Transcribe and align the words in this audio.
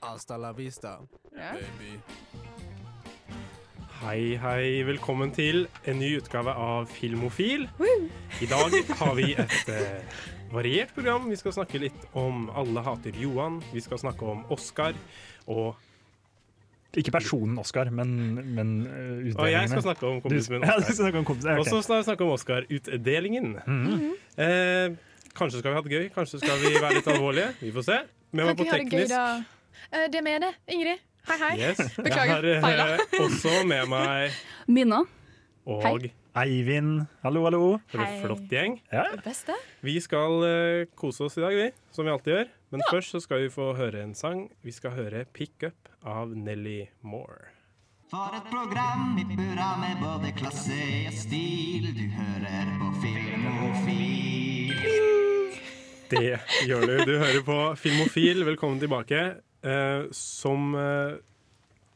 Hasta 0.00 0.36
la 0.36 0.52
vista, 0.52 0.98
Ja. 1.36 1.52
baby. 1.52 2.00
Hei, 4.00 4.36
hei. 4.36 4.82
Velkommen 4.86 5.32
til 5.34 5.66
en 5.86 5.98
ny 5.98 6.16
utgave 6.20 6.52
av 6.54 6.86
Filmofil. 6.86 7.68
I 8.40 8.46
dag 8.46 8.70
har 9.00 9.14
vi 9.18 9.32
et 9.34 9.68
eh, 9.68 10.04
variert 10.52 10.92
program. 10.94 11.26
Vi 11.28 11.36
skal 11.36 11.52
snakke 11.52 11.80
litt 11.82 12.06
om 12.14 12.48
Alle 12.54 12.80
hater 12.86 13.10
Johan. 13.18 13.58
Vi 13.72 13.80
skal 13.82 13.98
snakke 13.98 14.22
om 14.22 14.44
Oscar. 14.54 14.94
Og, 15.48 15.74
Ikke 16.96 17.10
personen 17.12 17.58
Oscar, 17.58 17.90
men, 17.90 18.34
men 18.54 18.70
uh, 18.86 18.92
utdelingene. 18.94 19.34
og 19.42 19.50
jeg 19.50 19.68
skal 19.68 19.82
snakke 19.82 20.06
om 20.06 20.20
kompisen 20.24 20.54
min 20.54 20.62
Ja, 20.62 20.76
Oscar. 20.78 20.94
snakke. 20.94 21.58
Og 21.58 21.66
så 21.66 21.82
skal 21.82 21.96
vi 21.98 22.06
snakke 22.06 22.24
om 22.24 22.30
Oscar-utdelingen. 22.38 23.58
Mhm. 23.66 24.14
Eh, 24.38 24.96
kanskje 25.34 25.58
skal 25.58 25.70
vi 25.70 25.74
ha 25.76 25.82
det 25.82 25.92
gøy, 25.92 26.08
kanskje 26.14 26.38
skal 26.40 26.58
vi 26.62 26.72
være 26.78 26.94
litt 26.94 27.06
alvorlige. 27.12 27.50
Vi 27.60 27.72
får 27.74 27.82
se. 27.90 27.98
Vi 28.32 28.42
var 28.46 28.54
på 28.54 28.64
teknisk. 28.70 29.14
Eh, 29.92 30.06
Det 30.12 30.22
med 30.24 30.42
det. 30.42 30.52
Ingrid. 30.68 30.98
Hei, 31.28 31.38
hei. 31.42 31.58
Yes. 31.60 31.96
Beklager, 32.04 32.44
Jeg 32.44 32.62
har 32.62 32.94
eh, 32.96 33.20
også 33.26 33.64
med 33.68 33.88
meg 33.88 34.30
Minna. 34.68 35.02
og 35.66 35.82
Hei. 35.84 36.12
Eivind, 36.38 37.06
hallo, 37.24 37.42
hallo. 37.48 37.78
for 37.90 37.98
en 38.04 38.20
flott 38.22 38.44
gjeng. 38.52 38.76
Ja. 38.92 39.08
Det 39.10 39.24
beste. 39.24 39.56
Vi 39.82 39.96
skal 40.00 40.44
eh, 40.46 40.84
kose 40.94 41.24
oss 41.26 41.36
i 41.36 41.42
dag, 41.42 41.56
vi, 41.56 41.70
som 41.90 42.04
vi 42.06 42.12
alltid 42.12 42.32
gjør. 42.36 42.48
Men 42.70 42.84
først 42.92 43.10
så 43.16 43.20
skal 43.24 43.40
vi 43.42 43.48
få 43.50 43.72
høre 43.74 44.02
en 44.04 44.14
sang. 44.14 44.44
Vi 44.62 44.70
skal 44.72 44.90
høre 44.94 45.24
'Pick 45.24 45.64
Up' 45.66 45.88
av 46.06 46.30
Nelly 46.36 46.86
Moore. 47.02 47.50
For 48.10 48.30
et 48.36 48.46
program 48.52 49.18
i 49.18 49.24
burra 49.36 49.70
med 49.82 49.98
både 50.00 50.30
klasse 50.38 50.78
og 51.08 51.12
stil. 51.12 51.90
Du 51.96 52.06
hører 52.14 52.70
på 52.78 52.88
Filmofil. 53.02 54.72
Det 56.10 56.38
gjør 56.68 56.86
du. 56.86 56.94
Du 57.04 57.18
hører 57.18 57.42
på 57.44 57.58
Filmofil. 57.76 58.44
Velkommen 58.46 58.78
tilbake. 58.80 59.26
Eh, 59.62 60.04
som 60.10 60.74
eh, 60.74 61.14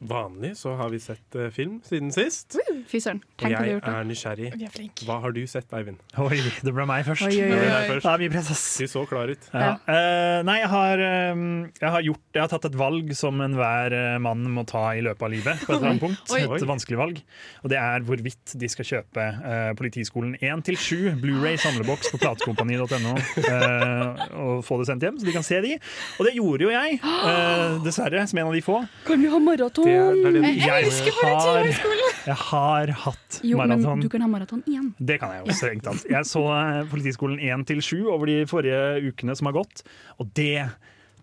vanlig 0.09 0.53
så 0.59 0.75
har 0.79 0.91
vi 0.93 0.99
sett 1.01 1.37
uh, 1.39 1.47
film 1.53 1.79
siden 1.85 2.11
sist. 2.15 2.57
Fy 2.89 3.01
søren. 3.03 3.21
Tenk 3.39 3.53
hva 3.53 3.53
du 3.53 3.57
har 3.57 3.71
gjort. 3.71 3.89
Jeg 3.89 3.99
er 3.99 4.09
nysgjerrig. 4.09 4.51
Er. 4.53 4.89
Hva 5.07 5.19
har 5.23 5.35
du 5.35 5.41
sett, 5.49 5.69
Eivind? 5.77 6.01
Oi, 6.23 6.39
det 6.65 6.73
ble 6.73 6.87
meg 6.89 7.05
først. 7.07 7.27
Oi, 7.27 7.37
oi, 7.39 7.51
oi. 7.53 7.97
Det 7.97 7.99
er 8.01 8.23
mye 8.23 8.33
press, 8.33 8.51
ass. 8.53 8.65
Du 8.83 8.91
så 8.91 9.05
klar 9.09 9.31
ut. 9.33 9.49
Ja. 9.53 9.73
Eh, 9.87 10.39
nei, 10.47 10.57
jeg 10.61 10.71
har, 10.73 11.05
um, 11.33 11.45
jeg 11.79 11.95
har 11.95 12.07
gjort 12.09 12.37
Jeg 12.37 12.43
har 12.43 12.51
tatt 12.51 12.69
et 12.69 12.77
valg 12.79 13.13
som 13.17 13.41
enhver 13.45 13.97
mann 14.23 14.45
må 14.53 14.65
ta 14.69 14.85
i 14.97 15.03
løpet 15.05 15.27
av 15.27 15.33
livet. 15.33 15.65
På 15.65 15.73
et 15.73 15.79
eller 15.79 15.93
annet 15.93 16.03
punkt 16.07 16.35
Oi. 16.35 16.43
Et 16.45 16.67
vanskelig 16.69 16.99
valg. 16.99 17.23
Og 17.63 17.73
det 17.73 17.79
er 17.81 18.05
hvorvidt 18.07 18.55
de 18.59 18.69
skal 18.71 18.89
kjøpe 18.89 19.27
uh, 19.43 19.71
Politiskolen 19.79 20.35
1 20.39 20.65
til 20.67 20.77
7 20.79 21.13
Blu-ray 21.21 21.57
samleboks 21.61 22.11
på 22.13 22.19
platekompani.no 22.21 23.13
eh, 23.43 24.23
og 24.39 24.63
få 24.65 24.79
det 24.81 24.87
sendt 24.89 25.05
hjem, 25.05 25.19
så 25.19 25.27
de 25.27 25.35
kan 25.35 25.45
se 25.45 25.59
de. 25.63 25.75
Og 26.19 26.27
det 26.27 26.33
gjorde 26.37 26.67
jo 26.67 26.71
jeg, 26.73 26.99
eh, 27.03 27.77
dessverre, 27.85 28.25
som 28.29 28.41
en 28.41 28.49
av 28.49 28.57
de 28.57 28.63
få. 28.65 28.79
Kan 29.07 29.23
vi 29.23 29.31
ha 29.31 29.39
maraton? 29.43 29.87
Er, 29.93 30.13
det 30.17 30.29
er 30.29 30.37
det 30.37 30.43
Jeg 30.49 30.61
Jeg 30.63 30.87
elsker 30.87 31.17
har, 31.19 31.35
politihøgskolen! 31.39 32.15
jeg 32.27 32.37
har 32.43 32.93
hatt 33.03 33.39
Jo, 33.43 33.59
men 33.63 34.01
du 34.01 34.07
kan 34.11 34.25
ha 34.25 34.29
maraton 34.31 34.63
igjen. 34.69 34.89
Det 34.99 35.19
kan 35.21 35.33
jeg 35.35 35.45
jo 35.45 35.57
strengt 35.57 35.85
tatt. 35.87 36.07
Jeg 36.09 36.29
så 36.29 36.43
eh, 36.55 36.79
Politiskolen 36.91 37.39
1 37.43 37.67
til 37.69 37.83
7 37.83 37.93
over 38.13 38.31
de 38.31 38.39
forrige 38.49 39.11
ukene 39.11 39.35
som 39.39 39.49
har 39.51 39.57
gått, 39.61 39.85
og 40.19 40.31
det 40.39 40.69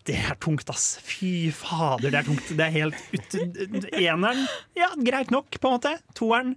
det 0.08 0.14
er 0.16 0.36
tungt, 0.40 0.70
ass. 0.72 0.94
Fy 1.04 1.50
fader, 1.52 2.08
det 2.08 2.22
er 2.22 2.24
tungt. 2.24 2.46
Det 2.56 2.64
er 2.64 2.72
helt 2.72 2.96
ut... 3.12 3.34
Eneren, 4.00 4.46
ja, 4.78 4.88
greit 4.96 5.28
nok, 5.30 5.58
på 5.60 5.68
en 5.68 5.74
måte. 5.76 5.92
Toeren 6.16 6.54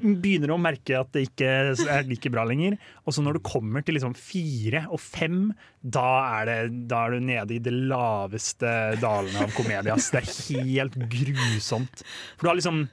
begynner 0.00 0.52
å 0.54 0.60
merke 0.60 0.98
at 0.98 1.10
det 1.14 1.26
ikke 1.28 1.48
er 1.90 2.06
like 2.08 2.30
bra 2.32 2.44
lenger. 2.48 2.76
Og 3.04 3.16
så 3.16 3.24
når 3.24 3.38
du 3.38 3.42
kommer 3.46 3.84
til 3.84 3.96
liksom 3.98 4.14
fire 4.18 4.84
og 4.90 5.00
fem, 5.02 5.50
da 5.82 6.06
er, 6.40 6.50
det, 6.50 6.86
da 6.90 7.04
er 7.06 7.16
du 7.16 7.26
nede 7.30 7.56
i 7.56 7.62
det 7.62 7.74
laveste 7.74 8.70
dalene 9.02 9.44
av 9.46 9.52
komedie. 9.56 9.98
Det 10.10 10.22
er 10.22 10.30
helt 10.70 10.96
grusomt. 11.10 12.04
For 12.36 12.46
du 12.46 12.52
har 12.52 12.60
liksom 12.60 12.86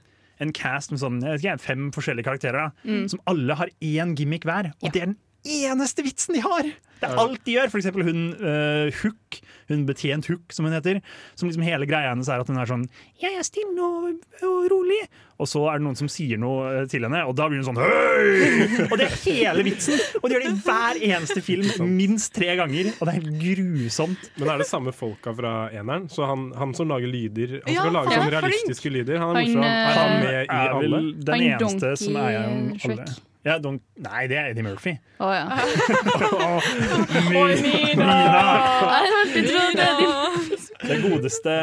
en 0.44 0.52
cast 0.54 0.92
med 0.94 1.02
sånn, 1.02 1.22
ikke, 1.34 1.56
fem 1.62 1.88
forskjellige 1.96 2.28
karakterer, 2.28 2.68
da, 2.68 2.98
som 3.10 3.22
alle 3.30 3.56
har 3.58 3.72
én 3.82 4.14
gimmick 4.18 4.46
hver. 4.46 4.70
Og 4.84 4.94
det 4.94 5.02
er 5.02 5.10
den 5.10 5.18
eneste 5.48 6.04
vitsen 6.06 6.38
de 6.38 6.44
har! 6.46 6.74
Det 6.98 7.06
er 7.06 7.20
alt 7.22 7.44
de 7.46 7.54
gjør. 7.54 7.70
For 7.70 7.78
eksempel 7.78 8.08
hun 8.08 8.22
uh, 8.42 8.88
Hook, 9.04 9.36
hun 9.70 9.84
betjent 9.86 10.26
Hook, 10.32 10.50
som 10.56 10.66
hun 10.66 10.74
heter. 10.74 10.98
Som 11.38 11.46
liksom 11.46 11.62
hele 11.68 11.86
greia 11.86 12.10
hennes 12.10 12.26
er 12.34 12.42
at 12.42 12.50
hun 12.50 12.58
er 12.58 12.66
sånn 12.70 12.88
Jeg 13.22 13.38
er 13.38 13.46
stille 13.46 13.78
og, 13.86 14.16
og 14.42 14.64
rolig. 14.74 15.04
Og 15.38 15.46
så 15.46 15.62
er 15.70 15.78
det 15.78 15.86
noen 15.86 15.98
som 16.00 16.10
sier 16.10 16.40
noe 16.42 16.64
eh, 16.72 16.86
til 16.90 17.04
henne, 17.06 17.20
og 17.30 17.36
da 17.38 17.46
blir 17.46 17.60
hun 17.62 17.68
sånn 17.68 17.78
Hei! 17.78 18.88
Og 18.88 18.96
det 18.98 19.06
er 19.06 19.18
hele 19.28 19.66
vitsen! 19.68 20.02
Og 20.24 20.26
de 20.26 20.34
gjør 20.34 20.48
det 20.48 20.50
i 20.50 20.62
hver 20.66 20.98
eneste 21.12 21.44
film 21.46 21.92
minst 21.94 22.34
tre 22.34 22.56
ganger, 22.58 22.90
og 22.96 23.04
det 23.06 23.14
er 23.14 23.20
helt 23.20 23.38
grusomt. 23.44 24.26
Men 24.42 24.50
er 24.56 24.64
det 24.64 24.70
samme 24.72 24.96
folka 24.98 25.36
fra 25.38 25.54
eneren? 25.78 26.10
Så 26.10 26.26
han, 26.26 26.48
han 26.58 26.74
som 26.74 26.90
lager 26.90 27.14
lyder 27.14 27.60
Han 27.68 27.76
Ja, 27.76 27.86
skal 27.86 27.94
lage 28.00 28.10
han 28.10 28.18
sånne 28.18 28.32
flink. 28.32 28.48
realistiske 28.48 28.96
lyder. 28.98 29.22
Han 29.22 29.38
er 29.38 29.46
morsom. 29.46 29.70
Han, 29.70 30.02
han 30.02 30.10
er 30.10 30.26
med 30.26 30.42
i 30.42 30.68
alle? 30.82 31.06
den 31.30 31.48
eneste 31.52 31.94
som 32.02 32.18
er 32.24 32.34
igjen 32.34 32.68
alle. 32.90 33.10
Ja, 33.48 33.56
don 33.64 33.78
nei, 34.04 34.26
det 34.28 34.36
er 34.36 34.50
Eddie 34.52 34.66
Murphy. 34.66 34.98
Å 35.24 35.28
ja. 35.32 35.46
Oi, 37.42 37.54
Nei, 37.96 38.18
Jeg 38.28 39.14
hørte 39.14 39.44
trodd 39.48 39.78
det. 39.80 40.58
Det 40.78 40.98
godeste 41.02 41.54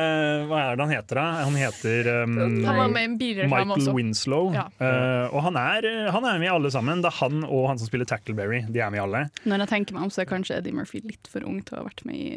Hva 0.49 0.63
er 0.63 0.79
det 0.79 0.85
han 0.87 0.95
heter, 0.95 1.21
da? 1.21 1.27
Han 1.45 1.59
heter 1.59 2.09
um, 2.25 2.39
Han 2.65 2.81
var 2.81 2.91
med 2.91 3.05
i 3.05 3.09
en 3.11 3.19
bilreklame 3.21 3.69
Michael 3.69 3.85
også. 3.85 3.95
Winslow. 3.99 4.51
Ja. 4.57 4.67
Uh, 4.81 5.35
og 5.37 5.45
han 5.47 5.61
er, 5.61 5.89
han 6.15 6.27
er 6.31 6.41
med 6.41 6.49
i 6.49 6.53
alle 6.55 6.73
sammen. 6.75 7.05
Det 7.05 7.13
er 7.13 7.19
han 7.21 7.45
og 7.45 7.69
han 7.71 7.81
som 7.81 7.91
spiller 7.91 8.09
Tackleberry. 8.11 8.65
De 8.73 8.83
er 8.83 8.91
med 8.95 9.03
i 9.03 9.05
alle. 9.05 9.27
Når 9.45 9.67
jeg 9.67 9.73
tenker 9.77 9.99
meg 9.99 10.09
om, 10.09 10.15
så 10.15 10.25
er 10.25 10.31
kanskje 10.33 10.59
Eddie 10.59 10.75
Murphy 10.77 11.05
litt 11.05 11.31
for 11.31 11.47
ung 11.47 11.61
til 11.63 11.77
å 11.77 11.83
ha 11.85 11.89
vært 11.91 12.05
med 12.09 12.19
i 12.19 12.29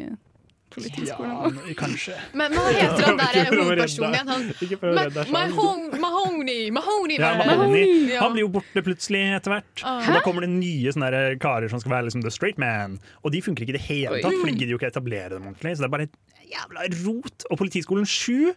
politiskolen. 0.72 1.58
Ja, 1.68 1.74
kanskje. 1.78 2.16
Men 2.38 2.54
hva 2.56 2.64
heter 2.74 3.06
han 3.06 3.20
der 3.20 3.50
hovedpersonen 3.52 4.16
igjen? 4.18 5.30
Mahoney! 5.34 6.68
Mahoney 6.74 7.18
Ja. 7.18 7.32
Mahoney. 7.40 7.84
Ja. 8.12 8.22
Han 8.24 8.34
blir 8.36 8.46
jo 8.46 8.50
borte 8.58 8.84
plutselig 8.86 9.22
etter 9.38 9.56
hvert. 9.56 9.82
Ah. 9.84 10.02
Og 10.04 10.18
da 10.18 10.24
kommer 10.26 10.46
det 10.46 10.52
nye 10.54 10.92
sånne 10.94 11.12
karer 11.42 11.70
som 11.72 11.82
skal 11.82 11.96
være 11.96 12.08
liksom 12.10 12.24
the 12.26 12.32
straight 12.34 12.60
man. 12.62 12.98
Og 13.24 13.34
de 13.34 13.42
funker 13.44 13.66
ikke 13.66 13.74
i 13.76 13.78
det 13.78 13.86
hele 13.88 14.20
tatt, 14.22 14.36
for 14.40 14.50
de 14.50 14.56
gidder 14.56 14.74
jo 14.76 14.80
ikke 14.80 14.92
etablere 14.92 15.34
dem 15.36 15.48
ordentlig. 15.48 15.76
Så 15.76 15.84
det 15.84 15.88
er 15.90 15.96
bare 15.96 16.08
et 16.08 16.16
jævla 16.52 16.86
rot. 17.04 17.48
Og 17.50 17.60
Politiskolen 17.60 18.06
7, 18.08 18.54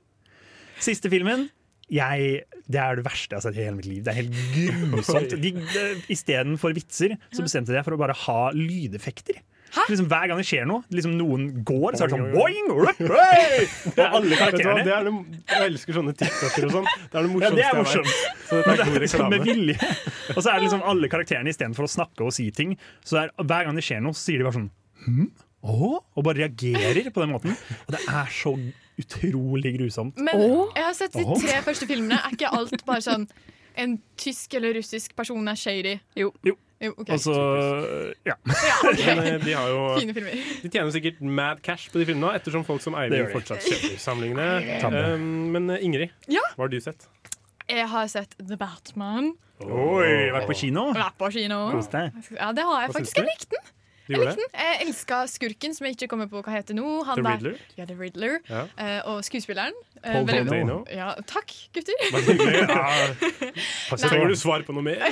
siste 0.82 1.12
filmen 1.12 1.50
jeg, 1.92 2.44
det 2.72 2.80
er 2.80 2.96
det 2.96 3.04
verste 3.04 3.36
jeg 3.36 3.42
har 3.42 3.44
sett 3.44 3.58
i 3.60 3.66
hele 3.66 3.76
mitt 3.76 3.88
liv. 3.90 4.04
Det 4.06 4.14
er 4.14 4.22
helt 4.22 4.36
grusomt. 4.94 5.34
De, 5.44 5.50
de, 5.60 5.82
Istedenfor 6.14 6.72
vitser 6.78 7.18
så 7.36 7.44
bestemte 7.44 7.76
jeg 7.76 7.84
for 7.84 7.98
å 7.98 8.00
bare 8.00 8.16
ha 8.16 8.38
lydeffekter. 8.56 9.42
Liksom 9.72 10.08
Hver 10.12 10.28
gang 10.28 10.40
det 10.42 10.46
skjer 10.48 10.66
noe, 10.68 10.84
liksom 10.92 11.14
noen 11.16 11.46
går, 11.68 11.96
så 11.96 12.04
er 12.06 12.12
det 12.12 12.18
sånn 12.18 12.34
boing, 12.34 12.72
hey! 13.00 13.68
Og 13.92 14.02
alle 14.04 14.32
Vet 14.32 14.42
hva, 14.42 14.48
karakterene 14.50 14.84
det 14.88 14.96
er 14.96 15.08
det, 15.08 15.14
jeg 15.52 15.70
elsker 15.70 15.98
sånne 15.98 16.16
TikToker 16.20 16.68
og 16.68 16.74
sånn. 16.76 16.90
Det 17.12 17.22
er 17.22 17.28
det 17.28 17.30
ja, 17.30 17.32
morsomste 17.32 17.56
det 17.56 17.62
er 17.62 17.64
jeg 17.64 17.72
vet. 17.72 17.81
morsomt. 17.81 18.12
Så 18.50 18.58
er 18.60 18.66
god 18.68 18.92
Det 18.96 19.02
er 19.02 19.14
sånn 19.14 19.31
med 19.31 19.46
vilje. 19.48 19.92
Og 20.36 20.42
så 20.42 20.48
er 20.50 20.52
det 20.58 20.66
liksom 20.66 20.84
alle 20.94 21.12
karakterene 21.14 21.54
istedenfor 21.54 21.88
å 21.88 21.92
snakke 21.96 22.28
og 22.28 22.36
si 22.36 22.50
ting, 22.56 22.76
så 23.08 23.24
er, 23.24 23.34
hver 23.40 23.70
gang 23.70 23.80
det 23.80 23.86
skjer 23.88 24.04
noe, 24.04 24.18
så 24.18 24.28
sier 24.28 24.42
de 24.44 24.48
bare 24.50 24.58
sånn 24.60 24.70
hm? 25.06 25.31
Oh, 25.62 26.00
Og 26.18 26.26
bare 26.26 26.42
reagerer 26.42 27.12
på 27.14 27.22
den 27.22 27.31
måten. 27.36 27.54
Og 27.86 27.94
det 27.94 28.02
er 28.10 28.31
så 28.34 28.56
utrolig 29.02 29.76
grusomt. 29.78 30.18
Men 30.18 30.42
jeg 30.75 30.84
har 30.84 30.95
sett 30.98 31.13
de 31.13 31.25
tre 31.38 31.60
første 31.66 31.88
filmene. 31.90 32.18
Er 32.18 32.34
ikke 32.36 32.50
alt 32.57 32.84
bare 32.88 33.04
sånn 33.06 33.28
en 33.80 33.95
tysk 34.19 34.57
eller 34.57 34.75
russisk 34.80 35.13
person 35.16 35.48
er 35.48 35.60
shady? 35.60 35.95
Jo. 36.18 36.31
Jo. 36.45 36.57
Jo 36.89 36.95
ok. 36.98 37.10
Og 37.13 37.19
så 37.22 37.36
ja. 38.28 38.36
ja, 38.69 38.78
okay. 38.89 39.16
Men 39.18 39.22
eh, 39.28 39.38
de 39.44 39.54
har 39.57 39.69
jo 39.72 39.81
Fine 40.00 40.16
filmer. 40.18 40.45
De 40.63 40.72
tjener 40.72 40.94
sikkert 40.95 41.22
mad 41.22 41.62
cash 41.66 41.92
på 41.94 42.01
de 42.01 42.07
filmene 42.10 42.33
ettersom 42.39 42.66
folk 42.68 42.83
som 42.83 42.98
Eivind 43.00 43.30
fortsatt 43.36 43.66
kjøper 43.68 44.00
samlingene. 44.01 44.48
Um, 44.88 45.28
men 45.54 45.69
eh, 45.75 45.86
Ingrid, 45.86 46.16
Ja? 46.31 46.44
hva 46.56 46.66
har 46.66 46.74
du 46.74 46.80
sett? 46.83 47.07
Jeg 47.69 47.88
har 47.88 48.07
sett 48.12 48.33
The 48.39 48.57
Batman. 48.60 49.33
Oi, 49.62 50.31
vært 50.33 50.50
på 50.50 50.57
kino? 50.57 50.89
Vært 50.98 51.19
på 51.19 51.30
kino. 51.36 51.60
Ja, 51.78 52.50
det 52.57 52.66
har 52.66 52.81
jeg 52.81 52.89
Hva 52.92 52.98
faktisk. 52.98 53.22
Jeg 53.22 53.30
likte 53.30 53.60
den. 53.60 53.69
Du 54.07 54.13
Jeg 54.15 54.21
likte 54.24 54.36
den. 54.42 54.53
Jeg 54.57 54.80
elska 54.88 55.19
skurken, 55.30 55.75
som 55.77 55.86
jeg 55.88 55.95
ikke 55.95 56.07
kommer 56.12 56.27
på 56.31 56.42
hva 56.44 56.56
heter 56.56 56.75
nå. 56.77 56.86
Han 57.07 57.19
The 57.19 57.24
der- 57.24 57.38
Riddler? 57.38 57.59
Ja, 57.77 57.86
The 57.86 57.98
Riddler. 58.00 58.38
Ja. 58.50 58.63
Uh, 58.75 59.12
og 59.13 59.21
skuespilleren. 59.27 59.77
Eh, 60.01 60.13
Paul 60.15 60.25
veldig- 60.25 60.50
Dano. 60.50 60.77
Ja, 60.89 61.12
takk, 61.30 61.53
gutter. 61.75 61.94
Det? 62.01 62.42
Ja. 62.71 63.98
Trenger 64.07 64.27
du 64.31 64.36
svar 64.39 64.63
på 64.65 64.74
noe 64.74 64.83
mer? 64.86 65.03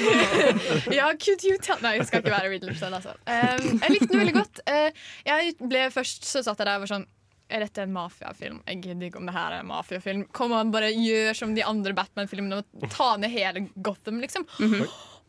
ja, 0.99 1.11
could 1.21 1.43
you 1.45 1.57
tell 1.61 1.77
Nei, 1.83 1.95
jeg 1.99 2.07
skal 2.09 2.23
ikke 2.23 2.33
være 2.33 2.49
Riddler. 2.55 2.75
selv, 2.79 2.97
altså. 2.99 3.13
um, 3.29 3.79
jeg 3.83 3.93
likte 3.95 4.09
den 4.13 4.23
veldig 4.23 4.35
godt. 4.39 4.61
Uh, 4.65 4.89
jeg 5.29 5.55
ble 5.61 5.85
Først 5.93 6.25
så 6.27 6.41
satt 6.45 6.59
jeg 6.59 6.67
der 6.69 6.79
og 6.79 6.85
var 6.87 6.93
sånn 6.97 7.07
er 7.49 7.63
dette 7.65 7.81
en 7.81 7.93
mafiafilm? 7.95 8.59
Jeg 8.69 8.77
gidder 8.83 9.07
ikke 9.07 9.17
om 9.17 9.25
det 9.25 9.33
her 9.33 9.55
er 9.55 9.63
en 9.63 9.69
mafiafilm. 9.71 10.27
Kom 10.37 10.51
an, 10.53 10.69
bare 10.69 10.91
gjør 10.93 11.33
som 11.39 11.55
de 11.57 11.63
andre 11.65 11.95
Batman-filmene 11.97 12.59
og 12.61 12.83
ta 12.93 13.15
ned 13.17 13.31
hele 13.33 13.63
Gotham, 13.81 14.19
liksom. 14.21 14.45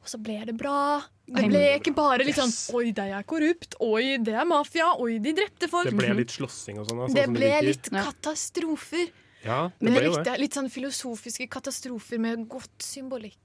Og 0.01 0.09
så 0.09 0.19
ble 0.23 0.39
det 0.49 0.55
bra. 0.57 1.01
Det 1.31 1.45
ble 1.51 1.61
ikke 1.77 1.93
bare 1.95 2.25
litt 2.25 2.39
sånn 2.39 2.53
Oi, 2.79 2.87
de 2.97 3.05
er 3.13 3.27
korrupt. 3.29 3.77
Oi, 3.85 4.17
det 4.25 4.33
er 4.35 4.47
mafia. 4.49 4.89
Oi, 4.99 5.19
de 5.23 5.35
drepte 5.37 5.69
folk. 5.71 5.91
Det 5.91 5.97
ble 5.99 6.15
litt 6.23 6.33
slåssing 6.35 6.81
og 6.81 6.89
sånn. 6.89 7.05
sånn 7.05 7.19
Det 7.19 7.27
ble 7.35 7.51
det 7.53 7.61
litt 7.69 7.91
katastrofer. 7.93 9.11
Ja, 9.45 9.71
det 9.79 9.85
Men 9.87 9.93
ble 9.95 10.01
det 10.01 10.09
jo 10.09 10.15
likte 10.17 10.25
det. 10.25 10.33
jeg. 10.35 10.41
Litt 10.47 10.57
sånn 10.59 10.71
filosofiske 10.73 11.47
katastrofer 11.53 12.19
med 12.21 12.49
godt 12.49 12.85
symbolikk. 12.85 13.39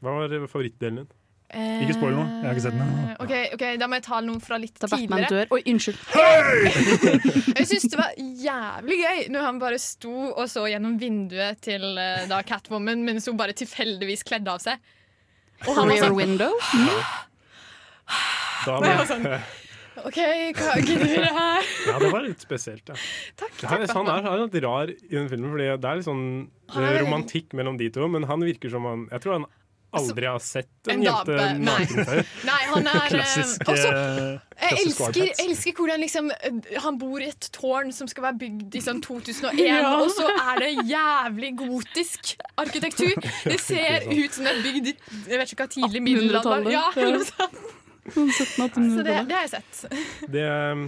Hva 0.00 0.16
var 0.18 0.34
favorittdelen 0.48 1.02
din? 1.04 1.08
Ikke 1.48 1.94
spoil 1.96 2.12
noe. 2.12 2.26
Jeg 2.28 2.44
har 2.44 2.56
ikke 2.58 2.64
sett 2.66 2.74
den. 2.76 2.90
Okay, 3.24 3.44
ok, 3.46 3.52
ok, 3.56 3.62
Da 3.80 3.86
må 3.88 3.96
jeg 3.96 4.04
ta 4.04 4.18
noen 4.20 4.40
fra 4.44 4.58
litt 4.60 4.74
Da 4.82 4.88
tidligere. 4.92 5.28
dør. 5.32 5.46
Oi, 5.56 5.62
unnskyld. 5.72 5.96
Jeg 7.58 7.66
syns 7.70 7.86
det 7.88 7.96
var 7.98 8.12
jævlig 8.18 8.98
gøy 9.00 9.22
når 9.32 9.46
han 9.46 9.58
bare 9.62 9.78
sto 9.80 10.12
og 10.34 10.44
så 10.52 10.66
gjennom 10.68 10.98
vinduet 11.00 11.60
til 11.64 11.86
eh, 11.96 12.26
da 12.28 12.42
Catwoman 12.46 13.00
mens 13.06 13.26
hun 13.30 13.38
bare 13.40 13.56
tilfeldigvis 13.56 14.26
kledde 14.28 14.52
av 14.52 14.60
seg. 14.60 14.76
Og 15.66 15.72
han 15.74 15.88
var 15.88 15.94
Rear 15.94 16.04
sånn 16.06 16.18
window. 16.18 16.52
Da 18.66 18.76
Og 18.78 18.86
jeg 18.86 19.00
var 19.00 19.08
sånn 19.08 19.26
OK, 20.06 20.18
hva 20.54 20.74
gidder 20.78 21.24
det 21.24 21.30
her? 21.34 21.68
Ja, 21.88 21.96
det 21.98 22.10
var 22.12 22.22
litt 22.22 22.42
spesielt, 22.44 22.84
ja. 22.86 22.94
Takk. 23.40 23.54
Det 23.58 23.70
her, 23.70 23.82
han 23.96 24.10
er, 24.12 24.20
han 24.22 24.34
er 24.36 24.42
litt 24.44 24.58
rar 24.62 24.92
i 24.92 25.10
den 25.10 25.26
filmen, 25.30 25.50
Fordi 25.50 25.66
det 25.82 25.90
er 25.90 25.98
litt 25.98 26.06
sånn 26.06 26.26
eh, 26.70 26.98
romantikk 27.00 27.56
mellom 27.58 27.80
de 27.80 27.88
to, 27.94 28.06
men 28.12 28.28
han 28.30 28.44
virker 28.46 28.70
som 28.70 28.86
han 28.86 29.08
Jeg 29.10 29.24
tror 29.24 29.40
han 29.40 29.48
aldri 29.96 30.26
har 30.28 30.38
sett 30.44 30.88
en, 30.90 30.98
en 30.98 31.02
jente 31.06 31.46
naken 31.64 32.04
før. 32.04 32.18
Nei, 32.48 32.58
han 32.68 32.88
er 32.90 32.98
eh, 32.98 33.06
Klassisk 33.14 33.62
også, 33.72 33.88
eh, 33.88 34.18
Jeg 34.58 34.74
klassisk 34.76 35.00
elsker, 35.06 35.44
elsker 35.46 35.76
hvordan 35.78 36.02
liksom 36.04 36.28
eh, 36.34 36.58
Han 36.84 36.98
bor 37.00 37.22
i 37.24 37.30
et 37.30 37.48
tårn 37.56 37.92
som 37.96 38.10
skal 38.10 38.26
være 38.26 38.38
bygd 38.42 38.76
i 38.76 38.82
sånn 38.84 39.00
2001, 39.06 39.88
og 39.88 40.12
så 40.12 40.28
er 40.34 40.62
det 40.64 40.70
jævlig 40.92 41.52
gotisk 41.62 42.34
arkitektur. 42.60 43.16
Det 43.48 43.58
ser 43.64 44.04
ut 44.12 44.34
som 44.36 44.44
det 44.44 44.52
er 44.54 44.62
bygd 44.66 44.92
i 44.92 44.96
jeg 45.28 45.40
vet 45.40 45.52
ikke 45.52 45.64
hva 45.64 45.70
tidlig 45.72 46.04
middelalder. 46.04 46.70
Ja, 46.72 46.86
Ja. 46.96 47.48
Så 48.08 49.02
det, 49.04 49.14
det 49.28 49.34
har 49.36 49.42
jeg 49.44 49.50
sett. 49.52 49.80
Det, 50.32 50.44
um, 50.72 50.86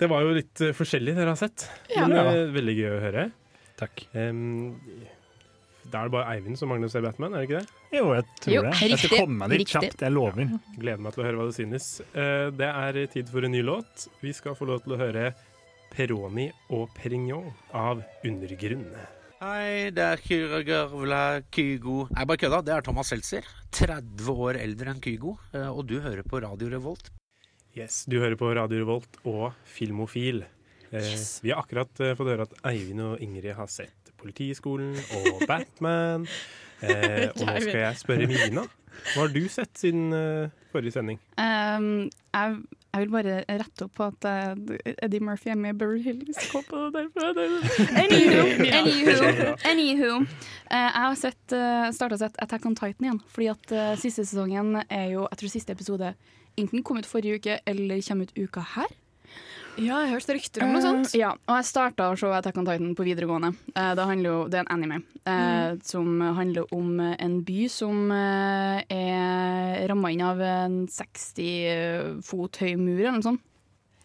det 0.00 0.08
var 0.08 0.24
jo 0.24 0.30
litt 0.36 0.62
forskjellig 0.76 1.12
dere 1.16 1.34
har 1.34 1.40
sett, 1.40 1.66
Ja. 1.92 2.06
men 2.08 2.16
eh, 2.22 2.46
veldig 2.54 2.76
gøy 2.78 2.88
å 2.94 3.00
høre. 3.02 3.24
Takk. 3.76 4.06
Um, 4.16 4.78
da 5.90 6.00
er 6.00 6.08
det 6.08 6.12
bare 6.14 6.34
Eivind 6.34 6.58
som 6.58 6.68
mangler 6.72 6.88
å 6.88 6.92
se 6.94 7.00
Batman, 7.04 7.34
er 7.34 7.44
det 7.44 7.48
ikke 7.48 7.60
det? 7.60 7.98
Jo, 7.98 8.04
jeg 8.14 8.24
tror 8.40 8.54
Jo, 8.54 8.62
det. 8.62 8.74
Jeg 8.80 8.98
skal 8.98 9.18
komme 9.18 9.36
meg 9.42 9.50
dit 9.54 9.60
riktig. 9.64 9.74
kjapt, 9.80 10.04
jeg 10.06 10.12
lover. 10.14 10.48
Gleder 10.78 11.02
meg 11.04 11.12
til 11.14 11.22
å 11.22 11.26
høre 11.28 11.36
hva 11.40 11.46
du 11.50 11.52
synes. 11.56 11.88
Eh, 12.14 12.50
det 12.56 12.70
er 12.70 13.00
tid 13.12 13.28
for 13.32 13.44
en 13.46 13.52
ny 13.52 13.62
låt. 13.62 14.06
Vi 14.22 14.32
skal 14.32 14.54
få 14.58 14.66
lov 14.70 14.82
til 14.84 14.94
å 14.96 15.00
høre 15.00 15.34
Peroni 15.94 16.48
og 16.74 16.88
Perignon 16.96 17.52
av 17.72 18.00
Undergrunn. 18.26 18.86
Hei, 19.44 19.90
det 19.92 20.00
er 20.00 20.20
Kyragørvla 20.24 21.22
Kygo 21.52 22.06
Nei, 22.14 22.24
bare 22.24 22.40
kødda. 22.40 22.62
Det 22.64 22.72
er 22.74 22.84
Thomas 22.86 23.10
Seltzer. 23.12 23.44
30 23.76 24.30
år 24.32 24.56
eldre 24.62 24.94
enn 24.94 25.02
Kygo. 25.04 25.36
eh, 25.52 25.68
Og 25.68 25.86
du 25.86 26.00
hører 26.00 26.22
på 26.24 26.40
Radio 26.42 26.68
Revolt. 26.72 27.10
Yes, 27.76 28.04
Du 28.08 28.18
hører 28.20 28.36
på 28.38 28.54
Radio 28.54 28.78
Revolt 28.84 29.16
og 29.26 29.52
Filmofil. 29.66 30.44
Yes. 30.94 31.40
Vi 31.42 31.50
har 31.50 31.60
akkurat 31.64 31.90
eh, 32.00 32.14
fått 32.14 32.28
høre 32.30 32.46
at 32.46 32.54
Eivind 32.70 33.00
og 33.02 33.20
Ingrid 33.20 33.52
har 33.58 33.66
sett 33.66 34.03
Politiskolen 34.24 34.96
og 35.20 35.42
Batman. 35.50 36.24
Eh, 36.80 37.28
og 37.28 37.44
nå 37.46 37.60
skal 37.60 37.80
jeg 37.84 38.00
spørre 38.00 38.30
Mina. 38.30 38.64
Hva 39.12 39.24
har 39.24 39.32
du 39.34 39.42
sett 39.50 39.78
siden 39.78 40.14
uh, 40.14 40.52
forrige 40.72 40.94
sending? 40.94 41.18
Um, 41.36 42.06
jeg, 42.34 42.56
jeg 42.94 43.02
vil 43.02 43.12
bare 43.12 43.40
rette 43.48 43.86
opp 43.86 43.94
på 43.98 44.06
at 44.06 44.28
uh, 44.28 44.94
Eddie 45.02 45.22
Murphy 45.24 45.50
er 45.52 45.58
med 45.60 45.74
i 45.74 45.78
Beverly 45.78 46.02
Hills 46.04 46.38
Cop. 46.52 46.70
Anywho, 48.04 48.46
anywho, 48.70 49.56
anywho. 49.70 50.20
Eh, 50.70 50.78
jeg 50.78 51.04
har 51.06 51.18
sett, 51.20 51.44
uh, 51.52 51.90
starta 51.94 52.18
å 52.18 52.22
sett 52.24 52.40
Attack 52.42 52.66
on 52.70 52.78
Titan 52.78 53.08
igjen. 53.08 53.22
Fordi 53.34 53.50
at 53.52 53.76
siste 54.00 54.24
sesongen 54.24 54.78
er 54.88 55.08
jo 55.12 55.26
Jeg 55.28 55.42
tror 55.42 55.54
siste 55.56 55.76
episode 55.76 56.14
enten 56.60 56.84
kom 56.86 57.00
ut 57.00 57.08
forrige 57.08 57.40
uke 57.40 57.58
eller 57.66 58.02
kommer 58.06 58.30
ut 58.30 58.38
uka 58.38 58.62
her. 58.76 58.98
Ja, 59.74 59.98
jeg 60.04 60.06
har 60.06 60.12
hørt 60.12 60.28
rykter 60.36 60.64
om 60.64 60.74
noe 60.74 60.82
sånt. 60.84 61.08
Eh, 61.10 61.20
ja, 61.24 61.32
og 61.34 61.56
jeg 61.58 61.66
starta 61.66 62.06
å 62.12 62.18
se 62.18 62.30
Attack 62.30 62.58
on 62.60 62.66
Titan 62.68 62.92
på 62.94 63.06
videregående. 63.06 63.50
Uh, 63.74 63.92
det, 63.98 64.04
handler 64.06 64.28
jo, 64.30 64.36
det 64.50 64.60
er 64.60 64.66
en 64.66 64.74
anime 64.76 65.00
eh, 65.26 65.74
som 65.82 66.20
handler 66.36 66.70
om 66.74 67.00
en 67.02 67.34
by 67.46 67.66
som 67.72 68.12
er 68.14 69.88
ramma 69.90 70.12
inn 70.14 70.22
av 70.24 70.42
en 70.44 70.78
60 70.90 72.22
fot 72.24 72.62
høy 72.62 72.76
mur 72.78 73.00
eller 73.00 73.18
noe 73.18 73.26
sånt. 73.26 73.42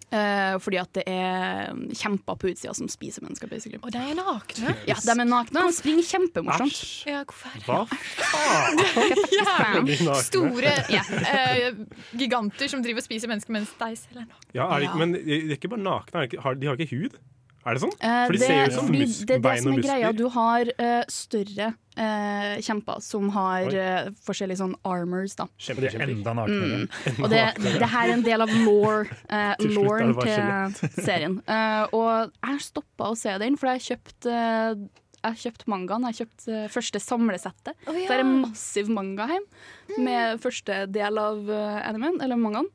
Eh, 0.10 0.56
fordi 0.58 0.80
at 0.82 0.90
det 0.98 1.04
er 1.06 1.76
kjemper 1.94 2.38
på 2.42 2.50
utsida 2.50 2.74
som 2.74 2.90
spiser 2.90 3.22
mennesker, 3.22 3.50
basically. 3.52 3.78
Og 3.84 3.94
de 3.94 4.02
er 4.02 4.18
nakne. 4.18 4.74
Ja, 4.90 4.98
de 4.98 5.14
er 5.14 5.28
nakne 5.30 5.66
og 5.68 5.76
springer 5.78 6.08
kjempemorsomt. 6.08 6.74
Æsj! 6.74 7.12
Ja, 7.12 7.22
hvorfor 7.30 7.52
er 7.52 7.60
det 7.60 7.68
Hva 7.70 7.84
faen? 8.32 9.92
ja. 10.08 10.18
Store 10.26 10.74
eh, 11.36 11.84
giganter 12.18 12.72
som 12.72 12.82
driver 12.86 13.04
og 13.04 13.06
spiser 13.06 13.30
mennesker 13.30 13.54
mens 13.54 13.76
de 13.78 13.92
selv 14.02 14.24
er 14.24 14.26
nakne. 14.26 14.54
Ja, 14.58 14.66
er 14.74 14.88
det, 14.88 14.94
men 14.98 15.14
de 15.14 15.42
er 15.44 15.58
ikke 15.60 15.74
bare 15.76 15.86
nakne, 15.86 16.26
de 16.34 16.72
har 16.72 16.80
ikke 16.80 16.96
hud? 16.96 17.20
Er 17.68 17.76
det 17.76 17.82
sånn? 17.84 17.94
Eh, 18.00 18.24
For 18.26 18.36
de 18.36 18.40
det, 18.40 18.48
ser 18.48 18.70
ut 18.70 18.76
som 18.78 18.88
fordi 18.88 19.06
det 19.06 19.20
er 19.20 19.30
det 19.30 19.44
bein 19.44 19.64
som 19.64 19.74
er 19.76 19.84
greia. 19.84 20.12
Du 20.16 20.26
har 20.32 20.70
uh, 20.80 21.02
større 21.12 21.68
uh, 22.00 22.54
kjemper 22.64 23.02
som 23.04 23.28
har 23.36 23.68
uh, 23.76 24.12
forskjellige 24.26 24.62
sånn 24.62 24.78
armors, 24.88 25.36
da. 25.40 25.50
Kjemper, 25.60 25.90
kjemper. 25.90 25.92
Kjempe, 25.92 26.08
er 26.08 26.14
enda 26.16 26.36
naknere. 26.40 27.18
Og 27.18 27.28
det, 27.34 27.44
det 27.66 27.90
her 27.92 28.06
er 28.08 28.14
en 28.16 28.24
del 28.26 28.46
av 28.46 28.54
law, 28.64 29.04
uh, 29.36 29.52
Til 29.60 29.76
slutt 29.76 30.24
til 30.24 31.04
serien. 31.10 31.36
Eh, 31.50 31.84
og 31.92 32.32
jeg 32.32 32.48
har 32.48 32.64
stoppa 32.64 33.12
å 33.12 33.20
se 33.20 33.36
den, 33.44 33.60
for 33.60 33.70
jeg 33.70 33.80
har 33.82 33.88
kjøpt 33.90 34.30
eh, 34.32 34.88
jeg 35.20 35.36
har 35.36 35.40
kjøpt 35.42 35.66
mangaen. 35.68 36.06
Jeg 36.08 36.16
har 36.16 36.20
kjøpt 36.22 36.72
første 36.72 37.00
samlesettet. 37.04 37.76
Oh, 37.90 37.92
Det 37.92 38.08
er 38.08 38.22
en 38.24 38.38
massiv 38.46 38.88
manga 38.96 39.26
hjemme 39.28 40.00
med 40.06 40.40
første 40.40 40.86
del 40.88 41.20
av 41.20 41.42
uh, 41.44 41.82
animen, 41.84 42.22
eller 42.24 42.40
mangaen. 42.40 42.70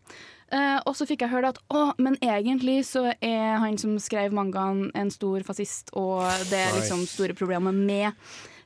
Eh, 0.55 0.79
og 0.87 0.95
så 0.95 1.07
fikk 1.09 1.25
jeg 1.25 1.33
høre 1.33 1.51
at 1.55 1.59
å, 1.75 1.89
men 1.99 2.15
egentlig 2.23 2.85
så 2.87 3.09
er 3.19 3.57
han 3.63 3.79
som 3.81 3.97
skrev 4.03 4.35
mangaen 4.37 4.87
en 4.95 5.11
stor 5.11 5.43
fascist, 5.47 5.91
og 5.99 6.23
det 6.53 6.61
er 6.63 6.77
liksom 6.79 7.03
store 7.11 7.35
problemer 7.35 7.75
med 7.75 8.15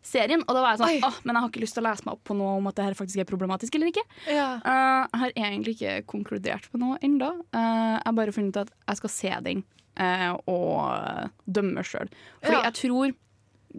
serien. 0.05 0.43
Og 0.47 0.53
da 0.57 0.63
var 0.65 0.75
jeg 0.77 0.83
sånn, 0.83 1.07
åh, 1.09 1.17
men 1.25 1.35
jeg 1.37 1.45
har 1.45 1.51
ikke 1.53 1.63
lyst 1.65 1.77
til 1.79 1.85
å 1.85 1.89
lese 1.89 2.05
meg 2.07 2.15
opp 2.19 2.23
på 2.29 2.37
noe 2.37 2.59
om 2.61 2.69
at 2.71 2.77
det 2.79 2.87
her 2.87 2.99
faktisk 2.99 3.23
er 3.23 3.29
problematisk 3.29 3.75
eller 3.77 3.91
ikke. 3.91 4.05
Ja. 4.31 4.51
Uh, 4.65 5.03
jeg 5.09 5.23
har 5.23 5.35
egentlig 5.49 5.75
ikke 5.79 5.97
konkludert 6.13 6.69
på 6.73 6.81
noe 6.81 7.01
ennå. 7.05 7.33
Uh, 7.57 7.97
jeg 7.97 8.05
har 8.07 8.17
bare 8.21 8.37
funnet 8.37 8.57
ut 8.57 8.63
at 8.67 8.73
jeg 8.93 9.01
skal 9.03 9.15
se 9.17 9.33
den 9.49 9.65
eh, 9.99 10.31
og 10.49 11.33
dømme 11.51 11.85
sjøl. 11.85 12.09
Fordi 12.45 12.57
Ja. 12.57 12.63
jeg 12.69 12.79
tror 12.79 13.17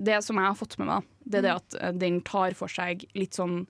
det 0.09 0.19
som 0.23 0.37
jeg 0.37 0.45
har 0.45 0.57
fått 0.59 0.77
med 0.77 0.87
meg, 0.91 1.07
det 1.25 1.39
er 1.39 1.47
det 1.47 1.55
at 1.55 1.77
eh, 1.81 1.91
den 1.97 2.21
tar 2.21 2.53
for 2.57 2.67
seg 2.71 3.05
litt 3.17 3.37
sånn 3.37 3.63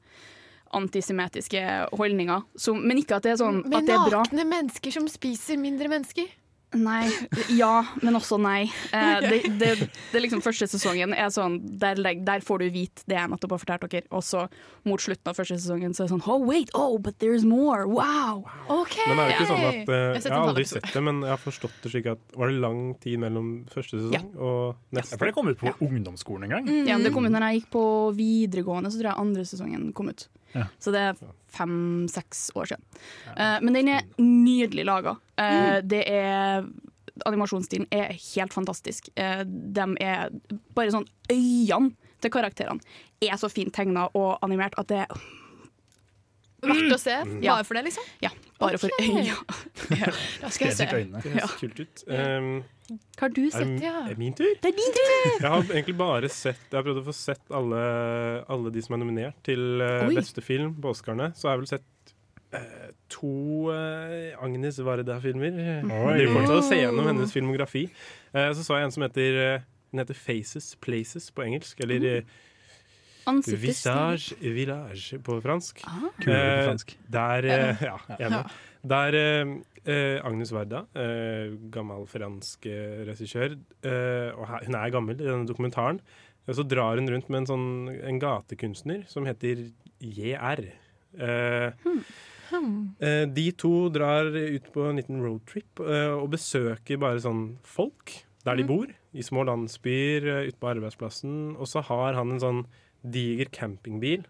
antisemittiske 0.77 1.63
holdninger. 1.97 2.43
Som, 2.59 2.83
men 2.87 3.01
ikke 3.01 3.17
at 3.19 3.23
det 3.27 3.35
er 3.35 3.41
sånn 3.43 3.63
men 3.65 3.81
at 3.81 3.87
det 3.89 3.95
er 3.97 4.05
bra. 4.09 4.25
nakne 4.27 4.45
mennesker 4.49 4.91
som 4.99 5.07
spiser 5.11 5.57
mindre 5.61 5.89
mennesker. 5.91 6.27
Nei. 6.77 7.07
Ja, 7.57 7.79
men 8.05 8.13
også 8.13 8.37
nei. 8.37 8.67
Eh, 8.93 9.23
det, 9.25 9.37
det, 9.57 9.69
det 9.89 10.17
er 10.19 10.21
liksom 10.21 10.43
Første 10.45 10.67
sesongen 10.69 11.15
er 11.17 11.31
sånn 11.33 11.55
der, 11.81 11.97
der 11.97 12.43
får 12.45 12.61
du 12.61 12.67
vite 12.75 13.01
det 13.09 13.17
jeg 13.17 13.31
nettopp 13.31 13.55
har 13.55 13.61
fortalt 13.63 13.87
dere. 13.89 14.05
Og 14.13 14.21
så 14.21 14.43
mot 14.85 15.01
slutten 15.01 15.31
av 15.31 15.39
første 15.39 15.57
sesongen 15.57 15.95
så 15.97 16.03
er 16.03 16.11
det 16.11 16.13
sånn 16.13 16.21
Oh, 16.29 16.37
wait, 16.45 16.69
oh, 16.77 16.99
but 17.01 17.17
there's 17.23 17.41
more! 17.41 17.87
Wow! 17.89 18.45
OK! 18.69 18.99
Men 19.09 19.17
er 19.17 19.31
det 19.31 19.39
ikke 19.39 19.49
sånn 19.49 19.65
at 19.65 19.89
eh, 19.97 20.05
Jeg 20.21 20.35
har 20.35 20.45
aldri 20.45 20.67
sett 20.69 20.93
det, 20.93 21.03
men 21.09 21.23
jeg 21.25 21.33
har 21.33 21.41
forstått 21.41 21.81
det 21.87 21.93
slik 21.95 22.11
at 22.13 22.21
Var 22.37 22.53
det 22.53 22.61
lang 22.61 22.83
tid 23.01 23.17
mellom 23.25 23.49
første 23.73 23.97
sesong 23.97 24.13
Ja. 24.19 24.21
og 24.37 24.93
Ja, 24.99 25.07
for 25.09 25.25
det 25.25 25.33
kom 25.39 25.49
ut 25.49 25.57
på 25.65 25.73
ungdomsskolen 25.89 26.45
en 26.51 26.53
gang. 26.59 26.69
Ja, 26.85 26.99
men 26.99 27.07
det 27.09 27.15
kom 27.17 27.25
ut 27.25 27.33
når 27.33 27.47
jeg 27.49 27.63
gikk 27.63 27.73
på 27.79 27.85
videregående, 28.13 28.93
så 28.93 29.01
tror 29.01 29.09
jeg 29.15 29.23
andre 29.25 29.47
sesongen 29.49 29.89
kom 29.97 30.13
ut. 30.13 30.29
Ja. 30.55 30.67
Så 30.81 30.93
det 30.95 31.01
er 31.11 31.23
fem-seks 31.53 32.49
år 32.57 32.71
siden. 32.71 32.85
Eh, 33.35 33.57
men 33.63 33.75
den 33.77 33.91
er 33.95 34.05
nydelig 34.21 34.85
laga. 34.89 35.17
Det 35.85 36.03
er 36.09 36.67
Animasjonsstilen 37.27 37.87
er 37.91 38.13
helt 38.13 38.53
fantastisk. 38.55 39.09
Uh, 39.19 39.41
de 39.43 39.85
er 39.99 40.29
bare 40.77 40.93
sånn 40.93 41.07
Øynene 41.31 41.91
til 42.19 42.31
karakterene 42.31 42.83
er 43.23 43.35
så 43.39 43.49
fint 43.51 43.73
tegna 43.75 44.07
og 44.15 44.39
animert 44.45 44.75
at 44.79 44.89
det 44.91 45.03
er 45.05 45.27
Verdt 46.63 46.93
å 46.95 46.99
se. 46.99 47.15
Bare 47.43 47.63
for 47.67 47.77
det, 47.77 47.83
liksom. 47.87 48.07
Ja, 48.23 48.31
bare 48.59 48.79
for 48.81 48.91
Ok. 48.99 49.21
ja. 49.31 49.37
Da 50.41 50.49
skal 50.51 50.67
jeg 50.69 50.75
se. 50.77 50.87
øynene. 50.91 51.21
Det 51.23 51.31
høres 51.37 51.55
kult 51.61 51.79
ut. 51.79 52.03
Um, 52.09 52.49
Hva 52.89 53.27
har 53.27 53.33
du 53.35 53.41
sett? 53.53 53.73
ja. 53.83 53.93
er 54.03 54.13
det 54.15 54.19
min 54.19 54.33
tur? 54.35 54.49
Det 54.63 54.71
er 54.71 54.75
din 54.79 54.95
tur! 54.97 55.13
Jeg 55.29 55.45
har 55.45 55.63
egentlig 55.69 55.95
bare 55.99 56.29
sett 56.33 56.63
Jeg 56.71 56.79
har 56.79 56.85
prøvd 56.87 57.01
å 57.03 57.05
få 57.05 57.13
sett 57.15 57.53
alle, 57.53 57.81
alle 58.49 58.73
de 58.73 58.83
som 58.83 58.97
er 58.97 59.01
nominert 59.03 59.37
til 59.45 59.83
eh, 59.85 60.07
Oi. 60.09 60.15
beste 60.17 60.43
film 60.43 60.73
på 60.81 60.91
Oscarene. 60.95 61.31
Så 61.37 61.47
har 61.47 61.55
jeg 61.57 61.63
vel 61.63 61.71
sett 61.75 62.13
uh, 62.57 62.89
to 63.13 63.33
uh, 63.69 64.33
Agnes 64.43 64.81
Varda-filmer. 64.83 65.59
Oi. 65.85 66.13
Det 66.17 66.25
er 66.25 66.33
fortsatt 66.33 66.57
å 66.57 66.67
se 66.71 66.81
gjennom 66.81 67.09
hennes 67.13 67.35
filmografi. 67.35 67.85
Uh, 68.33 68.49
så 68.57 68.65
så 68.65 68.79
jeg 68.81 68.89
en 68.89 68.95
som 68.97 69.05
heter 69.05 69.39
Den 69.93 70.03
heter 70.03 70.17
Faces 70.17 70.73
Places 70.81 71.29
på 71.33 71.45
engelsk. 71.45 71.79
Eller 71.85 72.03
eh, 72.09 72.37
Ansiktet 73.29 73.61
Visage 73.63 74.37
Village 74.41 75.19
på 75.25 75.37
fransk. 75.43 75.83
Ah. 75.87 76.07
Kulere 76.19 76.39
på 76.39 76.55
Eh, 76.59 76.65
fransk. 76.69 76.95
Der, 77.17 77.49
eh, 77.55 77.83
ja, 77.89 77.97
enig. 78.19 78.41
Der 78.93 79.17
eh, 79.19 79.53
eh, 79.85 80.17
Agnes 80.25 80.51
Varda, 80.55 80.85
eh, 80.95 81.53
gammel 81.73 82.05
fransk 82.09 82.65
regissør, 83.09 83.57
eh, 83.83 84.29
og 84.35 84.45
her, 84.49 84.65
hun 84.67 84.75
er 84.79 84.93
gammel 84.95 85.17
i 85.19 85.27
denne 85.27 85.47
dokumentaren, 85.49 85.99
og 86.49 86.55
så 86.57 86.63
drar 86.65 86.97
hun 86.97 87.09
rundt 87.11 87.27
med 87.29 87.43
en 87.43 87.49
sånn 87.51 87.67
en 88.09 88.19
gatekunstner 88.23 89.03
som 89.11 89.27
heter 89.29 89.67
JR. 90.01 90.63
Eh, 91.19 91.71
eh, 92.53 93.25
de 93.29 93.45
to 93.59 93.73
drar 93.93 94.31
ut 94.33 94.71
på 94.73 94.87
en 94.89 94.97
liten 94.97 95.21
roadtrip 95.21 95.81
og 95.83 96.29
besøker 96.33 96.97
bare 97.01 97.21
sånn 97.21 97.43
folk 97.67 98.15
der 98.47 98.55
de 98.57 98.65
bor, 98.65 98.87
i 99.13 99.21
små 99.25 99.43
landsbyer 99.45 100.47
ute 100.47 100.57
på 100.61 100.69
arbeidsplassen. 100.71 101.55
Og 101.59 101.67
så 101.69 101.83
har 101.85 102.15
han 102.17 102.31
en 102.33 102.41
sånn 102.41 102.61
diger 103.01 103.51
campingbil 103.53 104.25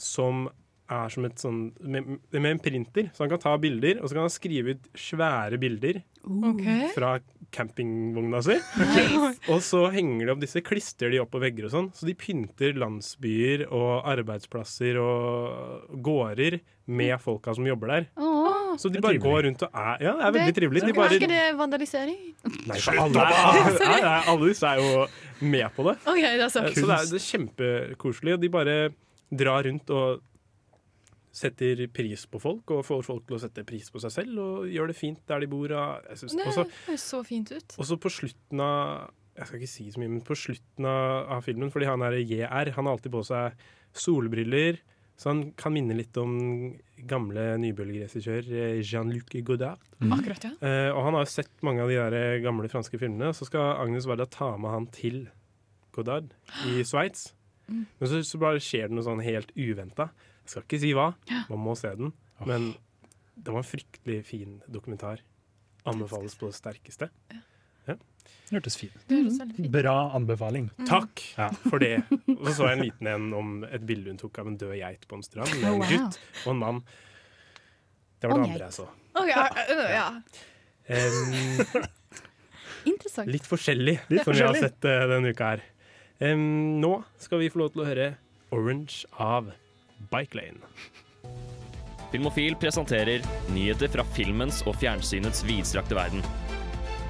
som 0.00 0.48
er 0.90 1.12
som 1.12 1.26
et 1.26 1.38
sånn 1.38 1.58
med, 1.80 2.16
med 2.34 2.48
en 2.50 2.62
printer, 2.62 3.10
så 3.14 3.24
han 3.24 3.32
kan 3.32 3.42
ta 3.42 3.52
bilder, 3.62 4.00
og 4.00 4.08
så 4.08 4.16
kan 4.16 4.26
han 4.26 4.32
skrive 4.34 4.74
ut 4.74 4.88
svære 4.98 5.60
bilder 5.62 6.00
okay. 6.26 6.88
fra 6.96 7.12
campingvogna 7.54 8.40
si. 8.46 8.56
og 9.52 9.62
så 9.66 9.84
henger 9.94 10.26
de 10.26 10.34
opp 10.34 10.42
disse, 10.42 10.64
klistrer 10.66 11.14
de 11.14 11.22
opp 11.22 11.32
på 11.34 11.42
vegger 11.42 11.68
og 11.68 11.74
sånn, 11.74 11.92
så 11.94 12.08
de 12.08 12.16
pynter 12.18 12.74
landsbyer 12.78 13.68
og 13.68 14.08
arbeidsplasser 14.10 14.98
og 15.02 15.94
gårder 16.02 16.60
med 16.90 17.16
folka 17.22 17.54
som 17.54 17.68
jobber 17.70 17.94
der. 17.94 18.10
Åh. 18.18 18.39
Så 18.78 18.90
de 18.92 19.00
bare 19.02 19.18
går 19.18 19.42
rundt 19.48 19.62
og 19.66 19.70
er 19.74 19.96
Ja, 20.04 20.12
det 20.16 20.24
er 20.28 20.32
veldig 20.38 20.54
trivelig. 20.60 20.80
De 20.86 20.94
Er 21.00 21.14
ikke 21.18 21.28
det 21.28 21.44
vandalisering? 21.58 22.18
nei, 22.68 22.78
for 22.78 22.92
alle, 23.02 23.26
nei, 23.80 24.00
nei, 24.04 24.16
alle 24.30 24.48
disse 24.48 24.66
er 24.70 24.80
jo 24.80 25.06
med 25.40 25.66
på 25.74 25.86
det. 25.88 25.96
Okay, 26.06 26.34
det 26.38 26.44
er 26.46 26.52
så 26.52 26.62
Eh, 26.66 26.74
Så 26.74 26.86
det 26.86 26.96
er, 26.98 27.06
det 27.10 27.20
er 27.20 27.28
kjempekoselig. 27.30 28.34
Og 28.34 28.40
de 28.40 28.48
bare 28.48 28.76
drar 29.30 29.64
rundt 29.64 29.90
og 29.90 30.20
setter 31.32 31.84
pris 31.94 32.24
på 32.26 32.40
folk, 32.42 32.70
og 32.74 32.82
får 32.84 33.04
folk 33.06 33.26
til 33.28 33.36
å 33.36 33.40
sette 33.40 33.62
pris 33.64 33.86
på 33.94 34.00
seg 34.02 34.10
selv, 34.10 34.38
og 34.42 34.66
gjør 34.66 34.90
det 34.90 34.96
fint 34.98 35.20
der 35.30 35.40
de 35.40 35.46
bor. 35.46 35.70
Og 35.70 36.08
jeg 36.10 36.18
synes, 36.24 36.34
Det 36.36 36.46
også, 36.50 36.64
høres 36.88 37.04
så 37.06 37.20
fint 37.24 37.52
ut. 37.54 37.76
Og 37.78 37.86
så 37.86 37.96
på 37.96 38.10
slutten 38.10 38.60
av 38.60 39.10
Jeg 39.38 39.46
skal 39.46 39.60
ikke 39.60 39.70
si 39.70 39.84
så 39.94 40.00
mye, 40.02 40.10
men 40.10 40.20
på 40.26 40.34
slutten 40.36 40.84
av, 40.84 41.30
av 41.38 41.44
filmen, 41.46 41.70
fordi 41.70 41.86
han 41.86 42.02
er 42.02 42.16
JR, 42.18 42.72
han 42.74 42.84
har 42.84 42.92
alltid 42.96 43.12
på 43.14 43.22
seg 43.24 43.54
solbriller, 43.96 44.80
så 45.20 45.28
han 45.28 45.40
kan 45.52 45.74
minne 45.74 45.92
litt 45.98 46.16
om 46.16 46.32
gamle 47.10 47.42
nybølgeregissør 47.60 48.46
eh, 48.56 48.78
Jean-Luc 48.80 49.34
Godard. 49.44 49.82
Akkurat, 50.00 50.46
ja. 50.48 50.52
Eh, 50.64 50.88
og 50.94 51.02
han 51.04 51.18
har 51.18 51.26
jo 51.26 51.32
sett 51.34 51.52
mange 51.66 51.84
av 51.84 51.92
de 51.92 51.98
der 51.98 52.16
eh, 52.16 52.38
gamle 52.40 52.70
franske 52.72 52.96
filmene. 52.96 53.34
Så 53.36 53.44
skal 53.50 53.74
Agnes 53.82 54.08
Varda 54.08 54.24
ta 54.24 54.54
med 54.56 54.72
han 54.72 54.88
til 54.96 55.26
Godard 55.92 56.32
i 56.72 56.80
Sveits. 56.88 57.34
Mm. 57.66 57.84
Men 58.00 58.08
så, 58.08 58.22
så 58.24 58.40
bare 58.40 58.64
skjer 58.64 58.88
det 58.88 58.96
noe 58.96 59.04
sånn 59.04 59.20
helt 59.20 59.52
uventa. 59.58 60.08
Jeg 60.46 60.54
skal 60.54 60.64
ikke 60.64 60.82
si 60.86 60.94
hva, 60.96 61.10
man 61.52 61.62
må 61.68 61.76
se 61.76 61.92
den. 62.00 62.14
Men 62.48 62.72
det 63.36 63.52
var 63.52 63.60
en 63.60 63.70
fryktelig 63.74 64.22
fin 64.24 64.56
dokumentar. 64.72 65.20
Anbefales 65.88 66.32
på 66.40 66.48
det 66.48 66.56
sterkeste. 66.56 67.12
Hørtes 68.50 68.74
fint 68.80 69.12
Bra 69.70 70.10
anbefaling. 70.18 70.70
Takk 70.88 71.20
Ja. 71.38 71.50
for 71.70 71.78
det. 71.78 72.02
Og 72.10 72.48
så 72.48 72.54
så 72.56 72.68
jeg 72.70 72.78
en 72.78 72.84
liten 72.84 73.06
en 73.06 73.28
om 73.38 73.52
et 73.64 73.84
bilde 73.86 74.10
hun 74.10 74.18
tok 74.18 74.38
av 74.42 74.48
en 74.50 74.56
død 74.58 74.74
geit 74.80 75.06
på 75.06 75.14
en 75.20 75.22
strand. 75.22 75.52
Med 75.60 75.68
Oh, 75.70 75.74
en 75.76 75.80
wow. 75.80 75.88
gutt 75.92 76.18
og 76.46 76.50
en 76.54 76.58
mann. 76.64 76.80
Det 78.20 78.28
var 78.30 78.36
det 78.42 78.48
andre 78.50 78.64
jeg 78.66 78.72
så. 78.80 78.88
Okay, 79.14 79.30
ja, 79.30 79.44
ja. 80.00 80.08
Em, 80.90 81.84
Interessant. 82.90 83.28
Litt 83.30 83.46
forskjellig, 83.46 83.98
Litt 84.10 84.24
som 84.24 84.34
vi 84.34 84.42
har 84.42 84.56
sett 84.58 84.84
uh, 84.88 85.06
denne 85.10 85.30
uka 85.34 85.52
her. 85.54 85.62
Um, 86.20 86.80
nå 86.80 86.94
skal 87.20 87.38
vi 87.44 87.50
få 87.52 87.60
lov 87.62 87.70
til 87.74 87.84
å 87.84 87.88
høre 87.88 88.10
Orange 88.52 89.04
av 89.20 89.52
Bike 90.10 90.34
Lane. 90.36 90.58
Filmofil 92.10 92.56
presenterer 92.58 93.22
nyheter 93.54 93.92
fra 93.92 94.02
filmens 94.16 94.64
og 94.66 94.74
fjernsynets 94.80 95.44
vidstrakte 95.46 95.94
verden. 95.94 96.24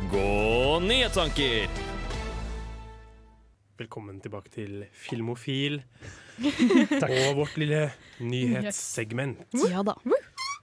Gå 0.08 0.80
nyhetstanker! 0.80 1.68
Velkommen 3.76 4.20
tilbake 4.24 4.48
til 4.52 4.86
Filmofil 4.96 5.82
og 7.04 7.36
vårt 7.36 7.58
lille 7.60 7.90
nyhetssegment. 8.24 9.44
Ja 9.68 9.84
da. 9.84 9.98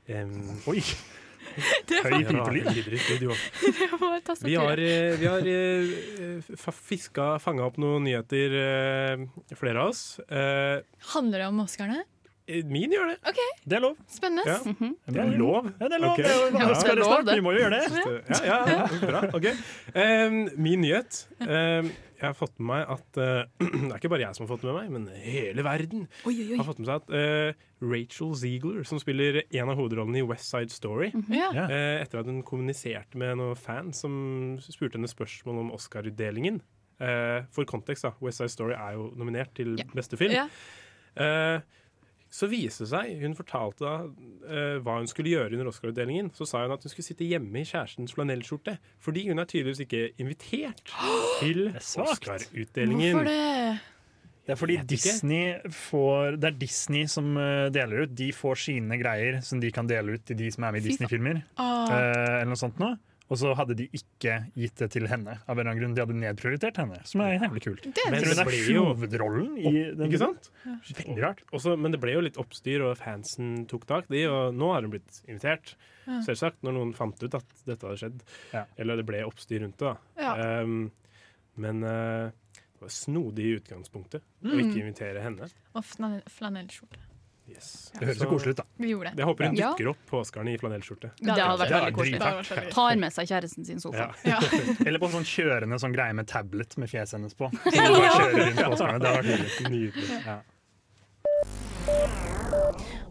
Um, 0.10 0.58
Oi! 0.74 0.82
Det 1.90 2.02
Høy 2.06 2.26
pipelyd. 2.26 2.68
Vi 4.46 4.58
har, 4.58 4.82
eh, 4.82 5.16
vi 5.18 5.26
har 5.26 5.48
eh, 5.50 6.68
fiska, 6.74 7.30
fanga 7.42 7.66
opp 7.66 7.80
noen 7.82 8.06
nyheter, 8.06 8.58
eh, 8.62 9.56
flere 9.58 9.82
av 9.82 9.94
oss. 9.94 10.04
Uh, 10.30 10.86
Handler 11.16 11.46
det 11.46 11.48
om 11.50 11.64
Oscarene? 11.66 12.04
Min 12.72 12.92
gjør 12.96 13.10
det. 13.12 13.18
Det 13.68 13.76
er 13.78 13.82
lov. 13.84 13.96
Spennende. 14.08 14.44
Ja. 14.48 14.58
Det 15.12 15.22
er 15.24 15.38
lov. 15.38 15.68
Ja, 15.80 15.88
det 15.92 15.98
er 15.98 16.04
lov. 16.04 16.12
Ok. 16.14 16.24
Det 16.24 16.34
jo 16.34 16.46
Ja. 16.58 16.68
Det 16.74 16.92
er 16.92 17.00
lov, 17.02 17.16
det. 17.28 17.36
Vi 17.36 17.44
må 17.46 17.52
jo 17.56 17.60
gjøre 17.64 17.78
det. 17.78 18.02
Ja, 18.32 18.42
ja, 18.48 18.58
ja, 18.72 18.84
bra. 19.04 19.22
Okay. 19.36 19.54
Um, 19.94 20.38
min 20.58 20.82
nyhet. 20.86 21.28
Um, 21.42 21.90
jeg 22.18 22.26
har 22.26 22.34
fått 22.34 22.56
med 22.58 22.70
meg 22.72 22.94
at 22.96 23.20
uh, 23.22 23.44
Det 23.62 23.92
er 23.92 23.98
ikke 24.00 24.10
bare 24.10 24.24
jeg 24.26 24.38
som 24.38 24.48
har 24.48 24.52
fått 24.56 24.64
det 24.66 24.72
med 24.72 24.78
meg, 24.80 24.94
men 24.96 25.10
hele 25.22 25.66
verden 25.68 26.08
har 26.26 26.66
fått 26.66 26.80
med 26.82 26.88
seg 26.90 27.04
at 27.04 27.12
uh, 27.14 27.66
Rachel 27.92 28.32
Ziegler, 28.40 28.80
som 28.90 28.98
spiller 29.04 29.44
en 29.46 29.70
av 29.70 29.78
hovedrollene 29.78 30.24
i 30.24 30.26
West 30.26 30.50
Side 30.50 30.74
Story 30.74 31.12
Ja. 31.30 31.52
Ja. 31.54 31.68
uh, 31.70 32.02
Etter 32.02 32.24
at 32.24 32.32
hun 32.32 32.40
kommuniserte 32.48 33.20
med 33.22 33.38
noen 33.38 33.60
fans 33.60 34.02
som 34.02 34.58
spurte 34.66 34.98
henne 34.98 35.12
spørsmål 35.12 35.62
om 35.68 35.76
Oscar-utdelingen. 35.78 36.62
Eh, 36.98 37.44
for 37.54 37.62
kontekst, 37.70 38.02
da. 38.08 38.10
West 38.26 38.40
Side 38.42 38.50
Story 38.50 38.74
er 38.74 38.96
jo 38.96 39.12
nominert 39.14 39.52
til 39.54 39.76
Ja. 39.78 39.84
beste 39.94 40.18
film. 40.18 40.34
Så 42.30 42.50
viser 42.52 42.84
det 42.84 42.92
seg, 42.92 43.12
hun 43.24 43.36
fortalte 43.38 43.86
da 43.86 43.94
eh, 44.48 44.80
hva 44.84 44.98
hun 45.00 45.08
skulle 45.10 45.32
gjøre 45.32 45.56
under 45.56 45.70
Oscar-utdelingen. 45.72 46.32
Så 46.36 46.48
sa 46.50 46.66
hun 46.66 46.76
at 46.76 46.84
hun 46.84 46.92
skulle 46.92 47.08
sitte 47.08 47.28
hjemme 47.28 47.62
i 47.62 47.68
kjærestens 47.68 48.16
flanellskjorte. 48.18 48.78
Fordi 49.04 49.28
hun 49.30 49.40
er 49.40 49.48
tydeligvis 49.48 49.86
ikke 49.86 50.04
invitert 50.20 50.84
til. 51.40 51.70
Oscar-utdelingen. 52.08 53.16
Hvorfor 53.16 53.30
det? 53.32 53.94
Det 54.48 54.54
er 54.54 54.60
fordi 54.62 54.76
Disney 54.88 55.72
får 55.76 56.38
Det 56.40 56.48
er 56.48 56.56
Disney 56.56 57.08
som 57.12 57.34
eh, 57.36 57.68
deler 57.76 58.06
ut. 58.06 58.14
De 58.16 58.30
får 58.36 58.62
sine 58.64 59.00
greier 59.00 59.42
som 59.44 59.60
de 59.60 59.72
kan 59.76 59.90
dele 59.90 60.16
ut 60.16 60.24
til 60.28 60.40
de 60.40 60.48
som 60.54 60.64
er 60.64 60.76
med 60.76 60.86
i 60.86 60.88
Disney-filmer. 60.88 61.42
Ah, 61.60 61.92
eh, 61.92 62.36
eller 62.38 62.54
noe 62.54 62.60
sånt 62.60 62.80
nå. 62.80 62.94
Og 63.30 63.36
så 63.42 63.50
hadde 63.60 63.76
de 63.76 63.90
ikke 63.92 64.38
gitt 64.56 64.76
det 64.80 64.88
til 64.94 65.08
henne. 65.12 65.34
Av 65.48 65.52
en 65.52 65.60
eller 65.60 65.72
annen 65.74 65.82
grunn 65.82 65.96
De 65.98 66.00
hadde 66.06 66.16
nedprioritert 66.16 66.78
henne, 66.80 67.02
som 67.06 67.20
er 67.26 67.34
jævlig 67.38 67.64
kult. 67.66 67.82
det 67.84 68.04
er 68.06 68.12
Men 68.14 68.24
hun 68.24 68.30
det 68.30 68.40
er 68.40 68.46
ble 68.48 68.60
jo- 68.74 68.86
hovedrollen 68.94 69.58
i 69.60 69.74
den 69.98 70.08
Ikke 70.08 70.22
sant? 70.22 70.50
Veldig 70.64 71.22
rart. 71.26 71.42
Også, 71.52 71.76
men 71.78 71.92
det 71.92 72.00
ble 72.00 72.14
jo 72.14 72.22
litt 72.24 72.38
oppstyr, 72.40 72.86
og 72.88 72.96
fansen 72.98 73.68
tok 73.68 73.86
tak 73.86 74.10
i 74.16 74.24
og 74.32 74.56
nå 74.56 74.72
har 74.72 74.82
hun 74.88 74.92
blitt 74.96 75.20
invitert. 75.28 75.76
Ja. 76.08 76.22
Selvsagt, 76.24 76.64
når 76.64 76.72
noen 76.80 76.94
fant 76.96 77.22
ut 77.22 77.36
at 77.36 77.44
dette 77.68 77.84
hadde 77.84 78.00
skjedd. 78.00 78.22
Ja. 78.54 78.64
Eller 78.78 78.96
det 78.96 79.06
ble 79.06 79.26
oppstyr 79.28 79.60
rundt 79.66 79.78
det. 79.78 79.92
da. 79.92 80.24
Ja. 80.24 80.62
Um, 80.64 80.92
men 81.58 81.84
uh, 81.84 82.32
det 82.56 82.80
var 82.80 82.90
snodig 82.96 83.44
i 83.44 83.56
utgangspunktet 83.60 84.22
å 84.22 84.54
Mm. 84.54 84.60
ikke 84.62 84.80
invitere 84.86 85.20
henne. 85.22 85.50
Og 85.76 85.84
flanell- 85.84 86.24
flanellskjorte. 86.32 87.00
Yes. 87.48 87.92
Det 87.96 88.06
høres 88.10 88.18
så 88.20 88.28
koselig 88.28 88.52
ut, 88.54 88.58
da. 88.60 88.64
Vi 88.78 88.90
gjorde 88.92 89.12
det. 89.14 89.22
Jeg 89.22 89.28
håper 89.30 89.46
hun 89.48 89.56
Ja. 89.56 89.70
dukker 89.72 89.88
opp 89.94 90.02
på 90.10 90.20
Oscaren 90.20 90.50
i 90.52 90.58
flanellskjorte. 90.60 91.12
Det 91.22 91.32
hadde 91.32 91.58
vært 91.62 91.72
veldig 91.72 91.96
koselig. 91.96 92.72
Tar 92.76 92.96
med 93.00 93.14
seg 93.16 93.28
kjæresten 93.32 93.66
sin 93.66 93.80
sofa. 93.80 94.10
Ja. 94.26 94.36
Ja. 94.36 94.40
Eller 94.88 95.00
på 95.00 95.10
sånn 95.14 95.24
kjørende 95.26 95.80
sånn 95.80 95.96
greie 95.96 96.14
med 96.14 96.28
tablet 96.28 96.76
med 96.78 96.90
fjeset 96.92 97.18
hennes 97.20 97.34
på. 97.40 97.50
Så 97.64 97.72
du 97.72 97.78
bare 97.78 98.12
kjører 98.20 98.38
rundt 98.44 98.60
på 98.60 98.72
Oscarene. 98.76 99.00
Det 99.00 99.16
hadde 99.16 99.40
vært. 99.40 99.72
Nydelig. 99.72 100.10
Ja. 100.28 100.38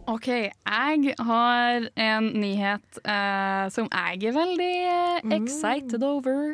OK, 0.07 0.27
jeg 0.31 1.15
har 1.27 1.85
en 1.99 2.27
nyhet 2.39 2.99
eh, 3.03 3.65
som 3.75 3.89
jeg 3.91 4.21
er 4.29 4.35
veldig 4.37 4.69
eh, 4.87 5.33
excited 5.35 6.03
over. 6.07 6.53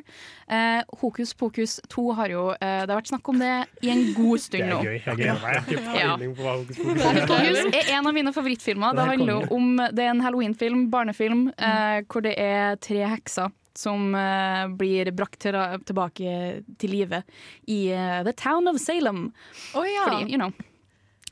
Eh, 0.49 0.81
Hokus 1.03 1.35
pokus 1.37 1.75
2 1.93 2.05
har 2.17 2.33
jo 2.33 2.47
eh, 2.55 2.81
Det 2.81 2.89
har 2.89 2.97
vært 2.97 3.11
snakk 3.11 3.29
om 3.29 3.37
det 3.43 3.51
i 3.85 3.91
en 3.93 4.01
god 4.17 4.33
Det 4.39 4.43
stund 4.47 4.65
er 4.65 4.73
nå. 4.73 4.79
gøy. 4.81 4.97
Jeg 5.21 5.37
har. 5.43 5.59
Ikke 5.61 5.85
peiling 5.85 6.33
på 6.33 6.47
hva 6.47 6.55
Hokus 6.63 6.81
Pokus 6.81 7.05
Hokus 7.05 7.21
er. 7.21 7.29
pokus 7.29 7.79
er 7.83 7.93
en 7.99 8.09
av 8.09 8.17
mine 8.17 8.33
favorittfilmer. 8.33 8.89
Det 8.89 8.97
Det 8.97 9.05
er 9.05 9.13
handler 9.13 9.53
om 9.53 9.69
Det 9.93 10.07
er 10.07 10.11
en 10.15 10.25
halloween-film, 10.25 10.87
barnefilm, 10.89 11.47
eh, 11.57 12.01
hvor 12.09 12.25
det 12.25 12.33
er 12.41 12.75
tre 12.81 13.05
hekser 13.05 13.53
som 13.77 14.11
uh, 14.13 14.67
blir 14.77 15.09
brakt 15.17 15.39
til, 15.41 15.55
tilbake 15.85 16.33
til 16.77 16.91
live 16.93 17.23
i 17.65 17.87
uh, 17.89 18.19
The 18.21 18.33
Town 18.37 18.67
of 18.69 18.77
Salem. 18.77 19.31
Oh, 19.73 19.81
ja. 19.81 20.03
Fordi, 20.05 20.29
you 20.29 20.37
know, 20.37 20.51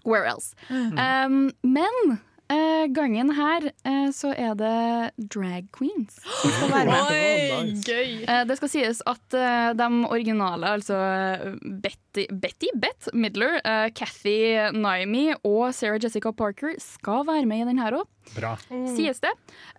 where 0.03 0.25
else? 0.25 0.55
Um, 0.70 1.51
men 1.63 2.20
eh, 2.50 2.88
gangen 2.93 3.31
her 3.36 3.72
eh, 3.86 4.12
så 4.12 4.34
er 4.38 4.53
det 4.53 5.12
drag 5.34 5.67
queens 5.77 6.20
som 6.41 6.51
skal 6.51 6.72
være 6.72 6.86
med. 6.86 7.81
Gøy. 7.91 8.13
Eh, 8.25 8.43
det 8.50 8.57
skal 8.60 8.71
sies 8.71 9.03
at 9.10 9.38
eh, 9.38 9.71
de 9.77 9.89
originale, 10.07 10.71
altså 10.77 10.98
eh, 10.98 11.45
Betty, 11.83 12.25
Betty 12.31 12.71
Bett 12.75 13.12
Midler, 13.13 13.60
Cathy 13.95 14.21
Kathy 14.21 14.71
Naimi 14.77 15.31
og 15.48 15.71
Sarah 15.74 16.00
Jessica 16.03 16.31
Parker 16.36 16.75
skal 16.81 17.25
være 17.27 17.45
med 17.50 17.63
i 17.63 17.69
den 17.71 17.79
her 17.81 17.95
òg. 18.01 18.07
Bra. 18.36 18.53
sies 18.95 19.17
det. 19.24 19.31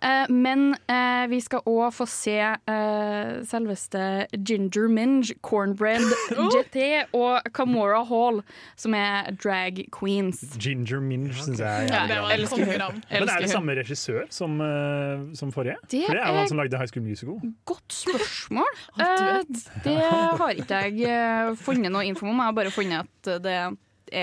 Eh, 0.03 0.27
men 0.29 0.73
eh, 0.91 1.23
vi 1.31 1.39
skal 1.41 1.63
òg 1.69 1.93
få 1.95 2.05
se 2.09 2.35
eh, 2.43 3.29
selveste 3.47 4.01
Ginger 4.35 4.89
Minge, 4.91 5.33
Cornbread 5.45 6.03
JT 6.53 7.15
og 7.17 7.47
Camora 7.55 8.03
Hall, 8.09 8.41
som 8.79 8.93
er 8.99 9.31
drag 9.41 9.83
queens. 9.95 10.43
Ginger 10.59 11.01
Minge 11.01 11.33
syns 11.39 11.63
jeg 11.63 11.87
er 11.87 11.87
Ja, 11.87 12.03
jævlig 12.03 12.19
bra. 12.19 12.33
elsker 12.35 12.65
hun. 12.89 13.01
Men 13.09 13.27
det 13.29 13.37
er 13.37 13.45
det 13.47 13.53
samme 13.55 13.77
regissør 13.79 14.27
som, 14.33 14.59
eh, 14.61 15.23
som 15.39 15.53
forrige? 15.55 15.79
Det 15.89 16.03
For 16.09 16.19
det 16.19 16.25
er 16.25 16.33
jo 16.33 16.41
han 16.43 16.51
som 16.51 16.61
lagde 16.61 16.77
High 16.83 16.91
School 16.91 17.07
Musical. 17.07 17.39
Godt 17.69 18.02
spørsmål. 18.03 18.71
Alt 18.99 19.49
du 19.83 19.89
Eh, 19.89 19.99
vet. 19.99 20.23
det 20.37 20.39
har 20.39 20.49
ikke 20.61 20.79
jeg 20.83 21.03
eh, 21.09 21.53
funnet 21.55 21.91
noe 21.91 22.05
info 22.05 22.27
om. 22.27 22.35
Jeg 22.37 22.49
har 22.51 22.57
bare 22.61 22.71
funnet 22.71 23.07
at 23.07 23.43
det 23.43 23.55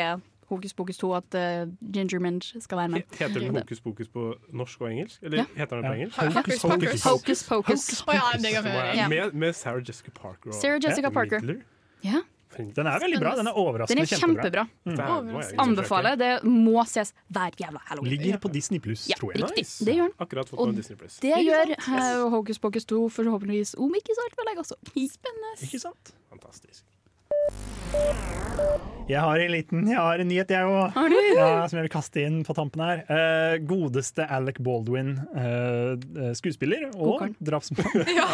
er 0.01 0.21
hokus 0.51 0.73
pokus 0.75 0.97
2 0.99 1.09
at 1.15 1.35
uh, 1.39 1.69
Ginger 1.95 2.19
Minge 2.19 2.59
skal 2.61 2.79
være 2.81 2.89
med. 2.89 3.03
Heter 3.21 3.39
den 3.39 3.55
Hokus 3.55 3.81
pokus 3.81 4.09
på 4.11 4.35
norsk 4.53 4.81
og 4.83 4.89
engelsk? 4.91 5.21
Eller 5.23 5.39
Ja. 5.39 5.45
heter 5.57 5.77
den 5.77 5.85
på 5.85 5.93
Ja. 5.93 5.99
engelsk? 6.01 6.19
Hokus 6.19 6.59
ja, 8.17 8.21
kan 8.33 8.65
vi 8.65 8.71
gjøre. 8.75 8.97
Ja. 8.97 9.09
Med, 9.09 9.33
med 9.33 9.53
Sarah 9.55 9.83
Jessica 9.89 10.11
Parker 10.11 10.51
og 10.51 10.55
Sarah 10.59 10.81
Jessica 10.85 11.09
Parker. 11.11 11.39
Midler. 11.41 11.63
Ja, 12.05 12.19
Den 12.77 12.87
er 12.91 13.01
veldig 13.03 13.21
bra. 13.23 13.33
Den 13.39 13.47
er 13.47 13.53
den 13.53 13.63
overraskende 13.65 14.05
er 14.05 14.21
kjempebra. 14.21 14.65
kjempebra. 14.85 15.41
Jeg 15.51 15.59
Anbefaler. 15.65 16.17
Det 16.21 16.31
må 16.45 16.85
ses 16.87 17.15
hver 17.33 17.57
jævla 17.61 17.81
halloween. 17.89 18.13
Ligger 18.17 18.39
på 18.43 18.53
Disney 18.53 18.81
pluss, 18.81 19.09
Ja, 19.11 19.17
tror 19.21 19.33
jeg. 19.35 19.43
riktig. 19.45 19.65
Nice. 19.65 19.85
Det 19.85 19.95
gjør 19.97 20.11
den. 20.11 20.17
Akkurat 20.27 20.49
fått 20.53 20.61
Og 20.61 20.73
på 20.73 20.77
Disney 20.77 20.97
Plus. 20.97 21.19
Det 21.25 21.35
gjør 21.47 21.75
yes. 21.75 22.31
Hocus 22.37 22.59
Pocus 22.59 22.85
2 22.85 23.01
forhåpentligvis 23.09 23.75
om 23.79 23.95
ikke 23.95 24.15
så 24.15 24.27
altfor 24.29 24.49
lenge 24.51 24.65
også. 24.67 24.77
Spennende. 24.91 25.53
Ikke 25.63 25.81
sant? 25.81 26.15
Fantastisk. 26.31 26.85
Jeg 29.11 29.19
har 29.27 29.41
en 29.43 29.51
liten 29.51 29.89
Jeg 29.91 29.99
har 29.99 30.21
en 30.23 30.29
nyhet, 30.31 30.51
jeg 30.55 30.67
òg. 30.71 30.93
Har 30.95 31.09
du? 31.11 31.17
Ja, 31.35 31.47
som 31.67 31.81
jeg 31.81 31.89
vil 31.89 31.91
kaste 31.91 32.21
inn 32.23 32.37
på 32.47 32.55
tampen 32.55 32.79
her. 32.85 33.01
Eh, 33.11 33.55
godeste 33.67 34.23
Alec 34.31 34.61
Baldwin, 34.63 35.17
eh, 35.35 35.97
eh, 35.99 36.29
skuespiller 36.39 36.85
og 36.95 37.25
drapsmann. 37.43 37.91
Ja. 38.21 38.29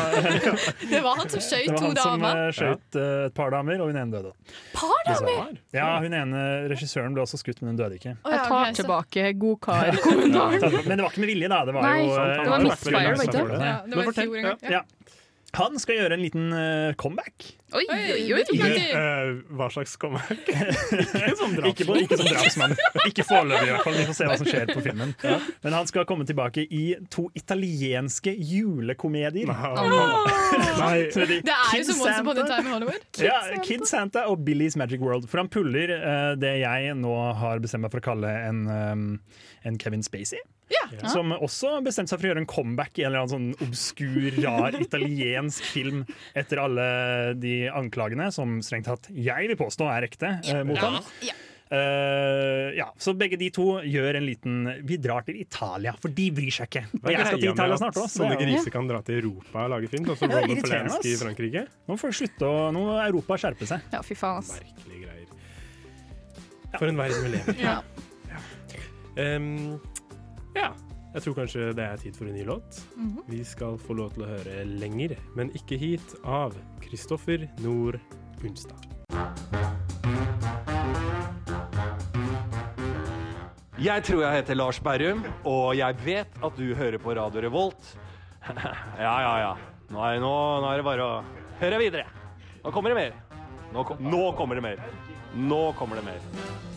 Det 0.90 1.00
var 1.00 1.16
han 1.22 1.32
som 1.32 1.40
Det 1.40 1.70
var 1.72 1.80
han 1.80 1.96
som 1.96 1.96
damer. 1.96 2.42
eh, 2.42 2.52
skjøt 2.58 2.98
eh, 3.00 3.24
et 3.30 3.34
par 3.38 3.54
damer, 3.56 3.80
og 3.80 3.88
hun 3.88 3.96
ene 4.02 4.12
døde. 4.18 4.34
Par 4.76 5.00
damer? 5.08 5.56
Ja, 5.72 5.88
hun 6.04 6.12
ene 6.20 6.44
regissøren 6.68 7.16
ble 7.16 7.24
også 7.24 7.40
skutt, 7.40 7.62
men 7.64 7.72
hun 7.72 7.80
døde 7.80 7.96
ikke. 7.96 8.12
Jeg 8.20 8.44
tar 8.52 8.76
tilbake 8.76 9.30
godkar-kommentaren. 9.40 10.76
Men 10.90 10.98
det 10.98 11.02
var 11.06 11.08
ikke 11.14 11.24
med 11.24 11.32
vilje, 11.32 11.48
da. 11.56 11.64
Det 11.64 11.72
var 11.78 11.88
Nei, 11.88 11.98
jo 12.04 12.12
sant, 12.12 12.28
eh, 12.28 12.42
Det 12.44 12.52
var 12.52 12.66
misfire, 12.68 13.16
vet 13.16 13.32
du. 13.32 13.40
det. 13.56 13.64
Ja, 13.64 13.76
det 13.86 13.96
var 13.96 14.02
i 14.02 14.10
fortell, 14.12 14.28
fjor 14.28 14.52
en 14.68 14.76
ja. 14.76 14.84
Ja. 15.56 15.64
Han 15.64 15.78
skal 15.80 16.00
gjøre 16.00 16.16
en 16.16 16.22
liten 16.22 16.50
uh, 16.52 16.92
comeback. 17.00 17.46
Oi, 17.74 17.82
oi, 17.90 18.32
oi. 18.36 18.42
det. 18.46 18.82
Eh, 18.94 19.30
hva 19.56 19.66
slags 19.72 19.96
comeback? 19.98 20.42
Ikke 20.46 21.32
som 21.38 21.54
Ikke, 21.66 21.86
på, 21.88 21.96
ikke 21.98 22.18
som 22.20 22.28
drapsmann. 22.28 22.74
Ikke 23.08 23.24
foreløpig, 23.26 23.66
i 23.66 23.72
hvert 23.72 23.86
fall. 23.88 23.96
Vi 23.98 24.04
får 24.06 24.18
se 24.18 24.28
hva 24.28 24.36
som 24.38 24.50
skjer 24.50 24.70
på 24.70 24.84
filmen. 24.84 25.14
Men 25.64 25.76
han 25.76 25.90
skal 25.90 26.06
komme 26.08 26.26
tilbake 26.28 26.62
i 26.70 26.84
to 27.12 27.26
italienske 27.36 28.32
julekomedier. 28.36 29.50
Nei. 29.50 29.56
Som 30.76 31.24
heter 31.24 31.32
Det 31.32 31.40
er 31.40 31.64
jo 31.64 31.72
Kid 31.72 31.90
som 31.90 32.04
Once 32.04 32.20
Upon 32.22 32.42
a 32.44 32.48
Time 32.52 32.70
i 32.70 32.76
Hollywood. 32.76 33.08
Ja, 33.24 33.40
Kid 33.66 33.86
Santa 33.90 34.26
og 34.30 34.44
Billy's 34.46 34.78
Magic 34.78 35.02
World. 35.02 35.26
For 35.32 35.42
han 35.42 35.50
puller 35.52 35.96
uh, 35.96 36.34
det 36.38 36.58
jeg 36.62 36.94
nå 37.00 37.16
har 37.40 37.64
bestemt 37.64 37.86
meg 37.86 37.96
for 37.96 38.04
å 38.04 38.06
kalle 38.12 38.30
en, 38.46 38.66
um, 38.70 39.08
en 39.66 39.80
Kevin 39.82 40.06
Spacey. 40.06 40.38
Ja. 40.72 40.86
Som 41.12 41.30
også 41.36 41.76
bestemte 41.86 42.10
seg 42.10 42.20
for 42.20 42.26
å 42.26 42.30
gjøre 42.32 42.42
en 42.42 42.48
comeback 42.50 42.98
i 42.98 43.04
en 43.04 43.12
eller 43.12 43.24
annen 43.24 43.54
sånn 43.54 43.68
obskur, 43.68 44.40
rar 44.42 44.74
italiensk 44.86 45.66
film 45.70 46.04
etter 46.34 46.62
alle 46.62 46.86
de 47.38 47.58
anklagene 47.70 48.32
som 48.34 48.58
strengt 48.66 48.88
tatt 48.90 49.06
jeg 49.14 49.52
vil 49.52 49.58
påstå 49.60 49.86
er 49.92 50.08
ekte 50.08 50.32
eh, 50.42 50.64
mot 50.66 50.80
ham. 50.82 50.98
Ja. 51.26 51.36
Uh, 51.66 52.70
ja, 52.78 52.92
så 53.02 53.10
begge 53.18 53.34
de 53.40 53.48
to 53.50 53.80
gjør 53.82 54.20
en 54.20 54.22
liten 54.22 54.68
Vi 54.86 55.00
drar 55.02 55.24
til 55.26 55.40
Italia, 55.40 55.96
for 55.98 56.14
de 56.14 56.28
bryr 56.30 56.54
seg 56.54 56.68
ikke. 56.70 56.82
Og 57.00 57.08
jeg 57.10 57.24
skal 57.26 57.40
til 57.42 57.50
Italia 57.50 57.78
snart 57.80 57.98
også, 57.98 58.20
Sånne 58.20 58.36
griser 58.38 58.70
kan 58.70 58.86
dra 58.86 59.00
til 59.02 59.18
Europa 59.18 59.64
og 59.64 59.72
lage 59.74 59.90
film, 59.90 60.06
sånn 60.06 60.20
som 60.20 60.30
Ja, 60.30 60.44
Roman 60.44 60.62
Polanski 60.62 61.10
i. 61.10 61.16
Frankrike. 61.18 61.64
Nå 61.90 61.98
får 61.98 62.14
slutte 62.20 62.46
å 62.46 62.60
Nå 62.74 62.84
må 62.86 62.94
Europa 63.02 63.38
skjerpe 63.42 63.66
seg. 63.66 63.82
Ja, 63.90 64.04
fy 64.06 64.14
faen, 64.18 64.44
ass. 64.44 64.60
Merkelige 64.62 65.08
greier. 65.08 65.26
For 66.76 66.86
en 66.92 67.02
verden 67.02 67.26
vi 67.26 67.34
lever 67.34 67.58
i. 67.58 67.66
Ja. 67.66 67.80
Em, 69.16 69.50
ja. 70.56 70.72
Jeg 71.16 71.24
tror 71.24 71.36
kanskje 71.38 71.70
det 71.72 71.84
er 71.84 72.00
tid 72.00 72.16
for 72.18 72.28
en 72.28 72.34
ny 72.36 72.42
låt. 72.44 72.82
Mhm. 72.96 73.22
Vi 73.30 73.44
skal 73.44 73.78
få 73.80 73.94
lov 73.96 74.12
til 74.12 74.26
å 74.26 74.28
høre 74.28 74.64
lenger, 74.68 75.16
men 75.36 75.48
ikke 75.56 75.78
hit, 75.80 76.16
av 76.24 76.56
Kristoffer 76.84 77.46
Nord 77.64 77.96
Unstad. 78.44 78.84
Jeg 83.76 84.04
tror 84.08 84.22
jeg 84.24 84.32
heter 84.40 84.56
Lars 84.56 84.78
Berrum, 84.80 85.24
og 85.44 85.74
jeg 85.76 85.96
vet 86.04 86.38
at 86.44 86.56
du 86.58 86.74
hører 86.74 86.98
på 87.00 87.16
Radio 87.16 87.42
Revolt. 87.44 87.96
ja, 89.06 89.16
ja, 89.20 89.34
ja. 89.40 89.50
Nå 89.92 90.04
er, 90.04 90.20
nå, 90.20 90.34
nå 90.64 90.70
er 90.70 90.80
det 90.80 90.86
bare 90.86 91.04
å 91.04 91.18
høre 91.60 91.80
videre. 91.80 92.06
Nå 92.64 92.72
kommer 92.74 92.92
det 92.92 93.00
mer. 93.00 93.42
Nå, 93.72 93.84
kom, 93.88 94.00
nå 94.00 94.22
kommer 94.38 94.58
det 94.58 94.64
mer. 94.68 94.80
Nå 95.36 95.60
kommer 95.78 96.00
det 96.00 96.06
mer. 96.08 96.75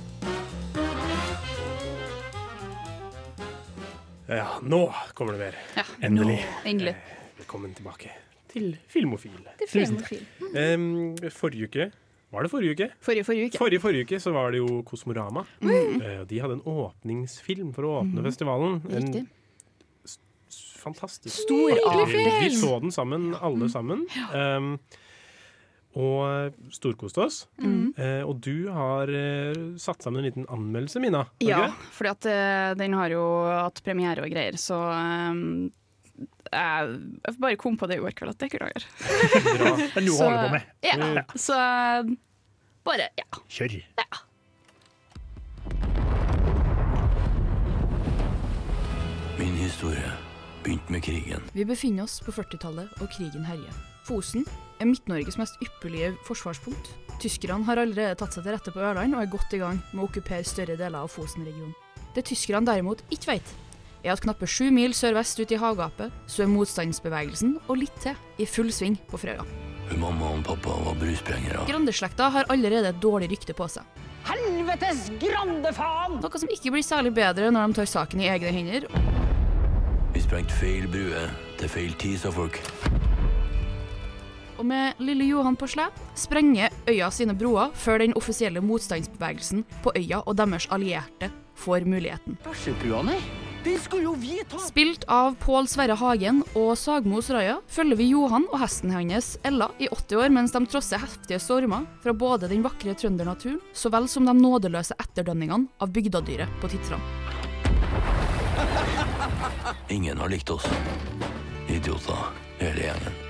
Ja, 4.30 4.60
nå 4.62 4.82
kommer 5.18 5.34
det 5.34 5.40
mer. 5.40 5.56
Ja. 5.78 5.84
Endelig. 6.06 6.38
Endelig. 6.68 6.94
Velkommen 7.40 7.74
tilbake 7.78 8.12
til 8.52 8.76
Filmofil. 8.92 9.40
Til 9.62 9.70
filmofil. 9.72 10.22
Mm. 10.42 10.60
Um, 10.84 11.32
forrige 11.34 11.70
uke 11.70 11.88
Var 12.30 12.46
det 12.46 12.52
forrige 12.52 12.76
uke? 12.76 12.88
Forrige, 13.02 13.24
forrige 13.26 13.48
uke. 13.50 13.58
Forrige, 13.58 13.80
forrige 13.82 14.06
uke 14.06 14.20
så 14.22 14.32
var 14.36 14.52
det 14.54 14.60
jo 14.62 14.82
Kosmorama. 14.86 15.42
Mm. 15.66 16.02
Eh, 16.02 16.20
de 16.30 16.40
hadde 16.44 16.60
en 16.60 16.66
åpningsfilm 16.70 17.72
for 17.74 17.88
å 17.90 17.96
åpne 18.04 18.22
festivalen. 18.28 18.76
En 18.86 19.08
Riktig. 19.08 19.24
s- 20.06 20.20
fantastisk 20.84 21.34
Stor 21.48 21.74
film! 22.12 22.30
Vi 22.44 22.52
så 22.54 22.78
den 22.84 22.92
sammen, 22.94 23.32
alle 23.42 23.70
sammen. 23.70 24.06
sammen. 24.14 24.76
Um, 24.76 24.80
og 25.98 26.54
storkoste 26.74 27.24
oss. 27.24 27.40
Mm. 27.58 27.94
Eh, 27.98 28.22
og 28.22 28.38
du 28.46 28.70
har 28.74 29.10
eh, 29.10 29.58
satt 29.82 30.06
sammen 30.06 30.22
en 30.22 30.28
liten 30.28 30.48
anmeldelse, 30.52 31.02
Mina. 31.02 31.26
Ja, 31.42 31.72
for 31.96 32.12
eh, 32.12 32.72
den 32.78 32.94
har 32.94 33.10
jo 33.14 33.26
hatt 33.50 33.82
premiere 33.86 34.26
og 34.26 34.34
greier, 34.34 34.60
så 34.62 34.78
um, 34.78 35.72
jeg, 36.52 36.96
får 37.26 37.42
bare 37.42 37.60
kom 37.62 37.78
på 37.78 37.90
det 37.90 38.00
i 38.00 38.04
går 38.04 38.16
kveld 38.18 38.36
at 38.36 38.40
det 38.40 38.52
ikke 38.52 38.64
lager. 38.64 38.88
Bra. 39.50 39.76
Det 39.82 40.02
er 40.02 40.06
noe 40.06 40.16
å 40.16 40.30
holde 40.30 40.46
på 40.46 40.56
med. 40.56 40.72
Ja, 40.86 41.26
så 41.36 41.58
eh, 41.58 42.16
bare 42.86 43.10
ja. 43.18 43.28
Kjør. 43.50 43.80
Min 49.40 49.56
historie 49.56 50.16
begynte 50.64 50.92
med 50.92 51.04
krigen. 51.04 51.46
Vi 51.56 51.66
befinner 51.66 52.04
oss 52.04 52.20
på 52.22 52.34
40-tallet, 52.36 52.92
og 53.00 53.14
krigen 53.16 53.46
herjer. 53.48 53.86
Fosen 54.08 54.44
Midt-Norges 54.88 55.40
mest 55.40 55.60
ypperlige 55.64 56.14
forsvarspunkt. 56.28 56.92
Tyskerne 57.20 57.68
har 57.68 57.82
allerede 57.82 58.16
tatt 58.20 58.36
seg 58.36 58.46
til 58.46 58.56
rette 58.56 58.72
på 58.72 58.80
Ørland 58.80 59.16
og 59.18 59.24
er 59.24 59.32
godt 59.32 59.56
i 59.58 59.60
gang 59.60 59.82
med 59.92 60.04
å 60.04 60.08
okkupere 60.08 60.46
større 60.48 60.78
deler 60.80 61.04
av 61.04 61.12
Fosen-regionen. 61.12 61.76
Det 62.16 62.24
tyskerne 62.30 62.68
derimot 62.68 63.04
ikke 63.12 63.34
vet, 63.34 63.56
er 64.04 64.14
at 64.14 64.24
knappe 64.24 64.48
sju 64.48 64.70
mil 64.72 64.96
sørvest 64.96 65.40
ute 65.42 65.58
i 65.58 65.60
havgapet 65.60 66.14
så 66.32 66.46
er 66.46 66.52
motstandsbevegelsen 66.54 67.58
og 67.68 67.82
litt 67.82 67.98
til 68.04 68.16
i 68.40 68.48
full 68.48 68.72
sving 68.72 68.96
på 69.10 69.20
Frøya. 69.20 69.44
Mamma 69.98 70.36
og 70.36 70.44
pappa 70.46 70.76
var 70.86 70.98
brusprengere. 71.02 71.66
Grandeslekta 71.68 72.30
har 72.32 72.50
allerede 72.54 72.94
et 72.94 73.02
dårlig 73.02 73.32
rykte 73.34 73.56
på 73.58 73.68
seg. 73.72 73.84
Helvetes 74.30 75.08
grandefaen! 75.22 76.20
Noe 76.22 76.42
som 76.42 76.52
ikke 76.54 76.74
blir 76.76 76.86
særlig 76.86 77.16
bedre 77.18 77.50
når 77.52 77.72
de 77.72 77.80
tar 77.82 77.90
saken 77.90 78.22
i 78.22 78.30
egne 78.30 78.54
hender 78.54 78.86
Vi 80.14 80.22
sprengte 80.22 80.56
feil 80.60 80.86
brue 80.92 81.24
til 81.60 81.72
feil 81.72 81.96
tid, 82.02 82.20
sa 82.22 82.32
folk. 82.34 82.62
Og 84.60 84.66
med 84.68 85.00
lille 85.00 85.24
Johan 85.30 85.56
på 85.56 85.70
slep 85.72 85.96
sprenger 86.20 86.74
øya 86.90 87.08
sine 87.16 87.36
broer 87.38 87.72
før 87.80 88.02
den 88.04 88.16
offisielle 88.20 88.60
motstandsbevegelsen 88.60 89.64
på 89.86 89.94
øya 89.96 90.20
og 90.26 90.36
deres 90.36 90.68
allierte 90.68 91.30
får 91.56 91.86
muligheten. 91.88 92.36
Spilt 94.64 95.04
av 95.12 95.36
Pål 95.40 95.68
Sverre 95.68 95.96
Hagen 96.00 96.42
og 96.60 96.74
Sagmos 96.80 97.30
Raja 97.32 97.58
følger 97.72 98.00
vi 98.00 98.10
Johan 98.12 98.48
og 98.52 98.60
hesten 98.60 98.92
hans 98.96 99.34
Ella 99.48 99.70
i 99.80 99.88
80 99.92 100.20
år 100.24 100.36
mens 100.36 100.56
de 100.56 100.64
trosser 100.68 101.04
heftige 101.04 101.40
stormer 101.44 101.88
fra 102.04 102.16
både 102.16 102.52
den 102.52 102.64
vakre 102.64 102.96
trøndernaturen 103.00 103.60
så 103.76 103.92
vel 103.92 104.08
som 104.12 104.28
de 104.28 104.36
nådeløse 104.36 104.96
etterdønningene 105.00 105.72
av 105.80 105.92
bygdadyret 105.96 106.60
på 106.60 106.72
Titran. 106.72 107.04
Ingen 109.90 110.20
har 110.20 110.32
likt 110.32 110.52
oss. 110.52 110.68
Idioter, 111.68 112.30
hele 112.60 112.88
gjengen. 112.90 113.29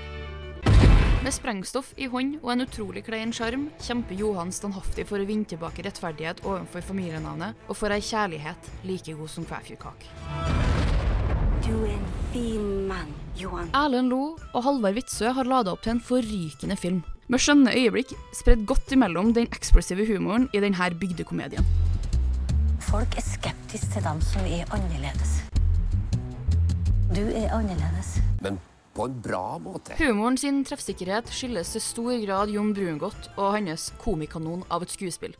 Med 1.20 1.34
sprengstoff 1.36 1.90
i 2.00 2.06
hånd 2.08 2.38
og 2.40 2.54
en 2.54 2.64
utrolig 2.64 3.02
klein 3.04 3.32
sjarm 3.36 3.66
kjemper 3.84 4.16
Johan 4.16 4.48
standhaftig 4.56 5.04
for 5.04 5.20
å 5.20 5.26
vinne 5.28 5.44
tilbake 5.44 5.84
rettferdighet 5.84 6.40
overfor 6.46 6.80
familienavnet 6.86 7.66
og 7.66 7.76
for 7.76 7.92
ei 7.92 8.00
kjærlighet 8.00 8.70
like 8.88 9.12
god 9.18 9.28
som 9.28 9.44
kvæfjordkake. 9.44 10.08
Du 11.66 11.74
er 11.84 11.92
en 11.92 12.06
fin 12.32 12.70
mann, 12.88 13.12
Johan. 13.36 13.68
Erlend 13.76 14.08
Lo 14.08 14.22
og 14.54 14.64
Halvard 14.64 14.96
Witzøe 14.96 15.34
har 15.36 15.50
lada 15.50 15.74
opp 15.74 15.84
til 15.84 15.98
en 15.98 16.00
forrykende 16.00 16.78
film, 16.80 17.02
med 17.28 17.44
skjønne 17.44 17.76
øyeblikk 17.76 18.16
spredd 18.40 18.64
godt 18.72 18.96
imellom 18.96 19.34
den 19.36 19.44
eksplosive 19.44 20.08
humoren 20.08 20.48
i 20.56 20.64
denne 20.64 20.88
bygdekomedien. 21.04 21.68
Folk 22.88 23.20
er 23.20 23.28
skeptiske 23.28 23.92
til 23.92 24.08
dem 24.08 24.24
som 24.24 24.48
er 24.48 24.64
annerledes. 24.72 25.36
Du 27.12 27.22
er 27.28 27.52
annerledes. 27.52 28.16
Men 28.40 28.56
på 29.00 29.06
en 29.08 29.20
bra 29.22 29.58
måte. 29.58 29.96
Humoren 29.96 30.36
sin 30.36 30.60
treffsikkerhet 30.66 31.30
skyldes 31.32 31.72
til 31.72 31.84
stor 31.84 32.16
grad 32.20 32.50
Jon 32.52 32.74
Brungot 32.76 33.30
og 33.38 33.54
hans 33.54 33.88
komikanon 34.02 34.66
av 34.68 34.84
et 34.84 34.92
skuespill. 34.92 35.32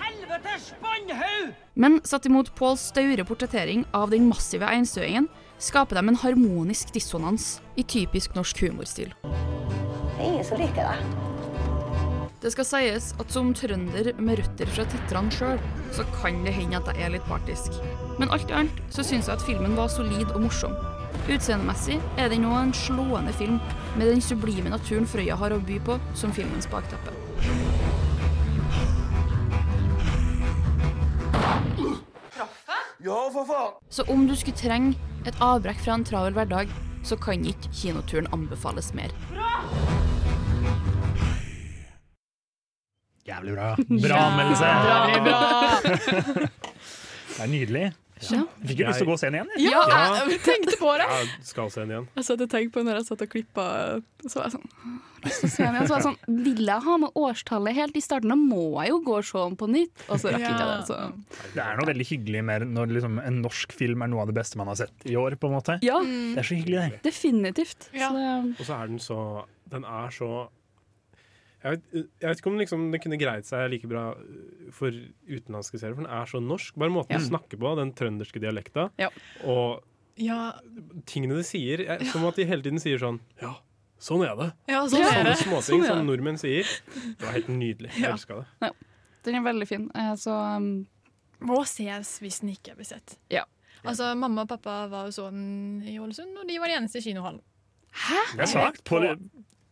Helvetes 0.00 0.70
spannhaug! 0.70 1.52
Men 1.76 2.00
satt 2.08 2.28
imot 2.30 2.54
Pauls 2.56 2.86
staure 2.94 3.26
portrettering 3.28 3.84
av 3.92 4.14
den 4.14 4.30
massive 4.30 4.70
einstøingen, 4.72 5.28
skaper 5.60 6.00
de 6.00 6.08
en 6.08 6.20
harmonisk 6.24 6.94
dissonans 6.96 7.58
i 7.76 7.84
typisk 7.84 8.32
norsk 8.38 8.64
humorstil. 8.64 9.12
Det 9.26 10.16
er 10.16 10.26
ingen 10.30 10.48
som 10.48 10.60
liker 10.60 10.88
det. 10.88 11.24
Det 12.40 12.52
skal 12.54 12.68
sies 12.68 13.12
at 13.20 13.32
som 13.32 13.52
trønder 13.56 14.14
med 14.16 14.40
røtter 14.40 14.68
fra 14.72 14.88
titrene 14.88 15.32
sjøl, 15.34 15.60
så 15.92 16.08
kan 16.16 16.40
det 16.46 16.56
hende 16.56 16.80
at 16.80 16.88
jeg 16.94 17.04
er 17.04 17.16
litt 17.18 17.28
partisk. 17.28 17.80
Men 18.20 18.32
alt 18.32 18.48
i 18.48 18.60
alt 18.64 18.84
så 18.88 19.04
syns 19.04 19.28
jeg 19.28 19.36
at 19.36 19.44
filmen 19.44 19.76
var 19.76 19.92
solid 19.92 20.30
og 20.30 20.46
morsom. 20.48 20.76
Utseendemessig 21.26 21.96
er 22.20 22.30
den 22.30 22.44
òg 22.46 22.58
en 22.60 22.74
slående 22.76 23.32
film, 23.34 23.58
med 23.96 24.12
den 24.12 24.22
sublime 24.22 24.70
naturen 24.70 25.08
Frøya 25.08 25.36
har 25.40 25.54
å 25.56 25.58
by 25.58 25.80
på 25.86 25.96
som 26.14 26.32
filmens 26.36 26.68
bakteppe. 26.70 27.14
Ja, 33.06 33.18
for 33.30 33.46
faen! 33.46 33.74
Så 33.88 34.02
om 34.10 34.24
du 34.26 34.34
skulle 34.38 34.58
trenge 34.58 34.94
et 35.26 35.36
avbrekk 35.42 35.78
fra 35.82 35.94
en 35.94 36.06
travel 36.06 36.34
hverdag, 36.34 36.70
så 37.06 37.18
kan 37.18 37.44
ikke 37.46 37.70
kinoturen 37.70 38.26
anbefales 38.34 38.92
mer. 38.98 39.12
Jævlig 43.26 43.54
bra. 43.54 43.68
Bra 44.06 44.18
anmeldelse. 44.30 44.66
Ja, 44.66 45.20
bra. 45.22 45.38
Det 47.36 47.44
er 47.44 47.50
nydelig. 47.50 47.86
Ja. 48.16 48.38
Jeg 48.62 48.68
fikk 48.70 48.78
jo 48.80 48.86
lyst 48.88 48.98
til 49.02 49.06
å 49.06 49.10
gå 49.10 49.12
og 49.12 49.18
se 49.20 49.26
den 49.28 49.34
igjen. 49.36 49.50
jeg. 49.60 49.72
Ja, 49.72 49.80
jeg 50.30 50.38
tenkte 50.40 50.76
på 50.80 50.92
det. 50.96 51.06
Jeg 51.12 51.28
skal 51.44 51.68
se 51.74 51.80
den 51.82 51.90
igjen. 51.92 52.06
Jeg 52.16 52.24
satt 52.24 52.40
og 52.46 52.48
tenkte 52.54 52.72
på 52.78 52.84
når 52.86 52.94
jeg 53.00 53.06
satt 53.10 53.24
og 53.26 53.28
klippa, 53.34 53.66
så 54.24 54.38
var 54.40 54.46
jeg 54.46 54.54
sånn 54.56 54.70
lyst 55.26 55.42
til 55.42 55.48
å 55.48 55.52
se 55.52 55.62
den 55.66 55.76
igjen». 55.76 55.86
Så 55.86 55.92
var 55.92 56.00
jeg 56.00 56.06
sånn, 56.08 56.40
Vil 56.46 56.62
jeg 56.70 56.84
ha 56.86 56.96
med 57.02 57.10
årstallet 57.20 57.76
helt 57.76 57.96
i 58.00 58.00
starten, 58.06 58.32
da 58.32 58.38
må 58.40 58.62
jeg 58.80 58.94
jo 58.94 59.00
gå 59.04 59.18
og 59.20 59.28
se 59.28 59.42
den 59.44 59.58
på 59.60 59.68
nytt. 59.68 60.06
Og 60.08 60.22
så 60.22 60.32
rakk 60.32 60.46
ikke 60.46 60.56
jeg 60.56 60.72
det. 60.72 60.88
Så. 60.88 61.44
Det 61.58 61.62
er 61.66 61.76
noe 61.82 61.88
veldig 61.92 62.08
hyggelig 62.14 62.44
med 62.48 62.66
når 62.72 62.96
liksom 62.96 63.20
en 63.26 63.40
norsk 63.44 63.76
film 63.76 64.06
er 64.06 64.12
noe 64.14 64.24
av 64.24 64.32
det 64.32 64.38
beste 64.40 64.56
man 64.62 64.72
har 64.72 64.80
sett 64.80 65.06
i 65.12 65.16
år. 65.20 65.36
på 65.36 65.50
en 65.52 65.56
måte. 65.58 65.76
Ja, 65.84 66.00
Det 66.00 66.40
er 66.40 66.48
så 66.48 66.56
hyggelig, 66.56 66.86
det. 66.96 67.02
definitivt. 67.10 67.90
Ja. 67.92 68.08
Så 68.08 68.16
det, 68.16 68.60
Og 68.60 68.64
så 68.70 68.80
er 68.80 68.86
den 68.94 68.98
så 68.98 69.44
Den 69.68 69.84
er 69.84 70.08
så 70.14 70.48
jeg 71.66 71.76
vet, 71.76 72.06
jeg 72.22 72.28
vet 72.30 72.40
ikke 72.40 72.50
om 72.52 72.58
liksom, 72.60 72.86
den 72.94 73.00
kunne 73.02 73.18
greid 73.20 73.44
seg 73.48 73.66
like 73.72 73.88
bra 73.90 74.04
uh, 74.14 74.70
for 74.76 74.94
utenlandske 75.26 75.80
serier, 75.82 75.96
for 75.98 76.04
den 76.06 76.12
er 76.12 76.30
så 76.30 76.40
norsk. 76.42 76.74
Bare 76.78 76.92
måten 76.94 77.16
Ja. 77.16 77.18
du 77.18 77.26
snakker 77.28 77.58
på, 77.60 77.74
den 77.78 77.92
trønderske 77.98 78.40
dialekta, 78.42 78.90
Ja. 79.02 79.10
og 79.44 79.82
Ja, 80.16 80.52
tingene 81.04 81.36
de 81.36 81.42
sier. 81.44 81.82
Jeg, 81.84 82.06
som 82.08 82.24
at 82.24 82.36
de 82.36 82.44
hele 82.48 82.62
tiden 82.64 82.78
sier 82.80 82.96
sånn 82.98 83.20
Ja, 83.42 83.54
sånn 84.00 84.22
er 84.24 84.34
det. 84.36 84.52
ja 84.68 84.80
sånn 84.86 85.00
Ja. 85.02 85.08
er 85.08 85.12
Sånne 85.12 85.24
det. 85.24 85.36
småting 85.44 85.62
Sånn 85.68 85.84
er 85.84 85.86
som 85.92 86.06
nordmenn 86.06 86.38
sier. 86.40 86.64
Det 87.18 87.20
var 87.20 87.32
helt 87.32 87.48
nydelig. 87.48 87.90
Jeg 87.92 88.00
Ja. 88.02 88.12
elska 88.14 88.44
det. 88.60 88.72
den 89.24 89.34
er 89.34 89.40
veldig 89.52 89.68
fin. 89.68 89.90
Eh, 89.94 90.14
Så 90.16 90.30
um, 90.56 90.86
Må 91.40 91.60
ses 91.66 92.18
hvis 92.20 92.40
den 92.40 92.48
ikke 92.56 92.74
blir 92.76 92.86
sett. 92.86 93.18
Ja. 93.28 93.44
Altså, 93.84 94.16
Mamma 94.16 94.42
og 94.42 94.48
pappa 94.48 94.88
var 94.88 95.04
jo 95.04 95.10
sånn 95.12 95.82
i 95.86 95.98
Ålesund, 95.98 96.32
og 96.40 96.48
de 96.48 96.56
var 96.58 96.66
de 96.68 96.74
eneste 96.80 96.96
i 96.96 97.12
kinohallen. 97.12 97.42
Det 98.36 98.40
er 98.40 98.46
svakt. 98.46 98.82
På, 98.84 99.00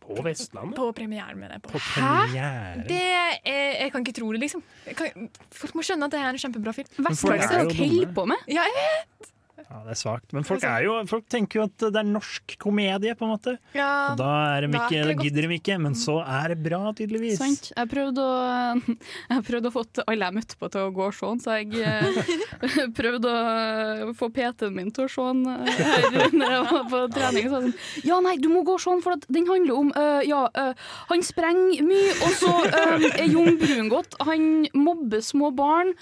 På 0.05 0.21
Vestlandet. 0.25 0.75
På 0.77 0.89
premieren, 0.95 1.39
mener 1.39 1.57
jeg. 1.57 1.61
på 1.65 1.73
på. 1.75 1.83
premiere. 1.95 2.83
Det 2.89 3.01
er, 3.01 3.37
jeg 3.81 3.91
kan 3.91 4.05
ikke 4.05 4.15
tro 4.19 4.31
det, 4.35 4.41
liksom. 4.45 4.63
Jeg 4.85 4.95
kan, 4.99 5.29
folk 5.51 5.75
må 5.75 5.85
skjønne 5.85 6.09
at 6.09 6.13
det 6.13 6.21
er 6.21 6.29
en 6.29 6.41
kjempebra 6.45 6.75
film. 6.77 6.91
Vestlandet 7.09 7.49
er 7.49 7.63
jo 7.63 7.69
dere 7.71 7.89
holde 7.89 8.13
på 8.19 8.25
med. 8.33 8.45
Ja, 8.51 8.67
jeg 8.69 8.77
vet. 8.81 9.31
Ja, 9.55 9.79
det 9.85 9.93
er 9.95 9.97
svakt. 9.97 10.33
Men 10.35 10.43
folk, 10.45 10.63
er 10.67 10.83
jo, 10.85 10.95
folk 11.09 11.25
tenker 11.31 11.61
jo 11.61 11.65
at 11.69 11.83
det 11.87 11.99
er 12.01 12.07
norsk 12.07 12.55
komedie, 12.61 13.15
på 13.15 13.25
en 13.25 13.31
måte. 13.31 13.55
Ja, 13.75 14.11
Og 14.11 14.19
da, 14.19 14.31
er 14.57 14.67
de 14.67 14.75
ikke, 14.75 15.03
da 15.07 15.15
gidder 15.17 15.47
de 15.47 15.57
ikke, 15.59 15.77
men 15.81 15.95
så 15.97 16.17
er 16.21 16.51
det 16.51 16.57
bra, 16.65 16.81
tydeligvis. 16.97 17.39
Sant. 17.39 17.69
Jeg 17.71 17.89
prøvde 17.91 18.25
å, 18.25 18.95
jeg 19.31 19.45
prøvde 19.47 19.71
å 19.71 19.73
få 19.73 19.85
alle 20.05 20.29
jeg 20.29 20.35
møtte 20.35 20.59
på 20.59 20.69
til 20.73 20.89
å 20.89 20.91
gå 20.95 21.05
og 21.07 21.15
se 21.15 21.29
den, 21.31 21.41
så 21.43 21.57
jeg 21.59 21.85
eh, 21.87 22.89
prøvde 22.99 23.31
å 23.31 24.11
få 24.19 24.29
PT-en 24.35 24.75
min 24.75 24.91
til 24.95 25.07
å 25.07 25.13
se 25.15 25.25
den 25.31 25.47
eh, 25.53 26.27
når 26.37 26.55
jeg 26.57 26.67
var 26.69 26.85
på 26.91 27.01
trening. 27.15 27.49
Så 27.49 27.61
jeg 27.61 27.71
sånn, 27.71 28.05
ja, 28.11 28.19
nei, 28.27 28.35
du 28.43 28.49
må 28.51 28.65
gå 28.67 28.75
og 28.75 28.83
se 28.83 28.91
den, 28.91 29.03
for 29.05 29.15
at 29.15 29.25
den 29.31 29.47
handler 29.49 29.79
om 29.79 29.91
uh, 29.95 30.21
ja, 30.25 30.43
uh, 30.51 30.91
Han 31.13 31.23
sprenger 31.25 31.85
mye, 31.85 32.13
og 32.27 32.37
så 32.37 32.51
uh, 32.67 33.07
er 33.15 33.27
Jon 33.31 33.55
Brungot 33.61 34.17
Han 34.27 34.65
mobber 34.75 35.23
små 35.23 35.51
barn, 35.55 35.93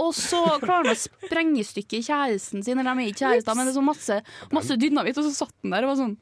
og 0.00 0.10
så 0.16 0.40
klarer 0.60 0.90
han 0.90 0.96
å 0.96 0.98
sprenge 0.98 1.62
i 1.62 1.66
stykker 1.66 2.02
kjæresten 2.04 2.47
sin, 2.50 2.78
eller 2.78 2.94
de 2.96 3.04
er 3.04 3.12
ikke 3.12 3.24
kjærester, 3.26 3.54
men 3.58 3.66
det 3.68 3.74
er 3.74 3.80
så 3.80 3.84
masse, 3.84 4.20
masse 4.52 4.76
dynamitt, 4.80 5.18
og 5.20 5.24
så 5.28 5.34
satt 5.44 5.54
den 5.62 5.70
der 5.76 5.84
og 5.86 5.94
var 5.94 6.00
sånn 6.04 6.16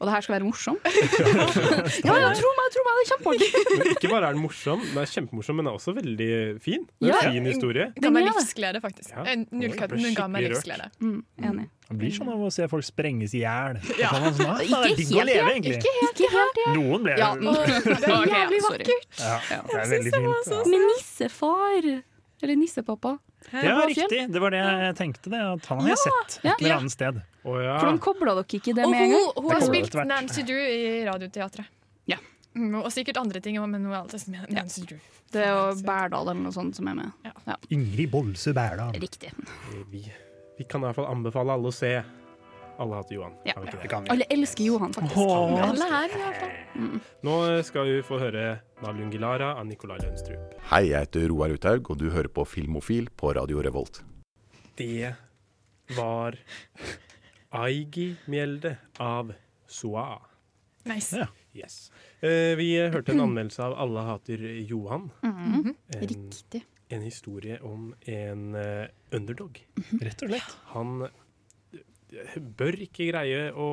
og 0.00 0.06
det 0.08 0.12
her 0.14 0.22
skal 0.24 0.32
være 0.38 0.46
morsom? 0.48 0.76
ja, 2.08 2.14
ja, 2.22 2.28
tro 2.32 2.50
meg, 2.56 2.68
tro 2.72 2.82
meg, 2.86 2.94
det 2.96 3.02
er 3.02 3.08
kjempeartig. 3.10 3.48
Men 3.76 3.90
ikke 3.92 4.08
bare 4.08 4.30
er 4.30 4.36
den 4.38 4.40
morsom, 4.40 4.80
den 4.80 4.96
er 5.02 5.10
kjempemorsom, 5.12 5.58
men 5.58 5.66
den 5.66 5.68
er 5.68 5.76
også 5.76 5.92
veldig 5.98 6.28
fin. 6.64 6.86
Det 6.96 7.10
er 7.10 7.12
Ja. 7.12 7.18
en 7.20 7.34
fin 7.36 7.48
historie. 7.50 7.84
Det 7.92 8.04
ga 8.06 8.12
meg 8.14 8.24
livsglede, 8.24 8.80
faktisk. 8.80 9.10
Ja. 9.12 9.26
Eh, 9.28 9.42
Null 9.52 9.74
kødd, 9.76 9.92
den 10.00 10.16
ga 10.16 10.24
meg 10.32 10.46
livsglede. 10.48 10.88
Mm, 11.04 11.20
enig. 11.50 11.66
Det 11.90 11.98
blir 12.00 12.16
sånn 12.16 12.32
av 12.32 12.40
å 12.40 12.48
se 12.54 12.64
folk 12.72 12.86
sprenges 12.88 13.34
i 13.36 13.42
hjel. 13.44 13.76
Ja. 14.00 14.14
Man 14.24 14.32
sånn, 14.40 14.48
ah, 14.48 14.64
Ikke 14.64 15.04
helt, 15.04 15.28
det 15.28 15.36
egentlig. 15.36 15.76
Ikke 15.76 15.94
helt, 16.00 16.16
ikke 16.24 16.32
helt, 16.38 16.60
ja. 16.64 16.72
Noen 16.80 17.04
ble 17.04 17.18
Ja. 17.20 17.30
Det 17.44 18.08
er 18.08 18.28
jævlig 18.32 18.62
vakkert. 18.70 19.08
ja, 19.20 19.36
det 19.68 19.80
er 19.84 19.90
veldig 19.98 20.12
fint. 20.16 20.24
Men 20.24 20.32
Ja. 20.48 20.64
Med 20.72 20.86
nissefar. 20.94 21.90
Eller 22.40 22.56
nissepappa. 22.56 23.18
Ja, 23.50 23.74
var 23.80 23.86
riktig. 23.88 24.20
Det 24.32 24.40
var 24.42 24.50
det 24.54 24.60
jeg 24.62 24.96
tenkte. 24.98 25.30
Det, 25.32 25.40
at 25.40 25.66
han 25.66 25.80
har 25.80 25.88
jeg 25.88 25.98
sett 26.04 26.40
Ja. 26.44 26.52
et 26.52 26.62
eller 26.62 26.76
annet 26.76 26.92
sted. 26.94 27.20
Oh, 27.44 27.56
ja. 27.56 27.78
Hvordan 27.80 27.98
kobla 28.04 28.34
dere 28.36 28.44
ikke 28.60 28.74
det 28.76 28.84
med 28.90 29.00
en 29.00 29.10
gang? 29.14 29.28
hun 29.36 29.50
har 29.50 29.60
spilt. 29.64 29.94
Nancy 30.06 30.42
Drew 30.46 30.60
i 30.60 31.04
Radioteatret. 31.08 31.66
Ja. 32.06 32.18
Mm, 32.54 32.74
Og 32.82 32.90
sikkert 32.92 33.16
andre 33.16 33.40
ting, 33.40 33.56
men 33.60 33.84
hun 33.84 33.92
er 33.92 34.00
alltid 34.02 34.28
med 34.28 34.50
Nancy 34.52 34.82
Drew. 34.86 34.98
Det 35.32 35.44
er 35.46 35.50
jo 35.54 35.74
Bærdal 35.86 36.28
eller 36.32 36.42
noe 36.42 36.52
sånt 36.52 36.74
som 36.76 36.88
er 36.90 36.94
med. 36.98 37.12
Ingrid 37.70 38.10
Bolse 38.10 38.52
Bærdal. 38.52 38.92
Riktig. 39.00 39.30
Vi, 39.90 40.04
vi 40.58 40.64
kan 40.68 40.82
i 40.82 40.88
hvert 40.88 40.96
fall 40.98 41.06
anbefale 41.10 41.52
alle 41.54 41.70
å 41.70 41.74
se 41.74 41.92
Alle 42.80 42.96
hater 42.96 43.14
Johan. 43.14 43.32
Ja. 43.44 43.52
Har 43.56 43.62
vi 43.62 43.68
ikke 43.68 43.82
Det 43.82 43.88
kan 43.92 44.04
vi. 44.06 44.10
Alle 44.14 44.26
elsker 44.32 44.64
Johan, 44.64 44.94
faktisk. 44.96 45.16
Alle 45.20 45.88
her, 45.90 46.14
i 46.16 46.20
hvert 46.22 46.38
fall. 46.40 47.00
Nå 47.28 47.34
skal 47.68 47.90
vi 47.90 47.98
få 48.08 48.20
høre 48.22 48.44
Nalungilara 48.80 49.50
av 49.60 49.66
Nicolai 49.68 49.98
Lønstrup. 50.00 50.54
Hei, 50.70 50.86
jeg 50.88 51.04
heter 51.04 51.26
Roar 51.28 51.52
Uthaug, 51.52 51.90
og 51.92 52.00
du 52.00 52.06
hører 52.14 52.30
på 52.32 52.46
Filmofil 52.48 53.10
på 53.20 53.34
Radio 53.36 53.60
Revolt. 53.66 54.00
Det 54.80 55.12
var 55.92 56.38
Aigi 57.60 58.14
Mjelde 58.32 58.78
av 58.96 59.34
Soa. 59.68 60.16
Nice. 60.88 61.20
Ja. 61.20 61.28
Yes. 61.52 61.90
Eh, 62.24 62.56
vi 62.56 62.72
hørte 62.80 63.12
en 63.12 63.26
anmeldelse 63.26 63.60
av 63.66 63.74
Alle 63.82 64.06
hater 64.08 64.40
Johan. 64.70 65.10
Mhm. 65.20 65.74
En, 65.98 66.08
Riktig. 66.08 66.64
en 66.88 67.02
historie 67.02 67.60
om 67.60 67.90
en 68.08 68.54
uh, 68.54 68.86
underdog. 69.12 69.60
Rett 70.00 70.22
og 70.22 70.30
slett. 70.32 70.56
Han 70.72 71.10
bør 72.60 72.78
ikke 72.86 73.10
greie 73.10 73.48
å 73.52 73.68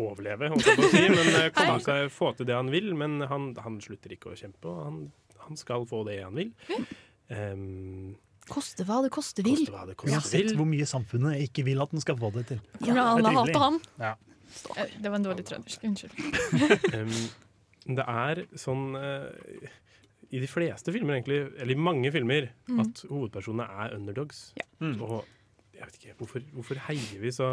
overleve, 0.00 0.48
holdt 0.52 0.66
jeg 0.68 0.78
på 0.78 0.86
å 0.86 0.90
si, 0.92 1.02
men 1.12 1.30
eh, 1.36 1.50
komme 1.56 1.76
seg, 1.84 2.08
få 2.14 2.32
til 2.38 2.48
det 2.48 2.56
han 2.56 2.70
vil. 2.72 2.90
Men 2.98 3.20
han, 3.30 3.50
han 3.60 3.78
slutter 3.84 4.14
ikke 4.16 4.32
å 4.32 4.38
kjempe, 4.38 4.70
og 4.70 4.82
han, 4.86 4.98
han 5.44 5.60
skal 5.60 5.86
få 5.90 6.02
det 6.08 6.20
han 6.22 6.38
vil. 6.38 6.52
Um, 7.30 8.16
Koste 8.50 8.82
hva 8.88 8.98
det 9.04 9.12
koste 9.14 9.44
vil. 9.46 9.60
koste 9.60 9.74
hva 9.74 9.84
det 9.86 9.94
Vi 10.00 10.10
har 10.10 10.22
koste 10.22 10.32
sett 10.32 10.48
vil. 10.48 10.56
hvor 10.58 10.66
mye 10.66 10.86
samfunnet 10.88 11.44
ikke 11.44 11.62
vil 11.68 11.82
at 11.84 11.92
den 11.94 12.02
skal 12.02 12.16
få 12.18 12.32
det 12.34 12.46
til. 12.48 12.62
Ja, 12.82 12.94
han 12.94 12.98
har 12.98 13.12
alle 13.20 13.34
hater 13.36 13.62
han. 13.62 13.76
Ja. 14.00 14.14
Eh, 14.74 14.96
Det 14.96 15.12
var 15.12 15.20
en 15.20 15.28
dårlig 15.28 15.44
trøndersk. 15.46 15.84
Unnskyld. 15.86 16.96
Um, 16.96 17.20
det 18.00 18.06
er 18.10 18.40
sånn 18.58 18.88
uh, 18.98 19.28
I 20.32 20.40
de 20.42 20.48
fleste 20.50 20.94
filmer, 20.94 21.20
egentlig, 21.20 21.44
eller 21.60 21.76
i 21.76 21.78
mange 21.78 22.10
filmer, 22.14 22.48
mm. 22.70 22.80
at 22.82 23.04
hovedpersonene 23.10 23.68
er 23.84 23.94
underdogs. 24.00 24.48
Mm. 24.82 24.96
Og 25.04 25.20
jeg 25.80 25.88
vet 25.88 25.98
ikke, 26.00 26.16
hvorfor, 26.20 26.44
hvorfor 26.54 26.80
heier 26.90 27.20
vi 27.24 27.32
så 27.34 27.46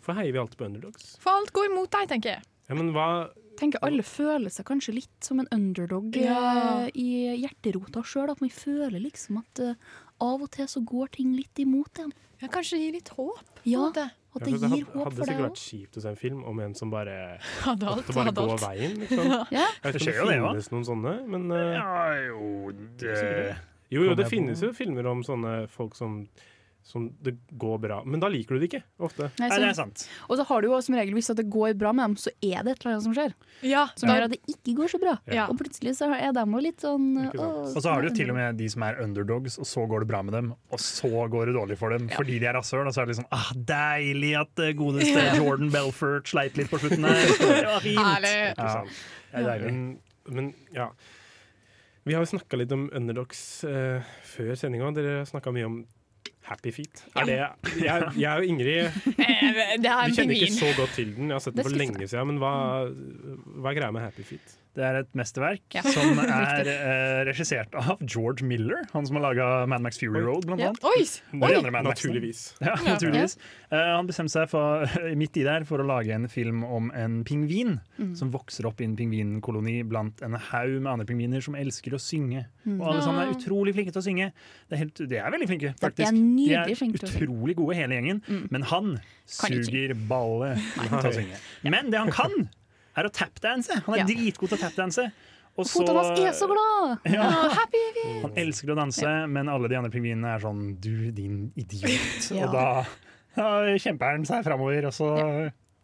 Hvorfor 0.00 0.16
heier 0.16 0.32
vi 0.32 0.40
alltid 0.40 0.56
på 0.60 0.64
underdogs? 0.68 1.10
For 1.20 1.32
alt 1.36 1.52
går 1.56 1.66
imot 1.70 1.90
deg, 1.92 2.06
tenker 2.08 2.34
jeg. 2.38 2.44
Ja, 2.70 2.76
men 2.78 2.92
hva 2.96 3.06
Tenker 3.60 3.82
alle 3.84 4.00
føler 4.06 4.48
seg 4.48 4.64
kanskje 4.70 4.94
litt 4.96 5.26
som 5.26 5.42
en 5.42 5.48
underdog 5.52 6.14
Ja. 6.16 6.36
eh, 6.86 6.94
i 6.96 7.08
hjerterota 7.42 8.00
sjøl. 8.08 8.30
At 8.32 8.40
man 8.40 8.48
føler 8.54 8.96
liksom 9.02 9.36
at 9.42 9.60
eh, 9.60 9.74
av 10.24 10.40
og 10.46 10.48
til 10.54 10.64
så 10.70 10.80
går 10.80 11.10
ting 11.18 11.34
litt 11.36 11.60
imot 11.60 12.00
en. 12.00 12.14
Ja, 12.40 12.48
kanskje 12.48 12.78
det 12.78 12.86
gir 12.86 12.94
litt 12.96 13.10
håp. 13.18 13.50
Ja, 13.68 13.82
måte. 13.90 14.06
At 14.32 14.46
det 14.46 14.54
gir 14.54 14.62
det 14.62 14.70
gir 14.70 14.86
deg 14.86 14.94
håp 14.94 15.04
hadde 15.04 15.18
for 15.18 15.28
sikkert 15.28 15.44
vært 15.44 15.60
kjipt 15.60 15.98
å 16.00 16.04
se 16.06 16.08
en 16.14 16.16
film 16.22 16.40
om 16.48 16.62
en 16.64 16.74
som 16.78 16.92
bare 16.94 17.16
Hadde 17.66 17.90
alt, 17.90 18.00
måtte 18.00 18.16
bare 18.16 18.30
hadde 18.30 18.46
gå 18.46 18.54
alt. 18.54 18.64
veien. 18.64 18.94
Liksom. 19.02 19.34
Ja. 19.58 19.66
Jeg 19.66 19.84
vet 19.84 20.00
ikke 20.00 20.14
om 20.22 20.30
det 20.30 20.38
det, 20.38 20.46
finnes 20.46 20.70
noen 20.72 20.86
sånne, 20.88 21.14
men 21.34 21.50
uh, 21.52 21.58
Ja, 21.74 22.06
jo, 22.30 22.72
det 23.02 23.18
jo, 23.90 24.06
jo, 24.06 24.14
det 24.16 24.30
finnes 24.30 24.62
jo 24.64 24.72
filmer 24.72 25.10
om 25.12 25.20
sånne 25.26 25.66
folk 25.68 25.98
som 25.98 26.22
som 26.82 27.08
det 27.22 27.36
går 27.60 27.78
bra. 27.80 28.00
Men 28.04 28.20
da 28.22 28.28
liker 28.32 28.56
du 28.56 28.60
det 28.62 28.68
ikke, 28.70 28.82
ofte. 28.98 29.30
Nei, 29.38 29.48
så- 29.50 30.06
Og 30.28 30.36
så 30.38 30.44
har 30.46 30.62
du 30.62 30.68
jo 30.68 30.80
som 30.80 30.94
regel 30.94 31.14
hvis 31.14 31.28
det 31.36 31.48
går 31.50 31.76
bra 31.78 31.92
med 31.92 32.04
dem, 32.08 32.16
så 32.16 32.30
er 32.42 32.64
det 32.64 32.72
et 32.72 32.80
eller 32.84 32.94
annet 32.96 33.02
som 33.04 33.14
skjer. 33.14 33.34
Ja, 33.62 33.86
som 33.94 34.08
gjør 34.08 34.24
at 34.24 34.30
det 34.30 34.40
ikke 34.48 34.74
går 34.80 34.88
så 34.90 35.00
bra. 35.00 35.18
Ja. 35.30 35.46
Og 35.46 35.58
plutselig 35.58 35.94
så 35.96 36.08
er 36.12 36.32
dem 36.32 36.52
jo 36.52 36.58
litt 36.58 36.80
sånn 36.80 37.30
å, 37.34 37.48
Og 37.76 37.82
så 37.82 37.90
har 37.92 38.02
du 38.02 38.08
jo 38.08 38.14
til 38.14 38.30
og 38.30 38.36
med 38.36 38.56
de 38.58 38.68
som 38.68 38.82
er 38.82 39.00
underdogs, 39.02 39.58
og 39.58 39.66
så 39.66 39.86
går 39.88 40.00
det 40.00 40.08
bra 40.08 40.22
med 40.22 40.32
dem, 40.34 40.54
og 40.70 40.78
så 40.78 41.28
går 41.30 41.46
det 41.46 41.54
dårlig 41.54 41.78
for 41.78 41.90
dem 41.90 42.08
fordi 42.08 42.38
de 42.40 42.46
er 42.46 42.54
rasshøl. 42.54 42.86
Og 42.86 42.92
så 42.94 43.02
er 43.02 43.06
det 43.06 43.16
liksom 43.16 43.28
ah, 43.30 43.52
deilig 43.54 44.34
at 44.40 44.54
det 44.56 44.76
godeste 44.76 45.36
Jordan 45.38 45.70
Belfort 45.70 46.26
sleit 46.28 46.56
litt 46.56 46.70
på 46.70 46.78
slutten 46.80 47.02
der. 47.02 47.14
Det 47.14 47.64
var 47.66 47.80
fint. 47.80 48.56
Det 48.56 49.38
er 49.38 49.46
deilig. 49.46 49.72
Men, 49.72 50.00
men 50.26 50.54
ja. 50.74 50.90
Vi 52.04 52.14
har 52.16 52.24
jo 52.24 52.30
snakka 52.32 52.56
litt 52.56 52.72
om 52.72 52.88
underdogs 52.96 53.62
eh, 53.68 54.00
før 54.24 54.54
sendinga. 54.56 54.88
Dere 54.96 55.22
snakka 55.28 55.52
mye 55.54 55.66
om 55.68 55.80
Happy 56.48 56.72
Feet. 56.74 57.02
Er 57.14 57.26
det, 57.28 57.36
jeg, 57.84 58.06
jeg 58.18 58.30
og 58.40 58.46
Ingrid 58.46 58.80
Eh, 59.20 59.60
Vi 59.80 60.14
kjenner 60.16 60.34
ikke 60.34 60.52
så 60.56 60.70
godt 60.78 60.94
til 60.96 61.12
den. 61.16 61.28
Jeg 61.30 61.36
har 61.36 61.44
sett 61.44 61.58
den 61.58 61.66
for 61.66 61.76
lenge 61.76 62.08
siden. 62.08 62.26
Men 62.32 62.40
hva, 62.42 62.52
hva 63.60 63.70
er 63.72 63.78
greia 63.78 63.92
med 63.94 64.02
Happy 64.08 64.24
Feet? 64.26 64.56
Det 64.76 64.84
er 64.86 65.00
et 65.00 65.08
mesterverk 65.18 65.74
Ja. 65.74 65.82
som 65.82 66.18
er 66.22 66.68
eh, 66.70 67.24
regissert 67.26 67.74
av 67.74 67.98
George 68.06 68.44
Miller, 68.46 68.84
han 68.92 69.04
som 69.08 69.16
har 69.18 69.24
laga 69.34 69.66
Mad 69.66 69.82
Max 69.82 69.98
Fury 69.98 70.20
Road, 70.22 70.46
blant 70.46 70.60
Ja. 70.62 70.68
annet. 70.70 70.84
Oi! 70.86 71.02
Oi! 71.42 71.70
Mad 71.70 71.84
Naturligvis. 71.90 72.54
Ja, 72.62 72.76
naturligvis. 72.86 73.34
Eh, 73.72 73.76
han 73.96 74.06
bestemte 74.06 74.30
seg 74.36 74.48
for, 74.52 74.86
midt 75.20 75.36
i 75.40 75.42
der 75.46 75.64
for 75.66 75.82
å 75.82 75.86
lage 75.88 76.14
en 76.14 76.28
film 76.30 76.62
om 76.64 76.90
en 76.94 77.24
pingvin 77.26 77.80
Mm. 78.00 78.14
som 78.16 78.30
vokser 78.32 78.64
opp 78.64 78.78
i 78.80 78.84
en 78.86 78.94
pingvinkoloni 78.96 79.82
blant 79.84 80.22
en 80.24 80.32
haug 80.32 80.78
med 80.80 80.88
andre 80.92 81.04
pingviner 81.04 81.42
som 81.44 81.54
elsker 81.58 81.92
å 81.92 82.00
synge. 82.00 82.46
Mm. 82.64 82.78
Og 82.80 82.86
alle 82.88 83.02
sammen 83.04 83.20
er 83.26 83.32
Ah. 83.34 83.36
utrolig 83.36 83.74
flinke 83.76 83.92
til 83.92 84.00
å 84.00 84.06
synge. 84.06 84.30
Det 84.70 84.72
er, 84.78 84.80
helt, 84.84 84.94
de 85.10 85.16
er 85.18 85.30
veldig 85.34 85.48
flinke, 85.50 85.74
De 85.76 85.86
er 86.54 86.64
de 86.70 86.74
synge. 86.78 86.96
utrolig 87.02 87.56
gode, 87.58 87.74
hele 87.76 87.98
gjengen. 87.98 88.22
Men 88.50 88.62
han 88.70 89.00
suger 89.26 89.92
balle 90.08 90.54
til 90.56 91.10
å 91.10 91.12
synge. 91.12 91.36
Men 91.68 91.90
det 91.92 91.98
han 92.00 92.10
kan, 92.14 92.48
er 93.00 93.08
å 93.08 93.12
tapdanse. 93.12 93.80
Han 93.86 93.94
er 93.94 94.02
Ja. 94.02 94.06
dritgod 94.08 94.48
til 94.52 94.58
å 94.58 94.62
tapdanse. 94.68 95.10
Og 95.58 95.66
Fotene 95.66 95.98
hans 96.00 96.20
er 96.20 96.32
så 96.38 96.46
glad! 96.48 96.98
Ja. 97.16 97.24
Ah, 97.26 97.48
happy! 97.58 98.20
Han 98.22 98.32
elsker 98.38 98.70
å 98.72 98.76
danse, 98.78 99.10
men 99.28 99.48
alle 99.50 99.68
de 99.68 99.76
andre 99.76 99.90
pingvinene 99.92 100.36
er 100.36 100.38
sånn 100.44 100.76
Du, 100.80 101.10
din 101.12 101.50
idiot. 101.58 102.30
Ja. 102.30 102.46
Og 102.46 102.54
da, 102.54 102.66
da 103.36 103.48
kjemper 103.76 104.14
han 104.14 104.24
seg 104.28 104.44
framover, 104.46 104.86
og 104.88 104.94
så 104.96 105.10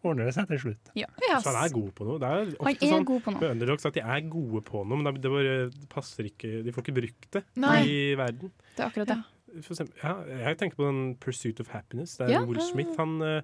ordner 0.06 0.28
det 0.30 0.34
seg 0.36 0.46
til 0.52 0.60
slutt. 0.62 0.90
Ja. 0.94 1.08
Så 1.42 1.50
han 1.50 1.58
er 1.66 1.72
god 1.74 1.90
på 1.98 2.06
noe. 2.06 2.18
Det 2.22 2.28
er 2.30 2.42
ofte 2.54 2.64
Han 2.64 2.76
er 2.78 2.92
sånn 2.94 3.04
god 3.10 3.22
på 3.26 3.32
noe. 3.34 3.50
underdogs 3.56 3.86
at 3.90 3.96
de 3.98 4.04
er 4.06 4.20
gode 4.30 4.62
på 4.70 4.84
noe, 4.86 5.00
men 5.02 5.18
det, 5.20 5.30
bare 5.34 5.54
passer 5.92 6.28
ikke 6.30 6.62
De 6.62 6.70
får 6.72 6.84
ikke 6.86 6.94
brukt 7.02 7.30
det 7.34 7.42
Nei. 7.58 7.80
i 7.90 7.96
verden. 8.18 8.52
Det 8.76 8.84
er 8.84 8.86
akkurat 8.92 9.10
det. 9.16 9.18
For 9.64 9.72
eksempel, 9.74 9.96
ja, 10.04 10.14
jeg 10.46 10.58
tenker 10.60 10.76
på 10.78 10.86
den 10.86 11.16
'Pursuit 11.16 11.60
of 11.60 11.68
Happiness'. 11.74 12.18
Det 12.18 12.28
er 12.28 12.32
Ja. 12.38 12.44
Will 12.44 12.60
Smith. 12.60 12.94
Han, 12.98 13.20
eh, 13.22 13.40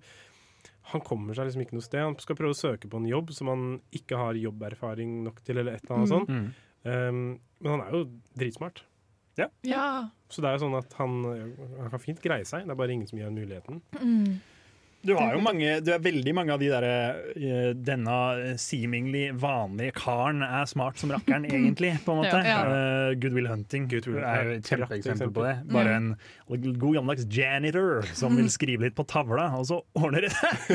han 0.91 1.01
kommer 1.07 1.35
seg 1.35 1.47
liksom 1.47 1.63
ikke 1.63 1.77
noe 1.79 1.85
sted. 1.87 2.01
Han 2.03 2.17
skal 2.19 2.37
prøve 2.37 2.55
å 2.55 2.59
søke 2.59 2.89
på 2.91 2.99
en 2.99 3.07
jobb 3.07 3.31
som 3.33 3.49
han 3.53 3.81
ikke 3.95 4.17
har 4.19 4.35
jobberfaring 4.35 5.23
nok 5.25 5.43
til, 5.47 5.59
eller 5.59 5.75
et 5.79 5.85
eller 5.85 5.97
annet 5.97 6.11
Mm. 6.11 6.15
sånt. 6.17 6.55
Um, 6.85 7.41
men 7.63 7.71
han 7.71 7.81
er 7.87 7.91
jo 7.93 8.01
dritsmart. 8.37 8.83
Ja. 9.39 9.47
Ja. 9.63 10.11
Så 10.29 10.43
det 10.43 10.49
er 10.51 10.59
jo 10.59 10.65
sånn 10.67 10.77
at 10.79 10.93
han, 10.99 11.23
han 11.79 11.91
kan 11.91 12.01
fint 12.03 12.21
greie 12.21 12.45
seg, 12.45 12.67
det 12.67 12.71
er 12.75 12.81
bare 12.81 12.91
ingen 12.93 13.07
som 13.07 13.19
gir 13.19 13.25
ham 13.31 13.35
muligheten. 13.39 13.81
Mm. 14.03 14.41
Du 15.03 15.15
har 15.19 15.33
jo 15.35 15.41
mange, 15.43 15.81
du 15.83 15.89
er 15.91 16.03
veldig 16.03 16.33
mange 16.37 16.55
av 16.55 16.61
de 16.63 16.69
der 16.71 16.85
eh, 16.87 17.73
Denne 17.75 18.17
seemingly 18.61 19.25
vanlige 19.35 19.97
karen 19.99 20.45
er 20.47 20.69
smart 20.71 21.01
som 21.01 21.11
rakkeren, 21.15 21.47
egentlig, 21.51 21.97
på 22.05 22.15
en 22.15 22.21
måte. 22.23 22.39
Ja, 22.47 22.61
ja. 22.63 22.77
Uh, 23.11 23.15
Good 23.19 23.35
Will 23.35 23.49
Hunting 23.51 23.89
Will- 23.91 24.21
er 24.23 24.47
jo 24.47 24.55
et 24.61 24.71
kjempeeksempel 24.71 25.33
på 25.35 25.45
det. 25.47 25.55
Mm. 25.65 25.73
Bare 25.75 25.97
en 25.99 26.13
god 26.79 26.95
gammeldags 26.99 27.27
janitor 27.33 28.07
som 28.15 28.37
vil 28.39 28.51
skrive 28.53 28.87
litt 28.87 28.97
på 28.99 29.07
tavla, 29.11 29.49
og 29.59 29.67
så 29.69 29.81
ordner 29.99 30.27
det 30.29 30.33
seg! 30.37 30.71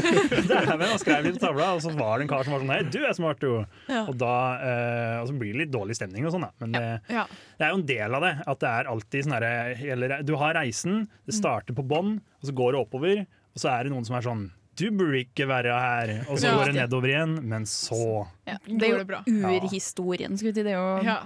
Dæven, 0.50 0.84
han 0.90 1.00
skrev 1.02 1.28
litt 1.30 1.40
på 1.40 1.46
tavla, 1.46 1.70
og 1.78 1.84
så 1.86 1.94
var 1.96 2.18
det 2.20 2.28
en 2.28 2.32
kar 2.34 2.44
som 2.48 2.56
var 2.58 2.64
sånn 2.66 2.74
Hei, 2.76 2.82
du 2.92 3.00
er 3.08 3.16
smart, 3.18 3.40
du! 3.44 3.62
Ja. 3.88 4.04
Og, 4.10 4.16
da, 4.20 4.34
uh, 4.60 5.16
og 5.22 5.32
så 5.32 5.38
blir 5.40 5.54
det 5.56 5.64
litt 5.68 5.74
dårlig 5.76 5.96
stemning 6.00 6.28
og 6.28 6.36
sånn, 6.36 6.48
da. 6.50 6.52
Men 6.66 6.76
det, 6.76 6.86
Ja. 7.16 7.24
det 7.60 7.68
er 7.68 7.74
jo 7.74 7.80
en 7.80 7.88
del 7.96 8.20
av 8.20 8.28
det. 8.28 8.34
At 8.48 8.64
det 8.64 8.74
er 8.76 8.92
alltid 8.92 9.28
sånn 9.28 9.38
herre 9.38 10.22
Du 10.28 10.36
har 10.42 10.58
reisen, 10.60 11.06
det 11.30 11.36
starter 11.38 11.78
på 11.78 11.86
bånn, 11.88 12.18
og 12.42 12.50
så 12.52 12.56
går 12.58 12.76
det 12.76 12.82
oppover, 12.84 13.24
og 13.58 13.62
så 13.64 13.72
er 13.74 13.88
det 13.88 13.94
noen 13.96 14.06
som 14.08 14.18
er 14.20 14.26
sånn 14.30 14.46
Du 14.78 14.92
burde 14.94 15.24
ikke 15.26 15.48
være 15.50 15.74
her. 15.74 16.12
Og 16.30 16.38
så 16.38 16.52
Ja. 16.52 16.58
går 16.60 16.66
det 16.70 16.76
nedover 16.78 17.10
igjen, 17.10 17.32
men 17.50 17.64
så 17.66 18.28
Ja, 18.46 18.58
det 18.68 18.92
er 18.92 18.98
det 19.02 19.08
bra? 19.10 19.24
jo 19.26 19.34
urhistorien, 19.58 20.38
skulle 20.38 20.54
jeg 20.54 20.60
si. 20.60 20.64
Det 20.64 20.74
er 20.76 20.78
jo 20.78 21.02
Ja. 21.04 21.18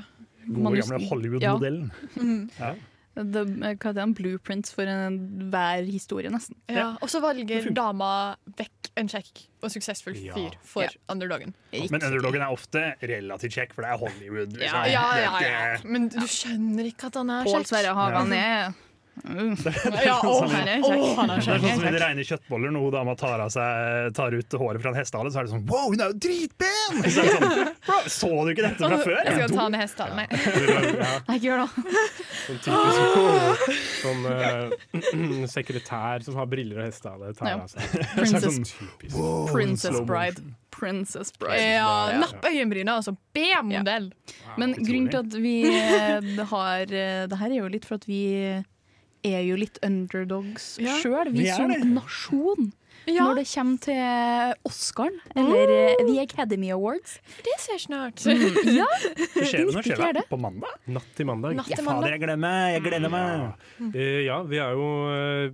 Gode 0.48 0.80
gamle 0.82 1.08
Hollywood-modellen. 1.10 1.92
Ja. 2.16 2.72
Mm. 2.72 2.80
Det, 3.14 3.42
hva 3.46 3.90
er 3.90 3.94
det, 3.94 3.98
en 4.06 4.14
blueprint 4.16 4.70
for 4.72 4.88
en, 4.88 5.18
hver 5.52 5.84
historie, 5.84 6.30
nesten. 6.32 6.56
Ja, 6.72 6.94
og 7.02 7.10
så 7.12 7.20
velger 7.22 7.68
dama 7.76 8.38
vekk 8.56 8.88
en 8.96 9.10
kjekk 9.12 9.48
og 9.62 9.70
suksessfull 9.70 10.16
Ja. 10.16 10.34
fyr 10.34 10.56
for 10.64 10.88
underdogen. 11.12 11.54
Men 11.74 12.00
underdogen 12.08 12.42
er 12.42 12.48
ofte 12.56 12.96
relativt 13.04 13.52
kjekk, 13.52 13.74
for 13.76 13.82
det 13.84 13.92
er 13.92 13.98
Hollywood. 13.98 14.54
Ja, 14.56 14.64
liksom. 14.64 14.92
ja, 14.94 15.04
er 15.12 15.22
ja, 15.44 15.74
ja. 15.76 15.78
Men 15.84 16.08
du 16.08 16.20
skjønner 16.24 16.88
ikke 16.88 17.12
at 17.12 17.16
han 17.20 17.30
er 17.30 17.44
kjekk. 17.44 17.52
Pål. 17.54 17.68
Sverre 17.68 17.94
Hagan 18.00 18.32
er 18.32 18.74
Ja, 19.22 20.16
å, 20.26 20.32
Sånn- 20.42 20.50
han 20.56 20.68
er 20.72 20.82
å, 20.82 21.00
han 21.18 21.30
er 21.36 21.42
Det 21.42 21.54
er 21.54 21.60
sånn 21.62 21.76
som 21.78 21.86
i 21.86 21.92
de 21.94 22.00
rene 22.02 22.24
kjøttboller, 22.26 22.72
når 22.74 22.88
dama 22.96 23.14
tar, 23.20 23.44
tar 24.18 24.36
ut 24.38 24.56
håret 24.62 24.82
fra 24.82 24.92
en 24.94 24.98
hestehale, 24.98 25.32
så 25.34 25.42
er 25.42 25.48
det 25.50 25.54
sånn 25.54 25.66
Wow, 25.70 25.92
hun 25.94 26.02
er 26.02 26.12
jo 26.14 26.18
dritpen! 26.26 27.02
Så, 27.06 27.22
er 27.22 27.30
sånn, 27.36 27.74
Bro, 27.86 27.98
så 28.16 28.32
du 28.48 28.52
ikke 28.56 28.66
dette 28.66 28.82
fra 28.92 28.98
før? 29.04 29.20
Jeg 29.28 29.38
skal 29.38 29.54
ta 29.58 29.68
ned 29.74 29.84
hestehalen. 29.84 30.18
Nei. 30.22 30.28
Nei, 31.28 31.38
ikke 31.38 31.48
gjør 31.48 31.62
det. 31.62 31.70
Sånn 32.42 32.60
typisk 32.66 33.78
sånn 34.02 34.26
uh, 34.32 35.46
sekretær 35.58 36.26
som 36.26 36.40
har 36.42 36.50
briller 36.52 36.82
og 36.82 36.88
hestehale. 36.90 37.32
tar 37.38 37.52
Ja. 37.54 37.60
av 37.62 37.70
seg. 37.72 37.82
Princess, 38.18 38.60
Typisk. 38.74 39.16
Princess 39.52 40.02
Bride. 40.08 40.44
Princess 40.72 41.34
Bride. 41.38 41.62
Ja, 41.78 41.94
napp 42.18 42.46
øyenbryna, 42.48 42.98
altså. 43.02 43.14
B-modell. 43.36 44.10
Men 44.58 44.74
grunnen 44.80 45.10
til 45.12 45.20
at 45.22 45.36
vi 45.44 45.56
eh, 45.70 46.46
har 46.52 46.82
eh, 46.90 47.26
Det 47.30 47.38
her 47.40 47.52
er 47.52 47.58
jo 47.62 47.70
litt 47.72 47.86
for 47.88 48.00
at 48.02 48.08
vi 48.10 48.22
er 49.24 49.42
jo 49.46 49.56
litt 49.60 49.78
underdogs 49.86 50.78
Ja. 50.82 50.98
sjøl, 51.02 51.32
vi, 51.32 51.44
Vi 51.46 51.50
er 51.50 51.56
som 51.60 51.70
det. 51.74 51.82
nasjon. 51.86 52.72
Når 53.08 53.40
det 53.40 53.46
kommer 53.50 53.80
til 53.82 54.54
Oscaren, 54.70 55.16
eller 55.36 55.72
mm. 55.98 56.06
The 56.12 56.22
Academy 56.22 56.70
Awards. 56.70 57.16
Det 57.42 57.56
skjer 57.64 57.80
snart. 57.82 58.22
Mm, 58.22 58.60
ja, 58.82 58.86
Det 59.18 59.48
skjer 59.50 59.66
det 59.66 59.74
når 59.74 59.88
skjer 59.88 59.98
94. 59.98 60.14
det? 60.20 60.24
På 60.30 60.38
mandag? 60.38 60.76
Natt 60.86 61.10
til 61.18 61.26
mandag. 61.26 61.56
Natt 61.58 61.66
til 61.72 61.82
mandag. 61.84 62.04
fader, 62.04 62.14
jeg 62.14 62.22
gleder 62.22 62.42
meg! 62.44 62.74
Jeg 62.76 62.84
gleder 62.86 63.10
meg. 63.10 63.68
Eh, 63.96 64.20
ja, 64.28 64.38
vi 64.46 64.62
er 64.62 64.78
jo 64.78 64.86
uh, 65.10 65.50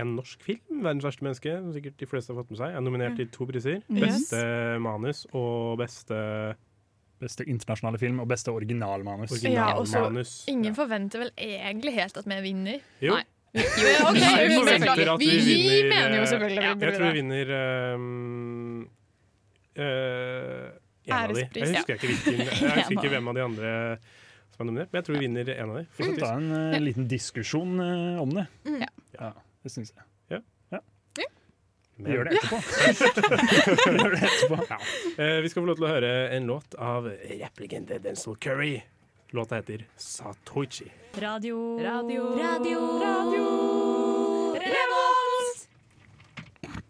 en 0.00 0.16
norsk 0.16 0.42
film, 0.42 0.82
'Verdens 0.82 1.06
verste 1.06 1.22
menneske', 1.26 1.54
som 1.62 1.70
sikkert 1.74 1.96
de 2.02 2.06
fleste 2.10 2.34
har 2.34 2.42
fått 2.42 2.50
med 2.50 2.58
seg. 2.58 2.74
Er 2.74 2.82
nominert 2.82 3.16
til 3.18 3.30
to 3.30 3.46
priser. 3.46 3.78
Yes. 3.90 4.02
Beste 4.30 4.42
manus 4.82 5.26
og 5.32 5.78
beste 5.78 6.18
Beste 7.20 7.44
internasjonale 7.44 8.00
film 8.00 8.22
og 8.22 8.28
beste 8.30 8.52
originalmanus. 8.52 9.34
Ja, 9.44 9.74
og 9.74 9.84
så 9.88 10.00
Originalmanus. 10.00 10.32
Ingen 10.48 10.76
forventer 10.76 11.26
vel 11.26 11.32
egentlig 11.36 11.92
helt 11.98 12.16
at 12.16 12.28
vi 12.30 12.40
vinner. 12.46 12.80
Jo. 13.04 13.18
Nei. 13.18 13.26
Jo, 13.60 14.06
okay, 14.06 14.20
Nei, 14.22 14.42
vi, 14.46 14.56
forventer 14.60 15.08
at 15.10 15.18
vi 15.18 15.26
vi, 15.26 15.54
vinner 15.58 15.88
mener 15.90 16.12
jo 16.14 16.22
eh, 16.22 16.28
selvfølgelig 16.30 16.62
ja. 16.62 16.74
Jeg 16.78 16.92
tror 16.94 17.06
vi 17.08 17.16
vinner 17.16 17.48
um, 17.96 18.84
uh, 19.74 20.68
en 21.10 21.16
av 21.16 21.34
de. 21.34 21.42
Jeg 21.42 21.72
ja. 21.72 21.80
husker 21.80 21.96
ikke, 21.96 22.12
hvilken, 22.12 22.38
jeg 22.46 22.60
husker 22.60 22.94
ikke 22.94 23.10
hvem 23.16 23.32
av 23.32 23.40
de 23.40 23.42
andre 23.48 23.72
som 24.52 24.62
er 24.62 24.70
nominert, 24.70 24.92
men 24.92 25.00
jeg 25.00 25.08
tror 25.08 25.18
vi 25.18 25.24
vinner 25.24 25.50
en 25.56 25.74
av 25.74 25.80
de. 25.80 25.84
Vi 25.96 26.06
får 26.12 26.22
ta 26.22 26.30
en 26.36 26.48
uh, 26.54 26.78
liten 26.84 27.10
diskusjon 27.10 27.74
uh, 27.82 28.22
om 28.22 28.38
det. 28.38 28.46
Ja. 28.84 28.92
Ja, 29.18 29.32
det 29.66 29.74
syns 29.74 29.90
jeg. 29.96 30.09
Vi 32.04 32.14
gjør 32.14 32.24
det 32.30 32.36
etterpå. 32.38 32.58
Vi 33.90 33.98
gjør 34.02 34.14
det 34.14 34.22
etterpå. 34.28 34.58
Ja. 34.70 34.78
Eh, 35.24 35.40
vi 35.44 35.50
skal 35.52 35.62
få 35.62 35.66
lov 35.70 35.80
til 35.80 35.86
å 35.88 35.92
høre 35.92 36.12
en 36.36 36.48
låt 36.48 36.76
av 36.80 37.08
rapplegende 37.40 37.98
Denzil 38.04 38.36
Curry. 38.40 38.74
Låta 39.36 39.60
heter 39.60 39.84
Satoichi. 40.00 40.88
Radio. 41.22 41.56
Radio. 41.84 42.24
Radio. 42.38 42.78
Radio. 43.02 43.44
Revolt! 44.58 45.66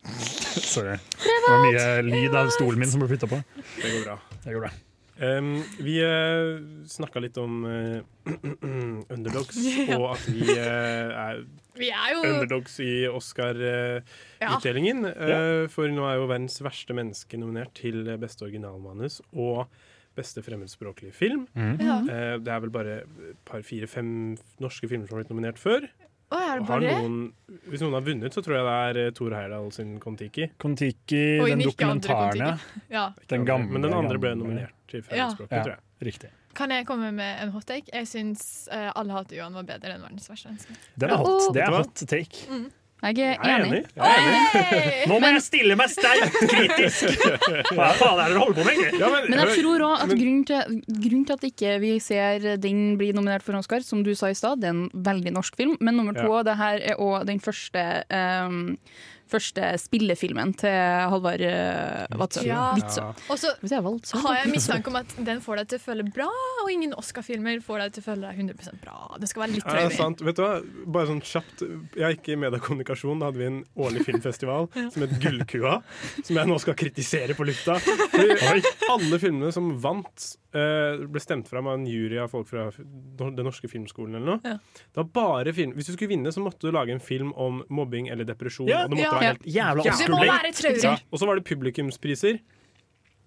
Sorry. 0.71 0.97
Det 1.25 1.41
var 1.49 1.65
mye 1.67 1.89
lyd 2.07 2.35
av 2.37 2.49
stolen 2.55 2.81
min 2.81 2.91
som 2.91 3.03
ble 3.03 3.11
flytta 3.13 3.29
på. 3.31 3.43
Det 3.81 3.91
går 3.97 4.07
bra. 4.07 4.17
Det 4.45 4.55
går 4.57 4.65
bra. 4.67 4.73
Um, 5.21 5.51
vi 5.85 5.99
uh, 6.01 6.63
snakka 6.89 7.21
litt 7.21 7.37
om 7.37 7.59
uh, 7.69 8.01
underdogs, 9.13 9.59
Ja. 9.85 9.99
og 9.99 10.15
at 10.15 10.25
vi 10.33 10.47
uh, 10.49 11.13
er 11.13 11.43
Vi 11.79 11.91
er 11.91 12.15
jo 12.15 12.25
underdogs 12.25 12.79
i 12.83 13.07
Oscar-utdelingen. 13.11 15.05
Ja. 15.07 15.67
for 15.71 15.89
nå 15.89 16.05
er 16.09 16.19
jo 16.19 16.27
'Verdens 16.27 16.61
verste 16.65 16.97
menneske' 16.97 17.39
nominert 17.39 17.75
til 17.75 18.05
beste 18.19 18.45
originalmanus 18.45 19.21
og 19.33 19.67
beste 20.17 20.43
fremmedspråklige 20.43 21.15
film. 21.15 21.47
Mm. 21.55 21.77
Ja. 21.81 21.97
Eh, 22.03 22.37
det 22.43 22.53
er 22.53 22.63
vel 22.65 22.73
bare 22.75 22.97
et 23.03 23.41
par, 23.47 23.63
fire, 23.67 23.87
fem 23.91 24.37
norske 24.63 24.89
filmer 24.91 25.09
som 25.09 25.17
har 25.17 25.25
blitt 25.25 25.33
nominert 25.33 25.61
før. 25.61 25.87
Å, 26.31 26.39
er 26.39 26.61
det 26.61 26.67
bare 26.69 26.91
noen, 26.95 27.15
hvis 27.67 27.83
noen 27.83 27.97
har 27.97 28.05
vunnet, 28.07 28.35
så 28.35 28.43
tror 28.47 28.61
jeg 28.61 28.67
det 28.67 28.75
er 29.07 29.15
Thor 29.19 29.31
Tor 29.33 29.37
Heyerdahl 29.39 29.73
sin 29.75 29.97
Kon-Tiki. 30.03 30.51
Kon-Tiki, 30.63 31.23
den 31.43 31.65
dokumentaren, 31.65 32.61
ja. 32.91 33.09
Den 33.33 33.47
gamle, 33.49 33.73
Men 33.75 33.89
den 33.89 33.97
andre 33.97 34.21
ble 34.23 34.37
nominert 34.39 34.77
til 34.91 35.03
fremmedspråklig, 35.03 35.49
fremmedspråket, 35.49 35.57
Ja, 35.59 35.65
tror 35.65 35.75
jeg. 35.75 36.07
riktig. 36.13 36.31
Kan 36.61 36.75
jeg 36.77 36.85
komme 36.89 37.09
med 37.17 37.41
en 37.47 37.55
hot 37.55 37.65
take? 37.71 37.89
Jeg 37.95 38.07
syns 38.11 38.45
uh, 38.69 38.91
Alle 39.01 39.17
hater 39.17 39.39
Johan 39.41 39.57
var 39.57 39.65
bedre 39.71 39.97
enn 39.97 40.05
verdens 40.05 40.29
verste 40.29 40.53
menneske. 40.53 40.77
Den 41.01 41.15
er 41.17 41.23
hot. 41.25 41.49
Det 41.57 41.65
er 41.65 41.75
hot 41.81 42.05
take. 42.11 42.45
Jeg 43.01 43.17
er 43.17 43.31
Jeg 43.33 43.37
er 43.41 43.63
enig. 43.65 43.69
enig. 43.71 43.79
Jeg 43.97 44.11
er 44.13 44.25
enig. 44.29 44.97
Nå 45.09 45.17
må 45.23 45.29
jeg 45.33 45.41
stille 45.47 45.77
meg 45.81 45.89
sterkt 45.89 46.35
kritisk! 46.51 47.23
Hva 47.79 47.87
faen 47.97 48.19
er 48.21 48.27
det 48.29 48.35
dere 48.35 48.43
holder 48.43 48.59
på 48.59 48.67
med, 48.67 48.75
egentlig? 48.83 49.31
Men 49.33 49.41
jeg 49.41 49.55
tror 49.63 49.85
òg 49.87 49.95
at 50.05 50.13
grunnen 50.13 50.43
til, 50.51 50.75
grunnen 51.07 51.23
til 51.31 51.39
at 51.39 51.47
ikke 51.49 51.71
vi 51.81 51.95
ser 52.05 52.45
den 52.61 52.83
bli 53.01 53.09
nominert 53.17 53.47
for 53.47 53.57
Oscar, 53.57 53.81
som 53.87 54.03
du 54.05 54.13
sa 54.19 54.29
i 54.29 54.37
stad, 54.37 54.61
det 54.61 54.69
er 54.69 54.77
en 54.77 54.91
veldig 55.09 55.33
norsk 55.39 55.57
film, 55.63 55.79
men 55.81 55.97
nummer 55.97 56.13
to, 56.19 56.29
Ja. 56.29 56.43
det 56.51 56.59
her 56.61 56.85
er 56.93 57.01
òg 57.01 57.25
den 57.33 57.41
første 57.41 57.87
um, 58.13 58.77
Første 59.31 59.73
spillefilmen 59.81 60.55
til 60.59 60.75
Halvard 61.13 61.43
uh, 61.45 62.19
Vadsø. 62.21 62.43
Ja. 62.49 62.71
ja. 62.77 63.11
Og 63.31 63.39
så 63.39 63.55
har 64.25 64.41
jeg 64.41 64.51
mistanke 64.53 64.91
om 64.91 64.99
at 65.01 65.13
den 65.27 65.43
får 65.45 65.63
deg 65.63 65.73
til 65.73 65.81
å 65.81 65.85
føle 65.85 66.07
bra, 66.11 66.29
og 66.65 66.73
ingen 66.73 66.95
Oscar-filmer 66.99 67.61
får 67.65 67.85
deg 67.85 67.95
til 67.97 68.05
å 68.05 68.09
føle 68.09 68.31
deg 68.31 68.43
100% 68.43 68.83
bra. 68.83 68.99
Det 69.21 69.31
skal 69.31 69.45
være 69.45 69.57
litt 69.57 69.65
Ja, 69.67 69.71
er 69.71 69.87
trøyving. 69.87 69.99
sant. 69.99 70.25
Vet 70.27 70.41
du 70.41 70.45
hva? 70.45 70.53
Bare 70.91 71.11
sånn 71.11 71.23
kjapt 71.25 71.65
Jeg 71.99 72.19
gikk 72.19 72.33
i 72.35 72.39
mediekommunikasjon. 72.45 73.21
Da 73.23 73.31
hadde 73.31 73.43
vi 73.43 73.49
en 73.51 73.63
årlig 73.87 74.05
filmfestival 74.09 74.69
som 74.93 75.07
het 75.07 75.17
Gullkua. 75.23 75.79
Som 76.21 76.41
jeg 76.41 76.51
nå 76.51 76.59
skal 76.63 76.79
kritisere 76.79 77.37
på 77.39 77.47
lufta. 77.49 77.79
Alle 78.95 79.21
filmene 79.23 79.53
som 79.55 79.71
vant, 79.83 80.27
eh, 80.57 81.01
ble 81.11 81.23
stemt 81.23 81.49
fram 81.51 81.69
av 81.71 81.79
en 81.79 81.87
jury 81.89 82.19
av 82.21 82.31
folk 82.33 82.49
fra 82.51 82.69
Den 82.75 83.45
norske 83.47 83.69
filmskolen 83.71 84.19
eller 84.19 84.37
noe. 84.37 84.57
Det 84.91 85.03
var 85.03 85.11
bare 85.15 85.55
film 85.57 85.75
Hvis 85.77 85.91
du 85.91 85.95
skulle 85.95 86.15
vinne, 86.15 86.33
så 86.35 86.43
måtte 86.43 86.67
du 86.67 86.75
lage 86.75 86.95
en 86.95 87.03
film 87.03 87.33
om 87.39 87.63
mobbing 87.71 88.09
eller 88.11 88.27
depresjon. 88.29 88.69
Ja, 88.71 88.85
og 88.85 88.95
det 88.95 89.01
måtte 89.01 89.20
ja. 89.20 89.20
Være 89.21 89.37
helt 89.37 89.51
Jævla 89.57 89.85
Det 89.91 90.09
må 90.11 90.23
være 90.25 90.55
traurig. 90.57 90.85
Ja, 90.85 90.97
og 91.11 91.23
så 91.23 91.29
var 91.31 91.41
det 91.41 91.45
publikumspriser. 91.49 92.41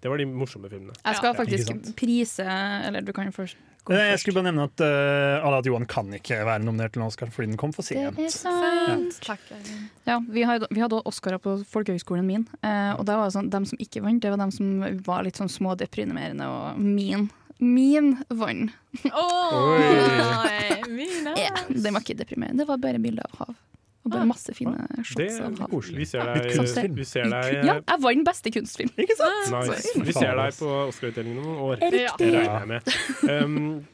Det 0.04 0.10
var 0.12 0.20
de 0.20 0.26
morsomme 0.28 0.68
filmene. 0.68 0.92
Jeg 1.00 1.16
skal 1.16 1.30
Ja, 1.32 1.38
faktisk 1.38 1.96
prise 1.96 2.44
Eller 2.44 3.00
du 3.00 3.12
kan 3.16 3.30
jo 3.30 3.32
først. 3.32 3.56
Eh, 3.90 3.96
Jeg 4.10 4.18
skulle 4.20 4.34
bare 4.36 4.48
nevne 4.48 4.64
at 4.64 4.80
uh, 5.44 5.66
Johan 5.66 5.84
kan 5.86 6.12
ikke 6.16 6.38
være 6.44 6.62
nominert 6.64 6.92
til 6.94 7.02
en 7.02 7.06
Oscar 7.06 7.28
fordi 7.32 7.50
den 7.50 7.56
kom 7.60 7.72
for 7.72 7.84
sent. 7.84 8.16
Det 8.16 8.26
er 8.26 8.32
sant. 8.32 9.18
Takk. 9.24 9.40
Ja, 10.06 10.18
vi 10.24 10.42
hadde, 10.42 10.68
vi 10.70 10.80
hadde 10.80 11.02
Oscarer 11.04 11.38
på 11.38 11.58
folkehøgskolen 11.68 12.24
min, 12.24 12.46
uh, 12.64 12.96
og 12.96 13.04
det 13.08 13.16
var 13.20 13.32
sånn, 13.34 13.50
dem 13.52 13.66
som 13.68 13.80
ikke 13.80 14.00
vant, 14.04 14.22
det 14.24 14.32
var 14.32 14.40
dem 14.40 14.52
som 14.56 14.80
var 15.04 15.24
litt 15.26 15.36
sånn 15.36 15.52
smådeprimerende, 15.52 16.48
og 16.48 16.80
min, 16.80 17.28
min 17.60 18.14
vant. 18.32 18.72
Oi, 19.04 20.80
min 20.88 21.28
Ja, 21.44 21.52
den 21.68 21.92
var 21.92 22.00
ikke 22.00 22.16
deprimerende, 22.24 22.64
det 22.64 22.68
var 22.72 22.80
bare 22.80 23.00
bilder 23.04 23.28
av 23.28 23.44
hav. 23.44 23.54
Og 24.04 24.12
bare 24.12 24.26
masse 24.28 24.52
fine 24.52 24.74
Det 24.90 25.04
shots 25.08 25.38
er 25.40 25.70
koselig. 25.72 26.02
Vi 26.02 26.08
ser 26.10 26.28
deg, 26.28 26.48
kunstfilm. 26.52 26.96
vi 26.98 27.06
ser 27.08 27.30
deg 27.32 27.54
Ja, 27.64 27.76
jeg 27.80 28.02
var 28.04 28.16
den 28.18 28.26
beste 28.26 28.52
kunstfilm. 28.52 28.92
Ikke 29.00 29.16
sant? 29.16 29.54
Nice. 29.54 29.94
Vi 29.96 30.16
ser 30.16 30.36
deg 30.40 30.58
på 30.58 30.72
Oscar-utdelingen 30.90 31.40
om 31.40 31.48
noen 31.48 31.62
år. 31.70 31.84
Riktig. 31.94 32.18
Det 32.20 32.30
regner 32.36 32.60
jeg 32.60 32.70
med. 32.74 32.92
Um, 33.32 33.86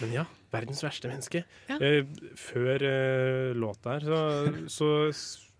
men 0.00 0.14
ja, 0.16 0.24
verdens 0.54 0.80
verste 0.84 1.10
menneske. 1.12 1.44
Ja. 1.68 1.76
Eh, 1.76 2.08
før 2.40 2.86
uh, 2.88 3.52
låta 3.58 3.98
her, 3.98 4.08
så, 4.08 4.20
så 4.72 4.90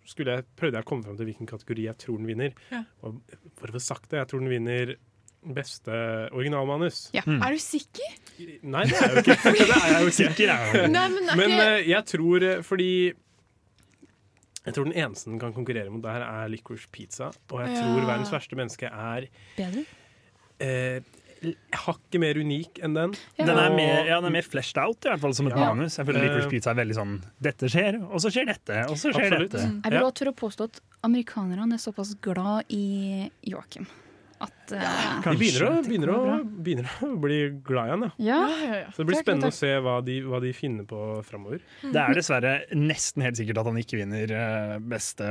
skulle 0.09 0.39
jeg, 0.39 0.47
prøvde 0.57 0.81
jeg 0.81 0.87
å 0.87 0.89
komme 0.89 1.07
fram 1.07 1.19
til 1.19 1.29
hvilken 1.29 1.51
kategori 1.51 1.89
jeg 1.91 2.01
tror 2.01 2.21
den 2.23 2.31
vinner. 2.33 2.57
Ja. 2.73 2.87
Og 3.05 3.21
for 3.59 3.69
å 3.69 3.77
få 3.77 3.83
sagt 3.85 4.09
det, 4.13 4.23
jeg 4.23 4.33
tror 4.33 4.45
den 4.45 4.55
vinner 4.55 4.97
beste 5.55 5.93
originalmanus. 6.33 7.11
Er 7.13 7.53
du 7.53 7.61
sikker? 7.61 8.17
Nei, 8.65 8.87
det 8.89 8.97
er 8.97 9.05
jeg 9.05 9.13
jo 9.13 9.25
ikke. 9.25 9.37
det 9.59 9.77
er 9.77 9.91
jeg 9.91 9.99
jo 9.99 10.13
ikke. 10.13 10.17
Sikker 10.19 10.53
er 10.55 10.71
jeg. 10.71 10.93
Nei, 10.95 11.05
men 11.13 11.29
okay. 11.29 11.39
Men 11.43 11.55
eh, 11.67 11.91
jeg 11.91 12.09
tror 12.15 12.47
fordi 12.65 12.91
jeg 14.65 14.75
tror 14.75 14.85
den 14.89 14.95
eneste 14.97 15.31
den 15.31 15.39
kan 15.43 15.53
konkurrere 15.53 15.91
mot 15.93 16.03
der, 16.03 16.23
er 16.25 16.49
Licorice 16.49 16.89
Pizza. 16.91 17.33
Og 17.51 17.61
jeg 17.61 17.71
Ja. 17.75 17.81
tror 17.83 18.07
verdens 18.07 18.31
verste 18.33 18.57
menneske 18.57 18.89
er 18.91 19.29
Bedre? 19.57 19.85
eh, 20.61 21.01
hakket 21.75 22.21
mer 22.23 22.35
unik 22.41 22.79
enn 22.83 22.95
den. 22.97 23.13
Den 23.37 23.49
er 23.59 23.69
mer, 23.75 24.07
ja, 24.07 24.17
den 24.21 24.31
er 24.31 24.31
mer 24.39 24.47
fleshed 24.49 24.79
out, 24.81 25.05
i 25.05 25.09
hvert 25.11 25.21
fall 25.21 25.35
som 25.35 25.47
et 25.47 25.53
Ja. 25.57 25.75
manus. 25.75 25.97
Jeg 25.99 26.07
føler 26.07 26.23
Licorice 26.23 26.47
Eh, 26.47 26.51
Pizza 26.51 26.71
er 26.71 26.75
veldig 26.81 26.95
sånn 26.97 27.23
Dette 27.41 27.67
skjer, 27.69 28.01
og 28.11 28.17
så 28.21 28.31
skjer 28.33 28.47
dette, 28.47 28.89
og 28.89 28.97
så 28.97 29.13
skjer 29.13 29.29
Absolutt. 29.33 29.51
dette. 29.51 29.83
Jeg 29.85 29.93
vil 29.93 30.01
også 30.01 30.15
tørre 30.25 30.33
å 30.33 30.41
påstå 30.41 30.65
at 30.65 30.81
amerikanerne 31.05 31.75
er 31.75 31.83
såpass 31.85 32.15
glad 32.21 32.65
i 32.71 33.31
Joakim 33.45 33.87
at 34.41 34.64
eh, 34.73 35.27
De 35.27 35.35
begynner 35.37 35.67
å, 35.69 35.73
begynner, 35.85 36.11
å, 36.15 36.37
begynner 36.65 36.89
å 37.05 37.11
bli 37.21 37.39
glad 37.67 37.91
igjen, 37.91 38.05
ja. 38.25 38.39
Ja. 38.65 38.81
Så 38.95 39.03
det 39.03 39.09
blir 39.11 39.19
Takk, 39.19 39.27
spennende 39.27 39.51
takk. 39.51 39.57
å 39.57 39.61
se 39.61 39.73
hva 39.85 39.95
de, 40.07 40.17
hva 40.25 40.41
de 40.41 40.53
finner 40.57 40.87
på 40.89 41.01
framover. 41.29 41.61
Det 41.85 42.01
er 42.01 42.17
dessverre 42.17 42.55
nesten 42.75 43.25
helt 43.27 43.37
sikkert 43.41 43.61
at 43.63 43.69
han 43.71 43.81
ikke 43.83 44.01
vinner 44.01 44.33
eh, 44.39 44.75
beste 44.95 45.29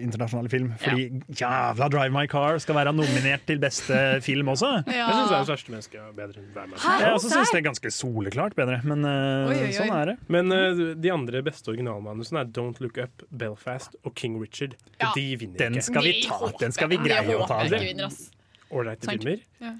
internasjonale 0.00 0.50
film. 0.52 0.70
Fordi 0.80 1.08
jævla 1.40 1.90
Drive 1.92 2.14
My 2.14 2.26
Car 2.30 2.58
skal 2.62 2.78
være 2.80 2.94
nominert 2.96 3.44
til 3.50 3.60
beste 3.62 4.00
film 4.28 4.52
også. 4.54 4.72
Jeg 4.88 5.04
syns 5.10 5.30
verdens 5.34 5.52
verste 5.52 5.74
menneske 5.74 6.00
er 6.00 6.16
bedre 6.16 6.40
enn. 6.44 6.74
Jeg 6.80 7.12
også 7.18 7.32
syns 7.34 7.52
det 7.54 7.60
er 7.60 7.66
ganske 7.68 7.92
soleklart 7.94 8.56
bedre, 8.58 8.80
men 8.86 9.04
uh, 9.06 9.50
Oi, 9.50 9.56
oi, 9.56 9.68
oi. 9.68 9.74
sånn 9.76 9.94
er 9.96 10.12
det. 10.12 10.16
Men 10.32 10.54
uh, 10.54 10.82
de 11.00 11.12
andre 11.14 11.42
beste 11.46 11.72
originalmanusene 11.72 12.44
er 12.44 12.50
Don't 12.56 12.80
Look 12.82 12.98
Up, 13.02 13.24
Belfast 13.30 13.96
og 14.04 14.14
King 14.18 14.38
Richard. 14.40 14.76
Ja. 15.00 15.12
de 15.16 15.22
vinner 15.40 15.58
Den 15.58 15.78
ikke. 15.78 15.86
skal 15.86 16.04
vi 16.04 16.12
ta. 16.26 16.50
Den 16.60 16.74
skal 16.76 16.90
vi 16.92 16.98
greie 17.00 17.36
å 17.38 17.46
ta. 17.48 17.62
Jeg 17.64 18.08
Ålreite 18.70 19.08
filmer. 19.10 19.40
Ja. 19.60 19.72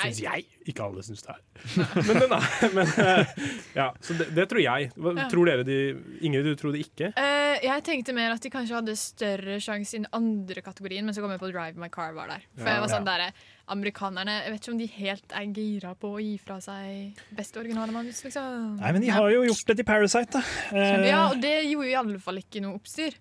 Syns 0.00 0.20
jeg. 0.22 0.46
Ikke 0.70 0.84
alle 0.86 1.02
syns 1.04 1.20
det 1.26 1.34
er. 1.34 1.40
Men 2.08 2.20
den 2.22 2.32
er 2.32 2.72
men, 2.72 2.88
eh, 3.04 3.32
Ja, 3.76 3.86
så 4.00 4.16
det, 4.16 4.30
det 4.36 4.46
tror 4.48 4.62
jeg. 4.64 4.88
Hva, 4.96 5.12
Ja. 5.18 5.26
Tror 5.28 5.50
dere 5.50 5.64
de 5.68 5.76
Ingrid, 6.24 6.48
du 6.48 6.54
tror 6.56 6.72
det 6.72 6.80
ikke? 6.86 7.10
Uh, 7.18 7.58
jeg 7.60 7.84
tenkte 7.84 8.14
mer 8.16 8.32
at 8.32 8.40
de 8.40 8.50
kanskje 8.52 8.78
hadde 8.78 8.94
større 8.96 9.58
sjanse 9.60 9.94
i 9.96 10.00
den 10.00 10.08
andre 10.16 10.64
kategorien, 10.64 11.04
men 11.04 11.12
så 11.16 11.20
kom 11.20 11.30
jeg 11.34 11.42
på 11.42 11.50
Drive 11.52 11.76
My 11.80 11.90
Car 11.92 12.14
var 12.16 12.32
der. 12.32 12.46
For 12.56 12.64
Ja. 12.64 12.78
jeg 12.78 12.84
var 12.86 12.92
sånn 12.96 13.06
Ja. 13.08 13.18
der, 13.26 13.32
Amerikanerne 13.70 14.32
Jeg 14.42 14.50
vet 14.52 14.60
ikke 14.64 14.72
om 14.72 14.78
de 14.80 14.86
helt 14.96 15.32
er 15.36 15.46
gira 15.54 15.94
på 15.94 16.08
å 16.16 16.20
gi 16.24 16.36
fra 16.42 16.56
seg 16.64 17.20
beste 17.36 17.60
originale 17.60 17.92
manus, 17.94 18.24
liksom. 18.24 18.78
Nei, 18.80 18.92
men 18.92 19.02
de 19.04 19.12
har 19.14 19.28
jo 19.30 19.44
gjort 19.46 19.66
det 19.68 19.76
til 19.82 19.84
Parasite, 19.86 20.32
da. 20.40 20.42
Uh, 20.72 21.06
Ja, 21.06 21.28
og 21.30 21.40
det 21.44 21.56
gjorde 21.68 21.90
i 21.92 21.94
alle 21.94 22.18
fall 22.18 22.40
ikke 22.40 22.62
noe 22.64 22.80
oppstyr. 22.80 23.14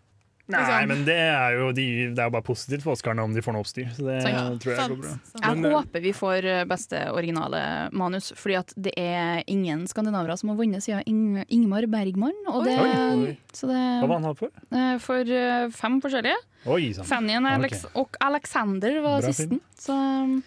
Nei, 0.49 0.59
liksom. 0.65 0.87
men 0.89 1.01
det 1.05 1.15
er 1.21 1.55
jo, 1.59 1.67
de, 1.77 1.85
det 2.17 2.21
er 2.23 2.29
jo 2.29 2.33
bare 2.33 2.45
positivt 2.47 2.81
for 2.85 2.95
Oscarene 2.97 3.21
om 3.21 3.35
de 3.35 3.43
får 3.45 3.53
noe 3.53 3.61
oppstyr. 3.61 3.89
Så 3.93 4.05
det 4.07 4.15
ja, 4.25 4.43
tror 4.57 4.73
jeg 4.73 4.79
Sant. 4.79 4.93
går 4.95 5.03
bra. 5.03 5.13
Jeg 5.45 5.73
håper 5.75 6.03
vi 6.07 6.13
får 6.17 6.47
eh, 6.49 6.63
beste 6.69 7.01
originale 7.13 7.61
manus, 7.93 8.31
fordi 8.39 8.57
at 8.57 8.73
det 8.75 8.95
er 8.97 9.43
ingen 9.47 9.85
skandinavere 9.91 10.37
som 10.41 10.49
har 10.53 10.57
vunnet 10.59 10.85
siden 10.85 11.05
Ing 11.05 11.43
Ingmar 11.53 11.85
Bergman. 11.91 12.33
Og 12.49 12.65
det, 12.65 12.75
Oi. 12.81 13.35
så 13.53 13.69
det, 13.69 13.79
Hva 14.01 14.07
var 14.09 14.15
han 14.17 14.29
hatt 14.31 14.41
for? 14.41 14.53
eh, 14.73 14.95
For 15.05 15.35
eh, 15.41 15.69
fem 15.75 15.99
forskjellige. 16.01 16.39
Oi, 16.65 16.81
sant. 16.97 17.07
Fannyen 17.07 17.45
Alex 17.47 17.85
okay. 17.85 18.01
og 18.01 18.17
Alexander 18.25 18.97
var 19.05 19.21
Bra 19.21 19.29
sisten. 19.29 19.59
film. 19.61 19.61
Så 19.79 19.93
er 19.95 20.39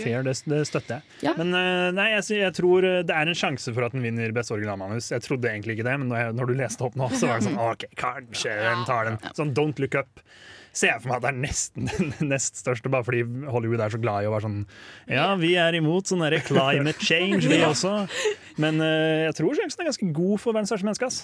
fair, 0.00 0.26
det, 0.26 0.34
det 0.50 0.60
støtter 0.68 0.98
jeg. 0.98 1.16
Ja. 1.28 1.34
Men 1.38 1.54
eh, 1.54 1.88
nei, 1.96 2.08
jeg, 2.16 2.26
jeg 2.40 2.54
tror 2.58 2.86
eh, 2.88 3.00
det 3.06 3.14
er 3.14 3.30
en 3.30 3.38
sjanse 3.38 3.74
for 3.74 3.86
at 3.86 3.94
den 3.96 4.04
vinner 4.04 4.34
beste 4.36 4.56
originalmanus. 4.56 5.10
Jeg 5.14 5.24
trodde 5.24 5.50
egentlig 5.50 5.78
ikke 5.78 5.88
det, 5.88 5.96
men 6.02 6.10
når, 6.12 6.20
jeg, 6.22 6.36
når 6.40 6.50
du 6.50 6.54
leste 6.58 6.86
opp 6.88 6.98
nå, 6.98 7.10
så 7.14 7.30
var 7.30 7.40
det 7.40 7.48
sånn 7.48 7.60
OK, 7.70 7.88
kanskje 8.00 8.54
den 8.64 8.86
tar 8.88 9.10
den. 9.10 9.20
Sånn 9.38 9.54
Don't 9.56 9.82
Look 9.82 9.98
Up. 9.98 10.24
Ser 10.78 10.92
jeg 10.92 11.02
for 11.02 11.10
meg 11.10 11.16
at 11.18 11.24
det 11.24 11.30
er 11.32 11.38
nesten 11.42 11.88
den 12.20 12.28
nest 12.30 12.58
største, 12.60 12.90
bare 12.92 13.02
fordi 13.06 13.22
Hollywood 13.50 13.80
er 13.82 13.90
så 13.90 13.98
glad 14.02 14.22
i 14.22 14.28
å 14.28 14.34
være 14.36 14.44
sånn 14.46 14.58
Ja, 15.10 15.24
vi 15.40 15.54
er 15.58 15.74
imot 15.78 16.06
sånn 16.10 16.22
derre 16.22 16.38
climate 16.46 17.02
change, 17.02 17.40
vi 17.50 17.58
også. 17.72 17.94
Men 18.62 18.78
uh, 18.82 19.24
jeg 19.26 19.34
tror 19.40 19.56
sjansen 19.58 19.82
er 19.82 19.88
ganske 19.90 20.08
god 20.14 20.36
for 20.42 20.54
verdens 20.54 20.70
største 20.72 20.86
menneske. 20.86 21.08
ass. 21.08 21.18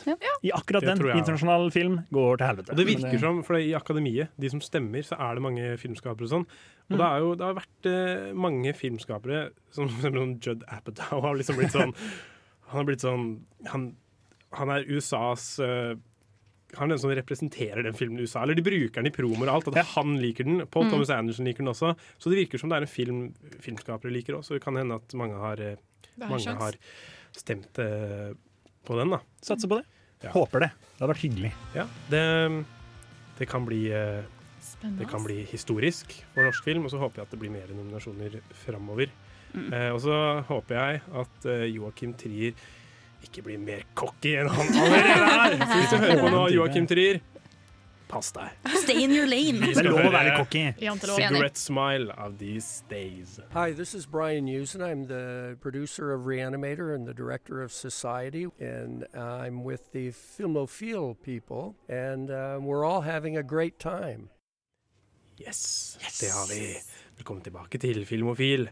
I 0.47 0.51
akkurat 0.55 0.83
Det 0.83 0.91
den. 0.91 0.99
tror 1.03 1.11
jeg 1.13 1.17
også. 1.17 1.23
Internasjonal 1.25 1.69
film 1.75 1.97
går 2.15 2.41
til 2.43 2.49
helvete. 2.51 2.75
Og 2.75 2.81
det 2.83 2.87
virker 2.91 3.23
som, 3.23 3.41
for 3.47 3.59
I 3.61 3.73
akademiet, 3.79 4.35
de 4.43 4.51
som 4.53 4.63
stemmer, 4.65 5.07
så 5.07 5.19
er 5.23 5.39
det 5.39 5.45
mange 5.47 5.73
filmskapere 5.83 6.27
og 6.29 6.33
sånn. 6.37 6.49
Og 6.85 6.95
Mm. 6.95 6.99
det, 7.01 7.05
er 7.09 7.23
jo, 7.25 7.29
det 7.41 7.45
har 7.47 7.55
vært 7.57 7.87
eh, 7.89 8.25
mange 8.37 8.73
filmskapere, 8.77 9.39
som 9.73 9.87
for 9.91 10.03
eksempel 10.03 10.35
Judd 10.45 10.67
Apatow, 10.69 11.23
har 11.25 11.39
liksom 11.39 11.57
blitt 11.57 11.73
sånn 11.73 11.95
Han 12.69 12.77
har 12.83 12.85
blitt 12.91 13.01
sånn 13.07 13.23
Han, 13.71 13.87
han 14.59 14.73
er 14.75 14.85
USAs 14.93 15.47
eh, 15.65 15.95
han 16.79 16.91
er 16.91 16.95
den 16.95 17.03
som 17.03 17.13
representerer 17.15 17.83
den 17.87 17.97
filmen 17.99 18.19
i 18.19 18.27
USA. 18.27 18.43
Eller 18.43 18.59
de 18.59 18.65
bruker 18.67 19.01
den 19.03 19.11
i 19.11 19.15
promoer 19.15 19.49
og 19.49 19.55
alt. 19.59 19.69
At 19.73 19.93
han 19.95 20.17
liker 20.23 20.45
den. 20.49 20.63
Paul 20.67 20.87
Mm. 20.87 20.91
Thomas 20.93 21.11
Anderson 21.11 21.47
liker 21.49 21.65
den 21.65 21.73
også. 21.73 21.95
Så 22.19 22.31
det 22.31 22.41
virker 22.45 22.59
som 22.61 22.69
det 22.73 22.77
er 22.79 22.87
en 22.87 22.91
film 22.91 23.21
filmskapere 23.61 24.13
liker 24.13 24.37
også. 24.39 24.55
Så 24.55 24.59
det 24.59 24.65
kan 24.65 24.77
hende 24.77 24.95
at 25.01 25.15
mange 25.15 25.39
har, 25.41 25.61
eh, 25.61 25.77
mange 26.19 26.55
har 26.61 26.79
stemt 27.33 27.79
eh, 27.79 28.35
på 28.85 28.99
den, 29.01 29.11
da. 29.11 29.21
Satser 29.43 29.69
på 29.69 29.81
det. 29.81 30.31
Håper 30.33 30.61
det. 30.65 30.71
Det 30.95 31.01
hadde 31.03 31.13
vært 31.13 31.25
hyggelig. 31.25 31.53
Ja, 31.75 31.85
det, 32.09 32.23
det 33.39 33.49
kan 33.51 33.67
bli 33.67 33.91
eh, 33.93 34.23
Det 34.85 35.09
kan 35.09 35.25
bli 35.25 35.43
historisk 35.49 36.13
for 36.35 36.45
norsk 36.45 36.65
film, 36.65 36.85
og 36.85 36.91
så 36.93 36.99
håper 37.01 37.21
jeg 37.21 37.29
at 37.29 37.35
det 37.35 37.41
blir 37.41 37.53
mer 37.53 37.69
nominasjoner 37.73 38.39
framover. 38.65 39.11
Mm. 39.55 39.69
Eh, 39.73 39.91
og 39.95 40.01
så 40.05 40.17
håper 40.49 40.75
jeg 40.79 41.03
at 41.23 41.47
eh, 41.51 41.67
Joakim 41.75 42.15
Trier 42.19 42.57
ikke 43.27 43.43
bli 43.47 43.57
mer 43.61 43.85
cocky 43.99 44.35
enn 44.41 44.51
han 44.53 44.75
allerede 44.81 45.31
er. 45.37 45.57
Så 45.61 45.77
hvis 45.81 45.91
du 45.95 45.97
hører 46.03 46.21
på 46.23 46.33
nå, 46.35 46.43
Joakim 46.55 46.87
Trier, 46.91 47.21
pass 48.09 48.31
deg. 48.37 48.53
Stay 48.83 49.03
in 49.05 49.11
your 49.15 49.27
lane. 49.27 49.59
Vi 49.59 49.73
Det 49.73 49.73
er 49.73 49.81
skal 49.81 49.91
lov 49.91 49.99
å 49.99 50.03
høre 50.05 50.13
være 50.15 50.37
cocky. 50.39 50.65
Cigarette 51.17 51.59
Smile 51.61 52.15
of 52.21 52.37
These 52.39 52.85
Days. 52.91 53.39
Hi, 53.55 53.73
this 53.73 53.95
is 53.95 54.07
Brian 54.07 54.47
Usen. 54.49 54.83
I'm 54.83 55.07
the 55.09 55.57
producer 55.61 56.13
of 56.13 56.27
Reanimator 56.29 56.95
and 56.95 57.09
the 57.09 57.15
director 57.15 57.63
of 57.63 57.73
Society, 57.73 58.47
and 58.61 59.05
I'm 59.15 59.65
with 59.65 59.91
the 59.93 60.13
Filmophile 60.13 61.17
people, 61.23 61.75
and 61.89 62.31
uh, 62.31 62.59
we're 62.61 62.85
all 62.85 63.03
having 63.03 63.37
a 63.37 63.43
great 63.43 63.79
time. 63.79 64.29
Yes, 65.41 65.99
det 66.21 66.31
har 66.31 66.47
vi. 66.47 66.77
Velkommen 67.17 67.43
tilbake 67.43 67.79
til 67.79 68.05
Filmofil. 68.07 68.69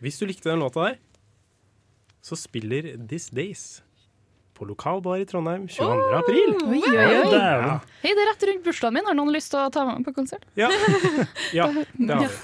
Hvis 0.00 0.18
du 0.18 0.26
likte 0.26 0.50
den 0.50 0.60
låta 0.62 0.84
der, 0.84 0.96
så 2.22 2.36
spiller 2.36 2.92
This 3.08 3.28
Days 3.30 3.82
på 4.56 4.66
lokalbar 4.68 5.20
i 5.20 5.26
Trondheim 5.28 5.66
22. 5.68 6.08
april. 6.18 6.54
Oi, 6.64 6.80
oi, 6.80 6.96
oi. 6.96 7.36
Ja. 7.36 7.76
Hei, 8.02 8.14
det 8.16 8.24
er 8.24 8.30
rett 8.32 8.46
rundt 8.50 8.64
bursdagen 8.64 8.96
min. 8.96 9.06
Har 9.10 9.16
noen 9.18 9.32
lyst 9.34 9.52
til 9.52 9.60
å 9.60 9.68
ta 9.74 9.84
med 9.88 10.00
meg 10.00 10.08
på 10.08 10.14
konsert? 10.16 10.48
Ja, 10.58 10.70
ja 11.56 11.68
det 11.76 12.10
har 12.16 12.26
vi. 12.26 12.42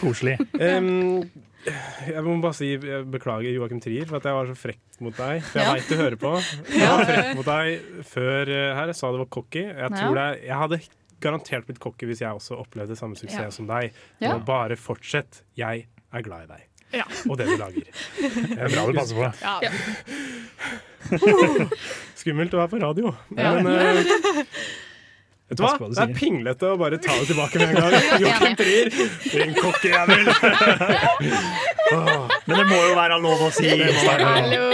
Koselig. 0.00 0.38
Um, 0.56 1.26
jeg 2.08 2.22
må 2.24 2.38
bare 2.40 2.56
si 2.56 2.70
jeg 2.72 3.02
beklager 3.12 3.52
Joakim 3.52 3.82
Trier 3.84 4.06
for 4.08 4.16
at 4.16 4.24
jeg 4.30 4.36
var 4.38 4.48
så 4.48 4.56
frekk 4.56 5.02
mot 5.04 5.12
deg. 5.18 5.42
For 5.44 5.60
jeg 5.60 5.66
Ja. 5.68 5.74
veit 5.76 5.90
du 5.92 5.96
hører 6.00 6.16
på. 6.22 6.30
Jeg 6.80 6.88
var 6.88 7.04
frekk 7.10 7.28
mot 7.36 7.50
deg 7.50 8.04
før 8.08 8.48
eh, 8.54 8.70
her. 8.78 8.86
Jeg 8.94 8.96
sa 8.96 9.10
det 9.12 9.20
var 9.20 9.28
cocky. 9.36 9.66
Jeg, 9.68 9.92
tror 9.92 10.16
Ja. 10.16 10.24
det, 10.32 10.42
jeg 10.48 10.56
hadde 10.62 10.80
garantert 11.20 11.66
blitt 11.68 11.80
cocky 11.84 12.08
hvis 12.08 12.22
jeg 12.24 12.32
også 12.32 12.56
opplevde 12.62 12.96
samme 12.96 13.16
suksess 13.20 13.50
Ja. 13.50 13.52
som 13.52 13.68
deg. 13.68 13.92
Ja. 14.24 14.34
Og 14.38 14.46
bare 14.48 14.76
fortsett. 14.80 15.42
Jeg 15.60 15.86
er 16.12 16.24
glad 16.24 16.48
i 16.48 16.52
deg. 16.54 16.64
Ja. 16.92 17.04
Og 17.28 17.38
det 17.38 17.46
du 17.46 17.56
lager. 17.60 17.82
Det 18.20 18.58
er 18.58 18.68
bra 18.74 18.86
du 18.86 18.92
passer 18.98 19.14
på. 19.14 19.22
Ja. 19.40 19.70
Skummelt 22.18 22.54
å 22.54 22.60
være 22.62 22.70
på 22.74 22.78
radio. 22.82 23.12
Ja. 23.38 23.52
Men 23.56 23.66
uh, 23.70 23.74
vet 25.50 25.58
du 25.58 25.62
hva? 25.64 25.70
Hva 25.78 25.88
du 25.90 25.94
Det 25.96 26.02
er 26.04 26.14
pinglete 26.18 26.64
å 26.70 26.76
bare 26.80 26.98
ta 27.02 27.14
det 27.20 27.26
tilbake 27.30 27.58
med 27.62 27.68
en 27.70 27.74
gang. 27.78 27.94
Joakim 28.22 28.54
Trier, 28.58 28.86
din 29.30 29.54
kokkejævel! 29.58 30.24
Men 31.90 32.54
det 32.54 32.66
må 32.70 32.78
jo 32.84 32.92
være 32.98 33.16
lov 33.22 33.40
å 33.46 33.50
si. 33.54 33.70
Hallo! 34.06 34.66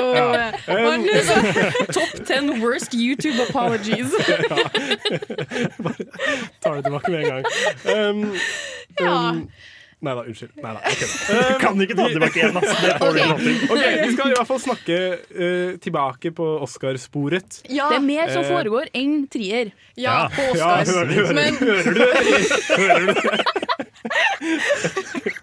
Um, 0.67 1.07
Top 1.95 2.13
10 2.27 2.61
worst 2.65 2.93
YouTube 2.97 3.41
apologies. 3.47 4.11
Bare 5.85 6.05
tar 6.61 6.77
det 6.77 6.83
tilbake 6.89 7.09
med 7.13 7.19
en 7.21 7.29
gang. 7.31 7.45
Um, 7.87 8.21
Ja. 8.97 9.17
Nei 10.05 10.13
da, 10.13 10.23
unnskyld. 10.29 10.51
Nei 10.61 10.73
da, 10.77 10.81
jeg 10.85 10.97
kødder. 11.01 11.17
Um, 11.57 11.61
Kan 11.63 11.81
ikke 11.81 11.95
ta 11.97 12.05
det 12.05 12.13
tilbake 12.19 12.37
igjen, 12.41 12.57
altså. 12.61 12.75
Det 12.83 12.91
får 13.01 13.07
du 13.07 13.17
ikke 13.17 13.29
lov 13.31 13.39
til. 13.41 13.55
Ok, 13.73 13.85
Vi 14.03 14.11
skal 14.13 14.27
i 14.27 14.35
hvert 14.37 14.51
fall 14.51 14.61
snakke 14.61 14.99
uh, 15.41 15.71
tilbake 15.87 16.33
på 16.37 16.49
Oscar-sporet. 16.67 17.61
Ja. 17.73 17.89
Det 17.93 17.97
er 18.03 18.05
mer 18.05 18.33
som 18.35 18.45
Eh, 18.45 18.51
foregår 18.53 18.91
enn 18.95 19.15
trier. 19.33 19.73
Ja, 19.97 20.29
på 20.37 20.45
Ja, 20.53 20.69
Oscars. 20.83 20.93
hører, 20.93 21.13
hører, 21.17 21.35
Men 21.35 21.55
hører 21.57 21.83
du 21.89 21.93
det? 21.97 22.13
Hører 22.77 23.01
du 23.01 23.13
det? 23.17 23.23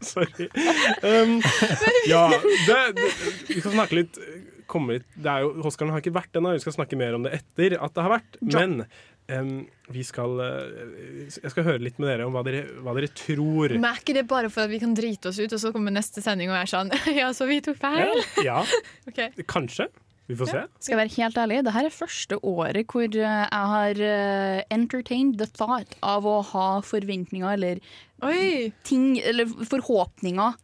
Sorry. 0.13 0.47
Um, 1.01 1.41
ja, 2.07 2.23
det, 2.67 2.79
det, 2.95 3.09
vi 3.49 3.59
skal 3.59 3.73
snakke 3.73 4.03
litt 4.03 4.19
komme 4.73 4.97
litt 4.97 5.07
det 5.19 5.29
er 5.29 5.43
jo, 5.45 5.49
Oscaren 5.67 5.91
har 5.93 6.01
ikke 6.01 6.13
vært 6.15 6.37
ennå, 6.39 6.53
vi 6.55 6.61
skal 6.63 6.75
snakke 6.77 6.97
mer 6.99 7.17
om 7.17 7.25
det 7.25 7.33
etter 7.39 7.75
at 7.77 7.93
det 7.95 8.05
har 8.05 8.13
vært. 8.15 8.37
Men 8.41 8.85
em, 9.31 9.51
vi 9.93 10.03
skal 10.07 10.33
uh, 10.39 11.27
Jeg 11.27 11.51
skal 11.53 11.65
høre 11.67 11.83
litt 11.83 11.99
med 12.01 12.09
dere 12.11 12.27
om 12.27 12.35
hva 12.35 12.43
dere, 12.45 12.65
hva 12.83 12.95
dere 12.97 13.11
tror. 13.15 13.75
merker 13.83 14.17
det 14.17 14.25
bare 14.29 14.49
for 14.53 14.65
at 14.65 14.71
vi 14.73 14.79
kan 14.83 14.95
drite 14.97 15.31
oss 15.31 15.39
ut, 15.39 15.51
og 15.53 15.61
så 15.61 15.71
kommer 15.75 15.93
neste 15.95 16.23
sending 16.23 16.51
og 16.51 16.57
er 16.59 16.69
sånn 16.69 16.91
Ja, 17.21 17.31
så 17.35 17.47
vi 17.49 17.61
tok 17.63 17.79
feil? 17.81 18.23
Ja, 18.45 18.61
Ok. 19.09 19.21
kanskje. 19.49 19.89
Vi 20.31 20.37
får 20.39 20.47
se. 20.53 20.59
Skal 20.79 20.93
jeg 20.93 20.99
være 21.01 21.15
helt 21.17 21.37
ærlig, 21.41 21.55
det 21.67 21.73
her 21.75 21.87
er 21.89 21.91
første 21.93 22.37
året 22.47 22.87
hvor 22.93 23.03
eh, 23.03 23.41
jeg 23.43 23.71
har 23.73 23.99
eh, 24.07 24.59
entertained 24.71 25.35
the 25.41 25.47
thought 25.51 25.97
av 25.99 26.23
å 26.23 26.37
ha 26.53 26.67
forventninger 26.87 27.57
eller 27.57 27.81
Oi! 28.23 28.69
ting, 28.87 29.17
eller 29.19 29.51
forhåpninger, 29.67 30.55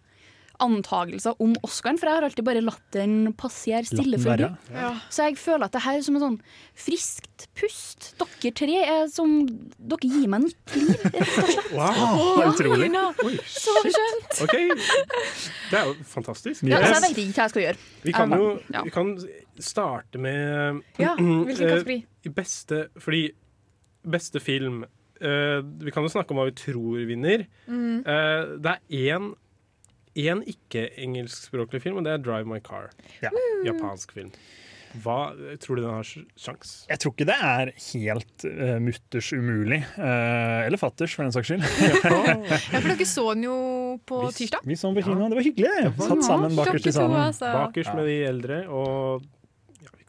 antagelser 0.63 1.37
om 1.43 1.53
Oscaren, 1.65 1.97
for 1.99 2.09
jeg 2.09 2.17
har 2.19 2.25
alltid 2.27 2.45
bare 2.47 2.63
latt 2.63 2.83
den 2.95 3.33
passere 3.37 3.83
stille 3.87 4.19
for 4.21 4.39
Ja. 4.39 4.91
Så 5.09 5.29
jeg 5.29 5.37
føler 5.39 5.65
at 5.69 5.75
det 5.75 5.81
her 5.85 5.97
er 5.99 6.05
som 6.05 6.17
en 6.19 6.23
sånn 6.25 6.37
friskt 6.77 7.47
pust. 7.57 8.11
Dere 8.19 8.51
tre 8.55 8.77
er 8.83 9.07
som 9.11 9.33
Dere 9.47 10.09
gir 10.09 10.27
meg 10.31 10.47
nytt 10.47 10.75
liv, 10.75 10.91
rett 11.05 11.17
og 11.19 11.51
slett. 11.53 11.71
Wow. 11.79 11.97
oh, 12.19 12.39
utrolig. 12.49 12.89
Ja, 12.91 13.05
Oi, 13.23 13.35
så 13.45 13.73
skjønt! 13.85 14.39
OK. 14.45 14.55
Det 15.69 15.79
er 15.79 15.89
jo 15.91 15.95
fantastisk. 16.09 16.63
Ja, 16.67 16.79
så 16.81 16.95
jeg 16.97 17.03
vet 17.05 17.19
ikke 17.23 17.35
hva 17.37 17.45
jeg 17.45 17.53
skal 17.53 17.65
gjøre. 17.65 17.83
Vi 18.03 18.15
kan 18.15 18.35
jo 18.35 18.47
Ja. 18.73 18.83
vi 18.85 18.93
kan 18.95 19.11
starte 19.59 20.21
med 20.21 20.81
Ja, 20.99 21.15
hvilken 21.47 21.67
eh, 21.67 21.75
kategori? 21.75 21.99
beste 22.35 22.87
Fordi 22.99 23.27
beste 24.07 24.39
film 24.43 24.85
Uh, 25.19 25.59
Vi 25.83 25.91
kan 25.91 26.05
jo 26.05 26.11
snakke 26.11 26.31
om 26.31 26.39
hva 26.39 26.45
vi 26.47 26.55
tror 26.55 27.01
vinner. 27.03 27.41
Mm. 27.67 27.97
Uh, 28.07 28.55
det 28.63 28.71
er 28.71 29.09
én 29.11 29.33
én 30.27 30.43
ikke-engelskspråklig 30.53 31.83
film, 31.83 31.99
og 32.01 32.07
det 32.07 32.15
er 32.15 32.23
'Drive 32.23 32.49
My 32.49 32.59
Car'. 32.59 32.89
Ja. 33.23 33.31
Japansk 33.65 34.11
film. 34.15 34.33
Hva 35.03 35.35
tror 35.61 35.77
du 35.77 35.83
den 35.83 35.91
har 35.93 36.07
sjans? 36.39 36.71
Jeg 36.89 37.01
tror 37.01 37.13
ikke 37.13 37.27
det 37.29 37.35
er 37.45 37.71
helt 37.77 38.45
uh, 38.47 38.77
mutters 38.81 39.29
umulig. 39.37 39.83
Uh, 39.97 40.65
eller 40.65 40.81
fatters, 40.81 41.13
for 41.13 41.27
den 41.27 41.35
saks 41.35 41.51
skyld. 41.51 41.65
Ja, 42.73 42.79
for 42.79 42.89
dere 42.89 43.05
så 43.05 43.25
den 43.35 43.45
jo 43.45 43.57
på 44.09 44.23
tirsdag. 44.33 44.65
Vi 44.65 44.77
så 44.79 44.89
den 44.89 44.97
på 44.97 45.05
kino, 45.05 45.29
det 45.29 45.37
var 45.37 45.45
hyggelig. 45.45 45.91
Satt 45.99 46.23
sammen 46.25 46.57
bakerst 46.57 46.89
i 46.89 46.95
salen. 46.95 47.37
Bakerst 47.37 47.93
med 47.97 48.09
de 48.09 48.17
eldre, 48.31 48.63
og 48.69 49.21
ja, 49.21 49.38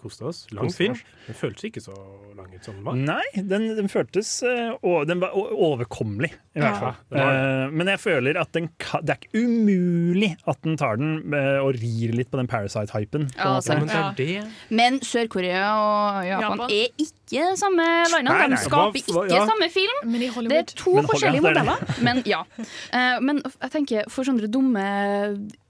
koste 0.03 0.27
oss. 0.31 0.45
Lang 0.57 0.73
film. 0.75 0.97
Den 1.27 1.39
føltes 1.39 1.67
ikke 1.69 1.83
så 1.85 1.95
lang 2.37 2.51
ut 2.55 2.67
som 2.67 2.79
den 2.79 2.87
var. 2.87 2.99
Nei, 2.99 3.27
den, 3.37 3.69
den 3.77 3.91
føltes 3.93 4.33
eh, 4.47 4.73
Den 5.09 5.23
var 5.23 5.37
overkommelig, 5.37 6.33
i 6.57 6.63
hvert 6.63 6.81
fall. 6.81 6.97
Ja. 7.15 7.27
var 7.27 7.31
Eh, 7.31 7.65
men 7.75 7.91
jeg 7.93 8.03
føler 8.03 8.41
at 8.41 8.53
den 8.57 8.71
det 9.07 9.15
er 9.15 9.21
ikke 9.21 9.45
umulig 9.45 10.31
at 10.49 10.59
den 10.65 10.77
tar 10.81 10.99
den 11.01 11.35
eh, 11.37 11.59
og 11.63 11.77
rir 11.79 12.15
litt 12.17 12.31
på 12.33 12.41
den 12.41 12.49
Parasite-hypen. 12.51 13.29
Ja, 13.37 13.59
Men 13.69 13.87
det 13.91 14.01
det. 14.19 14.43
Men 14.69 15.01
Sør-Korea 15.05 15.65
og 15.77 16.27
Japan, 16.27 16.65
Japan. 16.65 16.75
er 16.75 17.05
ikke 17.05 17.45
samme 17.61 17.87
landene. 18.11 18.35
Nei, 18.35 18.49
nei. 18.51 18.57
De 18.57 18.65
skaper 18.65 19.01
ikke 19.01 19.27
ja. 19.31 19.45
samme 19.49 19.71
film. 19.73 20.17
Det 20.51 20.59
er 20.59 20.69
to 20.75 20.97
Men 20.97 21.11
forskjellige 21.11 21.45
er 21.45 21.49
modeller. 21.49 21.95
Men 22.07 22.23
ja. 22.29 22.43
Eh, 22.59 23.17
men 23.23 23.43
jeg 23.47 23.75
tenker, 23.77 24.11
for 24.11 24.27
sånne 24.27 24.51
dumme 24.51 24.85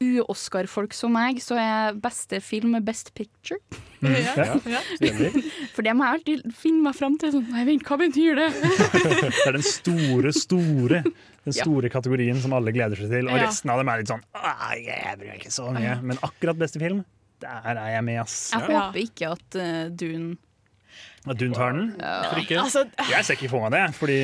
u-Oscar-folk 0.00 0.96
som 0.96 1.14
meg, 1.16 1.42
så 1.44 1.58
er 1.60 2.00
beste 2.00 2.40
film 2.44 2.78
Best 2.86 3.12
Picture. 3.18 3.60
Ja. 4.00 4.44
Ja. 4.44 4.54
Ja. 4.76 4.80
For 5.74 5.82
det 5.84 5.92
må 5.96 6.06
jeg 6.06 6.14
alltid 6.16 6.52
finne 6.56 6.82
meg 6.86 6.94
fram 6.96 7.18
til. 7.20 7.32
Sånn, 7.34 7.48
Nei, 7.52 7.64
vent, 7.68 7.84
hva 7.84 7.98
betyr 8.00 8.38
det? 8.40 8.48
Det 9.30 9.46
er 9.46 9.56
den 9.58 9.66
store, 9.66 10.32
store 10.36 11.02
Den 11.04 11.54
Ja. 11.56 11.64
store 11.64 11.88
kategorien 11.92 12.36
som 12.40 12.52
alle 12.56 12.72
gleder 12.76 12.96
seg 13.00 13.08
til. 13.12 13.28
Og 13.28 13.36
Ja. 13.38 13.46
resten 13.46 13.70
av 13.72 13.78
dem 13.80 13.88
er 13.88 13.98
litt 14.02 14.08
sånn 14.12 14.22
«Ah, 14.36 14.74
Jeg 14.76 15.16
bryr 15.18 15.30
meg 15.32 15.40
ikke 15.40 15.52
så 15.52 15.70
mye. 15.72 15.96
Men 16.02 16.18
akkurat 16.26 16.58
beste 16.60 16.80
film, 16.82 17.04
der 17.40 17.76
er 17.80 17.90
jeg 17.96 18.04
med, 18.04 18.20
ass. 18.20 18.50
Jeg 18.52 18.68
Ja. 18.68 18.80
håper 18.90 19.00
ikke 19.04 19.30
at 19.32 19.56
uh, 19.56 19.88
Dune 19.88 20.36
At 21.28 21.36
Dune 21.36 21.52
tar 21.54 21.72
den. 21.76 21.90
Ikke? 22.40 22.56
Altså, 22.60 22.86
Jeg 23.10 23.24
ser 23.24 23.34
ikke 23.36 23.50
for 23.52 23.68
meg 23.68 23.72
det, 23.76 23.94
fordi 23.96 24.18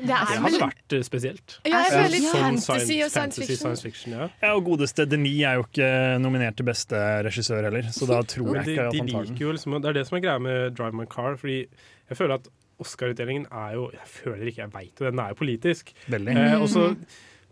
det 0.00 0.08
Det 0.08 0.16
er 0.16 0.40
hadde 0.44 0.60
vært 0.62 0.94
eh, 0.96 1.02
spesielt. 1.06 1.56
Ja, 1.68 1.82
jeg 1.84 1.92
føler 1.92 2.12
litt 2.14 2.26
Sånn 2.30 2.60
fantasy 2.64 2.96
og 3.04 3.12
science 3.12 3.40
fiction. 3.40 3.60
science 3.60 3.84
fiction 3.86 4.14
ja. 4.16 4.28
ja, 4.42 4.52
og 4.56 4.64
godeste 4.70 5.06
Denis 5.10 5.42
er 5.46 5.58
jo 5.60 5.66
ikke 5.66 5.90
nominert 6.24 6.56
til 6.58 6.68
beste 6.68 7.02
regissør 7.26 7.68
heller, 7.68 7.90
så 7.94 8.08
da 8.08 8.22
tror 8.24 8.56
jeg 8.60 8.64
de, 8.70 8.74
ikke 8.74 8.86
at 8.88 8.98
han 8.98 9.12
tar 9.12 9.28
den. 9.28 9.52
liksom, 9.58 9.76
Det 9.80 9.92
er 9.92 9.98
det 10.00 10.06
som 10.08 10.18
er 10.18 10.24
greia 10.24 10.42
med 10.42 10.76
Drive 10.78 10.96
My 10.96 11.06
Car. 11.10 11.36
Fordi 11.40 11.58
jeg 11.64 12.18
føler 12.18 12.40
at 12.40 12.50
Oscar-utdelingen 12.80 13.46
er 13.52 13.74
jo 13.76 13.90
Jeg 13.92 14.08
føler 14.08 14.46
ikke, 14.48 14.62
jeg 14.64 14.72
veit 14.74 14.94
det, 14.98 15.10
den 15.12 15.22
er 15.22 15.34
jo 15.34 15.40
politisk. 15.42 15.92
Veldig. 16.08 16.36
Eh, 16.36 16.54
også, 16.60 16.94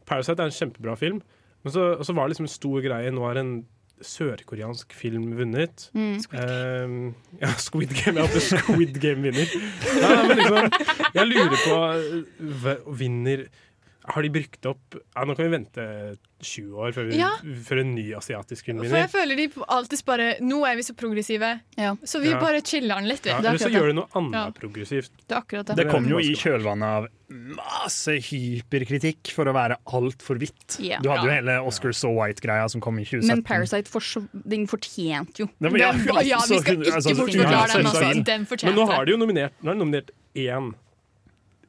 Parasite 0.08 0.40
er 0.42 0.50
en 0.50 0.56
kjempebra 0.58 0.96
film, 0.96 1.20
men 1.64 1.74
så, 1.74 1.90
var 2.14 2.24
det 2.24 2.32
liksom 2.36 2.48
en 2.48 2.54
stor 2.54 2.80
greie. 2.84 3.12
Nå 3.12 3.26
er 3.28 3.42
en 3.42 3.52
sørkoreansk 4.04 4.92
film 4.96 5.30
vunnet. 5.38 5.88
Mm. 5.96 6.16
Eh, 6.16 6.94
ja, 7.44 7.52
Squid 7.62 7.94
Game. 7.96 8.22
Ja, 8.22 8.42
Squid 8.42 8.98
Game 9.02 9.24
vinner. 9.26 9.50
Ja, 10.02 10.12
men 10.28 10.40
liksom, 10.40 10.70
jeg 11.14 11.30
lurer 11.30 11.58
på 11.64 11.78
eh, 11.96 12.88
Vinner 12.98 13.46
Har 14.08 14.24
de 14.24 14.30
brukt 14.32 14.66
opp 14.68 14.96
ja, 14.96 15.24
Nå 15.26 15.34
kan 15.36 15.48
vi 15.48 15.52
vente 15.52 15.84
20 16.40 16.74
år 16.78 16.92
før, 16.94 17.08
vi, 17.10 17.16
Ja. 17.18 17.30
før 17.66 17.80
en 17.80 17.94
ny 17.96 18.12
asiatisk 18.14 18.64
film 18.64 18.78
For 18.84 18.94
jeg 18.96 19.10
føler 19.10 19.36
de 19.36 19.46
alltid 19.68 20.04
bare 20.06 20.26
Nå 20.40 20.60
er 20.68 20.76
vi 20.76 20.82
så 20.82 20.94
progressive, 20.94 21.60
Ja, 21.76 21.94
så 22.04 22.20
vi 22.22 22.30
Ja. 22.30 22.38
bare 22.38 22.60
chiller 22.62 22.94
den 23.00 23.08
litt. 23.08 23.26
Ja, 23.26 23.38
eller 23.38 23.58
så 23.58 23.64
det. 23.66 23.72
gjør 23.74 23.86
du 23.88 23.92
noe 23.94 24.06
annet 24.14 24.32
Ja. 24.32 24.50
progressivt. 24.50 25.10
det 25.26 25.36
er 25.36 25.62
det. 25.64 25.76
Det 25.76 25.90
kom 25.90 26.06
jo 26.08 26.18
i 26.18 26.34
kjølvannet 26.34 26.82
av 26.84 27.08
masse 27.28 28.08
hyperkritikk 28.30 29.32
for 29.32 29.44
å 29.46 29.52
være 29.52 29.76
altfor 29.86 30.38
hvitt. 30.38 30.78
Yeah. 30.80 31.00
Du 31.02 31.10
hadde 31.10 31.24
jo 31.24 31.30
hele 31.30 31.58
Oscar 31.66 31.92
So 31.92 32.08
White-greia 32.14 32.70
som 32.70 32.80
kom 32.80 32.98
i 32.98 33.04
2017. 33.04 33.26
Men 33.28 33.42
Parasite 33.42 33.88
for, 33.88 34.00
den 34.46 34.66
fortjente 34.66 35.38
jo. 35.40 35.48
Den, 35.60 35.74
ja, 35.76 35.92
ja, 36.22 36.38
vi 36.38 36.58
skal 36.58 36.76
ikke 36.76 36.94
altså, 36.94 37.14
bortforklare 37.16 37.50
ja, 37.50 37.66
den. 37.66 37.86
Altså. 37.86 38.14
så- 38.14 38.24
Den 38.24 38.46
Men 38.62 38.74
nå 38.76 38.86
har 38.92 39.04
de 39.04 39.12
jo 39.12 39.18
nominert 39.18 39.52
Nå 39.62 39.66
har 39.66 39.74
de 39.74 39.80
nominert 39.84 40.10
én 40.36 40.74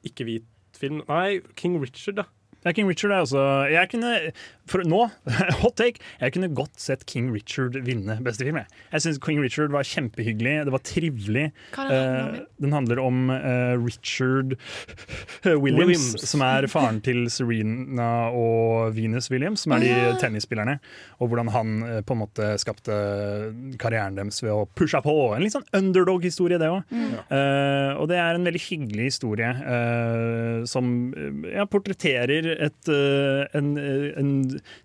ikke-hvit 0.05 0.43
film. 0.77 1.01
Nei, 1.09 1.41
King 1.55 1.79
Richard, 1.81 2.15
da. 2.15 2.23
Ja, 2.65 2.73
King 2.75 2.87
Richard 2.89 3.11
er 3.11 3.21
også 3.23 3.71
Jeg 3.71 3.89
kunne 3.93 4.33
for 4.69 4.85
Nå, 4.85 5.01
hot 5.63 5.77
take, 5.79 6.03
jeg 6.21 6.35
kunne 6.35 6.51
godt 6.57 6.77
sett 6.81 7.05
King 7.09 7.31
Richard 7.33 7.77
vinne 7.85 8.19
beste 8.25 8.45
film. 8.45 8.59
Jeg, 8.61 8.79
jeg 8.93 9.05
syns 9.05 9.21
King 9.23 9.41
Richard 9.43 9.73
var 9.73 9.87
kjempehyggelig, 9.87 10.55
det 10.67 10.73
var 10.75 10.83
trivelig. 10.85 11.45
Hva 11.75 11.87
er 11.87 11.91
det 11.91 11.99
den 11.99 12.05
handler 12.05 12.29
om? 12.29 12.39
Eh, 12.39 12.65
den 12.65 12.75
handler 12.75 13.01
om 13.03 13.19
eh, 13.33 13.75
Richard 13.81 14.55
Williams, 15.63 15.79
Williams. 15.79 16.27
som 16.29 16.43
er 16.45 16.67
faren 16.71 17.01
til 17.05 17.25
Serena 17.33 18.29
og 18.35 18.95
Venus 18.97 19.29
Williams, 19.33 19.65
som 19.65 19.75
er 19.75 19.85
de 19.85 19.93
tennisspillerne. 20.21 20.77
Og 21.19 21.31
hvordan 21.31 21.51
han 21.53 21.75
uh, 21.83 21.99
på 22.05 22.15
en 22.15 22.21
måte 22.21 22.51
skapte 22.61 22.95
karrieren 23.81 24.17
deres 24.17 24.41
ved 24.43 24.53
å 24.53 24.67
pushe 24.77 24.99
på. 25.03 25.15
En 25.35 25.43
litt 25.43 25.55
sånn 25.55 25.67
underdog-historie, 25.75 26.59
det 26.59 26.69
òg. 26.71 26.93
og 27.99 28.05
det 28.09 28.17
er 28.19 28.37
en 28.37 28.45
veldig 28.47 28.61
hyggelig 28.63 29.09
historie 29.09 29.49
eh, 29.49 30.65
som 30.69 30.89
ja, 31.47 31.65
portretterer 31.69 32.47
et, 32.55 32.91
en, 33.57 33.71
en 33.79 34.31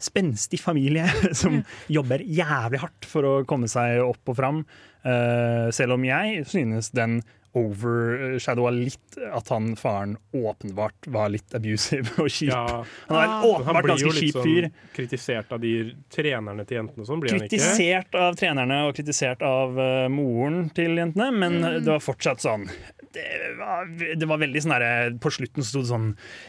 spenstig 0.03 0.61
familie 0.63 1.07
som 1.43 1.63
jobber 1.93 2.25
jævlig 2.25 2.81
hardt 2.85 3.07
for 3.09 3.25
å 3.29 3.35
komme 3.49 3.69
seg 3.71 4.01
opp 4.05 4.33
og 4.35 4.37
fram. 4.41 4.65
Eh, 5.05 5.71
selv 5.75 5.99
om 5.99 6.05
jeg 6.09 6.45
synes 6.49 6.91
den 6.97 7.21
overshadowa 7.55 8.71
litt 8.75 9.15
at 9.31 9.49
han 9.53 9.77
faren 9.79 10.17
åpenbart 10.35 11.07
var 11.15 11.29
litt 11.31 11.55
abusive 11.55 12.17
og 12.19 12.27
kjip. 12.27 12.51
Ja. 12.51 12.81
Han 13.07 13.17
er 13.19 13.23
en 13.23 13.31
Han 13.31 13.47
åpenbart 13.51 13.87
blir 13.87 14.03
jo 14.03 14.09
ganske 14.09 14.17
litt 14.17 14.25
kjip 14.25 14.35
sånn 14.35 14.49
fyr. 14.49 14.67
kritisert 14.97 15.55
av 15.55 15.61
de 15.63 15.73
trenerne 16.11 16.67
til 16.67 16.81
jentene 16.81 17.05
og 17.05 17.11
sånn, 17.13 17.23
blir 17.23 17.37
han 17.37 17.45
ikke? 17.45 17.53
Kritisert 17.55 18.19
av 18.19 18.35
trenerne 18.41 18.81
og 18.89 18.97
kritisert 18.99 19.45
av 19.47 19.79
uh, 19.79 20.09
moren 20.11 20.69
til 20.75 20.99
jentene, 20.99 21.31
men 21.31 21.61
Mm. 21.65 21.85
det 21.85 21.93
var 21.95 22.03
fortsatt 22.03 22.43
sånn 22.43 22.67
det 23.15 23.53
var, 23.59 23.87
det 24.19 24.27
var 24.29 24.41
veldig 24.43 24.61
sånn 24.65 24.73
der 24.75 25.15
På 25.23 25.31
slutten 25.33 25.63
sto 25.67 25.81
det 25.85 25.91
sånn 25.93 26.09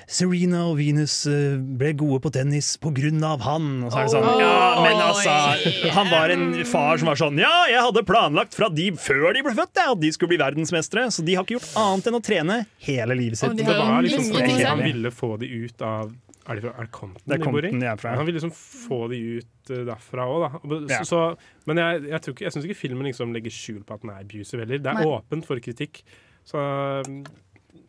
Serena 0.09 0.63
og 0.71 0.79
Venus 0.79 1.15
eh, 1.29 1.55
ble 1.59 1.91
gode 1.97 2.19
på 2.25 2.31
tennis 2.33 2.73
på 2.81 2.91
grunn 2.95 3.21
av 3.25 3.43
han. 3.45 3.67
Og 3.85 3.93
så 3.93 4.01
er 4.01 4.07
det 4.09 4.13
sånn, 4.15 4.41
ja, 4.41 4.57
men 4.81 5.01
altså 5.05 5.93
Han 5.95 6.11
var 6.11 6.33
en 6.33 6.47
far 6.67 6.97
som 7.01 7.11
var 7.11 7.21
sånn 7.21 7.39
Ja, 7.41 7.53
jeg 7.71 7.81
hadde 7.85 8.03
planlagt 8.09 8.57
fra 8.57 8.69
de 8.73 8.89
før 8.97 9.31
de 9.37 9.45
ble 9.45 9.55
født, 9.57 9.81
at 9.85 10.01
de 10.01 10.11
skulle 10.15 10.33
bli 10.35 10.41
verdensmestere. 10.41 11.07
Så 11.13 11.23
de 11.25 11.37
har 11.37 11.45
ikke 11.47 11.59
gjort 11.59 11.71
annet 11.79 12.09
enn 12.11 12.19
å 12.19 12.23
trene 12.25 12.59
hele 12.89 13.17
livet 13.21 13.39
sitt. 13.41 13.55
Det 13.57 13.65
var 13.69 14.01
liksom 14.05 14.29
fordi 14.33 14.61
han 14.65 14.81
ville 14.85 15.11
få 15.13 15.35
de 15.41 15.49
ut 15.65 15.85
av 15.85 16.13
Er 16.45 16.59
det, 16.59 16.61
fra, 16.67 16.71
er 16.77 16.85
det 16.85 16.91
Compton 16.93 17.23
Det 17.25 17.33
er 17.33 17.41
de 17.41 17.45
bor 17.49 17.57
i? 17.57 17.69
Compton 17.71 17.81
de 17.81 17.87
er 17.89 17.97
fra. 18.01 18.11
Han 18.19 18.27
ville 18.27 18.37
liksom 18.37 18.51
få 18.53 18.99
de 19.09 19.17
ut 19.39 19.71
eh, 19.73 19.79
derfra 19.87 20.27
òg, 20.29 20.43
da. 20.45 20.59
Så, 20.61 20.81
Ja. 20.93 20.99
så, 21.09 21.21
men 21.65 21.81
jeg, 21.81 22.03
jeg, 22.11 22.21
tror 22.25 22.35
ikke- 22.35 22.45
jeg 22.45 22.53
syns 22.53 22.67
ikke 22.69 22.77
filmen 22.83 23.07
liksom 23.09 23.33
legger 23.33 23.53
skjul 23.55 23.79
på 23.87 23.95
at 23.97 24.03
den 24.05 24.11
er 24.13 24.21
abusive 24.21 24.61
heller. 24.61 24.77
Det 24.85 24.91
er 24.93 24.99
Nei. 25.01 25.07
åpent 25.09 25.47
for 25.49 25.57
kritikk. 25.65 26.03
Så 26.45 26.61
mm, 27.07 27.23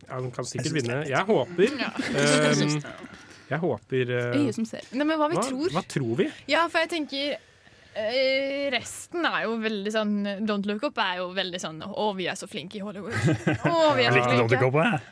ja, 0.06 0.20
kan 0.32 0.46
sikkert 0.48 0.70
Jeg 0.70 0.76
vinne. 0.78 1.00
Jeg 1.10 1.26
håper 1.28 1.76
Ja. 1.80 1.90
ehm, 2.22 2.78
Jeg 3.50 3.58
håper 3.62 4.14
eh, 4.16 4.38
Øyet 4.40 4.56
som 4.56 4.64
ser. 4.66 4.86
Nei, 4.96 5.04
men 5.06 5.18
hva 5.20 5.28
vi 5.30 5.36
tror. 5.42 5.68
Hva 5.74 5.82
tror 5.86 6.16
vi? 6.22 6.30
Ja, 6.50 6.64
for 6.72 6.82
jeg 6.82 6.90
tenker 6.94 7.36
eh, 7.36 8.70
Resten 8.74 9.26
er 9.28 9.44
jo 9.46 9.58
veldig 9.62 9.92
sånn 9.94 10.14
Don't 10.48 10.66
Look 10.66 10.88
Up 10.88 10.98
er 11.02 11.20
jo 11.20 11.28
veldig 11.36 11.60
sånn 11.62 11.78
Å, 11.86 12.08
vi 12.18 12.26
er 12.32 12.38
så 12.38 12.48
flinke 12.50 12.80
i 12.80 12.82
Hollywood. 12.86 13.14
Å, 13.70 13.94
vi 13.98 14.06
er 14.06 14.10
så 14.10 14.10
Jeg 14.10 14.16
likte 14.18 14.40
Don't. 14.40 14.56
Look 14.56 14.66
Up, 14.70 14.80
jeg. 14.82 15.04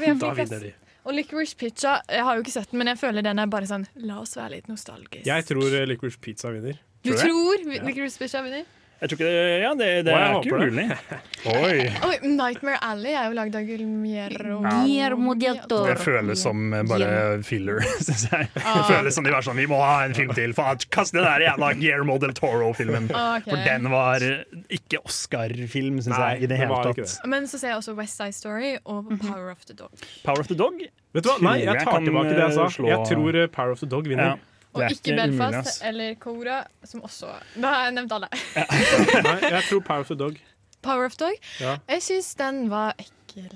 Vi 0.00 0.08
er 0.08 0.14
Da 0.14 0.32
flinke, 0.32 0.36
vinner 0.44 0.66
de. 0.68 0.72
Og 1.04 1.12
Licorice 1.12 1.58
Pizza, 1.60 1.98
jeg 2.08 2.24
har 2.24 2.38
jo 2.38 2.40
ikke 2.46 2.54
sett 2.54 2.70
den, 2.70 2.80
men 2.80 2.88
jeg 2.94 2.96
føler 3.02 3.26
den 3.26 3.42
er 3.42 3.50
bare 3.52 3.68
sånn 3.68 3.84
La 4.08 4.22
oss 4.22 4.38
være 4.38 4.54
litt 4.54 4.70
nostalgisk. 4.72 5.26
Jeg 5.28 5.44
tror 5.50 5.74
Licorice 5.90 6.20
Pizza 6.24 6.54
vinner. 6.54 6.78
Du 7.04 7.12
tror 7.12 7.60
Licorice 7.84 8.16
Pizza 8.22 8.40
vinner? 8.46 8.64
Jeg 9.04 9.10
tror 9.10 9.18
ikke 9.20 9.28
det, 9.28 9.60
ja, 9.60 9.70
det, 9.76 9.88
det 10.06 10.12
er 10.16 10.34
ikke 10.38 10.56
umulig. 10.56 10.84
Oi. 11.54 11.80
Oi, 12.08 12.14
Nightmare 12.24 12.78
Alley 12.88 13.12
er 13.12 13.26
jo 13.28 13.34
lagd 13.36 13.56
av 13.58 13.66
Guillermo 13.68 15.34
Det 15.36 15.96
føles 16.00 16.40
som 16.40 16.62
eh, 16.72 16.82
bare 16.88 17.42
filler, 17.44 17.82
syns 18.06 18.24
jeg. 18.30 18.48
Det 18.54 18.62
Ah. 18.64 18.86
føles 18.88 19.14
som 19.14 19.26
de 19.26 19.32
var 19.34 19.44
sånn 19.44 19.58
Vi 19.60 19.66
må 19.68 19.76
ha 19.82 20.06
en 20.06 20.14
film 20.16 20.32
til! 20.36 20.54
Faen, 20.56 20.80
kast 20.94 21.12
den 21.12 21.24
der 21.26 21.44
jævla 21.44 21.68
Guillermo 21.76 22.16
del 22.22 22.32
Toro-filmen! 22.36 23.10
Okay. 23.12 23.50
For 23.50 23.60
den 23.68 23.90
var 23.92 24.24
eh, 24.24 24.40
ikke 24.72 25.02
Oscar-film, 25.04 26.00
syns 26.04 26.16
jeg, 26.16 26.42
i 26.46 26.50
det 26.50 26.58
hele 26.62 26.80
tatt. 26.88 27.18
Men 27.28 27.44
så 27.50 27.60
ser 27.60 27.74
jeg 27.74 27.82
også 27.82 27.96
West 28.00 28.16
Side 28.20 28.32
Story 28.40 28.72
og 28.84 29.04
Mhm. 29.12 29.20
Power 29.20 29.50
of 29.52 29.64
the 29.68 29.74
Dog. 29.76 29.92
Power 30.24 30.40
of 30.40 30.48
the 30.48 30.56
Dog? 30.56 30.80
Vet 31.14 31.22
du 31.24 31.28
hva? 31.28 31.36
Nei, 31.44 31.58
jeg 31.66 31.84
tar 31.84 32.00
tilbake 32.00 32.32
det 32.32 32.40
jeg 32.40 32.56
sa. 32.56 32.66
eh, 32.72 32.88
Jeg 32.94 33.04
tror 33.12 33.36
uh, 33.44 33.46
Power 33.52 33.70
of 33.76 33.80
the 33.84 33.86
Dog 33.92 34.08
vinner. 34.08 34.34
Ja. 34.34 34.53
Og 34.74 34.82
ikke 34.90 35.12
ikke 35.12 35.16
Belfast 35.20 35.84
eller 35.86 36.16
Cora, 36.18 36.62
som 36.84 37.04
også 37.06 37.30
Da 37.54 37.70
har 37.70 37.84
jeg 37.88 37.94
nevnt 37.98 38.14
alle. 38.16 38.28
Nei, 39.28 39.36
jeg 39.54 39.62
tror 39.68 39.84
Power 39.86 40.02
of 40.02 40.10
the 40.10 40.18
Dog. 40.18 40.40
Power 40.82 41.06
of 41.06 41.16
Dog. 41.20 41.38
Ja. 41.60 41.76
Jeg 41.88 42.02
syns 42.02 42.34
den 42.40 42.66
var 42.72 42.98
ekkel. 42.98 43.52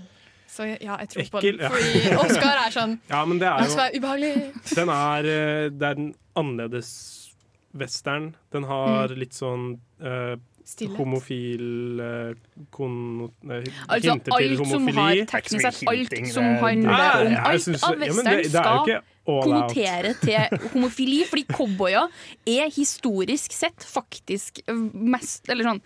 Så 0.48 0.64
ja, 0.70 0.96
jeg 1.02 1.08
tror 1.12 1.28
på 1.32 1.40
den. 1.44 1.60
Fordi 1.60 2.14
Oscar 2.16 2.62
er 2.64 2.74
sånn 2.74 2.94
Ja, 3.12 3.24
men 3.28 3.40
det 3.42 3.50
er 3.50 3.66
jo 3.66 3.78
være 3.78 3.98
ubehagelig. 4.00 4.34
Den 4.74 4.92
er, 4.94 5.28
eh, 5.34 5.64
det 5.70 5.90
er 5.90 5.98
den 6.00 6.12
annerledes 6.38 6.92
western. 7.78 8.32
Den 8.54 8.64
har 8.70 9.12
litt 9.18 9.36
sånn 9.36 9.74
eh, 10.00 10.36
Stillhet. 10.68 10.96
homofil 11.00 12.00
eh, 12.00 12.34
Altså 13.88 14.10
hinter 14.12 14.36
til 14.38 14.56
homofili. 14.60 14.96
har 14.98 15.30
teknisk 15.30 15.64
sett 15.64 15.88
alt 15.88 16.16
som 16.34 16.44
handler 16.44 16.90
om 16.90 17.36
alt 17.48 17.62
synes- 17.64 17.82
av 17.88 17.94
ja, 17.94 18.04
western 18.04 18.24
det- 18.24 18.52
det 18.52 18.54
er 18.54 18.74
skal 18.84 19.02
konnotere 19.44 20.14
til 20.20 20.68
homofili, 20.74 21.24
fordi 21.28 21.44
cowboyer 21.52 22.08
er 22.46 22.70
historisk 22.76 23.52
sett 23.52 23.84
faktisk 23.84 24.60
mest 24.94 25.48
Eller 25.48 25.64
sånn 25.64 25.80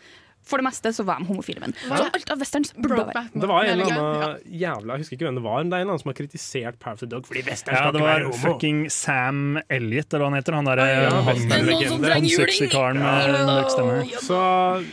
for 0.45 0.59
det 0.59 0.65
meste 0.67 0.91
så 0.95 1.05
var 1.07 1.21
de 1.23 1.27
homofile 1.29 1.61
menn. 1.63 1.75
Så 1.87 2.03
alt 2.03 2.31
av 2.35 2.41
westerns 2.43 2.73
burde 2.75 3.05
være 3.09 3.23
Det 3.35 3.49
var 3.49 3.65
en 3.65 3.73
eller 3.81 3.93
annen 3.95 4.39
jævla 4.63 4.97
Jeg 4.97 5.05
husker 5.05 5.17
ikke 5.17 5.27
hvem 5.29 5.39
det 5.39 5.45
var, 5.45 5.59
men 5.63 5.71
det 5.71 5.79
er 5.79 5.85
en 5.87 5.93
annen 5.93 6.03
som 6.03 6.11
har 6.11 6.17
kritisert 6.19 6.79
Power 6.83 6.95
of 6.99 7.01
the 7.05 7.07
Dog 7.13 7.27
fordi 7.29 7.45
westerns 7.47 7.77
Ja, 7.79 7.85
skal 7.85 7.93
det 7.95 8.01
ikke 8.03 8.09
var 8.09 8.19
være 8.19 8.31
homo. 8.33 8.43
fucking 8.43 8.81
Sam 8.91 9.43
Elliot, 9.71 10.09
eller 10.13 10.25
hva 10.25 10.31
han 10.33 10.39
heter. 10.41 10.59
Han 10.59 10.71
derre 10.71 10.89
Ja, 10.91 11.11
han, 11.11 11.31
westernlegende. 11.31 12.13
han 12.17 12.29
sexy 12.35 12.67
karen 12.73 12.99
med 12.99 13.39
mørk 13.53 13.71
stemme. 13.77 13.99
Så 14.27 14.41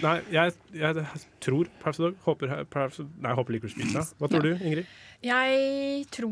nei, 0.06 0.16
jeg, 0.38 0.54
jeg 0.80 1.08
tror 1.44 1.70
Paradise 1.82 2.04
Dog. 2.04 2.18
Håper, 2.26 2.52
Paradise, 2.72 3.06
nei, 3.24 3.34
håper 3.38 3.56
Licorice 3.56 3.78
Pizza. 3.80 4.04
Hva 4.20 4.30
tror 4.32 4.46
du, 4.46 4.52
Ingrid? 4.58 4.90
Jeg 5.20 6.06
tror 6.16 6.32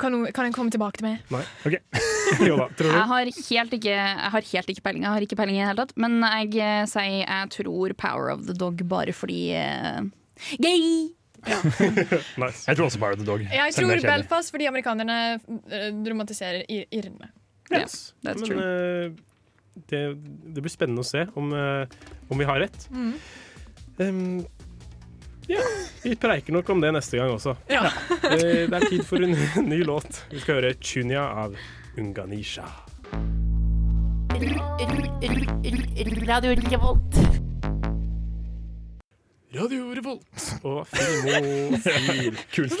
Kan, 0.00 0.14
kan 0.32 0.48
jeg 0.48 0.54
komme 0.56 0.72
tilbake 0.72 1.00
til 1.00 1.08
meg? 1.08 1.20
Nei. 1.32 1.42
jo 2.48 2.56
da, 2.56 2.68
tror 2.78 2.94
Jeg 2.94 3.08
har 3.12 3.30
helt 3.50 3.76
ikke, 3.76 3.92
jeg 3.92 4.32
har 4.34 4.48
helt 4.52 4.72
ikke 4.72 4.84
peiling. 4.86 5.04
Jeg 5.04 5.16
har 5.16 5.26
ikke 5.26 5.38
peiling 5.40 5.58
i 5.58 5.62
det 5.62 5.68
hele 5.70 5.84
tatt. 5.84 5.94
Men 6.00 6.18
jeg 6.24 6.56
eh, 6.64 6.82
sier 6.88 7.20
jeg 7.22 7.52
tror 7.58 7.96
Power 8.00 8.32
of 8.32 8.46
the 8.48 8.56
Dog 8.56 8.80
bare 8.88 9.14
fordi 9.16 9.42
eh, 9.58 10.02
Gay! 10.62 11.14
Jeg 11.48 12.74
tror 12.74 12.88
også 12.88 12.98
Power 12.98 13.14
of 13.14 13.20
the 13.20 13.26
Dog. 13.26 13.44
Jeg 13.46 13.74
tror. 13.76 14.00
Belfast 14.02 14.50
fordi 14.50 14.66
amerikanerne 14.66 15.18
eh, 15.38 15.90
dramatiserer 15.94 16.64
ir- 16.66 16.88
irrene. 16.90 17.30
Yes. 17.70 18.14
that's 18.24 18.42
Men 18.48 18.58
eh, 18.58 19.12
det, 19.86 20.00
det 20.54 20.64
blir 20.64 20.72
spennende 20.72 21.04
å 21.04 21.06
se 21.06 21.26
om, 21.38 21.52
uh, 21.52 21.84
om 22.32 22.40
vi 22.40 22.46
har 22.48 22.60
rett. 22.64 22.88
Mm. 22.90 23.12
Um, 23.98 24.46
ja, 25.48 25.62
vi 26.02 26.16
preiker 26.16 26.52
nok 26.52 26.68
om 26.70 26.80
det 26.80 26.92
neste 26.94 27.16
gang 27.18 27.32
også. 27.34 27.56
Ja. 27.72 27.88
Eh, 28.28 28.68
det 28.68 28.76
er 28.76 28.84
tid 28.90 29.02
for 29.08 29.24
en 29.24 29.34
ny 29.64 29.80
låt. 29.84 30.22
Vi 30.30 30.40
skal 30.42 30.60
høre 30.60 30.74
'Chunya' 30.74 31.24
av 31.44 31.56
Unganisha. 31.98 32.66
Radio 36.28 36.54
Revolt. 36.54 37.16
Radio 39.54 39.94
Revolt 39.96 40.44
og 40.62 40.86
Filmofil. 40.92 42.36
Kult 42.52 42.74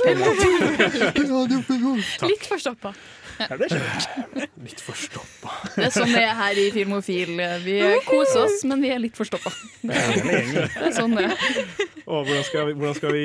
Litt 2.28 2.44
forstoppa. 2.46 2.92
Litt 4.68 4.80
forstoppa. 4.82 5.52
Det 5.76 5.86
er 5.88 5.92
sånn 5.94 6.10
det 6.12 6.24
er 6.24 6.34
her 6.38 6.58
i 6.60 6.66
Filmofil. 6.74 7.34
Vi 7.64 7.76
koser 8.08 8.44
oss, 8.46 8.64
men 8.68 8.82
vi 8.82 8.90
er 8.94 8.98
litt 9.02 9.16
forstoppa. 9.18 9.52
Det 9.82 9.94
er 10.88 10.96
sånn 10.96 11.14
det 11.18 11.28
er. 11.30 11.38
Og 12.08 12.26
hvordan 12.26 12.44
skal 12.48 12.68
vi, 12.70 12.74
hvordan 12.80 12.98
skal 12.98 13.14
vi 13.14 13.24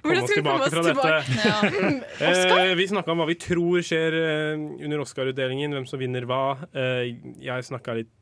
komme 0.00 0.22
oss 0.22 0.32
tilbake 0.32 0.68
oss 0.68 0.74
fra 0.74 0.84
dette? 0.88 1.14
Ja. 1.44 1.56
Mm, 1.68 2.00
Eh, 2.24 2.74
vi 2.78 2.86
snakka 2.88 3.12
om 3.12 3.20
hva 3.20 3.26
vi 3.28 3.36
tror 3.42 3.82
skjer 3.84 4.14
eh, 4.16 4.52
under 4.86 5.02
Oscar-utdelingen, 5.02 5.74
hvem 5.76 5.86
som 5.90 6.00
vinner 6.00 6.24
hva. 6.30 6.42
Eh, 6.72 7.14
jeg 7.42 7.66
snakka 7.68 7.98
litt 8.00 8.12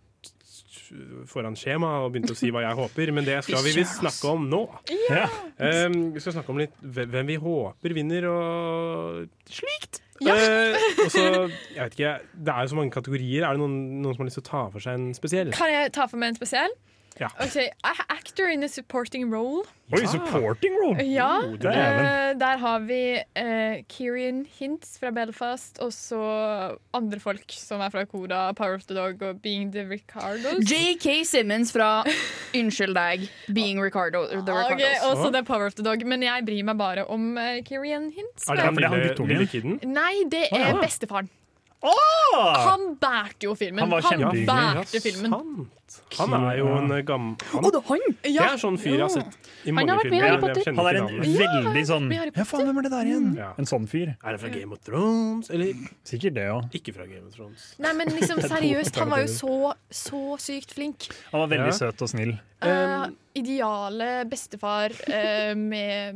foran 1.28 1.56
skjema 1.58 1.90
og 2.02 2.12
begynte 2.14 2.34
å 2.34 2.38
si 2.38 2.50
hva 2.52 2.62
jeg 2.64 2.78
håper, 2.78 3.12
men 3.16 3.26
det 3.26 3.40
skal 3.46 3.64
vi 3.64 3.74
visst 3.76 4.00
snakke 4.00 4.30
om 4.32 4.46
nå. 4.50 4.62
Ja. 5.10 5.26
Um, 5.56 6.12
vi 6.14 6.22
skal 6.22 6.36
snakke 6.36 6.54
om 6.54 6.62
litt 6.62 6.78
hvem 6.80 7.28
vi 7.28 7.38
håper 7.42 7.96
vinner, 7.96 8.28
og 8.30 9.52
slikt. 9.52 10.02
Ja. 10.22 10.36
Uh, 10.38 10.76
også, 11.06 11.24
jeg 11.76 11.82
vet 11.82 11.96
ikke, 11.96 12.14
Det 12.32 12.54
er 12.54 12.62
jo 12.62 12.72
så 12.72 12.78
mange 12.78 12.94
kategorier. 12.94 13.46
Er 13.46 13.56
det 13.56 13.62
noen, 13.62 13.76
noen 14.04 14.14
som 14.14 14.22
har 14.22 14.30
lyst 14.30 14.38
til 14.38 14.46
å 14.46 14.50
ta 14.50 14.64
for 14.74 14.84
seg 14.84 14.98
en 15.00 15.12
spesiell? 15.18 15.52
Kan 15.56 15.72
jeg 15.72 15.92
ta 15.96 16.06
for 16.10 16.22
meg 16.22 16.34
en 16.34 16.40
spesiell? 16.40 16.76
Ja. 17.22 17.28
Ok, 17.38 17.56
Actor 18.10 18.48
in 18.50 18.64
a 18.64 18.68
supporting 18.68 19.30
role. 19.30 19.62
Oi, 19.92 20.06
supporting 20.06 20.74
role! 20.80 21.04
Ja, 21.04 21.42
Oh, 21.42 21.54
eh, 21.54 22.32
der 22.38 22.56
har 22.58 22.78
vi 22.86 23.20
uh, 23.38 23.82
Kieran 23.88 24.46
Hintz 24.58 24.96
fra 24.98 25.10
Belfast, 25.14 25.78
og 25.84 25.92
så 25.92 26.20
andre 26.96 27.20
folk 27.20 27.52
som 27.54 27.82
er 27.84 27.92
fra 27.92 28.04
Koda, 28.08 28.52
Power 28.56 28.80
of 28.80 28.86
the 28.88 28.96
Dog 28.96 29.22
og 29.22 29.42
Being 29.44 29.70
the 29.72 29.84
Ricardos. 29.88 30.64
JK 30.64 31.26
Simmons 31.28 31.72
fra 31.76 32.04
Unnskyld 32.56 32.96
deg, 32.96 33.28
Being 33.52 33.82
Ricardo. 33.84 34.24
The 34.26 34.40
Ricardos. 34.40 34.72
Okay, 34.72 34.94
også 35.10 35.30
det 35.30 35.44
er 35.44 35.46
Power 35.50 35.66
of 35.66 35.76
the 35.78 35.84
Dog, 35.84 36.06
men 36.06 36.24
jeg 36.26 36.46
bryr 36.48 36.64
meg 36.72 36.80
bare 36.80 37.06
om 37.06 37.36
uh, 37.36 37.60
Kieran 37.68 38.10
Hintz. 38.16 38.48
Er 38.48 38.58
det 38.58 38.66
han 38.66 38.72
han 38.72 38.82
lille, 38.82 39.12
guttungen? 39.12 39.36
lille 39.36 39.46
kiden? 39.52 39.78
Nei, 39.92 40.24
det 40.32 40.48
er 40.50 40.62
er 40.62 40.74
ja. 40.74 40.80
bestefaren. 40.80 41.30
Oh! 41.82 42.42
Han 42.62 42.96
bærte 43.02 43.48
jo 43.48 43.54
filmen. 43.58 43.82
Han 43.82 43.90
var 43.90 44.06
han 44.06 44.44
bærte 44.46 45.02
filmen. 45.02 45.32
Sant. 45.34 45.81
Han 46.18 46.34
er 46.38 46.58
jo 46.58 46.68
en 46.76 46.92
gammel 47.06 47.36
han, 47.52 47.64
det 47.64 47.80
er 47.80 47.86
han! 47.88 48.04
Det 48.22 48.44
er 48.44 48.60
sånn 48.60 48.78
fyr 48.80 48.94
jeg 48.94 49.02
har 49.04 49.12
sett 49.12 49.50
i 49.62 49.72
Han 49.72 49.78
mange 49.78 49.96
i 49.98 50.10
filmer. 50.10 50.54
Kjenner 50.62 50.78
Han 50.78 50.88
er 50.90 51.00
en 51.00 51.08
veldig 51.40 51.84
sånn 51.88 52.08
Ja, 52.12 52.46
faen, 52.48 52.66
hvem 52.68 52.80
er 52.82 52.86
det 52.88 52.92
der 52.94 53.10
igjen? 53.12 53.28
Ja. 53.38 53.50
En 53.60 53.68
sånn 53.68 53.88
fyr. 53.90 54.14
Er 54.18 54.36
det 54.36 54.42
fra 54.42 54.52
Game 54.54 54.74
of 54.74 54.82
Thrones? 54.86 55.50
Eller 55.52 55.74
Sikkert 56.08 56.38
det 56.38 56.46
ja. 56.48 56.60
ikke 56.78 56.94
fra 56.96 57.08
Game 57.10 57.26
of 57.28 57.36
Thrones? 57.36 57.72
Nei, 57.82 57.92
men 57.98 58.12
liksom 58.16 58.38
Det 58.42 58.48
er 58.48 58.56
seriøst, 58.56 59.02
han 59.02 59.12
var 59.12 59.24
jo 59.24 59.32
så, 59.32 59.58
så 59.92 60.22
sykt 60.42 60.74
flink. 60.76 61.10
Han 61.32 61.44
var 61.44 61.52
veldig 61.56 61.70
Ja. 61.72 61.78
søt 61.84 62.02
og 62.02 62.10
snill. 62.10 62.34
Uh, 62.62 63.08
ideale 63.34 64.24
bestefar 64.30 64.92
uh, 64.94 65.54
med, 65.58 66.14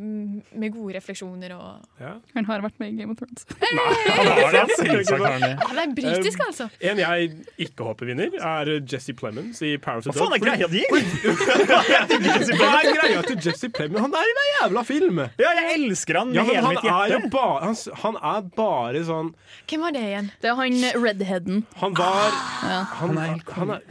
med 0.54 0.70
gode 0.70 0.94
refleksjoner 0.94 1.54
og 1.56 1.88
Han 1.98 2.46
har 2.46 2.62
vært 2.62 2.78
med 2.78 2.92
i 2.92 3.00
Game 3.00 3.16
of 3.16 3.18
Thrones. 3.18 3.46
Han 3.56 4.30
har 4.30 4.54
det, 4.54 4.62
han. 5.26 5.46
Han 5.58 5.80
er 5.82 5.94
britisk, 5.96 6.44
altså. 6.46 6.68
En 6.78 7.00
jeg 7.02 7.32
ikke 7.66 7.88
håper 7.88 8.12
vinner, 8.12 8.36
er 8.38 8.70
Jesse 8.86 9.14
Plemons 9.16 9.62
i 9.66 9.76
Power 9.82 10.00
of 10.00 10.06
the 10.06 10.14
Hva 10.14 10.26
faen 10.26 10.36
er 10.36 10.42
greia 10.42 10.68
di? 10.70 10.82
Hva 12.60 12.70
er 12.80 12.90
greia 12.94 13.22
til 13.26 13.38
Jesse 13.44 13.70
Plemons? 13.74 14.02
Han 14.06 14.16
er 14.16 14.30
i 14.30 14.34
hver 14.38 14.48
jævla 14.52 14.84
film! 14.88 15.22
Ja, 15.40 15.52
jeg 15.58 15.76
elsker 15.76 16.20
han 16.20 16.32
med 16.32 16.38
Ja, 16.38 16.44
men 16.46 16.54
hele 16.54 16.66
han 16.66 16.76
mitt 16.76 16.90
er 16.90 17.12
hjerte. 17.12 17.30
ba, 17.34 17.46
han, 17.64 17.76
han 18.02 18.20
er 18.32 18.50
bare 18.56 19.04
sånn 19.08 19.32
Hvem 19.66 19.86
var 19.86 19.96
det 19.96 20.04
igjen? 20.06 20.30
Det 20.42 20.50
er 20.52 20.58
han 20.60 20.78
redheaden. 21.06 21.62
Han 21.82 21.96
var 21.98 22.28
er, 22.30 22.84
er 22.86 23.16
er 23.16 23.32
eh, 23.32 23.32
er 23.32 23.86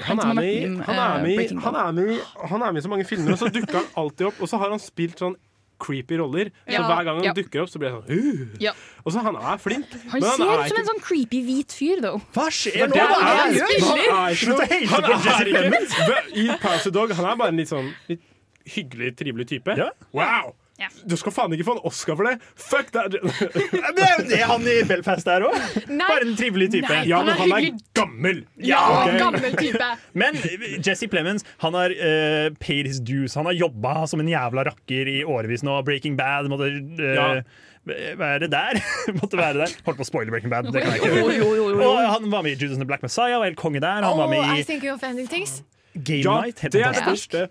han 2.45 2.61
er 2.61 2.71
med 2.71 2.79
i 2.79 2.85
så 2.85 2.91
mange 2.91 3.05
filmer, 3.07 3.35
og 3.35 3.41
så 3.41 3.49
dukker 3.51 3.79
han 3.81 3.89
alltid 3.99 4.29
opp. 4.29 4.39
Og 4.41 4.49
så 4.49 4.59
har 4.61 4.71
han 4.73 4.81
spilt 4.81 5.19
sånn 5.21 5.35
creepy 5.79 6.17
roller. 6.17 6.49
Så 6.69 6.81
hver 6.81 7.03
gang 7.03 7.15
han 7.17 7.23
Ja. 7.23 7.33
dukker 7.33 7.61
opp, 7.63 7.69
så 7.69 7.79
blir 7.79 7.89
jeg 7.91 7.97
sånn 7.97 8.09
uh. 8.11 8.57
Ja. 8.59 8.71
Og 9.05 9.11
så 9.13 9.21
han 9.21 9.35
er 9.35 9.57
flink. 9.57 9.85
Han 10.11 10.21
men 10.21 10.31
ser 10.31 10.43
er 10.43 10.63
ut 10.63 10.67
som 10.67 10.77
ikke- 10.77 10.79
en 10.79 10.85
sånn 10.91 11.01
creepy 11.01 11.41
hvit 11.45 11.71
fyr, 11.73 12.01
though. 12.01 12.21
Hva 12.33 12.47
skjer 12.49 12.83
er 12.83 12.87
nå? 12.87 12.95
han 12.95 12.95
det 12.95 13.01
han 13.39 13.53
gjør? 13.53 13.79
Han 13.85 13.99
er 13.99 14.31
ikke 14.31 14.45
Slutt 14.45 14.55
å 14.55 14.59
noe- 14.59 14.67
hate 14.71 14.87
han 14.87 15.03
på 15.03 15.11
Jesse 15.25 15.45
ikke- 15.45 16.35
I 16.35 16.57
Power 16.61 16.91
Dog 16.91 17.11
han 17.11 17.25
er 17.25 17.35
bare 17.35 17.47
en 17.49 17.57
litt 17.57 17.67
sånn 17.69 17.93
litt 18.09 18.21
hyggelig, 18.65 19.15
trivelig 19.15 19.47
type. 19.47 19.91
Wow! 20.11 20.55
Du 21.07 21.15
skal 21.15 21.31
faen 21.31 21.53
ikke 21.55 21.63
få 21.69 21.75
en 21.77 21.83
Oscar 21.87 22.17
for 22.19 22.27
det! 22.27 22.33
Fuck 22.59 22.89
that! 22.91 23.13
Det 23.95 24.03
er 24.03 24.15
jo 24.17 24.25
det 24.27 24.39
han 24.49 24.65
i 24.67 24.73
Belfast 24.89 25.27
er 25.31 25.45
òg. 25.47 25.55
Bare 25.87 26.25
en 26.25 26.33
trivelig 26.35 26.67
type. 26.73 26.89
Nei, 26.91 27.05
Ja, 27.07 27.21
han 27.21 27.29
men 27.29 27.35
er 27.35 27.39
han 27.39 27.53
er 27.55 27.77
gammel! 27.95 28.41
Ja, 28.59 28.81
okay. 29.05 29.19
gammel 29.21 29.55
type. 29.55 29.87
Men 30.21 30.35
Jesse 30.83 31.07
Plemons 31.11 31.45
han 31.63 31.77
har 31.79 31.95
uh, 31.95 32.49
paid 32.59 32.89
his 32.91 32.99
dues. 32.99 33.37
Han 33.39 33.47
har 33.47 33.55
jobba 33.55 34.01
som 34.11 34.19
en 34.23 34.27
jævla 34.33 34.65
rakker 34.67 35.07
i 35.13 35.21
årevis 35.23 35.63
nå. 35.63 35.77
Breaking 35.87 36.17
Bad 36.19 36.51
måtte 36.51 36.67
Uh, 36.75 37.13
Ja. 37.15 37.29
være 38.17 38.47
der. 38.49 38.79
måtte 39.21 39.37
være 39.37 39.59
der. 39.61 39.73
Holdt 39.85 39.99
på 39.99 40.03
å 40.03 40.07
spoile 40.09 40.33
Breaking 40.33 40.49
Bad. 40.51 40.71
Det 40.73 40.81
kan 40.83 40.95
jeg 40.95 41.05
ikke. 41.05 41.85
Og 41.85 41.99
han 42.09 42.27
var 42.33 42.41
med 42.43 42.55
i 42.55 42.59
Judas 42.59 42.75
and 42.75 42.81
the 42.83 42.89
Black 42.89 43.03
Messiah, 43.05 43.37
og 43.39 43.45
helt 43.45 43.59
konge 43.61 43.79
der. 43.83 44.01
Han 44.03 44.17
var 44.17 44.25
Oh, 44.25 44.31
med 44.33 44.57
I 44.57 44.59
i 44.59 44.63
think 44.65 44.83
You're 44.83 44.97
ending 45.05 45.29
things. 45.29 45.61
Game 45.95 46.23
Ja, 46.25 46.41
Night. 46.41 46.59
Det 46.73 46.81
er 46.81 46.91
det 46.97 47.05
verste. 47.07 47.45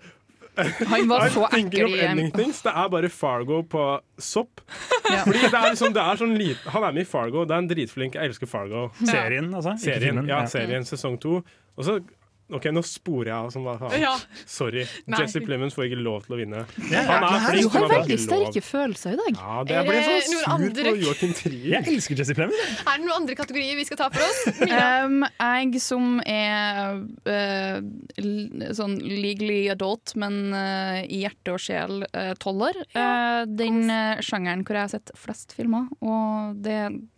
Han 0.91 1.07
var 1.09 1.27
så 1.33 1.47
ekkel 1.57 1.95
i 1.95 2.27
things. 2.35 2.61
Det 2.65 2.73
er 2.73 2.89
bare 2.91 3.09
Fargo 3.11 3.61
på 3.69 3.85
sopp. 4.21 4.61
Fordi 5.25 5.41
det 5.41 5.51
er 5.51 5.71
liksom, 5.71 5.95
det 5.95 6.03
er 6.03 6.19
sånn 6.21 6.35
lit, 6.39 6.61
Han 6.73 6.85
er 6.87 6.95
med 6.95 7.05
i 7.05 7.09
Fargo. 7.09 7.45
Det 7.45 7.55
er 7.55 7.63
en 7.63 7.71
dritflink. 7.71 8.17
Jeg 8.17 8.31
elsker 8.31 8.49
Fargo. 8.49 8.87
Serien, 9.03 9.51
altså? 9.53 9.75
Serien, 9.81 10.23
ja, 10.25 10.43
ja. 10.43 10.51
serien 10.51 10.87
sesong 10.87 11.19
to. 11.21 11.41
Og 11.75 11.87
så 11.87 11.99
OK, 12.53 12.65
nå 12.69 12.81
sporer 12.85 13.31
jeg 13.31 13.35
av 13.35 13.47
som 13.49 13.63
hva 13.65 13.73
faen. 13.79 13.95
Ja. 14.03 14.11
Sorry. 14.45 14.83
Nei. 15.09 15.17
Jesse 15.23 15.41
Plemons 15.41 15.73
får 15.73 15.87
ikke 15.87 15.97
lov 16.05 16.27
til 16.27 16.35
å 16.35 16.37
vinne. 16.37 16.59
Ja, 16.91 17.01
Han 17.07 17.23
er 17.25 17.45
flink, 17.49 17.63
Du 17.65 17.69
har 17.73 17.81
men 17.81 17.89
han 17.89 17.89
får 17.89 17.93
veldig 17.95 18.17
sterke 18.21 18.61
følelser 18.61 19.15
i 19.15 19.17
dag. 19.17 19.39
Ja, 19.39 19.63
det 19.65 19.71
Er 19.71 19.79
jeg 19.79 19.87
blir 19.89 19.97
det 19.97 20.03
så 20.05 20.11
noen 20.11 20.43
sur 20.45 20.53
andre- 20.53 20.85
på 20.91 20.99
Joachim 21.01 21.33
Trier. 21.39 21.65
Jeg 21.79 21.89
elsker 21.95 22.19
Jesse 22.21 22.35
Plemons. 22.37 22.61
Er 22.85 22.99
det 22.99 23.05
noen 23.07 23.15
andre 23.17 23.35
kategorier 23.39 23.79
vi 23.79 23.85
skal 23.89 23.97
ta 24.03 24.09
for 24.13 24.21
oss? 24.27 24.43
Um, 24.61 25.25
jeg 25.25 25.81
som 25.81 26.19
er 26.21 27.01
uh, 27.25 27.81
sånn 28.77 28.95
legally 29.01 29.63
adult, 29.73 30.13
men 30.19 30.37
uh, 30.53 31.01
i 31.01 31.23
hjerte 31.23 31.55
og 31.55 31.59
sjel 31.65 32.05
uh, 32.13 32.33
toller. 32.41 32.77
eh, 32.93 33.41
den 33.49 33.89
eh, 33.89 34.21
sjangeren 34.21 34.61
hvor 34.65 34.77
jeg 34.77 34.85
har 34.85 34.93
sett 34.93 35.11
flest 35.17 35.53
filmer, 35.57 35.87
og, 36.05 36.55
det, 36.61 36.77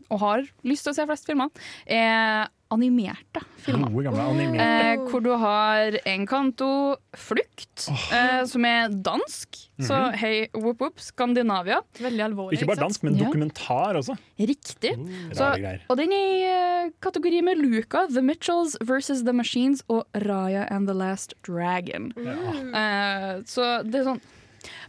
og 0.10 0.20
har 0.20 0.46
lyst 0.64 0.84
til 0.88 0.94
å 0.94 0.96
se 0.96 1.06
flest 1.10 1.26
filmer, 1.26 1.50
er 1.88 2.48
animerte 2.70 3.40
filmer. 3.64 3.88
Gode, 3.94 4.10
gamle 4.10 4.24
animerte. 4.28 4.64
Eh, 4.68 5.04
hvor 5.10 5.22
du 5.24 5.30
har 5.40 5.96
Encanto, 6.06 6.98
Flukt, 7.16 7.86
eh, 8.12 8.44
som 8.46 8.66
er 8.68 8.90
dansk. 8.90 9.56
Så 9.80 9.96
Mhm. 9.96 10.16
hei, 10.20 10.50
whoop 10.54 10.82
whoop, 10.82 11.00
Skandinavia. 11.00 11.80
Veldig 11.96 12.24
alvorlig. 12.28 12.58
Ikke 12.60 12.68
bare 12.68 12.84
dansk, 12.84 13.04
men 13.04 13.16
Ja. 13.16 13.24
dokumentar 13.26 13.96
også. 13.96 14.18
Riktig. 14.38 14.92
Så, 15.34 15.80
og 15.90 15.98
den 15.98 16.12
er 16.12 16.28
i 16.28 16.44
eh, 16.44 16.90
kategori 17.02 17.42
med 17.44 17.58
Luca, 17.58 18.06
The 18.08 18.22
Mitchells 18.22 18.76
versus 18.82 19.24
The 19.24 19.32
Machines 19.34 19.82
og 19.90 20.04
Raya 20.14 20.68
and 20.70 20.88
the 20.88 20.94
Last 20.94 21.36
Dragon. 21.44 22.12
Eh, 22.18 23.42
så 23.48 23.82
det 23.90 23.96
er 24.02 24.04
sånn 24.12 24.22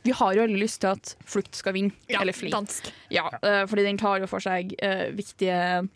Vi 0.05 0.11
har 0.13 0.35
jo 0.35 0.43
alle 0.43 0.59
lyst 0.59 0.81
til 0.81 0.89
at 0.95 1.17
Flukt 1.25 1.55
skal 1.57 1.73
vinne. 1.75 1.93
Ja, 2.09 2.21
eller 2.21 2.33
Flee. 2.37 2.51
dansk. 2.51 2.91
Ja, 3.11 3.29
eh, 3.43 3.65
fordi 3.67 3.85
den 3.85 3.99
tar 3.99 4.21
jo 4.21 4.27
for 4.27 4.41
seg 4.41 4.75
eh, 4.83 5.11
viktige 5.13 5.89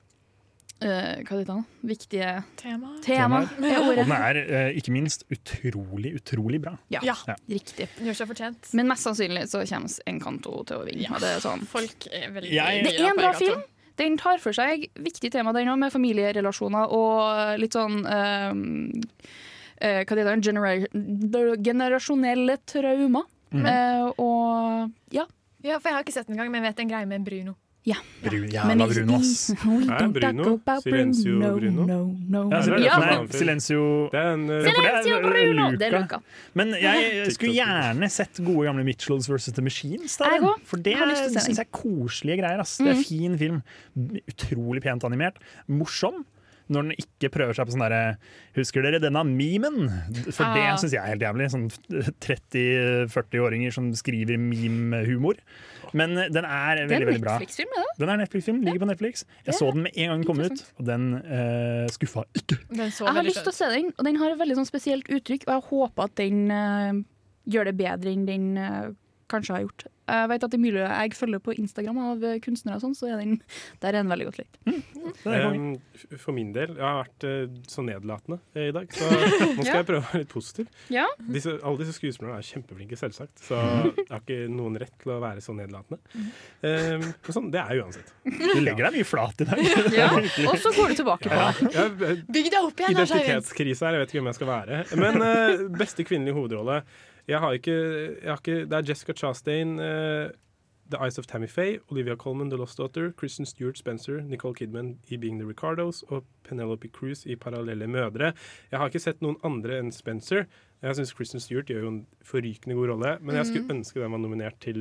Uh, 0.82 1.20
Hva 1.22 1.36
heter 1.38 1.46
det? 1.46 1.64
Viktige 1.86 2.30
Tema. 2.58 2.88
tema. 3.04 3.38
Temaer. 3.46 3.68
er 3.70 3.84
Og 3.86 3.98
den 4.00 4.12
er 4.16 4.38
uh, 4.66 4.70
ikke 4.74 4.90
minst 4.90 5.22
utrolig, 5.30 6.10
utrolig 6.18 6.58
bra. 6.64 6.72
Ja, 6.90 6.98
Ja. 7.06 7.14
riktig. 7.46 7.86
Gjør 8.02 8.16
seg 8.18 8.26
fortjent. 8.32 8.72
Men 8.74 8.88
mest 8.90 9.06
sannsynlig 9.06 9.44
så 9.52 9.62
kommer 9.62 9.94
Encanto 10.10 10.64
til 10.66 10.80
å 10.80 10.84
vinne. 10.88 11.04
Ja. 11.06 11.20
Det 11.22 11.36
er 11.36 11.44
sånn 11.44 11.62
Folk 11.70 12.08
er 12.10 12.32
veldig 12.34 12.50
Jeg- 12.50 12.82
Det 12.82 12.98
er 12.98 13.10
en 13.12 13.16
bra 13.16 13.32
film. 13.32 13.62
Den 13.96 14.16
tar 14.18 14.38
for 14.38 14.52
seg 14.52 14.88
viktige 14.98 15.30
tema, 15.30 15.52
den 15.52 15.68
òg, 15.68 15.78
med 15.78 15.92
familierelasjoner 15.92 16.90
og 16.90 17.60
litt 17.60 17.72
sånn 17.78 18.02
ehm, 18.04 18.90
uh, 19.84 20.02
Hva 20.02 20.16
heter 20.18 20.40
det? 20.42 21.62
Generasjonelle 21.62 22.58
traumer. 22.66 23.22
Mm. 23.52 23.66
Uh, 23.66 24.12
og 24.18 24.90
ja. 25.12 25.26
Ja, 25.62 25.76
for 25.78 25.88
jeg 25.90 25.94
har 25.94 26.02
ikke 26.02 26.12
sett 26.16 26.26
den 26.26 26.34
engang, 26.34 26.50
men 26.50 26.64
jeg 26.64 26.72
vet 26.72 26.80
en 26.82 26.88
greie 26.90 27.06
med 27.06 27.24
Bruno. 27.24 27.52
ja. 27.86 27.94
Brun, 28.22 28.44
jævla 28.50 28.86
Bruno, 28.86 29.16
ass. 29.18 29.50
Er 29.54 30.08
Bruno? 30.14 30.58
Silencio 30.82 31.38
Bruno? 31.58 31.84
No, 31.86 31.98
no, 32.30 32.42
Ja, 32.50 32.60
no. 32.66 32.76
Ja. 32.78 32.98
nei, 33.02 33.26
Silencio 33.34 34.08
Det 34.12 34.18
er 34.20 34.32
en 34.34 34.44
eh, 34.50 34.66
for 34.70 34.82
det 34.82 35.12
er, 35.12 35.22
Bruno! 35.26 35.64
Luka. 35.70 35.76
Det 35.78 35.86
er 35.88 35.96
Luca. 36.00 36.18
Men 36.54 36.74
jeg 36.78 37.26
skulle 37.34 37.54
gjerne 37.56 38.08
sett 38.10 38.38
gode 38.44 38.66
gamle 38.68 38.84
Mitchells 38.86 39.26
versus 39.30 39.54
The 39.54 39.62
Machines. 39.66 40.16
Der, 40.18 40.46
for 40.64 40.76
det 40.82 40.94
syns 41.18 41.48
jeg 41.52 41.58
er 41.66 41.70
koselige 41.74 42.40
greier. 42.42 42.62
Ass. 42.62 42.76
Det 42.78 42.88
er 42.88 42.94
Mhm. 42.94 43.04
fin 43.04 43.38
film. 43.38 43.62
Utrolig 44.30 44.82
pent 44.82 45.04
animert. 45.04 45.38
Morsom. 45.68 46.24
Når 46.72 46.88
den 46.88 46.94
ikke 47.02 47.30
prøver 47.34 47.56
seg 47.56 47.68
på 47.68 47.74
sånn 47.74 47.84
derre 47.84 48.02
Husker 48.56 48.84
dere 48.84 49.00
denne 49.02 49.22
memen? 49.28 49.86
For 50.30 50.44
Ah. 50.46 50.54
det 50.56 50.64
syns 50.80 50.92
jeg 50.96 51.00
er 51.02 51.12
helt 51.14 51.24
jævlig. 51.24 51.50
Sånn 51.52 51.68
30-40-åringer 52.24 53.72
som 53.74 53.90
skriver 53.96 54.40
meme-humor. 54.40 55.38
Men 55.92 56.16
den 56.16 56.46
er 56.48 56.82
veldig, 56.86 56.96
en 56.96 57.06
veldig 57.10 57.22
bra. 57.22 57.36
Netflix-film? 57.38 57.76
Den 58.00 58.12
er 58.12 58.20
Netflix-film, 58.22 58.60
ligger 58.64 58.82
på 58.84 58.88
Netflix. 58.90 59.24
Jeg 59.46 59.56
så 59.58 59.70
den 59.74 59.84
med 59.86 59.96
en 59.96 60.08
gang 60.12 60.22
den 60.22 60.28
kom 60.28 60.40
ut, 60.40 60.64
og 60.78 60.86
den 60.88 61.08
uh, 61.20 61.86
skuffa 61.92 62.24
ikke. 62.38 62.58
Den 62.72 62.92
så 62.94 63.06
Jeg 63.08 63.18
har 63.18 63.26
lyst 63.28 63.42
til 63.44 63.52
å 63.52 63.56
se 63.56 63.70
den, 63.74 63.92
og 63.98 64.08
den 64.08 64.20
har 64.22 64.32
et 64.32 64.40
veldig 64.40 64.58
sånn 64.62 64.68
spesielt 64.68 65.10
uttrykk. 65.12 65.46
Og 65.48 65.54
jeg 65.56 65.66
håper 65.70 66.08
at 66.08 66.16
den 66.20 66.44
uh, 66.48 67.02
gjør 67.52 67.70
det 67.70 67.76
bedre 67.80 68.14
enn 68.14 68.24
den 68.28 68.52
uh, 68.56 68.92
kanskje 69.32 69.58
har 69.58 69.66
gjort. 69.66 69.86
Jeg 70.08 70.28
vet 70.32 70.44
at 70.48 70.54
i 70.56 70.58
miljøet 70.60 70.90
jeg 70.90 71.14
følger 71.16 71.40
på 71.44 71.54
Instagram 71.62 71.98
av 72.02 72.24
kunstnere, 72.42 72.76
og 72.78 72.82
sånn, 72.82 72.94
så 72.98 73.06
er 73.12 73.20
den, 73.22 73.36
der 73.82 73.92
er 73.92 74.00
den 74.02 74.10
veldig 74.10 74.26
godt 74.28 74.40
likt. 74.42 74.58
Um, 75.22 75.68
for 76.18 76.34
min 76.34 76.50
del, 76.54 76.72
jeg 76.74 76.82
har 76.82 76.98
vært 77.04 77.26
eh, 77.28 77.52
så 77.70 77.84
nedlatende 77.86 78.38
eh, 78.56 78.68
i 78.70 78.74
dag, 78.74 78.90
så 78.96 79.06
nå 79.12 79.62
skal 79.62 79.68
Ja. 79.68 79.76
jeg 79.78 79.86
prøve 79.88 80.00
å 80.02 80.06
være 80.08 80.22
litt 80.24 80.32
positiv. 80.32 80.72
Ja. 80.92 81.04
Disse, 81.22 81.54
alle 81.62 81.80
disse 81.84 81.94
skuespillerne 81.96 82.40
er 82.42 82.48
kjempeflinke, 82.48 82.98
selvsagt, 82.98 83.44
så 83.46 83.60
jeg 83.60 84.08
har 84.10 84.20
ikke 84.24 84.40
noen 84.52 84.80
rett 84.82 84.94
til 85.04 85.14
å 85.14 85.20
være 85.22 85.44
så 85.44 85.54
nedlatende. 85.56 86.00
Um, 86.66 87.06
sånn, 87.32 87.48
det 87.54 87.62
er 87.62 87.76
jeg 87.78 87.86
uansett. 87.86 88.12
Du 88.52 88.60
legger 88.60 88.88
deg 88.88 88.98
mye 88.98 89.06
flat 89.08 89.40
i 89.44 89.48
dag. 89.48 89.62
Ja, 89.94 90.10
og 90.50 90.58
så 90.60 90.74
går 90.76 90.92
du 90.92 90.98
tilbake 91.02 91.30
på 91.30 91.38
det. 91.38 91.70
Jeg, 91.78 92.18
Bygg 92.32 92.50
deg 92.52 92.58
opp 92.66 92.82
igjen, 92.82 92.98
identitetskrise 92.98 93.86
her, 93.86 93.96
jeg 93.96 94.04
vet 94.04 94.12
ikke 94.12 94.20
hvem 94.20 94.32
jeg 94.32 94.40
skal 94.40 94.50
være. 94.52 94.82
Men 95.00 95.22
uh, 95.24 95.64
beste 95.78 96.04
kvinnelige 96.08 96.36
hovedrolle 96.36 96.82
jeg 97.32 97.40
har 97.40 97.56
ikke, 97.56 97.74
jeg 98.22 98.30
har 98.30 98.40
ikke, 98.40 98.64
Det 98.68 98.78
er 98.78 98.88
Jessica 98.88 99.12
Chastain, 99.16 99.78
uh, 99.80 100.30
The 100.92 101.00
Eyes 101.00 101.18
of 101.18 101.26
Tammy 101.26 101.48
Faye, 101.48 101.78
Olivia 101.90 102.16
Colman, 102.16 102.50
The 102.50 102.58
Lost 102.58 102.78
Daughter, 102.78 103.12
Kristen 103.16 103.46
Stewart 103.46 103.78
Spencer, 103.78 104.20
Nicole 104.20 104.54
Kidman 104.54 104.98
i 105.08 105.16
Being 105.16 105.40
the 105.40 105.48
Ricardos 105.48 106.02
og 106.08 106.24
Penelope 106.44 106.88
Cruz 106.88 107.26
i 107.26 107.36
Parallelle 107.36 107.86
mødre. 107.86 108.32
Jeg 108.70 108.78
har 108.78 108.90
ikke 108.90 109.00
sett 109.00 109.22
noen 109.24 109.38
andre 109.44 109.78
enn 109.80 109.92
Spencer. 109.92 110.44
Jeg 110.82 110.96
syns 110.98 111.12
Kristen 111.14 111.38
Stewart 111.38 111.68
gjør 111.70 111.84
jo 111.84 111.90
en 111.92 111.98
forrykende 112.26 112.74
god 112.74 112.88
rolle, 112.90 113.10
men 113.22 113.36
jeg 113.38 113.46
skulle 113.52 113.70
ønske 113.76 114.00
den 114.02 114.10
var 114.10 114.18
nominert 114.18 114.56
til 114.64 114.80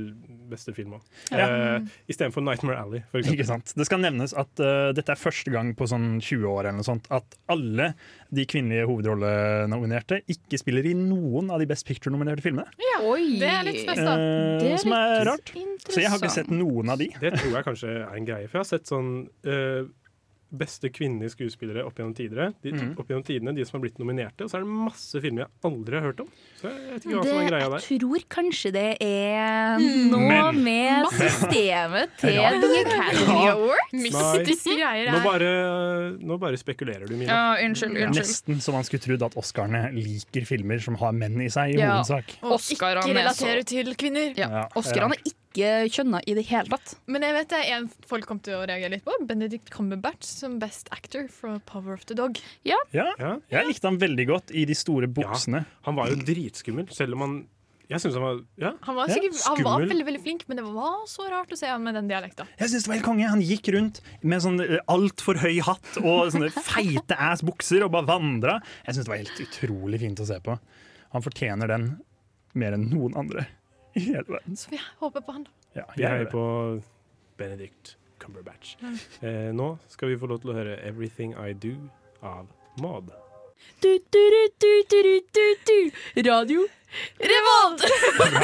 beste 0.49 0.73
film 0.73 0.95
òg. 0.97 1.03
Ja. 1.29 1.45
Uh, 1.77 1.91
Istedenfor 2.09 2.41
Nightmare 2.41 2.79
Alley, 2.81 3.03
for 3.11 3.21
Ikke 3.21 3.35
eksempel. 3.37 3.67
sant? 3.69 3.75
Det 3.77 3.85
skal 3.85 4.01
nevnes 4.01 4.33
at 4.33 4.63
uh, 4.65 4.89
dette 4.97 5.13
er 5.13 5.19
første 5.21 5.53
gang 5.53 5.69
på 5.77 5.85
sånn 5.91 6.15
20 6.17 6.47
år 6.49 6.63
eller 6.65 6.79
noe 6.79 6.87
sånt, 6.87 7.05
at 7.13 7.37
alle 7.53 7.91
de 8.33 8.47
kvinnelige 8.49 8.87
hovedrollenominerte 8.89 10.21
ikke 10.31 10.59
spiller 10.61 10.89
i 10.89 10.95
noen 10.97 11.51
av 11.53 11.61
de 11.61 11.69
Best 11.69 11.85
Picture-nominerte 11.89 12.41
filmene. 12.45 12.65
Oi! 13.05 13.37
Det 13.41 13.49
er 13.53 13.63
litt 13.69 13.81
spes, 13.85 14.01
da. 14.01 14.17
Eh, 14.17 14.57
Det 14.61 14.73
er 14.73 14.81
som 14.81 14.93
er 14.97 15.07
litt 15.19 15.29
rart. 15.29 15.53
Så 15.91 16.01
jeg 16.01 16.09
har 16.13 16.17
ikke 16.21 16.33
sett 16.33 16.51
noen 16.53 16.91
av 16.93 17.01
de. 17.01 17.11
Det 17.21 17.33
tror 17.37 17.55
jeg 17.59 17.65
kanskje 17.69 17.93
er 18.01 18.17
en 18.17 18.27
greie, 18.27 18.49
for 18.49 18.59
jeg 18.59 18.65
har 18.65 18.71
sett 18.73 18.89
sånn 18.89 19.11
eh, 19.45 19.85
beste 20.51 20.89
kvinnelige 20.91 21.31
skuespillere 21.35 21.85
opp 21.87 21.95
gjennom 21.95 22.13
tidene. 22.15 22.49
De, 22.61 22.71
mm. 22.75 22.93
opp 22.99 23.07
gjennom 23.07 23.23
tidene, 23.23 23.53
de 23.55 23.63
som 23.65 23.77
har 23.79 23.83
blitt 23.85 23.97
nominerte. 24.01 24.43
Og 24.43 24.49
så 24.51 24.57
er 24.59 24.65
det 24.65 24.67
masse 24.71 25.21
filmer 25.23 25.45
jeg 25.45 25.51
aldri 25.71 25.95
har 25.95 26.03
hørt 26.09 26.19
om. 26.25 26.27
Så 26.59 26.67
jeg 26.71 26.91
vet 26.91 27.05
ikke 27.05 27.15
hva 27.15 27.23
som 27.25 27.39
er 27.41 27.49
greia 27.49 27.69
der. 27.71 27.85
jeg 27.87 27.99
tror 28.01 28.25
kanskje 28.35 28.71
det 28.75 28.97
er 29.01 29.77
Mm. 29.81 30.09
noe 30.11 30.27
Men- 30.51 30.63
med 30.63 31.05
systemet 31.21 32.09
til 32.19 32.33
Ja. 32.35 32.49
The 32.61 32.71
Academy. 32.85 33.47
Awards. 33.51 33.93
Mystiske 33.93 34.75
greier 34.77 35.11
Nå 35.11 35.17
her. 35.19 35.25
bare, 35.25 35.51
nå 36.19 36.37
bare 36.39 36.57
spekulerer 36.59 37.07
du, 37.07 37.15
Mina. 37.15 37.31
Ja, 37.31 37.65
unnskyld, 37.65 37.95
unnskyld. 37.97 38.21
Nesten 38.21 38.61
så 38.61 38.71
man 38.75 38.83
skulle 38.87 39.01
trodd 39.03 39.23
at 39.25 39.37
Oscarene 39.39 39.87
liker 39.95 40.45
filmer 40.45 40.79
som 40.83 40.95
har 41.01 41.11
menn 41.15 41.39
i 41.41 41.49
seg, 41.49 41.75
i 41.75 41.79
Ja. 41.79 41.97
hovedsak. 42.01 42.35
Og 42.43 42.59
ikke 42.59 42.91
relaterer 43.07 43.61
så- 43.63 43.65
til 43.65 43.95
kvinner. 43.95 44.33
Ja. 44.37 44.49
Ja. 44.49 44.67
Oscarene 44.75 45.15
er 45.15 45.31
ikke 45.51 45.91
kjønna 45.91 46.21
i 46.25 46.35
det 46.37 46.45
hele 46.49 46.71
tatt. 46.71 46.95
Men 47.11 47.25
jeg 47.25 47.35
vet 47.35 47.51
det 47.51 47.61
er 47.61 47.77
en 47.81 47.87
folk 48.07 48.27
kom 48.29 48.39
til 48.43 48.57
å 48.57 48.63
reagere 48.63 48.95
litt 48.95 49.05
på. 49.05 49.15
Benedict 49.27 49.71
Cumberbatch 49.73 50.27
som 50.27 50.57
best 50.61 50.91
actor 50.95 51.27
fra 51.31 51.57
Power 51.67 51.97
of 51.97 52.05
the 52.09 52.17
Dog. 52.17 52.39
Ja. 52.67 52.79
Ja, 52.95 53.11
jeg 53.51 53.67
likte 53.67 53.89
han 53.89 53.99
veldig 54.01 54.27
godt 54.31 54.53
i 54.55 54.65
de 54.69 54.77
store 54.77 55.09
buksene. 55.11 55.65
Han 55.87 55.97
var 55.99 56.11
jo 56.11 56.21
dritskummel, 56.23 56.87
selv 56.95 57.17
om 57.17 57.27
han 57.27 57.41
Jeg 57.91 57.99
synes 57.99 58.15
han 58.15 58.23
var 58.23 58.37
ja, 58.55 58.69
Han 58.87 58.95
var, 58.95 59.09
Ja, 59.09 59.15
sikkert, 59.17 59.39
han 59.43 59.63
var 59.67 59.81
veldig 59.83 60.05
veldig 60.07 60.21
flink, 60.23 60.45
men 60.47 60.61
det 60.61 60.63
var 60.63 61.01
så 61.11 61.25
rart 61.27 61.51
å 61.51 61.57
se 61.59 61.67
han 61.67 61.83
med 61.83 61.97
den 61.99 62.07
dialekta. 62.07 62.45
Jeg 62.61 62.71
synes 62.71 62.85
det 62.85 62.91
var 62.91 62.99
helt 63.01 63.09
konge. 63.09 63.31
Han 63.33 63.43
gikk 63.43 63.67
rundt 63.75 63.99
med 64.23 64.43
sånn 64.45 64.61
altfor 64.87 65.41
høy 65.43 65.57
hatt 65.67 65.97
og 65.99 66.31
sånne 66.31 66.51
feite 66.71 67.17
ass 67.19 67.43
bukser 67.43 67.83
og 67.83 67.91
bare 67.97 68.07
vandra. 68.07 68.61
Jeg 68.85 68.95
synes 68.95 69.09
det 69.09 69.11
var 69.11 69.23
helt 69.25 69.43
utrolig 69.43 69.99
fint 70.05 70.23
å 70.23 70.29
se 70.29 70.39
på. 70.45 70.55
Han 71.11 71.25
fortjener 71.25 71.67
den 71.67 71.89
mer 72.55 72.77
enn 72.77 72.87
noen 72.91 73.17
andre 73.19 73.49
i 73.97 73.99
hele 74.11 74.23
verden. 74.27 74.55
Så 74.57 74.69
vi 74.71 74.79
håper 74.99 75.21
på 75.21 75.31
han. 75.31 75.43
da. 75.43 75.51
Ja, 75.73 75.85
Vi 75.95 76.03
heier 76.05 76.25
på 76.31 76.43
Benedict 77.37 77.95
Cumberbatch. 78.19 78.75
Eh, 79.21 79.49
nå 79.55 79.77
skal 79.89 80.11
vi 80.11 80.17
få 80.19 80.27
lov 80.29 80.41
til 80.43 80.51
å 80.51 80.57
høre 80.57 80.77
'Everything 80.83 81.33
I 81.33 81.53
Do' 81.53 81.89
av 82.21 82.47
Maud. 82.81 83.11
Du, 83.81 83.89
du, 84.13 84.23
du, 84.33 84.43
du, 84.61 84.71
du, 84.89 85.19
du, 85.33 85.55
du. 85.69 85.91
Radio 86.29 86.67
Revolt! 87.21 87.85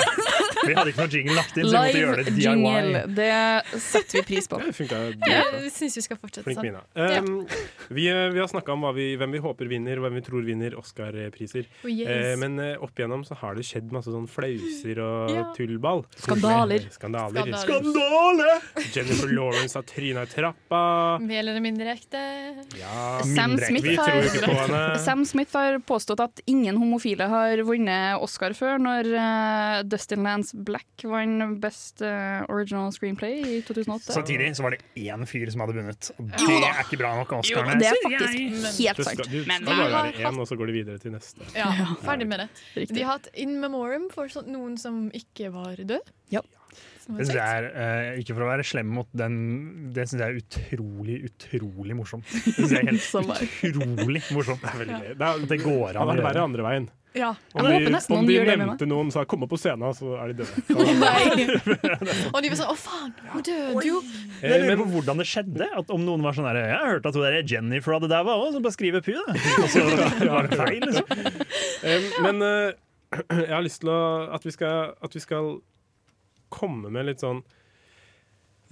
Vi 0.68 0.74
hadde 0.76 0.92
ikke 0.92 1.04
noe 1.06 1.12
jingle 1.14 1.36
lagt 1.38 1.58
inn, 1.58 1.68
så 1.70 1.72
vi 1.72 1.80
måtte 1.80 2.00
gjøre 2.02 2.24
det 2.28 2.32
Live 2.34 2.44
jingle. 2.44 3.02
Det 3.16 3.82
setter 3.84 4.18
vi 4.18 4.24
pris 4.28 4.48
på. 4.52 4.58
Det 4.60 4.74
funka 4.76 4.98
Jeg 5.30 5.72
syns 5.72 5.96
vi 6.00 6.04
skal 6.04 6.20
fortsette 6.20 6.44
Flink, 6.48 6.60
sånn. 6.60 6.66
Mina. 6.68 6.82
Um, 7.22 7.94
vi, 7.96 8.08
vi 8.34 8.42
har 8.42 8.50
snakka 8.52 8.74
om 8.74 8.84
hva 8.84 8.92
vi, 8.98 9.06
hvem 9.20 9.36
vi 9.38 9.42
håper 9.44 9.70
vinner, 9.72 10.02
og 10.02 10.08
hvem 10.08 10.18
vi 10.20 10.24
tror 10.26 10.44
vinner 10.48 10.76
Oscar-priser. 10.80 11.70
Oh, 11.86 11.92
yes. 11.92 12.10
uh, 12.10 12.34
men 12.42 12.58
uh, 12.60 12.84
opp 12.84 13.00
igjennom 13.00 13.24
så 13.28 13.38
har 13.40 13.56
det 13.56 13.64
skjedd 13.70 13.94
masse 13.96 14.12
sånn 14.12 14.28
flauser 14.32 15.02
og 15.04 15.32
Ja. 15.38 15.46
tullball. 15.56 16.04
Skandaler. 16.20 16.88
Skandaler. 16.98 17.54
Skandale! 17.64 18.50
Jennifer 18.92 19.32
Lawrence 19.32 19.78
har 19.80 19.88
tryna 19.88 20.26
i 20.28 20.32
trappa. 20.34 20.82
Mer 21.24 21.40
eller 21.46 21.64
mindre 21.64 21.94
ekte. 21.96 22.24
Ja, 22.80 23.22
Sam 23.24 23.56
mindre. 23.56 23.72
Smith, 23.72 23.88
vi 23.88 23.96
tror 23.96 24.12
har, 24.18 24.28
ikke 24.32 24.44
på 24.52 24.60
henne. 24.66 24.84
Sam 25.06 25.24
Smith 25.30 25.56
har 25.56 25.80
påstått 25.88 26.26
at 26.28 26.44
ingen 26.50 26.78
homofile 26.82 27.30
har 27.32 27.64
vunnet 27.68 28.20
Oscar 28.24 28.37
før, 28.58 28.78
når 28.82 29.08
uh, 29.14 29.84
Dustin 29.88 30.24
Lance 30.26 30.58
Black 30.68 31.04
vant 31.08 31.58
Best 31.64 32.04
uh, 32.06 32.44
Original 32.54 32.92
Screenplay 32.96 33.40
i 33.42 33.62
2008. 33.68 34.14
Samtidig 34.14 34.52
så 34.58 34.66
var 34.66 34.76
det 34.76 34.82
én 35.02 35.26
fyr 35.30 35.50
som 35.54 35.64
hadde 35.66 35.78
vunnet. 35.80 36.12
Og 36.18 36.30
det 36.30 36.60
da. 36.62 36.72
er 36.74 36.84
ikke 36.86 37.00
bra 37.02 37.14
nok 37.20 37.34
av 37.40 37.48
Jo, 37.50 37.64
det 37.68 37.90
er 37.90 38.02
faktisk 38.04 38.38
jeg. 38.38 38.52
helt 38.52 39.02
Det 39.02 39.08
sant. 39.08 39.18
skal, 39.18 39.32
du 39.32 39.40
skal 39.44 39.66
bare 39.72 39.90
være 39.96 40.28
én, 40.30 40.40
og 40.44 40.50
så 40.50 40.60
går 40.60 40.72
de 40.72 40.78
videre 40.78 41.02
til 41.04 41.16
neste. 41.16 41.50
Ja, 41.58 41.72
ferdig 42.06 42.30
med 42.30 42.46
det. 42.46 42.50
Riktig. 42.76 42.96
De 43.00 43.08
har 43.08 43.18
hatt 43.18 43.32
in 43.34 43.58
memoriam 43.64 44.08
for 44.14 44.30
noen 44.48 44.78
som 44.82 45.08
ikke 45.18 45.52
var 45.56 45.82
død. 45.82 46.14
Ja. 46.34 46.44
Det 47.08 47.38
er, 47.40 47.66
uh, 47.72 48.20
Ikke 48.20 48.36
for 48.36 48.44
å 48.44 48.50
være 48.50 48.66
slem 48.68 48.90
mot 48.92 49.08
den, 49.16 49.36
det 49.96 50.10
syns 50.10 50.20
jeg 50.20 50.28
er 50.28 50.42
utrolig, 50.42 51.18
utrolig 51.30 51.96
morsomt. 51.96 52.28
Det 52.28 52.54
synes 52.58 52.74
jeg 52.76 52.84
er 52.84 53.46
helt 53.62 53.70
utrolig 53.72 54.24
morsomt. 54.36 54.64
Det 54.66 54.74
er 54.74 54.82
veldig. 54.84 55.00
Det, 55.14 55.30
er, 55.30 55.46
det 55.54 55.60
går 55.64 55.88
an 55.94 56.02
å 56.02 56.04
hadde 56.04 56.18
vært 56.18 56.28
verre 56.28 56.48
andre 56.50 56.66
veien. 56.68 56.90
Ja. 57.18 57.30
Om 57.54 57.66
Jeg 57.66 57.68
de, 57.68 57.74
håper 57.78 57.94
nesten 57.96 58.14
om 58.14 58.20
noen 58.22 58.28
de 58.30 58.36
gjør 58.36 58.46
det 58.50 58.56
med 58.58 58.68
nevnte 58.68 58.88
noen 58.90 59.12
sa 59.14 59.24
'kom 59.26 59.44
opp 59.44 59.52
på 59.52 59.60
scenen', 59.60 59.94
så 59.98 60.14
er 60.22 60.32
de 60.32 60.44
døde. 60.44 60.54
Og 62.34 62.40
de 62.44 62.50
var 62.52 62.58
sånn 62.60 62.72
'å 62.72 62.78
faen, 62.78 63.14
hun 63.34 63.42
døde 63.42 63.86
jo'. 63.88 64.02
Jeg 64.42 64.62
lurer 64.64 64.82
på 64.84 64.88
hvordan 64.94 65.18
det 65.22 65.28
skjedde. 65.28 65.68
At 65.82 65.90
om 65.94 66.06
noen 66.06 66.22
var 66.26 66.38
sånn 66.38 66.48
der, 66.50 66.62
Jeg 66.68 66.78
har 66.78 66.92
hørt 66.96 67.06
at 67.10 67.16
hun 67.18 67.24
der 67.26 67.42
Jennifer 67.44 67.98
hadde 67.98 68.10
daua 68.12 68.38
òg, 68.38 68.54
så 68.54 68.62
bare 68.62 68.78
skriver 68.78 69.02
pu, 69.02 69.14
da. 69.18 69.34
Og 69.64 69.70
så 69.70 69.84
var 70.28 70.48
det 70.48 70.58
feil. 70.58 70.82
Liksom. 70.86 71.06
Eh, 71.84 72.02
Men 72.22 72.42
uh, 72.48 72.72
jeg 73.42 73.54
har 73.54 73.64
lyst 73.64 73.82
til 73.82 73.90
å, 73.94 74.00
at, 74.36 74.44
vi 74.46 74.52
skal, 74.52 74.94
at 75.02 75.14
vi 75.16 75.20
skal 75.24 75.58
komme 76.54 76.92
med 76.94 77.08
litt 77.10 77.24
sånn 77.24 77.42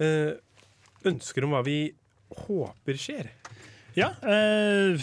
uh, 0.00 0.32
ønsker 1.06 1.44
om 1.46 1.56
hva 1.56 1.62
vi 1.66 1.80
håper 2.46 2.98
skjer. 3.00 3.30
Ja, 3.96 4.10
Uh, 4.20 4.98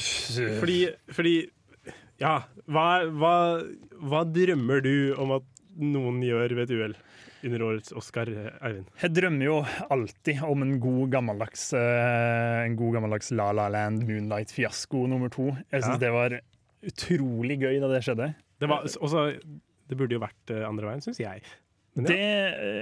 Fordi, 0.60 0.80
fordi 1.10 1.50
Ja, 2.22 2.44
hva, 2.72 2.86
hva, 3.11 3.34
hva 4.03 4.22
drømmer 4.30 4.84
du 4.86 4.93
om 5.20 5.34
at 5.39 5.49
noen 5.82 6.22
gjør 6.24 6.53
ved 6.59 6.70
et 6.70 6.76
uhell 6.78 6.95
under 7.43 7.64
årets 7.68 7.91
Oscar, 7.99 8.30
Eivind? 8.64 8.88
Jeg 9.01 9.11
drømmer 9.18 9.45
jo 9.49 9.55
alltid 9.91 10.43
om 10.47 10.61
en 10.64 10.78
god 10.84 11.09
gammeldags 11.18 11.66
eh, 11.76 12.61
En 12.70 12.78
god 12.80 12.93
gammeldags 12.99 13.34
La 13.36 13.49
La 13.51 13.66
Land 13.74 14.05
Moonlight-fiasko 14.07 15.01
nummer 15.11 15.34
to. 15.34 15.49
Jeg 15.74 15.84
syns 15.84 15.97
Ja. 15.97 16.03
det 16.05 16.14
var 16.16 16.38
utrolig 16.84 17.59
gøy 17.64 17.80
da 17.84 17.89
det 17.91 18.01
skjedde. 18.05 18.30
Det, 18.59 18.70
var, 18.72 18.86
også, 18.88 19.26
det 19.89 19.97
burde 19.99 20.16
jo 20.18 20.24
vært 20.24 20.51
eh, 20.55 20.64
andre 20.68 20.88
veien, 20.91 21.03
syns 21.03 21.20
jeg. 21.20 21.43
Men 21.94 22.08
Det, 22.10 22.20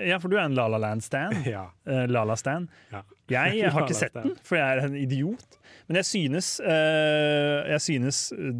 ja, 0.07 0.19
for 0.23 0.31
du 0.31 0.37
er 0.37 0.45
en 0.47 0.55
La 0.55 0.69
La 0.71 0.79
Land-stan. 0.79 1.41
ja. 1.55 1.65
Eh, 1.87 2.05
La 2.07 2.23
La 2.27 2.37
Stan. 2.39 2.69
Ja. 2.93 3.03
Jeg 3.31 3.71
har 3.73 3.85
ikke 3.85 3.97
sett 3.97 4.15
den, 4.15 4.37
for 4.43 4.59
jeg 4.59 4.77
er 4.77 4.85
en 4.87 4.95
idiot. 4.99 5.57
Men 5.87 5.97
jeg 5.99 6.07
synes, 6.07 6.47
eh, 6.63 7.69
jeg 7.73 7.81
synes 7.83 8.19
eh, 8.31 8.51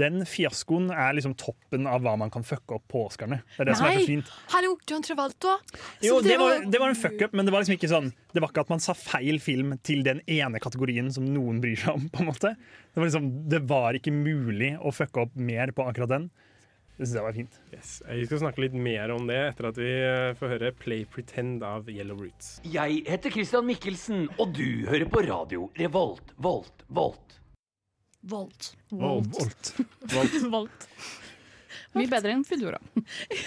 den 0.00 0.24
fiaskoen 0.26 0.88
er 0.90 1.14
liksom 1.14 1.36
toppen 1.38 1.86
av 1.90 2.02
hva 2.02 2.16
man 2.18 2.32
kan 2.34 2.46
fucke 2.46 2.78
opp 2.78 2.86
på 2.90 3.04
Oscarene. 3.06 3.42
Det 3.54 3.62
er 3.62 3.70
det 3.70 3.76
som 3.78 3.86
er 3.86 4.00
så 4.00 4.08
fint. 4.08 4.32
hallo, 4.54 4.72
John 4.90 5.04
Travolta. 5.06 5.56
Jo, 6.02 6.18
det 6.24 6.38
var, 6.40 6.64
det 6.66 6.80
var 6.82 6.90
en 6.90 6.98
fuck-up, 6.98 7.36
men 7.36 7.46
det 7.46 7.54
var 7.54 7.62
liksom 7.62 7.76
ikke 7.76 7.90
sånn 7.92 8.10
Det 8.34 8.42
var 8.42 8.50
ikke 8.50 8.64
at 8.66 8.72
man 8.74 8.82
sa 8.82 8.96
feil 8.98 9.38
film 9.42 9.76
til 9.86 10.02
den 10.06 10.22
ene 10.26 10.58
kategorien 10.62 11.12
som 11.14 11.28
noen 11.30 11.60
bryr 11.62 11.78
seg 11.84 11.94
om. 11.94 12.08
på 12.10 12.24
en 12.24 12.30
måte 12.32 12.54
Det 12.56 12.98
var 12.98 13.06
liksom, 13.10 13.30
det 13.54 13.62
var 13.70 13.98
ikke 14.00 14.14
mulig 14.14 14.74
å 14.82 14.94
fucke 14.94 15.28
opp 15.28 15.38
mer 15.38 15.70
på 15.74 15.86
akkurat 15.86 16.10
den. 16.16 16.26
Det 16.94 17.08
syns 17.08 17.16
jeg 17.18 17.26
var 17.26 17.34
fint. 17.34 17.56
Yes. 17.74 17.90
Vi 18.06 18.26
skal 18.28 18.40
snakke 18.44 18.62
litt 18.62 18.74
mer 18.78 19.10
om 19.10 19.26
det 19.26 19.38
etter 19.48 19.66
at 19.72 19.78
vi 19.80 19.90
eh, 19.90 20.30
får 20.38 20.52
høre 20.54 20.70
'Play 20.78 21.02
Pretend' 21.10 21.64
av 21.66 21.90
Yellow 21.90 22.20
Roots. 22.22 22.60
Jeg 22.62 23.02
heter 23.08 23.34
Christian 23.34 23.66
Mikkelsen, 23.66 24.28
og 24.38 24.54
du 24.54 24.86
hører 24.86 25.08
på 25.10 25.24
radio 25.26 25.66
Revolt, 25.80 26.34
Volt, 26.38 26.86
Volt. 26.88 27.40
Volt. 28.22 28.70
Volt. 28.94 29.74
Volt. 30.54 30.88
Mye 31.98 32.10
bedre 32.10 32.30
enn 32.34 32.44
Foodora. 32.46 32.78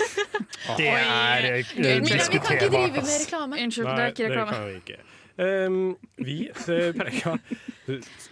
Det 0.77 0.87
er 0.91 1.47
eh, 1.47 1.63
vi 1.63 2.03
kan 2.03 2.03
ikke 2.03 2.41
drive 2.67 2.91
med 2.99 3.07
reklame. 3.07 3.61
Unnskyld, 3.63 3.87
det 3.87 4.03
er 4.03 4.11
ikke 4.11 4.27
det 4.33 4.47
kan 4.51 4.67
vi 4.67 4.75
ikke. 4.81 4.99
Um, 5.37 5.95
vi 6.17 6.47
uh, 6.49 6.91
preka 6.97 7.37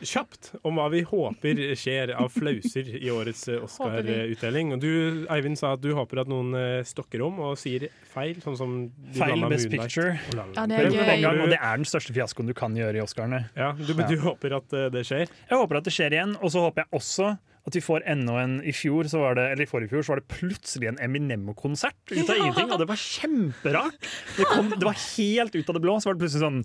kjapt 0.02 0.52
om 0.66 0.80
hva 0.80 0.88
vi 0.92 1.02
håper 1.06 1.62
skjer 1.78 2.12
av 2.18 2.32
flauser 2.34 2.90
i 2.98 3.12
årets 3.14 3.48
eh, 3.52 3.62
Oscar-utdeling. 3.64 4.74
Og 4.76 4.82
du, 4.84 4.92
Eivind, 5.32 5.60
sa 5.60 5.76
at 5.76 5.84
du 5.84 5.92
håper 5.96 6.24
at 6.24 6.32
noen 6.32 6.52
eh, 6.60 6.82
stokker 6.88 7.24
om 7.26 7.40
og 7.46 7.56
sier 7.60 7.88
feil, 8.12 8.40
sånn 8.44 8.58
som 8.60 8.76
Feil 9.16 9.46
Best 9.48 9.70
Moonlight 9.70 9.72
Picture. 9.76 10.18
Ja, 10.36 10.68
det 10.68 10.80
er 10.80 10.92
gøy. 10.92 11.16
gang, 11.24 11.42
og 11.46 11.54
det 11.54 11.60
er 11.62 11.82
den 11.82 11.88
største 11.88 12.16
fiaskoen 12.16 12.52
du 12.52 12.56
kan 12.58 12.76
gjøre 12.78 13.00
i 13.00 13.04
Oscarene. 13.06 13.46
Ja, 13.56 13.72
du, 13.78 13.94
du 13.96 14.18
håper 14.26 14.60
at 14.60 14.76
eh, 14.76 14.90
det 14.94 15.06
skjer? 15.08 15.30
Jeg 15.30 15.62
håper 15.62 15.82
at 15.82 15.88
det 15.88 15.96
skjer 15.96 16.18
igjen, 16.18 16.36
og 16.42 16.52
så 16.54 16.66
håper 16.68 16.86
jeg 16.86 17.00
også 17.00 17.36
at 17.66 17.76
vi 17.76 17.82
får 17.82 18.04
enda 18.06 18.36
en 18.44 18.60
I 18.62 18.74
fjor, 18.76 19.08
så 19.10 19.24
var 19.24 19.38
det, 19.40 19.46
eller 19.54 19.66
i 19.66 19.70
forrige 19.70 19.90
fjor, 19.90 20.06
så 20.06 20.14
var 20.14 20.22
det 20.22 20.36
plutselig 20.36 20.90
en 20.92 21.00
Eminem-konsert 21.02 21.98
ut 22.12 22.30
av 22.30 22.38
ingenting, 22.38 22.70
og 22.70 22.82
det 22.82 22.88
var 22.92 23.02
kjemperart. 23.02 24.10
Det, 24.38 24.46
kom, 24.52 24.70
det 24.76 24.86
var 24.86 25.00
helt 25.00 25.58
ut 25.58 25.72
av 25.72 25.78
det 25.78 25.82
blå, 25.82 25.96
så 25.98 26.12
var 26.12 26.18
det 26.18 26.26
plutselig 26.26 26.46
sånn 26.46 26.62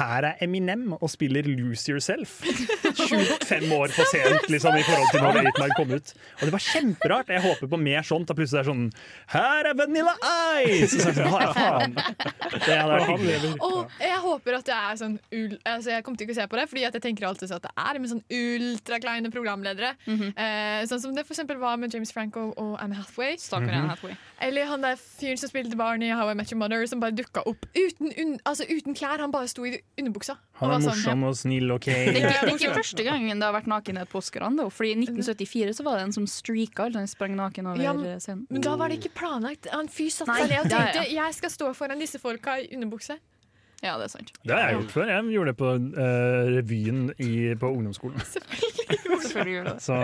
Her 0.00 0.26
er 0.32 0.42
Eminem 0.42 0.88
og 0.98 1.06
spiller 1.12 1.46
Lose 1.46 1.92
Yourself. 1.92 2.40
25 3.10 3.72
år 3.76 3.94
for 3.94 4.08
sent 4.10 4.48
liksom, 4.52 4.76
i 4.78 4.84
forhold 4.86 5.10
til 5.14 5.24
når 5.24 5.38
Eight 5.40 5.74
kom 5.76 5.90
ut. 5.94 6.12
Og 6.40 6.44
det 6.46 6.52
var 6.54 6.64
kjemperart. 6.64 7.32
Jeg 7.34 7.44
håper 7.44 7.70
på 7.74 7.80
mer 7.80 8.06
sånt. 8.06 8.28
Da 8.30 8.36
plutselig 8.38 8.60
det 8.60 8.64
er 8.64 8.70
sånn 8.70 8.84
Her 9.34 9.70
er 9.70 9.76
Vanilla 9.78 10.14
Ice! 10.66 10.90
Så, 11.00 11.12
så, 11.16 11.24
ja, 11.26 11.52
faen. 11.56 11.94
Det 11.96 12.76
hadde 12.76 12.90
vært 12.94 13.06
Han 13.08 13.18
hyggelig. 13.18 13.36
lever. 13.44 13.56
Og 13.66 13.94
jeg 14.04 14.20
håper 14.24 14.58
at 14.60 14.68
det 14.70 14.76
er 14.76 15.00
sånn 15.00 15.16
ul 15.32 15.54
altså 15.64 15.94
Jeg 15.94 16.04
kommer 16.06 16.20
til 16.20 16.28
ikke 16.28 16.36
å 16.36 16.40
se 16.40 16.46
på 16.50 16.58
det, 16.60 16.66
Fordi 16.70 16.84
jeg 16.86 17.02
tenker 17.06 17.28
alltid 17.30 17.50
så 17.52 17.58
at 17.60 17.68
det 17.68 17.74
er 17.86 18.00
med 18.00 18.12
sånn 18.12 18.24
ultrakleine 18.40 19.32
programledere. 19.32 19.94
eh, 20.08 20.82
sånn 20.90 21.00
som 21.02 21.14
det 21.16 21.24
for 21.26 21.34
eksempel 21.36 21.60
var 21.60 21.76
med 21.80 21.94
James 21.94 22.12
Franco 22.14 22.50
og 22.56 22.76
Anne 22.82 22.96
Hathaway. 22.98 23.36
Anne 23.56 23.88
Hathaway. 23.90 24.16
Eller 24.40 24.68
han 24.70 24.82
der 24.84 24.96
fyren 25.00 25.38
som 25.40 25.50
spilte 25.50 25.76
barn 25.76 26.02
i 26.02 26.10
How 26.14 26.30
I 26.30 26.34
Met 26.38 26.50
Your 26.52 26.58
Mother, 26.62 26.86
som 26.88 27.00
bare 27.02 27.12
dukka 27.16 27.42
opp 27.48 27.66
uten, 27.76 28.12
un 28.16 28.38
altså, 28.48 28.64
uten 28.70 28.96
klær. 28.96 29.20
Han 29.20 29.32
bare 29.34 29.48
sto 29.52 29.66
i 29.68 29.74
underbuksa. 30.00 30.36
Han 30.60 30.70
er 30.70 30.74
var 30.76 30.84
sånn, 30.84 30.96
morsom 30.96 31.24
og 31.28 31.36
snill, 31.36 31.72
OK? 31.74 31.88
Det 31.90 31.96
er, 31.96 32.18
ikke, 32.20 32.32
det 32.46 32.54
er 32.54 32.54
ikke 32.56 32.78
første 32.80 32.99
gangen 33.06 33.38
det 33.40 33.46
har 33.46 33.54
vært 33.54 33.66
nakenhet 33.70 34.08
på 34.10 34.18
Oscarene. 34.20 34.66
Fordi 34.70 34.92
I 34.92 34.98
1974 35.04 35.74
så 35.78 35.84
var 35.86 35.96
det 35.98 36.04
en 36.08 36.12
som 36.12 36.26
streaka, 36.26 36.86
eller 36.86 36.98
han 37.04 37.08
sprang 37.08 37.36
naken 37.36 37.66
over 37.72 37.82
Ja, 37.82 37.92
men- 37.92 38.20
scenen. 38.20 38.46
Men 38.50 38.60
da 38.62 38.76
var 38.76 38.88
det 38.88 39.00
ikke 39.00 39.14
planlagt. 39.14 39.68
Han 39.72 39.88
fyr 39.88 40.10
satte 40.10 40.34
seg 40.36 40.48
ned 40.50 40.58
og 40.64 40.70
ja, 40.70 40.78
ja. 40.78 40.92
tenkte 40.92 41.14
jeg 41.14 41.34
skal 41.34 41.50
stå 41.50 41.74
foran 41.74 41.98
disse 41.98 42.18
folka 42.18 42.58
i 42.60 42.68
underbukse. 42.74 43.18
Ja, 43.80 43.94
det 43.96 44.10
er 44.10 44.12
sant. 44.12 44.30
Det 44.44 44.52
har 44.52 44.66
jeg 44.68 44.76
gjort 44.76 44.92
før. 44.92 45.08
Jeg 45.08 45.32
gjorde 45.32 45.52
det 45.52 45.56
på 45.56 45.68
uh, 45.72 46.48
revyen 46.52 46.98
i, 47.16 47.30
på 47.56 47.70
ungdomsskolen. 47.72 48.20
Selvfølgelig 49.20 49.54
gjorde 49.54 49.70
du 49.70 49.74
det. 49.74 49.82
Så 49.82 49.96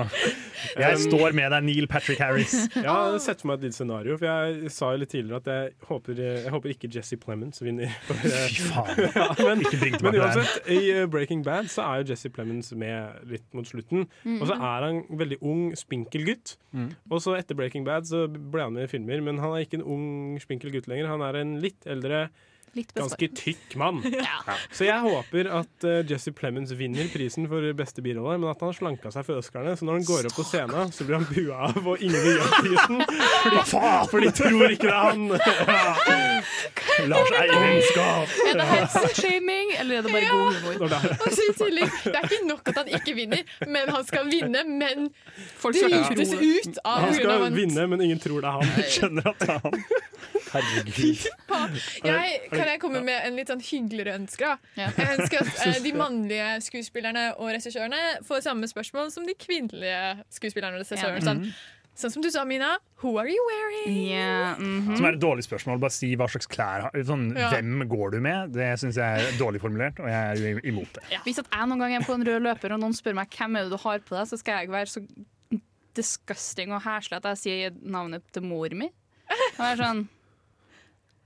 jeg 0.80 1.00
står 1.02 1.34
med 1.36 1.52
deg, 1.52 1.66
Neil 1.66 1.88
Patrick 1.90 2.20
Harris. 2.20 2.54
Jeg 2.76 2.88
har 2.88 3.18
sett 3.22 3.42
for 3.42 3.50
meg 3.50 3.58
et 3.58 3.66
lite 3.66 3.76
scenario, 3.76 4.16
for 4.16 4.28
jeg 4.28 4.70
sa 4.72 4.90
jo 4.94 5.00
litt 5.00 5.10
tidligere 5.12 5.40
at 5.40 5.48
jeg 5.50 5.88
håper, 5.88 6.20
jeg 6.20 6.52
håper 6.52 6.72
ikke 6.72 6.90
Jesse 6.92 7.18
Plemons 7.20 7.62
vinner. 7.64 7.92
For, 8.06 8.20
uh, 8.24 8.38
Fy 8.52 8.66
faen. 8.70 9.02
ja, 9.04 9.28
men, 9.40 9.64
Ikke 9.64 9.80
bring 9.82 9.98
tilbake 9.98 10.12
men 10.14 10.24
uansett, 10.24 10.72
i 10.72 10.80
eh, 10.92 11.04
Breaking 11.10 11.44
Bad 11.46 11.70
så 11.72 11.84
er 11.86 12.02
jo 12.02 12.10
Jesse 12.12 12.32
Plemons 12.32 12.72
med 12.78 13.28
litt 13.32 13.46
mot 13.56 13.68
slutten. 13.68 14.06
Mm. 14.24 14.40
Og 14.40 14.50
så 14.50 14.56
er 14.56 14.88
han 14.88 15.02
en 15.02 15.22
veldig 15.22 15.40
ung, 15.44 15.62
spinkel 15.78 16.26
gutt. 16.30 16.56
Mm. 16.76 16.90
Og 17.10 17.22
så 17.24 17.36
etter 17.36 17.58
Breaking 17.58 17.86
Bad 17.88 18.08
så 18.08 18.24
ble 18.28 18.68
han 18.68 18.76
med 18.76 18.88
i 18.88 18.92
filmer, 18.92 19.24
men 19.24 19.40
han 19.42 19.56
er 19.56 19.66
ikke 19.66 19.80
en 19.80 19.88
ung, 19.96 20.06
spinkel 20.42 20.72
gutt 20.74 20.88
lenger. 20.90 21.12
Han 21.12 21.24
er 21.24 21.42
en 21.42 21.56
litt 21.62 21.88
eldre 21.88 22.28
Ganske 22.96 23.28
tykk 23.42 23.76
mann. 23.80 24.02
Ja. 24.16 24.56
Så 24.74 24.86
jeg 24.86 24.98
håper 25.04 25.48
at 25.60 25.84
uh, 25.86 26.00
Jesse 26.08 26.32
Plemons 26.34 26.72
vinner 26.74 27.06
prisen 27.12 27.46
for 27.50 27.64
beste 27.76 28.02
birolle, 28.02 28.38
men 28.40 28.48
at 28.50 28.62
han 28.62 28.72
har 28.72 28.76
slanka 28.78 29.12
seg 29.14 29.26
for 29.26 29.38
Oscarene. 29.40 29.76
Så 29.78 29.86
når 29.86 30.00
han 30.00 30.06
går 30.08 30.28
opp 30.30 30.38
på 30.38 30.46
scenen, 30.46 30.92
så 30.94 31.06
blir 31.06 31.20
han 31.20 31.26
bua 31.28 31.68
av, 31.68 31.78
og 31.92 32.02
ingen 32.02 32.24
vil 32.24 32.40
gi 32.40 32.48
prisen. 32.64 33.04
Fordi, 33.70 33.92
for 34.10 34.24
de 34.24 34.32
tror 34.40 34.74
ikke 34.74 34.88
det 34.88 34.96
er 34.96 35.04
han. 35.10 35.28
Lars 37.10 37.30
Eivind 37.30 37.82
Er 38.48 38.58
det 38.58 38.66
helseshaming, 38.70 39.72
eller 39.80 39.98
er 39.98 40.02
det 40.02 40.12
bare 40.12 40.30
god 40.30 40.54
humor? 40.54 40.88
Det 42.06 42.16
er 42.16 42.28
ikke 42.30 42.46
nok 42.48 42.68
at 42.72 42.80
han 42.80 42.88
ikke 42.98 43.14
vinner, 43.14 43.42
men 43.66 43.92
han 43.92 44.06
skal 44.08 44.30
vinne, 44.30 44.64
men 44.64 45.10
Folk 45.60 45.76
skal 45.76 45.92
ut 45.92 46.78
av 46.84 47.04
Han 47.04 47.14
grunn 47.14 47.30
av 47.30 47.44
skal 47.44 47.56
vinne, 47.56 47.86
men 47.92 48.06
ingen 48.08 48.22
tror 48.22 48.40
det 48.44 48.50
er 48.50 48.60
han. 48.60 48.90
Skjønner 48.96 49.32
at 49.32 49.44
det 49.44 49.54
er 49.56 49.64
han. 49.66 49.86
Herregud. 50.52 51.26
Jeg, 52.04 52.40
kan 52.52 52.66
jeg 52.70 52.80
komme 52.82 53.00
med 53.04 53.20
en 53.26 53.36
litt 53.38 53.48
sånn 53.50 53.62
hyggeligere 53.64 54.16
ønske? 54.20 54.50
da? 54.52 54.58
Jeg 54.78 55.16
ønsker 55.18 55.40
at 55.42 55.62
eh, 55.66 55.78
de 55.84 55.92
mannlige 55.96 56.50
skuespillerne 56.68 57.24
og 57.38 57.50
regissørene 57.54 58.02
får 58.26 58.44
samme 58.46 58.68
spørsmål 58.70 59.10
som 59.14 59.26
de 59.26 59.34
kvinnelige 59.38 60.02
skuespillerne 60.38 60.78
og 60.78 60.84
regissørene. 60.84 61.18
Ja. 61.22 61.26
Sånn, 61.30 61.42
Mhm. 61.46 61.56
sånn 61.96 62.12
som 62.12 62.22
du 62.22 62.30
sa, 62.30 62.44
Mina. 62.44 62.74
Who 63.02 63.16
are 63.18 63.28
you 63.28 63.42
wearing? 63.48 64.96
Som 64.96 65.06
er 65.08 65.14
et 65.16 65.20
dårlig 65.22 65.44
spørsmål. 65.48 65.80
Bare 65.80 65.90
si 65.96 66.10
hva 66.16 66.26
slags 66.28 66.46
klær 66.46 66.90
sånn, 67.08 67.30
Ja. 67.36 67.50
Hvem 67.54 67.86
går 67.88 68.10
du 68.12 68.20
med? 68.20 68.52
Det 68.52 68.68
syns 68.80 68.96
jeg 69.00 69.20
er 69.26 69.38
dårlig 69.40 69.60
formulert, 69.64 69.98
og 70.00 70.06
jeg 70.12 70.54
er 70.56 70.60
imot 70.68 70.92
det. 70.94 71.02
Hvis 71.24 71.38
at 71.40 71.48
jeg 71.50 71.68
noen 71.68 71.78
gang 71.80 71.94
er 71.96 72.04
på 72.04 72.14
en 72.14 72.24
rød 72.24 72.42
løper 72.44 72.72
og 72.76 72.80
noen 72.84 72.92
spør 72.94 73.14
meg 73.14 73.30
hvem 73.30 73.56
er 73.56 73.62
det 73.64 73.70
du 73.72 73.80
har 73.82 73.98
på 74.04 74.14
deg, 74.16 74.28
så 74.28 74.38
skal 74.38 74.60
jeg 74.62 74.68
være 74.70 74.86
så 74.92 75.02
disgusting 75.96 76.72
og 76.76 76.82
heslig 76.84 77.16
at 77.16 77.24
jeg 77.32 77.40
sier 77.40 77.76
navnet 77.82 78.22
til 78.34 78.44
mor 78.44 78.68
mi. 78.76 78.90
Og 79.30 79.62
jeg 79.64 79.72
er 79.72 79.80
sånn 79.80 80.02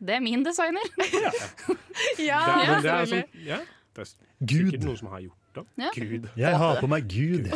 Det 0.01 0.15
er 0.17 0.21
min 0.25 0.43
designer. 0.47 0.87
Ja, 2.19 2.41
Det 2.47 2.69
er, 2.69 2.81
det 2.81 2.91
er, 2.93 3.05
sånn, 3.11 3.43
ja, 3.45 3.59
det 3.97 4.05
er 4.07 4.13
Gud. 4.41 4.71
sikkert 4.71 4.87
noen 4.87 4.97
som 5.01 5.11
har 5.13 5.21
gjort 5.27 5.37
det. 5.59 5.65
Ja. 5.83 5.91
Gud. 5.97 6.29
Jeg 6.39 6.57
har 6.63 6.79
på 6.81 6.89
meg 6.89 7.09
Gud. 7.11 7.51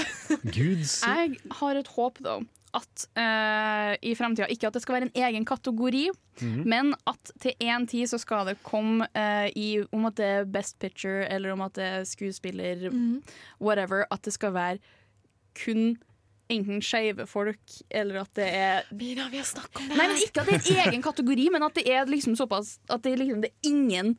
Guds 0.52 0.98
Jeg 1.06 1.38
har 1.60 1.78
et 1.80 1.88
håp, 1.94 2.18
da, 2.26 2.34
at 2.74 3.04
uh, 3.14 3.92
i 4.02 4.12
fremtida 4.18 4.48
Ikke 4.50 4.66
at 4.66 4.74
det 4.74 4.82
skal 4.82 4.96
være 4.98 5.06
en 5.10 5.16
egen 5.28 5.44
kategori, 5.48 6.08
Mhm. 6.42 6.64
men 6.66 6.88
at 7.06 7.30
til 7.38 7.52
en 7.62 7.84
tid 7.86 8.08
så 8.10 8.18
skal 8.18 8.48
det 8.48 8.56
komme 8.66 9.06
uh, 9.14 9.46
i, 9.54 9.84
om 9.94 10.08
at 10.08 10.16
det 10.18 10.26
er 10.26 10.44
Best 10.50 10.74
Picture, 10.82 11.22
eller 11.30 11.52
om 11.54 11.60
at 11.62 11.76
det 11.78 11.84
er 11.86 12.04
skuespiller, 12.10 12.88
whatever, 13.62 14.02
at 14.10 14.24
det 14.26 14.32
skal 14.34 14.50
være 14.52 14.78
kun 15.64 15.94
enten 16.52 16.82
skeive 16.84 17.26
folk, 17.26 17.60
eller 17.90 18.20
at 18.24 18.34
det 18.36 18.48
er 18.52 18.82
Mina, 18.92 19.28
vi 19.32 19.38
har 19.40 19.48
snakket 19.48 19.80
om 19.80 19.88
det 19.88 19.96
Nei, 19.96 20.06
men 20.10 20.20
Ikke 20.22 20.42
at 20.42 20.50
det 20.50 20.60
er 20.60 20.84
en 20.84 20.92
egen 20.92 21.02
kategori, 21.02 21.48
men 21.54 21.62
at 21.62 21.74
det 21.74 21.86
er 21.88 22.04
liksom 22.10 22.36
såpass 22.36 22.78
At 22.90 23.02
det 23.02 23.14
er, 23.14 23.22
liksom, 23.22 23.40
det 23.44 23.50
er 23.54 23.70
ingen 23.70 24.16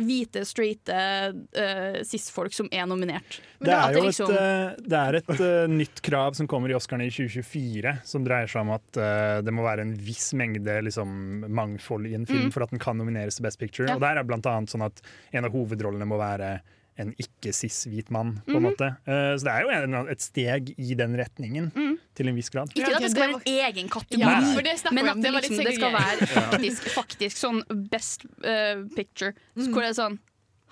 hvite, 0.00 0.44
straighte 0.46 0.94
uh, 1.34 1.96
cis-folk 2.06 2.54
som 2.54 2.68
er 2.72 2.86
nominert. 2.86 3.40
Men 3.58 3.66
Det 3.66 3.74
er 3.74 3.96
jo 3.96 4.02
liksom- 4.06 4.30
et, 4.30 4.38
eh, 4.38 4.84
det 4.86 4.98
er 5.00 5.14
et 5.18 5.40
uh, 5.40 5.66
nytt 5.68 6.00
krav 6.06 6.36
som 6.38 6.46
kommer 6.46 6.70
i 6.70 6.76
Oscarene 6.78 7.08
i 7.08 7.10
2024, 7.10 7.96
som 8.06 8.24
dreier 8.24 8.46
seg 8.48 8.62
om 8.62 8.70
at 8.70 8.96
uh, 8.96 9.42
det 9.42 9.52
må 9.52 9.66
være 9.66 9.82
en 9.82 9.92
viss 9.98 10.30
mengde 10.32 10.78
liksom, 10.86 11.42
mangfold 11.50 12.06
i 12.06 12.14
en 12.14 12.24
film 12.24 12.46
Mm. 12.46 12.52
for 12.54 12.62
at 12.62 12.70
den 12.70 12.78
kan 12.78 12.96
nomineres 12.96 13.36
til 13.36 13.42
Best 13.42 13.58
Picture. 13.58 13.88
Ja. 13.88 13.96
Og 13.98 14.00
der 14.00 14.16
er 14.16 14.24
blant 14.24 14.46
annet 14.46 14.70
sånn 14.70 14.86
at 14.86 15.02
en 15.34 15.44
av 15.44 15.52
hovedrollene 15.52 16.06
må 16.06 16.16
være 16.22 16.60
en 16.98 17.14
ikke-cis-hvit 17.16 18.10
mann. 18.10 18.42
på 18.46 18.56
en 18.56 18.62
Mhm. 18.62 18.66
måte. 18.70 18.88
Uh, 19.08 19.36
så 19.38 19.44
det 19.44 19.52
er 19.54 19.60
jo 19.62 19.68
en, 19.70 20.08
et 20.08 20.20
steg 20.20 20.74
i 20.78 20.94
den 20.94 21.16
retningen, 21.16 21.70
Mm. 21.74 21.98
til 22.14 22.28
en 22.28 22.34
viss 22.36 22.50
grad. 22.50 22.68
Ikke 22.74 22.94
at 22.96 23.00
det 23.02 23.10
skal 23.12 23.32
være 23.32 23.42
en 23.46 23.74
egen 23.74 23.88
kategori, 23.88 24.20
Ja, 24.20 24.40
for 24.54 24.62
det 24.62 24.78
snakket 24.78 24.94
men 24.94 25.08
at 25.08 25.20
det, 25.22 25.32
liksom, 25.32 25.64
det 25.64 25.74
skal 25.74 25.92
være 25.92 26.26
faktisk, 26.26 26.82
faktisk 26.94 27.36
sånn 27.36 27.62
best 27.90 28.24
uh, 28.44 28.84
picture. 28.96 29.32
Så 29.56 29.68
Mm. 29.68 29.72
Hvor 29.72 29.80
det 29.82 29.90
er 29.90 30.02
sånn 30.02 30.18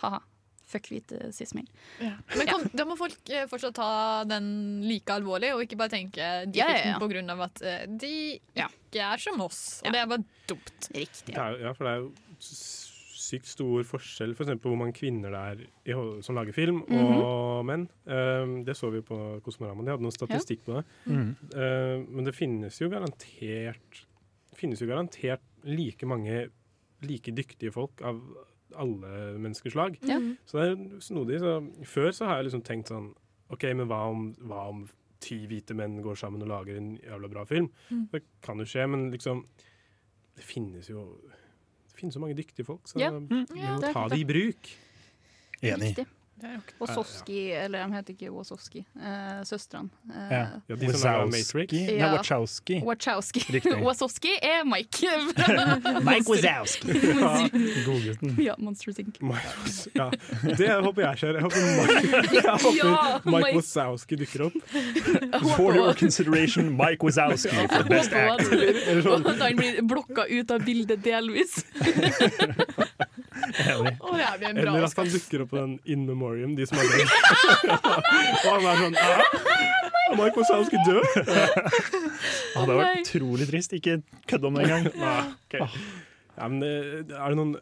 ha-ha, 0.03 0.21
fuck 0.69 0.83
hvite 0.91 1.33
cis-menn. 1.33 1.67
Ja. 1.99 2.13
Men 2.37 2.47
kan, 2.47 2.71
da 2.75 2.85
må 2.85 2.95
folk 2.99 3.17
eh, 3.31 3.47
fortsatt 3.47 3.75
ta 3.75 4.25
den 4.25 4.83
like 4.87 5.07
alvorlig, 5.09 5.55
og 5.55 5.63
ikke 5.65 5.79
bare 5.79 5.89
tenke 5.89 6.45
de 6.53 6.59
Ja, 6.59 6.69
ja, 6.69 6.85
ja. 6.93 6.99
på 6.99 7.09
grunn 7.09 7.31
av 7.31 7.41
at 7.41 7.63
eh, 7.63 7.87
de 7.87 8.39
ikke 8.55 9.01
er 9.01 9.17
som 9.17 9.41
oss. 9.41 9.81
Og 9.87 9.93
det 9.93 10.01
er 10.03 10.07
bare 10.07 10.25
dumt. 10.47 10.91
Riktig. 10.93 11.33
Ja, 11.35 11.73
for 11.73 11.85
det 11.85 11.93
er 11.95 12.01
jo 12.05 12.13
sykt 13.29 13.51
stor 13.51 13.87
forskjell 13.87 14.35
for 14.37 14.47
eksempel 14.47 14.73
hvor 14.73 14.81
mange 14.81 14.97
kvinner 14.97 15.35
det 15.35 15.45
er 15.53 15.63
i, 15.93 15.97
som 16.25 16.39
lager 16.39 16.57
film, 16.57 16.83
og 16.89 17.65
menn. 17.69 17.87
Um, 18.09 18.59
det 18.67 18.77
så 18.79 18.91
vi 18.95 19.05
på 19.05 19.19
Kosmorama. 19.45 19.85
De 19.85 19.95
hadde 19.95 20.07
noen 20.07 20.17
statistikk 20.17 20.65
på 20.67 20.79
det. 20.79 20.85
Mm. 21.07 21.33
Uh, 21.55 21.97
men 22.09 22.29
det 22.29 22.37
finnes 22.37 22.81
jo 22.81 22.91
garantert 22.93 24.05
finnes 24.59 24.81
jo 24.83 24.89
garantert 24.91 25.45
like 25.69 26.07
mange 26.09 26.49
like 27.07 27.31
dyktige 27.35 27.71
folk 27.75 28.03
av 28.03 28.19
alle 28.79 29.39
menneskers 29.39 29.77
lag. 29.79 29.97
Ja. 30.07 30.19
Så 30.47 30.59
det 30.59 30.69
er 30.69 31.01
snodig. 31.05 31.41
Så 31.41 31.59
før 31.87 32.11
så 32.15 32.29
har 32.29 32.41
jeg 32.41 32.49
liksom 32.49 32.65
tenkt 32.67 32.93
sånn 32.93 33.13
OK, 33.55 33.65
men 33.73 33.89
hva 33.89 34.03
om, 34.11 34.33
hva 34.51 34.67
om 34.73 34.83
ti 35.25 35.41
hvite 35.51 35.75
menn 35.79 35.99
går 36.05 36.19
sammen 36.21 36.45
og 36.45 36.51
lager 36.51 36.79
en 36.79 36.93
jævla 37.01 37.31
bra 37.33 37.45
film? 37.49 37.71
Mm. 37.89 38.05
Det 38.13 38.23
kan 38.45 38.61
jo 38.61 38.69
skje, 38.69 38.87
men 38.91 39.09
liksom 39.15 39.47
Det 40.39 40.45
finnes 40.47 40.87
jo 40.87 41.01
finnes 41.99 42.15
så 42.17 42.23
mange 42.23 42.37
dyktige 42.39 42.65
folk, 42.67 42.87
så 42.89 42.99
Ja. 43.01 43.11
vi 43.11 43.27
Mm. 43.27 43.47
Ja, 43.57 43.75
må 43.77 43.93
ta 43.93 44.09
det 44.09 44.19
i 44.19 44.25
bruk. 44.29 44.71
Enig. 45.63 45.89
Riktig. 45.91 46.07
Wazowski, 46.81 47.51
eller 47.53 47.87
de 47.87 47.95
heter 47.95 48.13
ikke 48.15 48.31
Wasowski, 48.33 48.85
eh, 48.97 49.45
søstrene. 49.45 49.89
Eh, 50.11 50.31
Ja. 50.31 50.47
Ja, 50.69 50.75
de 50.75 50.87
Wazowski. 50.87 51.39
Matrix. 51.39 51.73
Nei, 51.73 51.97
Ja. 51.99 52.13
Wachowski. 52.15 52.81
Wachowski. 52.85 53.41
Wasowski 53.87 54.29
er 54.43 54.65
Mike. 54.65 55.09
Mike 56.09 56.31
Wazowski. 56.31 56.89
Godgutten. 57.87 58.37
Ja, 58.43 58.55
Monsters 58.59 58.99
Inc. 58.99 59.17
Ja, 59.95 60.11
det 60.59 60.71
håper 60.85 61.03
jeg 61.03 61.17
skjer. 61.19 61.33
Jeg 61.39 61.43
håper 61.43 61.61
Mike, 61.79 62.35
jeg 62.35 62.45
håper 62.51 62.77
Ja, 62.77 63.19
Mike. 63.25 63.55
Wazowski 63.57 64.17
dukker 64.17 64.47
opp. 64.49 64.59
For 65.57 65.75
your 65.75 65.95
consideration, 65.95 66.71
Mike 66.77 67.03
Wazowski 67.05 67.49
for 67.73 67.85
best 67.89 68.13
actor. 68.13 68.55
Eller 68.55 69.03
sånn- 69.03 69.27
at 69.29 69.39
han 69.43 69.57
blir 69.57 69.83
blokka 69.83 70.25
ut 70.31 70.51
av 70.51 70.65
bildet 70.65 71.03
delvis. 71.05 71.65
Enig. 73.59 73.95
Å, 73.99 74.13
det 74.15 74.33
blir 74.39 74.49
en 74.49 74.61
bra 74.61 74.73
Eller 74.73 74.87
at 74.87 74.99
han 75.01 75.13
dukker 75.13 75.45
opp 75.45 75.53
på 75.53 75.59
den 75.59 75.77
In 75.91 76.05
Memoriam, 76.09 76.55
de 76.59 76.67
som 76.69 76.79
har 76.79 76.91
dødd. 76.93 77.15
og 78.45 78.51
han 78.53 78.69
er 78.73 78.83
sånn 78.85 78.99
«Hæ? 78.99 79.15
Er 80.09 80.17
Mike 80.17 80.41
Wazowski 80.41 80.79
død? 80.87 81.09
Ja, 81.17 81.25
det 81.29 82.61
hadde 82.61 82.77
vært 82.79 83.03
utrolig 83.03 83.49
trist. 83.51 83.75
Ikke 83.77 83.99
kødd 84.31 84.47
om 84.49 84.57
det 84.57 84.69
engang. 84.69 84.89
Nei, 85.03 85.17
ok. 85.49 85.59
Ja, 86.39 86.47
men, 86.47 86.63
eh, 86.63 87.03
er 87.03 87.35
det 87.35 87.39
noen 87.41 87.55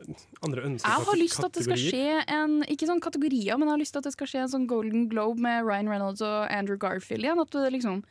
andre 0.45 0.67
ønsker? 0.69 0.93
Jeg 0.93 1.09
har 1.09 1.19
lyst 1.19 1.41
til 1.41 1.49
at 1.49 1.57
det 1.57 1.65
skal 1.65 1.81
skje 1.81 2.17
en 2.37 2.57
Ikke 2.69 2.89
sånn 2.91 3.01
kategorier, 3.01 3.57
men 3.57 3.71
jeg 3.71 3.73
har 3.73 3.81
lyst 3.81 3.97
til 3.97 4.03
at 4.03 4.09
det 4.11 4.13
skal 4.13 4.29
skje 4.31 4.43
en 4.45 4.53
sånn 4.53 4.67
Golden 4.69 5.07
Globe 5.09 5.41
med 5.43 5.65
Ryan 5.65 5.89
Reynolds 5.89 6.25
og 6.27 6.45
Andrew 6.53 6.77
Garfield 6.81 7.25
igjen. 7.25 7.41
At 7.41 7.57
det 7.57 7.73
liksom 7.73 8.03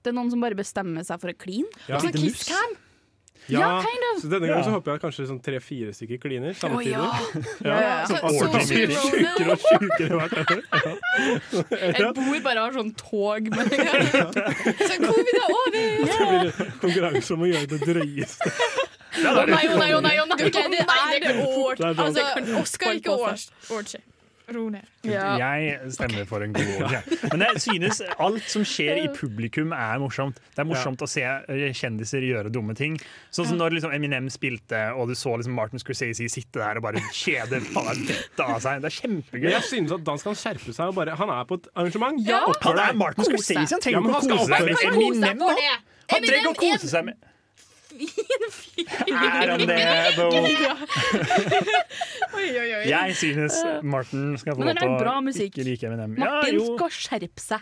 Det 0.00 0.12
er 0.12 0.16
noen 0.16 0.32
som 0.32 0.40
bare 0.40 0.56
bestemmer 0.58 1.04
seg 1.04 1.20
for 1.20 1.34
å 1.34 1.36
kline. 1.36 1.68
Ja. 1.90 2.00
Sånn 2.00 2.16
Kiss 2.16 2.46
Cam. 2.48 2.78
Ja, 3.54 3.82
kind 3.82 4.04
of. 4.12 4.22
så 4.22 4.28
denne 4.30 4.48
gangen 4.50 4.64
så 4.66 4.72
håper 4.74 4.92
jeg 4.92 5.00
kanskje 5.04 5.26
sånn 5.30 5.38
tre-fire 5.44 5.92
stykker 5.96 6.18
kliner 6.20 6.52
samtidig. 6.58 6.98
Oh, 6.98 7.12
Ja, 7.64 7.70
Ja, 7.70 7.80
ja. 7.80 8.06
Så- 8.06 8.16
så- 8.18 8.50
blir 8.52 8.92
så- 8.92 9.08
sjukere 9.08 9.50
og 9.52 9.60
sjukere 9.64 10.14
hvert 10.18 10.34
år. 10.42 10.62
Ja. 10.72 10.92
Et 11.78 12.14
bord 12.18 12.42
bare 12.44 12.58
har 12.58 12.72
sånn 12.76 12.92
tog 12.96 13.48
med 13.48 13.72
Så 14.88 14.98
covid 15.06 15.34
er 15.38 15.48
over! 15.48 15.88
Så 16.12 16.28
blir 16.28 16.44
det 16.44 16.68
konkurranse 16.82 17.30
om 17.34 17.40
å 17.40 17.50
gjøre 17.52 17.66
det 17.72 17.80
drøyeste. 17.86 18.52
Å 19.18 19.46
nei, 19.48 19.64
å 19.66 19.78
nei, 19.80 19.92
å 19.96 20.00
nei, 20.04 20.14
det 20.28 21.16
er 21.16 21.24
det 21.24 21.46
år. 21.48 21.74
Det 21.80 21.94
sånn. 21.96 22.04
Altså, 22.04 22.60
Oscar 22.60 22.92
ikke 23.00 23.16
års. 23.18 23.48
Ro 24.54 24.64
ned. 24.72 24.86
Jeg 25.04 25.90
stemmer 25.92 26.24
for 26.28 26.44
en 26.44 26.54
god 26.56 26.70
år. 26.86 26.94
Men 27.34 27.44
jeg 27.46 27.60
synes 27.66 28.00
alt 28.16 28.46
som 28.48 28.64
skjer 28.66 29.02
i 29.02 29.06
publikum 29.14 29.74
er 29.76 30.00
morsomt. 30.00 30.38
Det 30.54 30.62
er 30.64 30.68
morsomt 30.68 31.02
å 31.04 31.08
se 31.10 31.24
eh, 31.26 31.64
kjendiser 31.76 32.24
gjøre 32.24 32.52
dumme 32.54 32.76
ting. 32.78 32.96
Sånn 33.34 33.50
som 33.50 33.60
når 33.60 33.76
liksom 33.76 33.92
Eminem 33.96 34.30
spilte, 34.32 34.80
og 34.96 35.12
du 35.12 35.14
så 35.18 35.34
liksom 35.36 35.56
Martin 35.58 35.82
Scorsese 35.82 36.28
sitte 36.32 36.62
der 36.62 36.80
og 36.80 36.86
bare 36.88 37.02
kjede 37.12 37.60
faen 37.68 38.04
dette 38.08 38.48
av 38.48 38.58
seg. 38.64 38.80
Det 38.84 38.90
er 38.92 38.96
kjempegøy. 39.02 39.50
Jeg 39.52 39.66
synes 39.68 39.96
at 39.98 40.04
Dan 40.08 40.22
skal 40.22 40.38
skjerpe 40.38 40.72
seg. 40.72 40.84
Og 40.92 40.96
bare, 40.98 41.16
han 41.20 41.34
er 41.36 41.48
på 41.48 41.60
et 41.60 41.70
arrangement. 41.74 42.20
Ja. 42.26 42.44
Han 42.64 42.82
er. 42.84 42.96
Martin 42.98 43.28
Scorsese, 43.28 43.68
han 43.76 43.84
trenger 43.84 44.00
Ja, 44.00 44.20
ikke 44.22 44.34
å 44.34 44.38
kose 44.38 44.52
seg 44.54 44.68
med. 44.68 44.86
Eminem 44.92 45.42
nå. 45.44 45.50
Han 46.08 46.24
trenger 46.24 46.54
å 46.54 46.56
kose 46.58 46.88
seg 46.96 47.10
med 47.12 47.28
fin 47.98 48.46
fyr. 48.54 48.86
Er 49.08 49.48
han 49.54 49.62
det, 49.66 50.14
though? 50.16 50.38
Oi, 52.38 52.46
oi, 52.46 52.70
oi. 52.78 52.84
Jeg 52.86 53.16
synes 53.18 53.54
Martin 53.82 54.38
skal 54.38 54.54
få 54.54 54.62
lov 54.68 54.76
til 54.78 55.10
å 55.10 55.12
ikke 55.48 55.62
like 55.66 55.82
Eminem. 55.88 56.14
Ja, 56.20 56.24
Martin 56.38 56.60
ja, 56.60 56.64
skal 56.76 56.90
skjerpe 56.94 57.42
seg. 57.42 57.60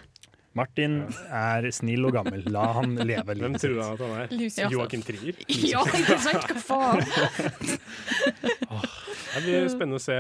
Martin 0.57 1.03
er 1.29 1.67
snill 1.75 2.07
og 2.09 2.15
gammel. 2.17 2.41
La 2.53 2.63
han 2.79 2.95
leve 2.97 3.35
Hvem 3.37 3.57
tror 3.61 3.81
han 3.83 3.91
at 3.93 4.01
han 4.05 4.13
er? 4.23 4.27
Lucy. 4.41 4.63
Joakim 4.73 5.03
Trier? 5.05 5.35
Ja, 5.73 5.81
ikke 5.85 6.17
sant? 6.25 6.45
Hva 6.49 6.61
faen? 6.65 7.05
Det 9.37 9.43
blir 9.45 9.69
spennende 9.69 10.01
å 10.01 10.03
se 10.03 10.17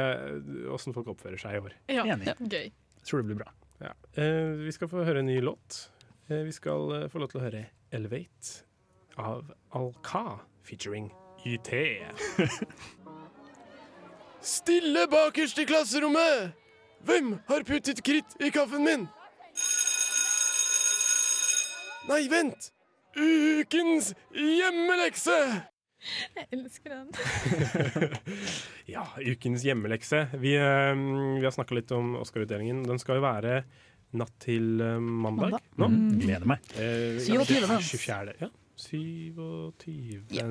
åssen 0.76 0.92
folk 0.92 1.08
oppfører 1.14 1.40
seg 1.40 1.56
i 1.56 1.60
år. 1.64 1.72
Ja, 1.88 2.04
Enig. 2.12 2.34
gøy. 2.52 2.68
Tror 3.08 3.18
det 3.22 3.26
blir 3.30 3.38
bra. 3.40 3.48
Ja. 3.80 3.92
Eh, 4.20 4.52
vi 4.60 4.68
skal 4.76 4.88
få 4.92 5.00
høre 5.08 5.20
en 5.22 5.28
ny 5.30 5.38
låt. 5.40 5.88
Eh, 6.28 6.44
vi 6.44 6.52
skal 6.52 6.92
eh, 6.98 7.08
få 7.08 7.16
lov 7.22 7.28
til 7.32 7.40
å 7.40 7.44
høre 7.46 7.62
'Elevate' 7.88 8.60
av 9.16 9.48
Al-Ka 9.76 10.38
featuring 10.64 11.10
YT. 11.44 11.70
Stille 14.56 15.06
bakerst 15.10 15.58
i 15.58 15.66
klasserommet! 15.68 16.54
Hvem 17.06 17.34
har 17.48 17.64
puttet 17.68 18.00
kritt 18.06 18.36
i 18.40 18.48
kaffen 18.54 18.86
min? 18.86 19.04
Nei, 22.08 22.22
vent! 22.32 22.70
Ukens 23.16 24.12
hjemmelekse! 24.36 25.36
Jeg 26.36 26.46
elsker 26.54 26.92
den. 26.92 27.08
ja, 28.94 29.04
ukens 29.26 29.64
hjemmelekse. 29.66 30.26
Vi, 30.38 30.52
eh, 30.56 30.92
vi 31.40 31.44
har 31.44 31.54
snakka 31.54 31.76
litt 31.76 31.90
om 31.96 32.14
Oscar-utdelingen. 32.20 32.84
Den 32.86 33.00
skal 33.02 33.18
jo 33.20 33.24
være 33.26 33.60
natt 34.16 34.36
til 34.44 34.76
eh, 34.80 35.00
mandag, 35.02 35.56
Mandag. 35.56 35.66
nå. 35.80 35.88
Mm. 35.90 36.20
Gleder 36.22 36.46
meg. 36.52 36.70
Eh, 36.78 37.18
ja, 37.26 37.42
24. 37.48 38.36
Ja. 38.44 38.52
27. 38.76 40.24
Ja. 40.30 40.46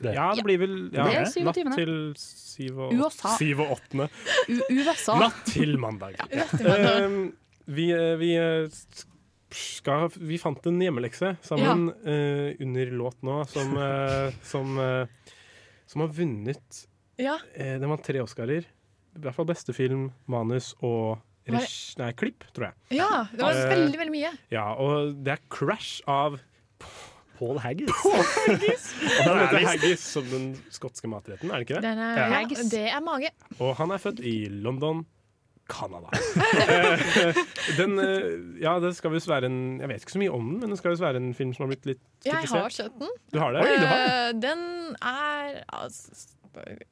Ja. 0.00 0.12
ja, 0.14 0.26
det 0.36 0.44
blir 0.46 0.60
vel 0.60 0.76
ja, 0.94 1.08
Det 1.08 1.16
er 1.16 1.28
27.. 1.32 1.64
natt 1.66 1.78
til 1.80 1.94
7 2.20 2.62
og, 2.70 2.92
USA. 2.94 3.34
7 3.40 3.62
og 3.64 3.76
8. 3.78 4.08
U 4.52 4.58
USA. 4.78 5.18
Natt 5.24 5.44
til 5.48 5.78
mandag. 5.80 6.18
Ja. 6.30 6.46
Uh. 6.54 7.30
Vi, 7.68 7.90
eh, 7.92 8.16
vi 8.16 8.30
eh, 8.36 8.70
skal, 9.52 10.08
vi 10.16 10.38
fant 10.40 10.66
en 10.70 10.80
hjemmelekse 10.80 11.34
sammen 11.44 11.90
uh, 11.92 12.54
under 12.64 12.92
låt 12.96 13.20
nå, 13.26 13.42
som, 13.50 13.74
uh, 13.76 14.32
som, 14.52 14.78
som 15.88 16.04
har 16.04 16.12
vunnet 16.16 16.84
Ja. 17.20 17.36
Den 17.56 17.88
vant 17.90 18.04
tre 18.06 18.22
Oscarer. 18.24 18.64
I 19.18 19.20
hvert 19.24 19.36
fall 19.36 19.48
beste 19.48 19.74
film, 19.76 20.08
manus 20.30 20.70
og 20.78 21.18
Var 21.48 21.64
nei, 22.00 22.10
klipp, 22.16 22.44
tror 22.56 22.70
jeg. 22.70 23.00
Ja, 23.00 23.26
det 23.32 23.40
var 23.40 23.56
veldig, 23.72 23.98
veldig 23.98 24.14
mye. 24.14 24.32
Ja, 24.52 24.66
og 24.76 25.16
det 25.24 25.36
er 25.36 25.44
Crash 25.52 26.04
av 26.08 26.36
Paul 27.38 27.58
Haggis. 27.62 27.90
Paul 28.02 28.24
Haggis. 28.34 28.88
Og 29.20 29.28
Den 29.28 29.36
er 29.36 29.44
heter 29.46 29.66
Haggis 29.68 30.00
som 30.14 30.26
den 30.32 30.48
skotske 30.74 31.10
matretten, 31.10 31.50
er 31.52 31.62
det 31.62 31.68
ikke 31.68 31.78
det? 31.78 31.84
Den 31.86 31.98
er, 32.02 32.18
Ja. 32.18 32.42
det 32.72 32.82
er 32.90 33.00
mage. 33.06 33.30
Og 33.60 33.76
han 33.78 33.90
er 33.94 34.02
født 34.02 34.20
i 34.26 34.34
London, 34.50 35.04
Canada. 35.68 36.08
Eh, 36.68 37.34
den, 37.78 37.98
eh, 38.00 38.62
ja, 38.62 38.74
det 38.80 38.90
skal 38.96 39.12
visst 39.12 39.28
være 39.28 39.46
en 39.48 39.78
Jeg 39.80 39.88
vet 39.90 40.02
ikke 40.04 40.14
så 40.16 40.20
mye 40.20 40.32
om 40.34 40.46
den, 40.50 40.58
men 40.62 40.72
det 40.72 40.78
skal 40.80 40.92
visst 40.94 41.02
være 41.04 41.20
en 41.20 41.30
film 41.36 41.52
som 41.56 41.64
har 41.66 41.70
blitt 41.74 41.86
litt 41.88 42.00
Jeg 42.24 42.34
har 42.34 42.42
kritisert. 42.44 42.72
sett 42.76 42.98
den. 43.00 43.12
Du 43.32 43.38
har 43.40 43.52
det? 43.56 43.62
Oi, 43.64 43.76
du 43.80 43.86
har. 43.86 44.02
Eh, 44.08 44.32
Den 44.42 44.62
er 45.02 45.62
altså, 45.68 46.26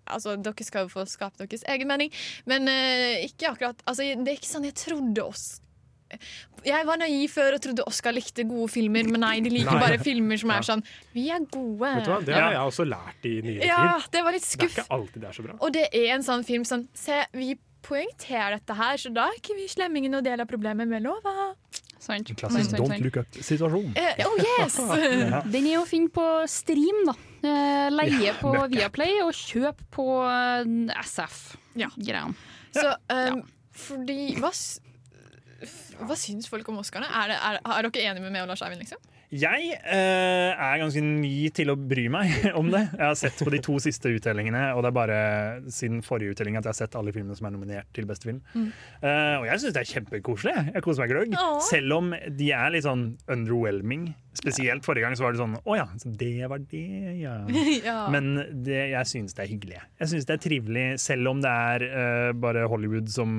altså, 0.07 0.36
dere 0.36 0.64
skal 0.68 0.86
jo 0.86 0.92
få 0.92 1.05
skape 1.09 1.40
deres 1.42 1.64
egen 1.72 1.88
mening, 1.90 2.12
men 2.47 2.68
uh, 2.68 3.24
ikke 3.26 3.49
akkurat 3.55 3.80
altså, 3.88 4.03
Det 4.22 4.28
er 4.34 4.36
ikke 4.38 4.53
sånn 4.53 4.68
jeg 4.68 4.76
trodde 4.78 5.24
oss 5.24 5.47
jeg 6.66 6.86
var 6.86 6.96
naiv 7.00 7.28
før 7.30 7.57
og 7.57 7.62
trodde 7.62 7.84
Oscar 7.86 8.12
likte 8.14 8.44
gode 8.48 8.68
filmer, 8.72 9.09
men 9.11 9.20
nei, 9.20 9.40
de 9.44 9.50
liker 9.50 9.72
Nei. 9.74 9.80
bare 9.82 9.98
filmer 10.02 10.38
som 10.38 10.50
Ja. 10.50 10.59
er 10.59 10.62
sånn 10.62 10.84
Vi 11.14 11.28
er 11.30 11.40
gode. 11.50 11.94
Vet 11.96 12.04
du 12.04 12.11
hva? 12.11 12.20
Det 12.24 12.34
har 12.34 12.52
jeg 12.52 12.61
også 12.70 12.86
lært 12.88 13.24
i 13.26 13.34
nyere 13.42 13.66
Ja, 13.66 13.98
tid. 14.00 14.11
det 14.12 14.22
var 14.24 14.32
litt 14.32 14.42
Det 14.42 14.62
er 14.62 14.68
ikke 14.82 14.88
alltid 14.90 15.20
det 15.20 15.28
er 15.28 15.32
så 15.32 15.42
bra. 15.46 15.54
Og 15.61 15.72
det 15.72 15.88
er 15.92 16.14
en 16.14 16.22
sånn 16.22 16.44
film 16.44 16.64
sånn 16.64 16.86
Se, 16.94 17.24
vi 17.34 17.59
poengterer 17.82 18.57
dette 18.59 18.74
her, 18.74 18.96
så 18.98 19.12
da 19.14 19.28
er 19.28 19.36
ikke 19.38 19.54
vi 19.54 19.66
slemmingen 19.68 20.14
og 20.18 20.24
del 20.24 20.40
av 20.40 20.46
problemet 20.50 20.88
med 20.88 21.02
lova. 21.04 21.54
Sant. 22.00 22.26
Klassisk 22.36 22.70
Sant, 22.70 22.82
don't 22.82 23.02
look 23.02 23.16
up-situasjon. 23.16 23.94
Uh, 23.96 24.24
oh 24.26 24.36
yes! 24.42 24.78
Ja. 25.30 25.40
Den 25.42 25.66
er 25.66 25.78
å 25.80 25.86
finne 25.86 26.11
på 26.11 26.24
stream, 26.50 27.04
da. 27.07 27.14
Eh, 27.46 27.90
Leie 27.90 28.24
Ja, 28.26 28.32
på. 28.40 28.52
Viaplay 28.70 29.20
og 29.22 29.32
kjøp 29.32 29.82
på 29.94 30.07
eh, 30.26 31.02
SF. 31.02 31.57
Ja. 31.76 31.88
Så 32.74 32.94
um, 33.11 33.42
fordi 33.76 34.34
hva, 34.40 34.50
hva 36.04 36.16
syns 36.20 36.48
folk 36.52 36.68
om 36.68 36.80
Oscarene? 36.82 37.09
Er, 37.09 37.32
det, 37.32 37.36
er, 37.40 37.61
er 37.64 37.88
dere 37.88 38.11
enige 38.11 38.24
med 38.24 38.34
meg 38.34 38.44
og 38.44 38.50
Lars 38.52 38.64
Eivind? 38.66 38.82
Liksom? 38.84 39.00
Jeg 39.34 39.72
eh, 39.82 40.52
er 40.54 40.78
ganske 40.78 41.02
ny 41.02 41.48
til 41.54 41.72
å 41.72 41.76
bry 41.78 42.06
meg 42.12 42.46
om 42.60 42.68
det. 42.70 42.84
Jeg 42.92 43.02
har 43.02 43.16
sett 43.18 43.40
på 43.42 43.50
de 43.52 43.60
to 43.64 43.78
siste 43.82 44.12
uttellingene, 44.14 44.68
og 44.76 44.84
det 44.84 44.92
er 44.92 44.98
bare 45.00 45.20
siden 45.72 46.02
forrige 46.06 46.36
uttelling 46.36 46.58
at 46.58 46.66
jeg 46.66 46.74
har 46.74 46.78
sett 46.78 46.98
alle 46.98 47.14
filmene 47.14 47.34
som 47.38 47.48
er 47.48 47.56
nominert 47.56 47.90
til 47.96 48.06
beste 48.06 48.30
film. 48.30 48.42
Mm. 48.54 48.68
Eh, 49.00 49.34
og 49.40 49.48
jeg 49.50 49.64
syns 49.64 49.74
det 49.76 49.82
er 49.82 49.90
kjempekoselig. 49.96 50.54
Jeg 50.76 50.86
koser 50.86 51.04
meg 51.04 51.14
gløgg. 51.14 51.34
Åh. 51.40 51.58
Selv 51.66 51.98
om 51.98 52.14
de 52.14 52.52
er 52.54 52.72
litt 52.74 52.86
sånn 52.86 53.08
underwhelming. 53.26 54.12
Spesielt 54.36 54.84
forrige 54.84 55.06
gang 55.06 55.16
så 55.16 55.24
var 55.24 55.32
det 55.32 55.40
sånn 55.40 55.54
Å 55.56 55.76
ja, 55.78 55.84
så 55.96 56.10
det 56.20 56.48
var 56.50 56.60
det, 56.60 56.82
ja. 57.22 57.38
Ja. 57.86 57.96
Men 58.12 58.34
det, 58.66 58.90
jeg 58.92 59.08
syns 59.08 59.36
det 59.36 59.44
er 59.44 59.50
hyggelig. 59.50 59.78
Jeg 60.00 60.10
syns 60.12 60.26
det 60.28 60.34
er 60.36 60.42
trivelig, 60.42 60.84
selv 61.00 61.30
om 61.32 61.40
det 61.44 61.50
er 61.50 61.84
uh, 61.86 62.30
bare 62.36 62.66
Hollywood 62.70 63.08
som 63.12 63.30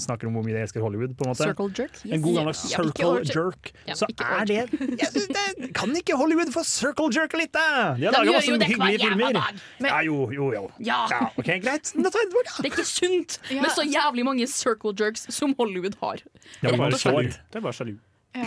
snakker 0.00 0.28
om 0.28 0.38
hvor 0.38 0.46
mye 0.46 0.56
de 0.56 0.62
elsker 0.64 0.82
Hollywood. 0.84 1.14
på 1.18 1.26
en 1.26 1.32
måte 1.32 1.46
Circle 1.46 1.70
jerk, 1.70 1.98
yes. 2.00 2.12
En 2.16 2.24
god 2.24 2.38
gammeldags 2.38 2.62
circle 2.70 3.12
jerk. 3.30 3.72
Så 3.94 4.08
er 4.10 4.48
det 4.50 4.60
synes 5.14 5.28
det, 5.38 5.74
Kan 5.74 5.94
ikke 5.96 6.16
Hollywood 6.16 6.52
få 6.52 6.62
circle 6.64 7.08
jerke 7.14 7.38
litt, 7.40 7.52
da? 7.54 7.94
De 7.98 8.04
har 8.04 8.12
laga 8.18 8.32
masse 8.36 8.50
jo 8.50 8.58
hyggelige 8.58 8.98
filmer. 9.08 9.52
Men- 9.80 9.90
Ja, 9.90 10.00
jo, 10.06 10.30
jo, 10.32 10.52
jo. 10.54 10.64
Ja. 10.80 11.00
ok, 11.38 11.50
Greit. 11.64 11.92
Det 11.94 12.66
er 12.66 12.70
ikke 12.72 12.84
sunt 12.84 13.38
med 13.50 13.70
så 13.76 13.82
jævlig 13.86 14.24
mange 14.24 14.46
circle 14.46 14.92
jerks 15.00 15.26
som 15.34 15.54
Hollywood 15.58 15.94
har. 16.02 16.18
Ja. 16.62 16.68
Det 16.68 16.74
er 16.74 17.60
bare 17.60 17.72
sjalu. 17.72 17.98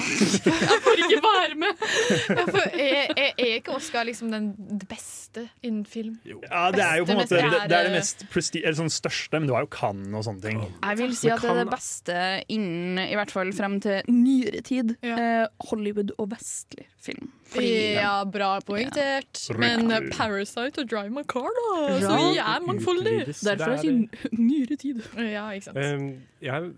Jeg 0.67 0.79
får 0.83 0.99
ikke 1.05 1.19
være 1.23 1.55
med! 1.55 1.83
Jeg 2.27 2.45
får, 2.51 2.65
er, 2.75 3.11
er, 3.15 3.29
er 3.39 3.51
ikke 3.61 3.71
Oscar 3.77 4.03
liksom 4.07 4.31
den 4.33 4.49
beste 4.89 5.45
innen 5.63 5.85
film? 5.87 6.17
Ja, 6.27 6.65
det 6.75 6.83
er 6.83 6.97
jo 6.99 7.05
på 7.07 7.13
en 7.15 7.21
måte 7.21 7.37
det, 7.39 7.61
det 7.71 7.77
er 7.77 7.87
det 7.87 7.93
mest 7.95 8.25
presti 8.33 8.59
eller 8.65 8.75
sånn 8.81 8.91
største, 8.91 9.39
men 9.39 9.47
du 9.47 9.53
har 9.55 9.63
jo 9.63 9.69
Cannes 9.71 10.11
og 10.19 10.25
sånne 10.27 10.43
ting. 10.43 10.59
Jeg 10.83 10.99
vil 10.99 11.15
si 11.15 11.31
at 11.31 11.39
det 11.45 11.51
er 11.53 11.61
det 11.61 11.71
beste 11.71 12.17
innen, 12.51 12.99
i 13.05 13.15
hvert 13.15 13.31
fall 13.31 13.53
frem 13.55 13.77
til 13.83 14.01
nyere 14.11 14.61
tid, 14.67 14.95
ja. 15.07 15.47
Hollywood 15.71 16.11
og 16.17 16.31
vestlig 16.35 16.87
film. 17.07 17.31
Fordi- 17.47 17.93
Ja, 17.97 18.17
bra 18.27 18.57
poengtert. 18.67 19.39
Men 19.61 19.87
uh, 19.87 20.01
Parasite 20.11 20.83
og 20.83 20.89
Drive 20.91 21.13
My 21.15 21.23
Car, 21.31 21.47
da. 21.47 21.99
Så 22.03 22.17
vi 22.19 22.41
er 22.43 22.65
mangfoldige. 22.67 23.23
Derfor 23.31 23.47
Derfor 23.47 23.71
Det 23.71 23.77
jeg 23.77 23.85
sier 23.85 24.35
nyere 24.35 24.75
tid. 24.83 24.99
Ja, 25.31 25.45
ikke 25.55 25.69
sant. 25.69 25.77
Um, 25.79 26.09
jeg, 26.43 26.73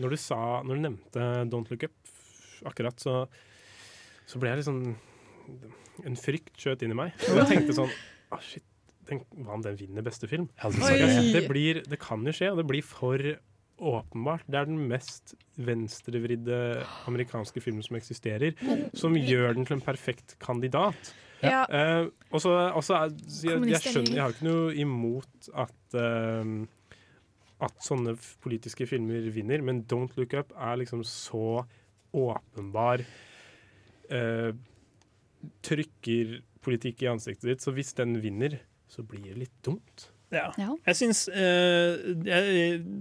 når 0.00 0.14
du 0.14 0.20
sa 0.20 0.38
Når 0.66 0.76
du 0.78 0.84
nevnte 0.88 1.24
Don't 1.52 1.70
Look 1.72 1.86
Up 1.88 2.12
akkurat, 2.64 3.00
så, 3.00 3.24
så 4.26 4.40
ble 4.40 4.52
jeg 4.52 4.62
litt 4.62 4.68
sånn 4.68 4.84
En 6.08 6.18
frykt 6.18 6.54
skjøt 6.60 6.84
inn 6.84 6.94
i 6.94 6.98
meg. 6.98 7.16
Og 7.30 7.42
jeg 7.42 7.50
tenkte 7.50 7.76
sånn 7.76 7.90
ah, 8.34 8.40
shit, 8.42 8.64
den, 9.08 9.24
Hva 9.44 9.58
om 9.58 9.64
den 9.64 9.78
vinner 9.80 10.06
beste 10.06 10.30
film? 10.30 10.48
Det 10.62 11.44
blir, 11.50 11.82
det 11.86 12.00
kan 12.02 12.24
jo 12.26 12.34
skje, 12.34 12.52
og 12.54 12.62
det 12.62 12.68
blir 12.70 12.86
for 12.86 13.20
åpenbart. 13.74 14.46
Det 14.46 14.58
er 14.60 14.68
den 14.68 14.86
mest 14.88 15.34
venstrevridde 15.58 16.56
amerikanske 17.10 17.60
filmen 17.62 17.82
som 17.84 17.98
eksisterer, 17.98 18.54
som 18.96 19.16
gjør 19.18 19.56
den 19.58 19.66
til 19.66 19.78
en 19.78 19.84
perfekt 19.84 20.36
kandidat. 20.42 21.12
Ja. 21.44 21.64
Uh, 21.68 22.06
og 22.30 22.40
så 22.40 22.54
jeg, 22.54 23.58
jeg 23.68 23.80
skjønner 23.82 24.14
Jeg 24.14 24.22
har 24.22 24.32
ikke 24.32 24.46
noe 24.46 24.70
imot 24.80 25.48
at 25.60 25.96
eh, 26.00 26.52
At 27.62 27.84
sånne 27.84 28.16
politiske 28.42 28.86
filmer 28.90 29.28
vinner, 29.34 29.62
men 29.62 29.84
Don't 29.90 30.16
Look 30.18 30.34
Up 30.34 30.50
er 30.56 30.80
liksom 30.80 31.04
så 31.06 31.62
åpenbar 32.14 33.04
eh, 34.10 34.50
Trykker 35.64 36.38
politikk 36.64 37.04
i 37.04 37.10
ansiktet 37.10 37.50
ditt, 37.50 37.62
så 37.62 37.74
hvis 37.76 37.92
den 37.98 38.16
vinner, 38.24 38.56
så 38.88 39.04
blir 39.04 39.26
det 39.28 39.42
litt 39.44 39.56
dumt. 39.66 40.08
Ja. 40.34 40.48
Jeg 40.86 40.98
syns 40.98 41.24
uh, 41.28 41.94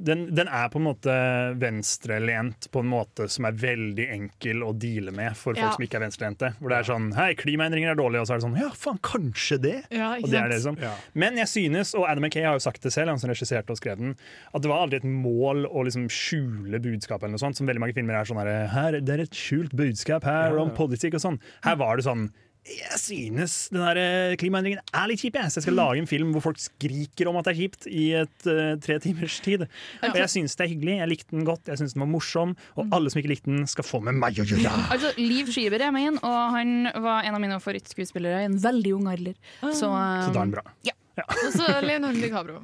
den, 0.07 0.25
den 0.35 0.47
er 0.49 0.69
på 0.73 0.79
en 0.81 0.85
måte 0.87 1.13
venstrelent 1.61 2.67
på 2.73 2.81
en 2.83 2.89
måte 2.91 3.27
som 3.31 3.47
er 3.49 3.57
veldig 3.59 4.05
enkel 4.15 4.63
å 4.65 4.71
deale 4.77 5.13
med 5.15 5.33
for 5.37 5.53
folk 5.53 5.59
Ja. 5.61 5.71
som 5.75 5.83
ikke 5.85 5.99
er 5.99 6.05
venstrelente. 6.05 6.51
Hvor 6.59 6.71
det 6.71 6.77
er 6.79 6.87
sånn 6.87 7.09
Hei, 7.17 7.33
klimaendringer 7.39 7.91
er 7.93 7.99
dårlig, 7.99 8.21
og 8.21 8.27
så 8.27 8.35
er 8.35 8.41
det 8.41 8.45
sånn 8.47 8.57
Ja, 8.59 8.69
faen, 8.77 8.99
kanskje 9.03 9.57
det? 9.61 9.75
Ja, 9.93 10.13
og 10.17 10.29
det 10.29 10.39
er 10.39 10.49
det, 10.49 10.59
liksom. 10.61 10.77
Men 11.13 11.37
jeg 11.37 11.47
synes, 11.51 11.93
og 11.97 12.07
Adam 12.09 12.23
McKay 12.25 12.43
har 12.47 12.57
jo 12.57 12.63
sagt 12.63 12.81
det 12.83 12.93
selv, 12.95 13.09
han 13.13 13.19
som 13.21 13.29
regisserte 13.31 13.73
og 13.75 13.77
skrev 13.81 13.97
den, 13.99 14.15
at 14.53 14.61
det 14.63 14.71
var 14.71 14.85
aldri 14.85 15.01
et 15.01 15.07
mål 15.09 15.67
å 15.69 15.83
liksom 15.87 16.07
skjule 16.11 16.79
budskapet 16.83 17.27
eller 17.27 17.37
noe 17.37 17.43
sånt, 17.45 17.59
som 17.59 17.67
veldig 17.69 17.83
mange 17.83 17.97
filmer 17.97 18.17
er 18.19 18.29
sånn 18.29 18.41
her, 18.41 18.53
her 18.73 18.99
Det 19.03 19.13
er 19.17 19.25
et 19.27 19.35
skjult 19.37 19.75
budskap 19.77 20.23
her 20.27 20.49
Ja, 20.51 20.55
ja. 20.57 20.63
om 20.63 20.73
politikk 20.75 21.19
og 21.19 21.23
sånn. 21.27 21.39
Her 21.63 21.75
var 21.79 21.97
det 21.97 22.07
sånn 22.07 22.29
jeg 22.63 22.99
synes 23.01 23.53
den 23.73 23.81
der 23.81 23.97
eh, 23.99 24.35
klimaendringen 24.39 24.79
er 24.95 25.09
litt 25.11 25.19
kjip. 25.19 25.35
Jeg. 25.35 25.51
Så 25.51 25.59
jeg 25.59 25.65
skal 25.65 25.75
lage 25.75 25.99
en 25.99 26.07
film 26.07 26.31
hvor 26.35 26.45
folk 26.45 26.61
skriker 26.63 27.27
om 27.27 27.35
at 27.39 27.49
det 27.49 27.53
er 27.53 27.59
kjipt 27.59 27.87
i 27.91 28.05
et 28.21 28.47
uh, 28.47 28.61
tre 28.83 28.95
timers 29.03 29.35
tid. 29.43 29.65
Og 29.99 30.15
jeg 30.15 30.31
synes 30.31 30.55
det 30.55 30.65
er 30.65 30.71
hyggelig. 30.71 30.95
Jeg 31.01 31.11
likte 31.11 31.35
den 31.35 31.43
godt, 31.47 31.67
jeg 31.67 31.81
synes 31.81 31.97
den 31.97 32.05
var 32.05 32.11
morsom. 32.13 32.55
Og 32.79 32.95
alle 32.95 33.11
som 33.11 33.19
ikke 33.19 33.33
likte 33.33 33.51
den, 33.51 33.67
skal 33.67 33.87
få 33.87 33.99
med 34.07 34.15
meg 34.21 34.39
å 34.39 34.47
gjøre. 34.47 34.71
Altså, 34.93 35.11
Liv 35.19 35.49
Skyber 35.51 35.81
er 35.83 35.91
med 35.95 36.07
inn, 36.07 36.17
og 36.23 36.39
han 36.53 36.73
var 37.03 37.27
en 37.27 37.35
av 37.35 37.41
mine 37.43 37.59
favorittskuespillere 37.59 38.43
i 38.45 38.47
en 38.47 38.59
veldig 38.61 38.95
ung 38.95 39.11
alder. 39.11 39.35
Så, 39.63 39.89
Så 39.89 39.89
da 39.89 40.31
er 40.31 40.41
han 40.43 40.53
bra. 40.53 40.63
Ja. 40.87 40.95
Og 41.19 41.47
så 41.53 41.67
Leonardo 41.83 42.21
DiCaprio. 42.21 42.61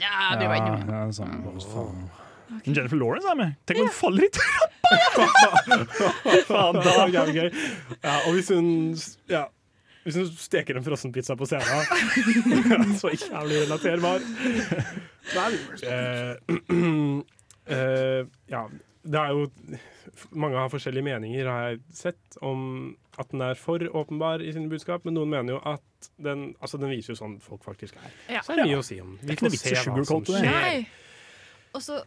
Ja, 0.00 0.34
det 0.40 0.48
var 0.48 0.58
ikke 0.58 0.72
noe. 0.72 1.02
Ja, 1.04 1.08
sånn. 1.14 2.22
Men 2.62 2.76
Jennifer 2.78 3.00
Lawrence 3.00 3.28
er 3.30 3.38
med. 3.40 3.56
Tenk 3.66 3.80
om 3.82 3.90
hun 3.90 3.96
faller 3.98 4.26
i 4.26 4.30
trappa! 4.38 5.80
Fy 6.24 6.40
faen, 6.48 6.80
da 6.80 6.94
er 7.04 7.12
det 7.12 7.34
gøy. 7.34 7.50
Ja, 8.04 8.16
og 8.26 8.32
hvis 8.36 8.50
hun 8.54 8.68
ja, 9.32 9.44
hvis 10.04 10.18
hun 10.20 10.26
steker 10.36 10.76
en 10.76 10.84
frossenpizza 10.84 11.36
på 11.40 11.46
scenen 11.48 12.90
Så 13.00 13.12
jævlig 13.16 13.62
relaterbar. 13.64 14.20
Uh, 15.34 16.34
uh, 16.68 18.26
ja, 18.54 18.66
det 19.04 19.20
er 19.20 19.32
jo 19.32 19.46
Mange 20.30 20.58
har 20.60 20.68
forskjellige 20.68 21.04
meninger, 21.04 21.48
har 21.48 21.70
jeg 21.72 21.80
sett, 21.96 22.36
om 22.44 22.92
at 23.18 23.30
den 23.32 23.40
er 23.42 23.56
for 23.58 23.82
åpenbar 23.96 24.42
i 24.44 24.52
sine 24.52 24.68
budskap, 24.70 25.04
men 25.06 25.16
noen 25.16 25.30
mener 25.32 25.56
jo 25.56 25.60
at 25.66 26.08
den, 26.22 26.52
altså 26.60 26.78
den 26.78 26.92
viser 26.92 27.14
jo 27.14 27.18
sånn 27.18 27.38
folk 27.42 27.64
faktisk 27.64 27.96
er. 27.98 28.12
Ja. 28.36 28.42
Så 28.44 28.54
det 28.54 28.62
er 28.64 28.68
mye 28.68 28.76
Ja. 28.76 28.82
å 28.82 28.86
si 28.86 29.00
om. 29.02 29.16
Vi 29.22 29.36
får 29.38 29.56
se 29.56 29.74
hva 29.88 30.04
som 30.06 30.24
skjer. 30.28 30.46
Nei. 30.46 30.86
Og 31.74 31.82
så 31.82 31.98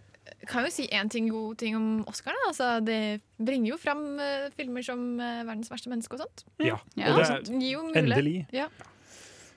kan 0.48 0.66
jo 0.66 0.72
si 0.74 0.88
én 0.94 1.10
ting, 1.10 1.30
god 1.32 1.56
ting 1.62 1.76
om 1.78 2.04
Oscar. 2.08 2.36
Da. 2.36 2.50
Altså, 2.50 2.70
det 2.86 3.22
bringer 3.38 3.72
jo 3.72 3.78
fram 3.82 4.04
uh, 4.20 4.48
filmer 4.58 4.86
som 4.86 5.20
uh, 5.20 5.44
'Verdens 5.48 5.72
verste 5.72 5.92
menneske' 5.92 6.18
og 6.18 6.24
sånt. 6.26 6.46
Ja, 6.60 6.78
Ja, 6.98 7.14
og 7.14 7.20
det 7.20 7.30
er 7.30 7.60
gir 7.60 7.72
jo. 7.72 7.84
Endelig. 7.96 8.48
Ja. 8.54 8.68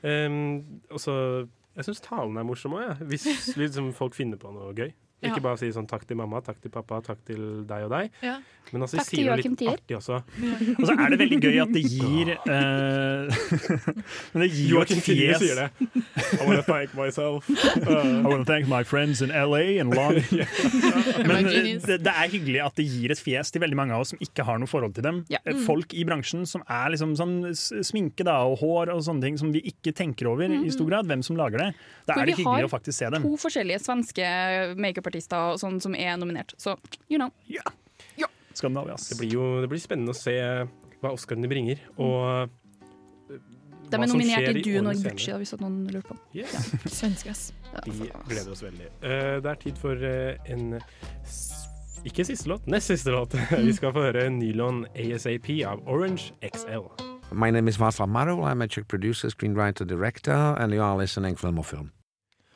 Um, 0.02 0.80
også, 0.90 1.46
Jeg 1.76 1.84
syns 1.84 2.00
talene 2.00 2.40
er 2.40 2.44
morsomme 2.44 2.80
òg, 2.80 2.88
ja. 2.88 2.94
Hvis 3.10 3.56
liksom, 3.56 3.92
folk 3.94 4.14
finner 4.14 4.40
på 4.40 4.50
noe 4.52 4.74
gøy. 4.74 4.92
Ja. 5.20 5.28
Ikke 5.34 5.42
bare 5.44 5.58
si 5.60 5.68
sånn 5.72 5.86
'takk 5.86 6.06
til 6.08 6.16
mamma', 6.16 6.40
'takk 6.42 6.60
til 6.62 6.70
pappa', 6.72 7.02
'takk 7.04 7.18
til 7.26 7.64
deg 7.68 7.84
og 7.84 7.90
deg'. 7.92 8.10
Ja. 8.22 8.38
Men 8.72 8.82
altså, 8.82 8.96
Takk 9.00 9.08
til 9.08 9.18
sier 9.18 9.26
jo 9.26 9.30
Joachim 9.34 9.50
litt 9.52 9.58
Trier. 9.58 9.72
artig 9.76 9.96
også. 9.96 10.16
Og 10.78 10.86
så 10.86 10.92
er 10.94 11.08
det 11.10 11.18
veldig 11.18 11.38
gøy 11.42 11.56
at 11.60 11.72
det 11.74 11.82
gir 11.94 12.28
uh, 12.46 13.24
Men 14.32 14.42
det 14.44 14.50
gir 14.54 14.68
jo 14.70 14.80
et 14.84 14.92
fjes 15.02 15.40
sier 15.42 15.56
det. 15.58 15.68
I 16.40 16.46
wanna 16.46 16.62
thank 16.62 16.94
myself. 16.94 17.48
I 17.50 18.22
wanna 18.22 18.44
thank 18.44 18.68
my 18.68 18.82
friends 18.84 19.20
in 19.22 19.28
LA 19.30 19.80
and 19.82 19.92
Long. 19.94 20.14
Men 21.28 21.44
det, 21.50 21.98
det 22.04 22.12
er 22.14 22.30
hyggelig 22.30 22.62
at 22.64 22.76
det 22.78 22.86
gir 22.88 23.10
et 23.14 23.20
fjes 23.20 23.50
til 23.52 23.60
veldig 23.64 23.76
mange 23.76 23.92
av 23.96 24.04
oss 24.04 24.14
som 24.14 24.22
ikke 24.22 24.44
har 24.46 24.60
noe 24.62 24.70
forhold 24.70 24.94
til 24.96 25.02
dem. 25.08 25.24
Ja. 25.28 25.38
Eh, 25.44 25.50
Mm. 25.60 25.64
Folk 25.66 25.92
i 25.98 26.04
bransjen 26.06 26.46
som 26.46 26.62
er 26.70 26.92
liksom 26.94 27.16
sånn 27.18 27.34
sminke 27.84 28.24
da, 28.24 28.36
og 28.46 28.60
hår 28.62 28.92
og 28.94 29.02
sånne 29.04 29.20
ting 29.26 29.36
som 29.36 29.50
vi 29.52 29.60
ikke 29.66 29.92
tenker 29.92 30.28
over 30.30 30.46
i 30.48 30.70
stor 30.72 30.86
grad, 30.88 31.06
hvem 31.10 31.22
som 31.26 31.36
lager 31.36 31.58
det. 31.58 31.66
Da 32.06 32.14
For 32.14 32.22
er 32.22 32.26
det 32.30 32.36
hyggelig 32.38 32.64
å 32.64 32.70
faktisk 32.70 32.96
se 32.96 33.10
dem. 33.10 33.20
Vi 33.22 33.28
har 33.28 33.36
To 33.36 33.42
forskjellige 33.42 33.80
svenske 33.82 34.30
makeupartister 34.78 35.09
og 35.16 35.60
sånn 35.62 35.80
som 35.82 35.94
er 35.94 36.16
nominert. 36.20 36.54
Så 36.58 36.76
you 37.08 37.18
know. 37.18 37.30
Skandinavias. 38.54 39.08
Det 39.08 39.18
blir 39.20 39.36
jo 39.36 39.44
det 39.62 39.68
blir 39.70 39.80
spennende 39.80 40.14
å 40.14 40.16
se 40.16 40.34
hva 41.00 41.12
Oscarene 41.14 41.48
bringer, 41.48 41.80
og 41.96 42.50
De 43.30 43.98
hva 43.98 44.04
er 44.04 44.10
som 44.10 44.18
nominert 44.18 44.44
skjer 44.44 44.58
i 44.58 44.64
Dune 44.64 44.80
årene 44.80 44.90
og 44.90 44.98
senere. 45.00 45.14
Gucci, 45.16 45.30
da, 45.32 45.38
hvis 45.40 45.54
noen 45.62 45.78
lurer 45.88 46.06
på. 46.06 46.16
Yes. 46.36 46.72
Svenske, 47.00 47.32
ass. 47.32 47.46
Vi 47.86 48.10
gleder 48.28 48.52
oss 48.52 48.62
veldig. 48.66 48.90
Uh, 49.02 49.38
det 49.42 49.52
er 49.54 49.60
tid 49.64 49.80
for 49.80 50.02
uh, 50.02 50.50
en 50.50 50.80
ikke 52.04 52.24
siste 52.24 52.48
låt, 52.48 52.66
nest 52.70 52.92
siste 52.92 53.12
låt. 53.12 53.34
Vi 53.66 53.72
skal 53.76 53.94
få 53.96 54.06
høre 54.08 54.28
Nylon 54.32 54.84
ASAP 54.94 55.50
av 55.68 55.82
Orange 55.86 56.32
XL. 56.40 56.88
My 57.32 57.50
name 57.50 57.68
is 57.68 57.78
Václav 57.78 58.08
Marul. 58.08 58.44
I'm 58.44 58.62
a 58.62 58.68
Czech 58.68 58.88
producer, 58.88 59.28
screenwriter, 59.28 59.86
director, 59.86 60.56
and 60.58 60.74
you 60.74 60.82
are 60.82 60.98
listening 60.98 61.36
Film 61.36 61.58
og 61.58 61.66
Film. 61.66 61.90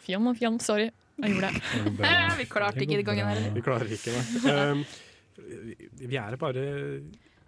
Film 0.00 0.26
og 0.26 0.36
Film, 0.36 0.58
sorry. 0.58 0.90
Jeg 1.22 1.34
gjorde 1.34 1.50
det. 1.50 1.62
Vi 2.40 2.46
klarte 2.50 2.84
ikke 2.84 3.00
den 3.00 3.08
gangen 3.08 3.30
her. 3.30 3.42
Vi 3.54 3.64
klarer 3.64 3.96
ikke, 3.96 4.14
det. 4.14 4.54
Um, 4.54 4.84
vi 5.98 6.14
er 6.14 6.36
bare 6.38 6.64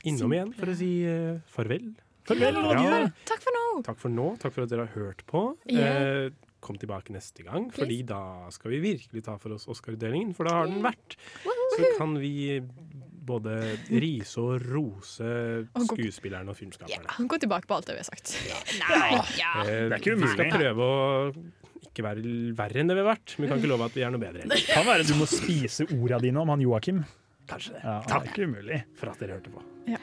innom 0.07 0.33
igjen 0.35 0.51
for 0.57 0.73
å 0.73 0.75
si 0.79 0.91
uh, 1.07 1.39
farvel. 1.51 1.93
Farvel 2.27 2.59
ja. 2.59 2.99
Takk 3.29 3.45
for 3.45 3.55
nå. 3.55 3.67
Takk 3.87 4.01
for 4.03 4.15
nå. 4.15 4.27
Takk 4.43 4.55
for 4.57 4.67
at 4.67 4.73
dere 4.73 4.89
har 4.89 4.99
hørt 4.99 5.23
på. 5.31 5.49
Yeah. 5.71 6.31
Uh, 6.31 6.47
kom 6.67 6.79
tilbake 6.83 7.15
neste 7.15 7.45
gang, 7.47 7.69
fordi 7.75 8.01
da 8.09 8.49
skal 8.55 8.73
vi 8.75 8.81
virkelig 8.83 9.23
ta 9.23 9.37
for 9.39 9.55
oss 9.55 9.69
Oscar-utdelingen. 9.71 10.33
For 10.35 10.49
da 10.49 10.63
har 10.63 10.71
den 10.71 10.83
vært. 10.83 11.15
Så 11.77 11.93
kan 11.99 12.17
vi 12.19 12.65
både 13.27 13.55
rise 13.91 14.39
og 14.43 14.63
rose 14.71 15.29
Og 15.75 15.87
skuespillerne 15.89 16.53
og 16.53 16.59
filmskaperne. 16.59 17.27
Gå 17.27 17.39
tilbake 17.43 17.69
på 17.69 17.79
alt 17.79 17.89
det 17.91 17.97
vi 17.97 18.03
har 18.03 18.09
sagt. 18.09 18.35
Nei, 18.83 19.11
ja. 19.39 19.53
Det 19.67 19.79
er 19.89 19.97
ikke 19.99 20.19
vi 20.21 20.33
skal 20.33 20.53
prøve 20.55 20.87
å 20.87 21.01
ikke 21.85 22.05
være 22.07 22.35
verre 22.59 22.83
enn 22.83 22.91
det 22.91 22.97
vi 22.99 23.03
har 23.05 23.11
vært, 23.13 23.37
men 23.37 23.47
vi 23.47 23.51
kan 23.53 23.63
ikke 23.63 23.71
love 23.73 23.89
at 23.89 23.97
vi 23.97 24.05
er 24.07 24.13
noe 24.15 24.23
bedre. 24.23 24.47
Det 24.51 24.61
kan 24.69 24.87
være 24.89 25.07
du 25.09 25.15
må 25.19 25.29
spise 25.31 25.87
orda 25.97 26.21
dine 26.23 26.43
om 26.43 26.53
han 26.55 26.65
Joakim. 26.65 27.03
Kanskje 27.47 27.77
det. 27.77 27.83
Ja, 27.85 27.99
det 28.03 28.17
er 28.17 28.31
ikke 28.33 28.49
umulig. 28.51 28.81
For 28.99 29.13
at 29.13 29.21
dere 29.23 29.39
hørte 29.39 29.53
på. 29.55 29.63
Ja. 29.91 30.01